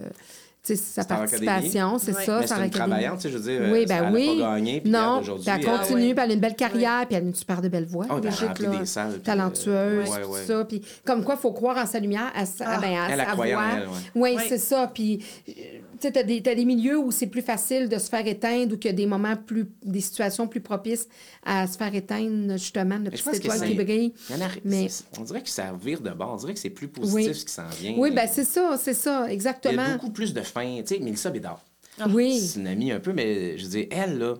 sa 0.76 1.03
participation, 1.05 1.97
c'est 1.99 2.15
Ouais. 2.15 2.26
ça, 2.26 2.39
Mais 2.41 2.47
c'est 2.47 2.63
une 2.65 2.70
travaillante, 2.70 3.18
tu 3.18 3.22
sais, 3.24 3.30
je 3.30 3.38
veux 3.38 3.43
dire, 3.51 3.61
Oui, 3.72 3.84
euh, 3.84 3.86
ben 3.88 4.05
elle 4.07 4.13
oui. 4.13 4.41
a 4.41 4.45
pas 4.47 4.55
gagné, 4.55 4.82
puis 4.82 4.91
Non, 4.91 5.22
elle 5.22 5.30
elle- 5.30 5.65
continue, 5.65 5.68
Ah 5.68 5.78
ouais. 5.78 6.13
puis 6.13 6.24
elle 6.24 6.32
a 6.32 6.34
une 6.34 6.39
belle 6.39 6.55
carrière, 6.55 7.05
puis 7.07 7.15
elle 7.15 7.24
a 7.24 7.28
une 7.28 7.36
super 7.36 7.61
de 7.61 7.68
belle 7.70 7.86
voix, 7.86 8.05
elle 8.09 8.20
Brigitte, 8.22 8.47
remplit 8.47 8.65
là. 8.65 8.76
des 8.80 8.86
salles, 8.86 9.11
puis, 9.13 9.22
talentueuse, 9.22 9.68
euh, 9.68 10.01
puis 10.03 10.11
ouais, 10.11 10.22
tout 10.24 10.30
ouais. 10.32 10.45
ça. 10.45 10.65
Puis 10.65 10.82
comme 11.05 11.24
quoi, 11.24 11.36
il 11.38 11.41
faut 11.41 11.51
croire 11.51 11.78
en 11.78 11.86
sa 11.86 11.99
lumière, 11.99 12.32
à 12.36 12.45
sa, 12.45 12.65
Ah. 12.68 12.78
ben, 12.80 12.89
à 12.97 13.07
Elle 13.11 13.22
a 13.22 13.26
sa 13.26 13.32
croyé 13.32 13.55
en 13.55 13.59
voix. 13.59 13.68
elle, 13.76 13.88
ouais. 13.88 13.93
Oui, 14.15 14.36
Ouais. 14.36 14.45
c'est 14.49 14.57
ça. 14.57 14.91
Puis, 14.93 15.24
euh, 15.49 15.51
tu 16.00 16.08
sais, 16.08 16.12
t'as 16.12 16.24
des, 16.24 16.41
t'as 16.41 16.56
des 16.56 16.66
milieux 16.66 16.98
où 16.98 17.12
c'est 17.12 17.28
plus 17.28 17.41
facile 17.41 17.89
de 17.89 17.98
se 17.98 18.10
faire 18.10 18.26
éteindre 18.28 18.74
ou 18.74 18.78
qu'il 18.78 18.89
y 18.91 18.93
a 18.93 18.98
des 18.98 19.06
moments 19.06 19.36
plus, 19.36 19.66
des 19.84 20.02
situations 20.02 20.48
plus 20.48 20.62
propices 20.62 21.08
à 21.43 21.68
se 21.68 21.78
faire 21.78 21.93
éteindre, 21.93 22.54
justement, 22.58 22.98
le 22.98 23.06
je 23.06 23.10
petit 23.12 23.24
pense 23.24 23.34
que 23.39 23.43
étoile 23.43 23.60
c'est- 23.60 23.68
qui 23.70 23.76
brille. 23.76 24.14
Il 24.30 24.36
y 24.36 24.39
en 24.39 24.45
a- 24.45 24.50
Mais- 24.64 24.88
On 25.20 25.24
dirait 25.24 25.41
que 25.43 25.50
ça 25.50 25.74
vire 25.82 26.02
de 26.02 26.10
bord. 26.12 26.34
On 26.34 26.38
dirait 26.38 26.54
que 26.54 26.60
c'est 26.60 26.70
plus 26.70 26.88
positif 26.88 27.16
Oui. 27.30 27.36
ce 27.36 27.45
qui 27.45 27.52
s'en 27.54 27.68
vient. 27.70 27.95
Oui, 27.98 28.12
ben 28.12 28.28
c'est 28.32 28.43
ça, 28.45 28.78
c'est 28.82 28.93
ça, 28.93 29.26
Il 29.28 29.32
y 29.32 29.34
exactement. 29.34 29.82
a 29.84 29.93
beaucoup 29.93 30.12
plus 30.12 30.34
de 30.34 30.41
fins. 30.41 30.82
Tu 30.86 30.95
sais, 30.95 31.00
Mélissa 31.00 31.30
Bédard, 31.30 31.64
Oui. 32.10 32.39
c'est 32.39 32.60
une 32.60 32.68
amie 32.68 32.91
un 32.91 33.00
peu, 33.00 33.14
mais 33.14 33.58
je 33.58 33.64
veux 33.64 33.70
dire, 33.70 33.88
elle, 33.91 34.18
là, 34.18 34.36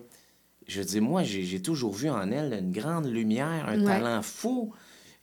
je 0.66 0.80
veux 0.80 0.86
dire, 0.86 1.02
moi, 1.02 1.22
j'ai 1.22 1.62
toujours 1.62 1.92
vu 1.94 2.10
en 2.10 2.30
elle 2.30 2.52
une 2.52 2.72
grande 2.72 3.06
lumière, 3.06 3.64
un 3.68 3.78
Ouais. 3.80 3.84
talent 3.86 4.22
fou. 4.22 4.72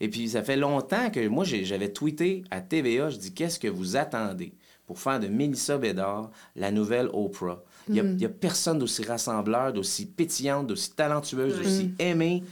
Et 0.00 0.08
puis, 0.10 0.28
ça 0.28 0.42
fait 0.42 0.56
longtemps 0.56 1.08
que 1.10 1.26
moi, 1.28 1.44
j'avais 1.44 1.90
tweeté 1.90 2.44
à 2.50 2.60
TVA, 2.60 3.08
je 3.08 3.16
dis, 3.16 3.32
qu'est-ce 3.32 3.58
que 3.58 3.68
vous 3.68 3.96
attendez? 3.96 4.52
Pour 4.86 4.98
faire 5.00 5.18
de 5.20 5.26
Mélissa 5.26 5.78
Bédard 5.78 6.30
la 6.54 6.70
nouvelle 6.70 7.08
Oprah? 7.12 7.62
Il 7.88 7.94
n'y 7.94 8.00
a, 8.00 8.02
Mm. 8.02 8.18
a 8.24 8.28
personne 8.28 8.78
d'aussi 8.78 9.02
rassembleur, 9.04 9.72
d'aussi 9.72 10.06
pétillante, 10.06 10.66
d'aussi 10.66 10.90
talentueuse, 10.92 11.56
d'aussi 11.58 11.90
aimée. 11.98 12.42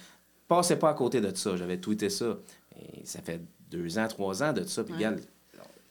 Passez 0.47 0.77
pas 0.77 0.91
à 0.91 0.95
côté 0.95 1.21
de 1.21 1.35
ça. 1.35 1.57
J'avais 1.57 1.79
tweeté 1.79 2.09
ça. 2.11 2.37
Et 2.77 3.05
ça 3.05 3.21
fait 3.23 3.41
deux 3.71 3.99
ans, 3.99 4.07
trois 4.09 4.43
ans 4.43 4.53
de 4.53 4.65
ça. 4.65 4.85
Puis, 4.85 4.93
Ouais. 4.93 4.99
regarde, 4.99 5.21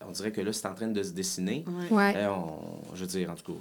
on 0.07 0.11
dirait 0.11 0.31
que 0.31 0.41
là, 0.41 0.53
c'est 0.53 0.67
en 0.67 0.73
train 0.75 0.87
de 0.87 1.01
se 1.03 1.11
dessiner. 1.11 1.65
Ouais. 1.91 2.13
Euh, 2.15 2.29
on- 2.29 2.95
je 2.95 3.01
veux 3.01 3.07
dire, 3.07 3.29
en 3.31 3.35
tout 3.35 3.53
cas, 3.53 3.59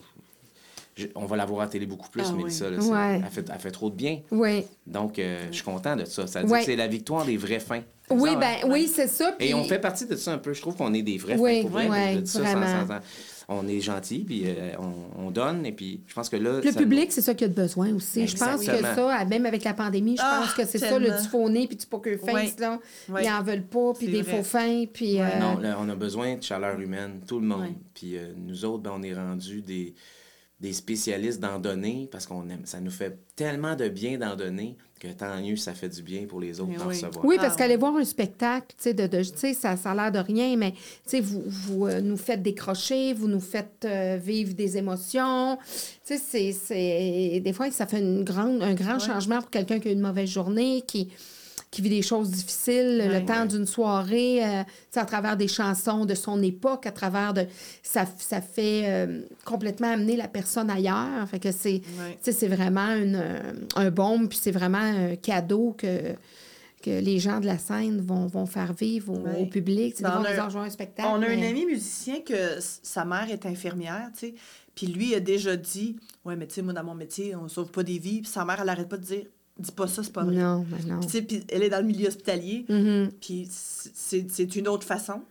je- 0.97 1.07
on 1.15 1.25
va 1.27 1.37
la 1.37 1.45
voir 1.47 1.61
à 1.61 1.65
la 1.65 1.71
télé 1.71 1.87
beaucoup 1.87 2.09
plus, 2.11 2.23
Ah 2.29 2.33
Mélissa. 2.33 2.69
oui. 2.69 2.77
là, 2.77 2.83
Ouais. 2.85 3.21
elle, 3.25 3.31
fait, 3.31 3.51
elle 3.53 3.61
fait 3.61 3.71
trop 3.71 3.91
de 3.91 3.95
bien. 3.97 4.21
Oui. 4.31 4.65
Donc, 4.87 5.19
euh, 5.19 5.47
je 5.51 5.55
suis 5.57 5.65
content 5.65 5.97
de 5.97 6.05
ça. 6.05 6.27
Ça 6.27 6.43
dit 6.43 6.51
Ouais. 6.53 6.61
que 6.61 6.65
c'est 6.67 6.77
la 6.77 6.87
victoire 6.89 7.25
des 7.25 7.37
vraies 7.37 7.61
fins. 7.61 7.83
Oui, 8.11 8.31
ça, 8.31 8.37
ben 8.37 8.47
hein? 8.63 8.69
oui, 8.69 8.91
c'est 8.93 9.07
ça. 9.09 9.35
Et 9.41 9.55
on 9.55 9.65
fait 9.65 9.79
partie 9.79 10.05
de 10.07 10.17
ça 10.17 10.33
un 10.35 10.39
peu. 10.39 10.53
Je 10.53 10.61
trouve 10.61 10.77
qu'on 10.77 10.93
est 10.93 11.03
des 11.03 11.17
vrais 11.17 11.37
Oui, 11.39 11.57
fins. 11.57 11.63
Pour 11.63 11.71
vrai, 11.71 12.23
sans- 12.27 12.43
sans- 12.45 12.99
on 13.49 13.67
est 13.69 13.81
gentils, 13.81 14.21
puis 14.25 14.45
euh, 14.47 14.73
on, 14.79 15.27
on 15.27 15.31
donne. 15.31 15.65
Et 15.67 15.73
puis, 15.73 16.03
je 16.07 16.15
pense 16.15 16.29
que 16.29 16.37
là. 16.37 16.61
Le 16.63 16.73
public, 16.73 17.11
c'est 17.11 17.21
ça 17.23 17.33
qu'il 17.35 17.47
y 17.47 17.51
a 17.51 17.55
de 17.55 17.61
besoin 17.61 17.93
aussi. 17.95 18.27
Je 18.27 18.37
pense 18.37 18.65
que 18.65 18.81
ça, 18.83 19.25
même 19.25 19.47
avec 19.47 19.65
la 19.65 19.73
pandémie, 19.75 20.17
je 20.17 20.23
Ah, 20.25 20.41
pense 20.43 20.55
que 20.55 20.65
c'est 20.67 20.79
ça, 20.79 20.99
le 20.99 21.07
du 21.23 21.29
faux 21.29 21.49
nez 21.49 21.67
puis 21.67 21.77
du 21.77 21.87
poker 21.87 22.19
face, 22.19 22.35
Ouais. 22.35 22.53
là. 22.59 22.79
Ils 23.23 23.31
en 23.31 23.43
veulent 23.43 23.65
pas, 23.67 23.93
puis 23.95 24.09
des 24.09 24.23
vrai. 24.23 24.37
faux 24.39 24.43
fins, 24.43 24.85
puis... 24.93 25.21
Euh, 25.21 25.25
Non, 25.41 25.59
là, 25.59 25.77
on 25.81 25.89
a 25.89 25.95
besoin 25.95 26.37
de 26.37 26.43
chaleur 26.43 26.79
humaine, 26.81 27.21
tout 27.27 27.41
le 27.41 27.47
monde. 27.47 27.69
Puis 27.95 28.17
euh, 28.17 28.33
nous 28.37 28.65
autres, 28.65 28.83
ben, 28.83 28.93
on 28.95 29.03
est 29.03 29.15
rendus 29.15 29.63
des, 29.63 29.95
des 30.63 30.73
spécialistes 30.73 31.41
d'en 31.41 31.59
donner 31.59 32.09
parce 32.11 32.25
qu'on 32.27 32.49
aime. 32.49 32.63
Ça 32.65 32.81
nous 32.81 32.91
fait 32.93 33.19
tellement 33.37 33.75
de 33.77 33.89
bien 33.89 34.17
d'en 34.17 34.37
donner 34.37 34.77
que 35.01 35.09
tant 35.09 35.41
mieux, 35.43 35.57
ça 35.57 35.75
fait 35.75 35.89
du 35.89 36.01
bien 36.03 36.27
pour 36.29 36.39
les 36.41 36.61
autres 36.61 36.71
d'en 36.79 36.87
oui. 36.87 36.95
recevoir. 36.95 37.25
Oui, 37.25 37.35
Ah, 37.39 37.43
parce 37.43 37.55
ouais. 37.55 37.59
qu'aller 37.59 37.77
voir 37.77 37.97
un 37.97 38.05
spectacle, 38.05 38.69
tu 38.77 38.85
sais, 38.85 38.95
de, 38.95 39.09
de, 39.09 39.25
tu 39.25 39.31
sais, 39.35 39.53
ça, 39.55 39.77
ça 39.77 39.91
a 39.91 39.95
l'air 39.97 40.13
de 40.13 40.21
rien, 40.21 40.57
mais 40.57 40.71
tu 40.71 40.79
sais, 41.07 41.21
vous, 41.21 41.43
vous 41.45 41.87
euh, 41.89 42.01
nous 42.01 42.17
faites 42.17 42.41
décrocher, 42.41 43.13
vous 43.13 43.27
nous 43.27 43.41
faites 43.41 43.85
euh, 43.85 44.17
vivre 44.23 44.55
des 44.55 44.77
émotions. 44.79 45.59
Tu 46.07 46.17
sais, 46.17 46.19
c'est- 46.19 46.53
c'est... 46.53 47.41
Des 47.41 47.53
fois, 47.53 47.69
ça 47.73 47.87
fait 47.89 47.99
une 47.99 48.23
grande, 48.23 48.63
un 48.63 48.75
grand 48.75 48.95
Ouais. 48.95 49.01
changement 49.01 49.41
pour 49.41 49.51
quelqu'un 49.51 49.81
qui 49.81 49.89
a 49.89 49.91
une 49.91 50.01
mauvaise 50.01 50.31
journée, 50.31 50.85
qui, 50.87 51.09
qui 51.73 51.81
vit 51.81 51.89
des 51.89 52.03
choses 52.03 52.31
difficiles, 52.31 52.99
le 53.11 53.25
temps 53.25 53.47
d'une 53.47 53.67
soirée, 53.67 54.45
euh, 54.45 54.63
à 54.95 55.05
travers 55.07 55.39
des 55.39 55.49
chansons 55.49 56.05
de 56.05 56.15
son 56.15 56.43
époque, 56.43 56.87
à 56.87 56.93
travers 56.93 57.33
de... 57.33 57.47
Ça, 57.83 58.05
ça 58.19 58.43
fait 58.43 58.83
euh, 58.85 59.23
complètement 59.47 59.91
amener 59.91 60.17
la 60.17 60.29
personne 60.29 60.69
ailleurs. 60.69 61.27
Fait 61.29 61.41
que 61.41 61.51
c'est... 61.51 61.81
Vraiment 62.53 62.95
une, 62.95 63.17
euh, 63.17 63.53
un 63.77 63.91
baume, 63.91 64.29
puis 64.29 64.39
c'est 64.41 64.51
vraiment 64.51 64.77
un 64.77 65.17
cadeau 65.17 65.75
que, 65.79 66.13
que 66.83 66.91
les 66.91 67.19
gens 67.19 67.41
de 67.41 67.47
la 67.47 67.57
scène 67.57 68.03
vont, 68.03 68.27
vont 68.27 68.45
faire 68.45 68.75
vivre 68.75 69.15
au, 69.39 69.47
public. 69.47 69.95
C'est 69.97 70.03
Ben, 70.03 70.21
des 70.21 70.39
on 70.39 70.59
a- 70.59 70.65
un 70.65 70.71
spectacle. 70.71 71.09
On 71.11 71.23
a 71.23 71.27
un 71.27 71.43
ami 71.43 71.65
musicien 71.65 72.21
que 72.21 72.59
sa 72.61 73.07
mère 73.07 73.31
est 73.31 73.47
infirmière, 73.47 74.11
tu 74.13 74.27
sais. 74.27 74.35
Puis 74.75 74.89
lui 74.89 75.15
a 75.15 75.21
déjà 75.21 75.57
dit 75.57 75.97
Ouais, 76.27 76.37
mais 76.37 76.47
tu 76.47 76.55
sais, 76.55 76.63
moi, 76.63 76.75
dans 76.75 76.85
mon 76.85 76.95
métier, 76.95 77.35
on 77.35 77.49
sauve 77.49 77.71
pas 77.71 77.83
des 77.83 77.99
vies. 77.99 78.21
Puis 78.21 78.31
sa 78.31 78.45
mère, 78.45 78.59
elle 78.61 78.69
arrête 78.69 78.89
pas 78.89 78.99
de 78.99 79.05
dire 79.05 79.25
Dis 79.59 79.71
pas 79.73 79.87
ça, 79.87 80.03
c'est 80.03 80.13
pas 80.13 80.25
vrai. 80.25 80.35
Non, 80.37 80.65
mais 80.71 80.83
non. 80.91 81.01
Puis, 81.01 81.45
elle 81.49 81.63
est 81.63 81.69
dans 81.71 81.81
le 81.81 81.87
milieu 81.87 82.09
hospitalier. 82.09 82.65
Mhm. 82.69 83.11
Puis 83.21 83.49
c'est 83.51 84.31
c'est 84.31 84.57
une 84.57 84.67
autre 84.69 84.87
façon. 84.87 85.23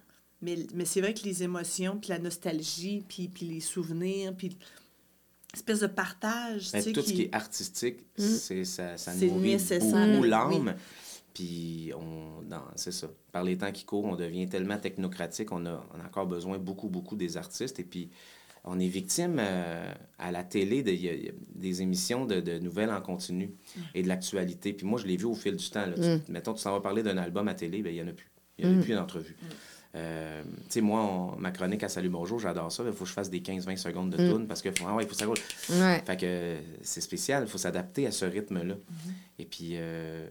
Mais, 0.43 0.57
mais 0.73 0.85
c'est 0.85 1.01
vrai 1.01 1.13
que 1.13 1.23
les 1.23 1.43
émotions, 1.43 1.97
puis 1.99 2.09
la 2.09 2.17
nostalgie, 2.19 3.03
puis, 3.07 3.27
puis 3.27 3.45
les 3.45 3.59
souvenirs, 3.59 4.33
puis 4.35 4.57
l'espèce 5.53 5.81
de 5.81 5.87
partage, 5.87 6.71
Ben, 6.71 6.83
tout 6.93 7.01
ce 7.01 7.13
qui- 7.13 7.21
est 7.23 7.35
artistique, 7.35 7.99
Mm. 8.17 8.23
c'est, 8.23 8.65
ça, 8.65 8.97
ça 8.97 9.11
C'est 9.11 9.27
nourrit 9.27 9.51
nécessaire, 9.53 10.07
beaucoup 10.07 10.23
oui. 10.23 10.29
l'âme. 10.29 10.75
Puis, 11.33 11.91
on, 11.95 12.41
dans- 12.41 12.65
c'est 12.75 12.91
ça. 12.91 13.07
Par 13.31 13.43
les 13.43 13.57
temps 13.57 13.71
qui 13.71 13.85
courent, 13.85 14.05
on 14.05 14.15
devient 14.15 14.49
tellement 14.49 14.77
technocratique, 14.77 15.51
on 15.51 15.65
a, 15.65 15.85
on 15.95 15.99
a 16.01 16.05
encore 16.05 16.25
besoin 16.27 16.57
beaucoup, 16.57 16.89
beaucoup 16.89 17.15
des 17.15 17.37
artistes. 17.37 17.79
Et 17.79 17.83
puis, 17.83 18.09
on 18.63 18.79
est 18.79 18.87
victime 18.87 19.37
euh, 19.39 19.91
à 20.19 20.31
la 20.31 20.43
télé 20.43 20.83
de, 20.83 20.91
il 20.91 21.01
y 21.01 21.09
a- 21.09 21.13
il 21.13 21.25
y 21.25 21.29
a 21.29 21.33
des 21.55 21.81
émissions 21.81 22.25
de, 22.25 22.39
de 22.39 22.59
nouvelles 22.59 22.91
en 22.91 23.01
continu 23.01 23.51
et 23.95 24.03
de 24.03 24.07
l'actualité. 24.07 24.73
Puis 24.73 24.85
moi, 24.85 24.99
je 24.99 25.07
l'ai 25.07 25.17
vu 25.17 25.25
au 25.25 25.33
fil 25.35 25.55
du 25.55 25.69
temps. 25.69 25.85
là. 25.85 25.93
Tu- 25.95 26.31
mettons, 26.31 26.53
tu 26.53 26.61
s'en 26.61 26.71
vas 26.73 26.81
parler 26.81 27.01
d'un 27.03 27.17
album 27.17 27.47
à 27.47 27.53
télé, 27.55 27.81
ben, 27.81 27.89
il 27.89 27.95
n'y 27.95 28.01
en 28.07 28.11
a 28.11 28.13
plus. 28.13 28.29
Il 28.59 28.67
n'y 28.67 28.75
en 28.75 28.79
a 28.79 28.83
plus 28.83 28.93
d'entrevue. 28.93 29.35
Euh, 29.95 30.43
tu 30.43 30.49
sais, 30.69 30.81
moi, 30.81 31.01
on- 31.01 31.35
ma 31.37 31.51
chronique 31.51 31.83
à 31.83 31.89
Salut 31.89 32.09
Bonjour, 32.09 32.39
j'adore 32.39 32.71
ça. 32.71 32.83
Il 32.85 32.93
faut 32.93 33.03
que 33.03 33.09
je 33.09 33.13
fasse 33.13 33.29
des 33.29 33.41
15-20 33.41 33.75
secondes 33.77 34.09
de 34.11 34.17
tune 34.17 34.47
parce 34.47 34.61
que 34.61 34.69
ah 34.85 34.95
ouais, 34.95 35.03
il 35.03 35.09
faut 35.09 35.15
ça 35.15 35.25
roule. 35.25 35.37
Ouais. 35.69 36.01
Fait 36.05 36.15
que 36.17 36.25
euh, 36.25 36.59
c'est 36.81 37.01
spécial, 37.01 37.43
il 37.45 37.49
faut 37.49 37.57
s'adapter 37.57 38.07
à 38.07 38.11
ce 38.11 38.23
rythme-là. 38.25 38.75
Et 39.39 39.45
puis, 39.45 39.71
euh, 39.73 40.29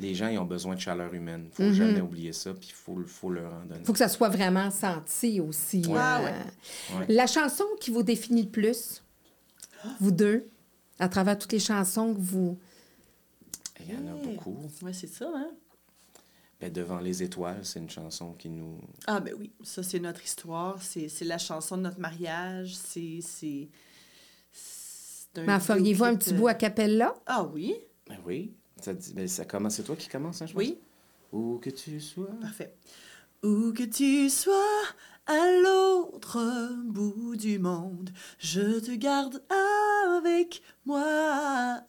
les 0.00 0.14
gens, 0.14 0.28
ils 0.28 0.38
ont 0.38 0.44
besoin 0.44 0.74
de 0.74 0.80
chaleur 0.80 1.12
humaine. 1.14 1.48
Il 1.50 1.54
faut 1.66 1.72
jamais 1.72 2.00
oublier 2.00 2.32
ça, 2.32 2.52
puis 2.54 2.68
il 2.70 2.74
faut, 2.74 2.98
faut 3.06 3.30
leur 3.30 3.52
en 3.52 3.64
donner. 3.64 3.84
faut 3.84 3.92
que 3.92 3.98
ça 3.98 4.08
soit 4.08 4.28
vraiment 4.28 4.70
senti 4.70 5.40
aussi. 5.40 5.84
Ouais. 5.86 5.96
Ah 5.98 6.20
euh, 6.20 6.24
ouais. 6.24 6.98
Ouais. 6.98 7.06
La 7.08 7.26
chanson 7.26 7.64
qui 7.80 7.90
vous 7.90 8.02
définit 8.02 8.42
le 8.42 8.48
plus, 8.50 9.02
vous 10.00 10.10
deux, 10.10 10.48
à 10.98 11.08
travers 11.08 11.38
toutes 11.38 11.52
les 11.52 11.58
chansons 11.58 12.14
que 12.14 12.20
vous... 12.20 12.58
Il 13.80 13.94
y 13.94 13.96
en 13.96 14.06
a 14.08 14.14
beaucoup. 14.22 14.56
Oui, 14.82 14.92
c'est 14.92 15.06
ça, 15.06 15.30
hein? 15.34 15.50
Ben, 16.60 16.72
Devant 16.72 16.98
les 16.98 17.22
étoiles, 17.22 17.64
c'est 17.64 17.78
une 17.78 17.88
chanson 17.88 18.32
qui 18.32 18.48
nous... 18.48 18.80
Ah, 19.06 19.20
ben 19.20 19.34
oui, 19.38 19.52
ça, 19.62 19.82
c'est 19.82 20.00
notre 20.00 20.24
histoire. 20.24 20.82
C'est 20.82 21.08
c'est 21.08 21.24
la 21.24 21.38
chanson 21.38 21.76
de 21.76 21.82
notre 21.82 22.00
mariage. 22.00 22.74
C'est. 22.74 23.68
Mais 25.36 25.60
feriez-vous 25.60 26.04
un 26.04 26.16
petit 26.16 26.34
euh, 26.34 26.36
bout 26.36 26.48
à 26.48 26.54
capella? 26.54 27.14
Ah 27.26 27.44
oui, 27.44 27.74
Ben 28.08 28.18
oui. 28.26 28.52
Ça, 28.80 28.94
dit- 28.94 29.12
ben, 29.14 29.26
ça 29.28 29.44
commence, 29.44 29.74
c'est 29.76 29.82
toi 29.84 29.96
qui 29.96 30.08
commence, 30.08 30.42
hein, 30.42 30.46
je 30.46 30.52
pense? 30.52 30.60
oui, 30.62 30.78
Où 31.32 31.58
que 31.58 31.70
tu 31.70 32.00
sois. 32.00 32.30
parfait. 32.40 32.74
Où 33.42 33.72
que 33.72 33.82
tu 33.84 34.28
sois, 34.30 34.82
à 35.26 35.60
l'autre 35.62 36.38
bout 36.86 37.36
du 37.36 37.58
monde, 37.58 38.10
je 38.38 38.80
te 38.80 38.92
garde 38.94 39.42
avec 40.16 40.62
moi. 40.86 41.80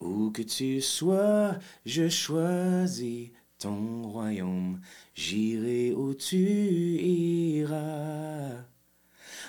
Où 0.00 0.30
que 0.30 0.42
tu 0.42 0.80
sois, 0.80 1.56
je 1.86 2.08
choisis 2.08 3.30
ton 3.58 4.02
royaume. 4.02 4.80
J'irai 5.14 5.92
où 5.94 6.14
tu 6.14 6.36
iras. 6.38 8.64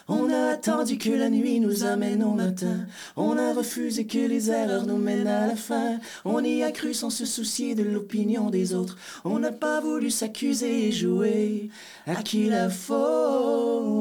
On 0.08 0.30
a 0.30 0.52
attendu 0.52 0.98
que 0.98 1.10
la 1.10 1.30
nuit 1.30 1.60
nous 1.60 1.86
amène 1.86 2.24
au 2.24 2.34
matin. 2.34 2.86
On 3.16 3.38
a 3.38 3.54
refusé 3.54 4.06
que 4.06 4.18
les 4.18 4.52
erreurs 4.52 4.86
nous 4.86 4.98
mènent 4.98 5.28
à 5.28 5.48
la 5.48 5.56
fin. 5.56 6.00
On 6.26 6.44
y 6.44 6.62
a 6.64 6.72
cru 6.72 6.94
sans 6.94 7.10
se 7.10 7.26
soucier 7.26 7.74
de 7.74 7.84
l'opinion 7.84 8.50
des 8.50 8.74
autres. 8.74 8.98
On 9.24 9.40
n'a 9.40 9.52
pas 9.52 9.80
voulu 9.80 10.12
s'accuser 10.12 10.88
et 10.88 10.92
jouer 10.92 11.70
à 12.06 12.22
qui 12.22 12.50
la 12.50 12.70
faute? 12.70 12.98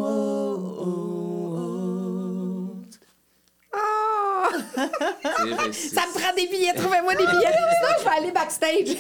Oh! 0.05 0.73
Ça 5.73 6.03
me 6.07 6.19
prend 6.19 6.35
des 6.35 6.47
billets, 6.47 6.75
trouvez-moi 6.75 7.15
des 7.15 7.27
billets. 7.27 7.53
Sinon, 7.53 7.95
je 7.99 8.05
vais 8.05 8.17
aller 8.19 8.33
backstage. 8.33 8.97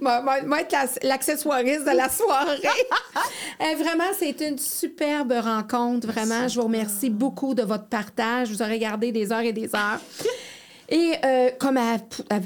Moi, 0.00 0.60
être 0.60 0.72
la- 0.72 1.08
l'accessoiriste 1.08 1.84
de 1.84 1.96
la 1.96 2.08
soirée. 2.08 2.60
Euh, 3.58 3.74
vraiment, 3.82 4.04
c'est 4.18 4.38
une 4.46 4.58
superbe 4.58 5.32
rencontre. 5.32 6.06
Vraiment, 6.06 6.46
je 6.46 6.56
vous 6.60 6.66
remercie 6.66 7.08
beaucoup 7.08 7.54
de 7.54 7.62
votre 7.62 7.86
partage. 7.86 8.48
Je 8.48 8.52
vous 8.52 8.62
aurais 8.62 8.78
gardé 8.78 9.12
des 9.12 9.32
heures 9.32 9.40
et 9.40 9.54
des 9.54 9.74
heures. 9.74 9.98
Et 10.90 11.12
euh, 11.24 11.48
comme 11.58 11.78
à- 11.78 11.96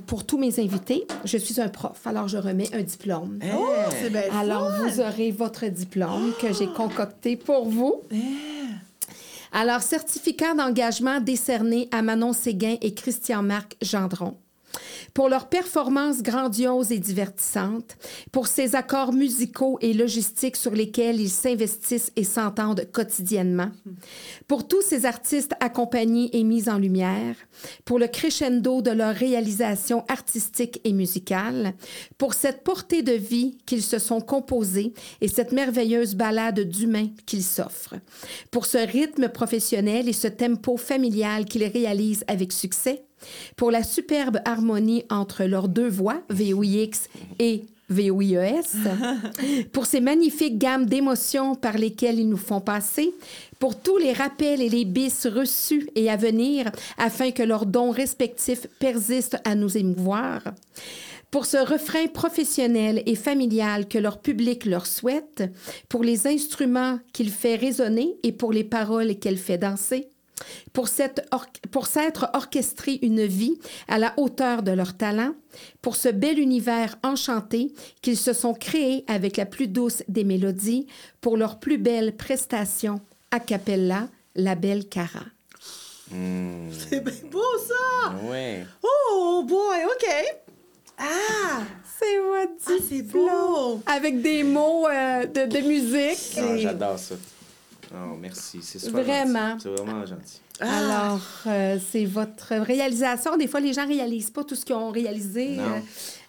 pour 0.07 0.25
tous 0.25 0.39
mes 0.39 0.61
invités, 0.61 1.07
je 1.25 1.37
suis 1.37 1.61
un 1.61 1.69
prof. 1.69 1.99
Alors, 2.07 2.29
je 2.29 2.37
remets 2.39 2.73
un 2.73 2.83
diplôme. 2.83 3.41
Oh, 3.53 3.69
c'est 4.01 4.11
bien 4.11 4.23
Alors, 4.41 4.69
fun. 4.71 4.87
vous 4.87 5.01
aurez 5.01 5.33
votre 5.33 5.67
diplôme 5.67 6.33
que 6.41 6.53
j'ai 6.53 6.69
concocté 6.69 7.35
pour 7.37 7.69
vous. 7.69 8.03
Alors, 9.53 9.83
certificat 9.83 10.55
d'engagement 10.55 11.21
décerné 11.21 11.89
à 11.91 12.03
Manon 12.03 12.33
Séguin 12.33 12.77
et 12.81 12.95
Christian-Marc 12.95 13.77
Gendron. 13.83 14.37
Pour 15.15 15.29
leurs 15.29 15.49
performances 15.49 16.23
grandioses 16.23 16.93
et 16.93 16.99
divertissantes, 16.99 17.97
pour 18.33 18.47
ces 18.47 18.75
accords 18.75 19.13
musicaux 19.13 19.79
et 19.81 19.93
logistiques 19.93 20.57
sur 20.57 20.73
lesquels 20.73 21.21
ils 21.21 21.31
s'investissent 21.31 22.13
et 22.17 22.25
s'entendent 22.25 22.87
quotidiennement, 22.93 23.71
pour 24.47 24.69
tous 24.69 24.83
ces 24.83 25.07
artistes 25.07 25.55
accompagnés 25.61 26.31
et 26.37 26.45
mis 26.45 26.69
en 26.69 26.79
lumière, 26.79 27.37
pour 27.85 27.99
le 27.99 28.07
crescendo 28.07 28.83
de 28.83 28.91
leur 28.91 29.15
réalisation 29.15 30.05
artistique 30.09 30.81
et 30.85 30.93
musicale, 30.93 31.75
pour 32.19 32.35
cette 32.35 32.63
portée 32.63 33.03
de 33.03 33.13
vie 33.13 33.59
qu'ils 33.67 33.83
se 33.83 33.99
sont 33.99 34.21
composés 34.21 34.93
et 35.21 35.29
cette 35.29 35.53
merveilleuse 35.53 36.15
balade 36.15 36.61
d'humain 36.61 37.09
qu'ils 37.27 37.45
s'offrent, 37.45 37.97
pour 38.51 38.67
ce 38.67 38.79
rythme 38.79 39.29
professionnel 39.29 40.09
et 40.09 40.13
ce 40.13 40.29
tempo 40.29 40.77
familial 40.77 41.45
qu'ils 41.45 41.65
réalisent 41.65 42.25
avec 42.27 42.53
succès, 42.53 43.05
pour 43.57 43.71
la 43.71 43.83
superbe 43.83 44.39
harmonie 44.45 45.05
entre 45.11 45.45
leurs 45.45 45.69
deux 45.69 45.89
voix, 45.89 46.23
VOIX 46.31 47.09
et 47.39 47.65
VOIES, 47.91 48.63
pour 49.73 49.85
ces 49.85 50.01
magnifiques 50.01 50.59
gammes 50.59 50.87
d'émotions 50.87 51.57
par 51.57 51.77
lesquelles 51.77 52.21
ils 52.21 52.29
nous 52.29 52.37
font 52.37 52.61
passer, 52.61 53.13
pour 53.59 53.79
tous 53.79 53.99
les 53.99 54.13
rappels 54.13 54.63
et 54.63 54.69
les 54.69 54.85
bis 54.85 55.27
reçus 55.27 55.91
et 55.97 56.09
à 56.09 56.17
venir 56.17 56.71
afin 56.97 57.33
que 57.33 57.43
leurs 57.43 57.67
dons 57.67 57.91
respectifs 57.91 58.67
persistent 58.79 59.39
à 59.45 59.57
nous 59.57 59.77
émouvoir, 59.77 60.43
pour 61.33 61.47
ce 61.47 61.59
refrain 61.59 62.07
professionnel 62.07 63.03
et 63.07 63.15
familial 63.15 63.87
que 63.87 63.99
leur 63.99 64.21
public 64.21 64.65
leur 64.65 64.87
souhaite, 64.87 65.45
pour 65.89 66.03
les 66.03 66.27
instruments 66.27 66.99
qu'il 67.13 67.31
fait 67.31 67.57
résonner 67.57 68.17
et 68.23 68.33
pour 68.33 68.53
les 68.53 68.65
paroles 68.65 69.17
qu'elle 69.17 69.37
fait 69.37 69.59
danser, 69.59 70.09
pour 70.73 70.89
cette 70.89 71.27
or- 71.31 71.47
pour 71.71 71.87
s'être 71.87 72.29
orchestré 72.35 72.99
une 73.03 73.25
vie 73.25 73.59
à 73.89 73.99
la 73.99 74.15
hauteur 74.17 74.63
de 74.63 74.71
leur 74.73 74.97
talent, 74.97 75.33
pour 75.83 75.97
ce 75.97 76.09
bel 76.09 76.39
univers 76.39 76.97
enchanté 77.03 77.73
qu'ils 78.03 78.17
se 78.19 78.33
sont 78.33 78.55
créés 78.55 79.05
avec 79.09 79.37
la 79.37 79.47
plus 79.47 79.69
douce 79.69 80.03
des 80.09 80.25
mélodies, 80.25 80.87
pour 81.21 81.37
leur 81.37 81.59
plus 81.61 81.79
belle 81.79 82.17
prestation 82.17 83.01
a 83.31 83.41
cappella, 83.41 84.09
la 84.35 84.55
belle 84.55 84.89
Cara. 84.89 85.25
Hmm, 86.11 86.71
C'est 86.91 87.05
bien 87.05 87.13
beau, 87.31 87.43
ça! 87.67 88.15
ouais. 88.29 88.65
Oh, 88.83 89.45
boy, 89.47 89.85
OK. 89.87 90.07
Ah! 90.99 91.63
C'est 91.99 92.19
votre 92.19 92.51
Ah, 92.67 92.73
c'est 92.89 93.03
beau! 93.03 93.81
Avec 93.87 94.21
des 94.23 94.43
mots 94.43 94.87
euh, 94.89 95.27
de, 95.27 95.47
de 95.47 95.67
musique. 95.67 96.39
Ah, 96.39 96.57
J'adore 96.57 96.99
ça. 96.99 97.15
Oh, 97.93 98.17
merci. 98.21 98.61
C'est 98.63 98.79
super 98.79 99.03
Vraiment. 99.03 99.51
gentil. 99.51 99.63
C'est 99.63 99.83
vraiment 99.83 100.07
gentil. 100.07 100.41
Ah! 100.61 100.79
Alors, 100.79 101.21
euh, 101.47 101.79
c'est 101.91 102.05
votre 102.05 102.55
réalisation. 102.55 103.37
Des 103.37 103.47
fois, 103.49 103.61
les 103.61 103.73
gens 103.73 103.87
réalisent 103.87 104.31
pas 104.31 104.45
tout 104.45 104.55
ce 104.55 104.65
qu'ils 104.65 104.75
ont 104.77 104.91
réalisé. 104.91 105.57
Non. 105.57 105.63
Euh, 105.73 105.81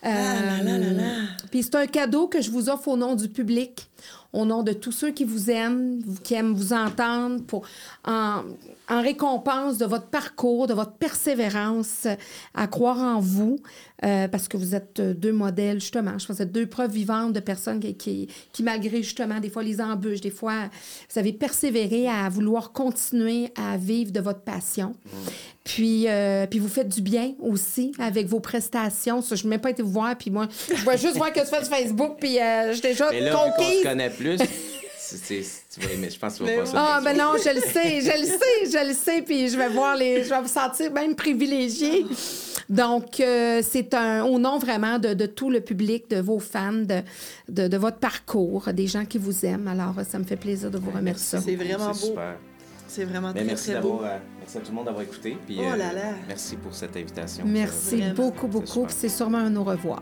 Ah 0.03 0.63
là 0.63 0.63
là 0.63 0.77
là 0.79 0.89
là. 0.93 1.11
Puis 1.51 1.63
c'est 1.63 1.75
un 1.75 1.85
cadeau 1.85 2.27
que 2.27 2.41
je 2.41 2.49
vous 2.49 2.69
offre 2.69 2.87
au 2.87 2.97
nom 2.97 3.15
du 3.15 3.27
public, 3.29 3.87
au 4.33 4.45
nom 4.45 4.63
de 4.63 4.71
tous 4.73 4.91
ceux 4.93 5.11
qui 5.11 5.25
vous 5.25 5.51
aiment, 5.51 6.01
qui 6.23 6.33
aiment 6.33 6.53
vous 6.53 6.71
entendre, 6.73 7.43
pour, 7.43 7.65
en, 8.07 8.41
en 8.89 9.01
récompense 9.01 9.77
de 9.77 9.85
votre 9.85 10.07
parcours, 10.07 10.65
de 10.67 10.73
votre 10.73 10.93
persévérance 10.93 12.07
à 12.55 12.67
croire 12.67 12.97
en 12.99 13.19
vous, 13.19 13.57
euh, 14.03 14.27
parce 14.27 14.47
que 14.47 14.57
vous 14.57 14.73
êtes 14.75 14.99
euh, 14.99 15.13
deux 15.13 15.31
modèles, 15.31 15.79
justement. 15.79 16.17
Je 16.17 16.25
pense 16.25 16.27
que 16.27 16.33
vous 16.33 16.41
êtes 16.41 16.51
deux 16.51 16.65
preuves 16.65 16.91
vivantes 16.91 17.33
de 17.33 17.39
personnes 17.39 17.79
qui, 17.79 17.95
qui, 17.95 18.27
qui, 18.51 18.63
malgré 18.63 19.03
justement 19.03 19.39
des 19.39 19.49
fois 19.49 19.63
les 19.63 19.79
embûches, 19.79 20.21
des 20.21 20.31
fois, 20.31 20.69
vous 21.11 21.19
avez 21.19 21.33
persévéré 21.33 22.07
à 22.07 22.27
vouloir 22.29 22.71
continuer 22.71 23.49
à 23.55 23.77
vivre 23.77 24.11
de 24.11 24.19
votre 24.19 24.41
passion. 24.41 24.95
Puis, 25.63 26.07
euh, 26.07 26.47
puis 26.47 26.59
vous 26.59 26.67
faites 26.67 26.89
du 26.89 27.01
bien 27.01 27.33
aussi 27.39 27.91
avec 27.99 28.27
vos 28.27 28.39
prestations. 28.39 29.21
Ça, 29.21 29.35
je 29.35 29.43
n'ai 29.43 29.49
même 29.51 29.61
pas 29.61 29.69
été 29.69 29.83
vous 29.83 29.91
voir. 29.91 30.17
Puis 30.17 30.31
moi, 30.31 30.47
je 30.67 30.83
vais 30.85 30.97
juste 30.97 31.17
voir 31.17 31.31
que 31.31 31.39
tu 31.39 31.45
fais 31.45 31.63
sur 31.63 31.75
Facebook. 31.75 32.17
Puis 32.19 32.39
euh, 32.39 32.69
je 32.69 32.73
suis 32.73 32.81
déjà 32.81 33.09
Mais 33.11 33.21
là, 33.21 33.31
vu 33.59 33.63
se 33.77 33.83
connaît 33.83 34.09
plus, 34.09 34.37
c'est- 34.97 35.60
tu 35.73 35.79
vas 35.79 35.93
aimer. 35.93 36.09
Je 36.09 36.19
pense 36.19 36.33
que 36.33 36.37
tu 36.39 36.43
vas 36.43 36.49
Mais 36.49 36.57
pas 36.57 36.63
oui. 36.63 36.69
ça. 36.69 36.85
Ah, 36.95 37.01
ben 37.03 37.17
non, 37.17 37.33
je 37.37 37.49
le 37.53 37.61
sais, 37.61 38.01
je 38.01 38.19
le 38.21 38.25
sais, 38.27 38.71
je 38.79 38.87
le 38.89 38.93
sais. 38.93 39.21
Puis 39.21 39.49
je 39.49 39.57
vais 39.57 39.69
voir 39.69 39.95
les. 39.95 40.23
Je 40.23 40.29
vais 40.29 40.41
me 40.41 40.47
sentir 40.47 40.91
même 40.91 41.15
privilégiée. 41.15 42.05
Donc, 42.69 43.19
euh, 43.19 43.61
c'est 43.67 43.93
un, 43.93 44.23
au 44.23 44.39
nom 44.39 44.57
vraiment 44.57 44.97
de, 44.99 45.13
de 45.13 45.25
tout 45.25 45.49
le 45.49 45.59
public, 45.61 46.09
de 46.09 46.21
vos 46.21 46.39
fans, 46.39 46.71
de, 46.73 47.01
de, 47.49 47.67
de 47.67 47.77
votre 47.77 47.97
parcours, 47.97 48.69
des 48.73 48.87
gens 48.87 49.05
qui 49.05 49.17
vous 49.17 49.45
aiment. 49.45 49.67
Alors, 49.67 49.95
ça 50.09 50.19
me 50.19 50.23
fait 50.23 50.37
plaisir 50.37 50.71
de 50.71 50.77
vous 50.77 50.91
remercier. 50.91 51.39
C'est 51.43 51.55
vraiment 51.55 51.87
beau. 51.87 51.93
super. 51.93 52.35
C'est 52.87 53.05
vraiment 53.05 53.31
très, 53.33 53.43
merci, 53.45 53.71
très 53.71 53.79
beau. 53.81 53.91
d'avoir, 53.99 54.11
euh, 54.11 54.17
merci 54.39 54.57
à 54.57 54.59
tout 54.61 54.69
le 54.71 54.75
monde 54.75 54.85
d'avoir 54.85 55.03
écouté. 55.03 55.37
Puis, 55.45 55.57
Oh 55.59 55.63
euh, 55.63 55.75
là 55.77 55.93
là. 55.93 56.13
Merci 56.27 56.57
pour 56.57 56.73
cette 56.75 56.95
invitation. 56.97 57.45
Merci 57.47 58.01
beaucoup, 58.15 58.47
beaucoup. 58.47 58.85
C'est 58.89 59.07
sûrement 59.09 59.37
un 59.37 59.55
au 59.55 59.63
revoir. 59.63 60.01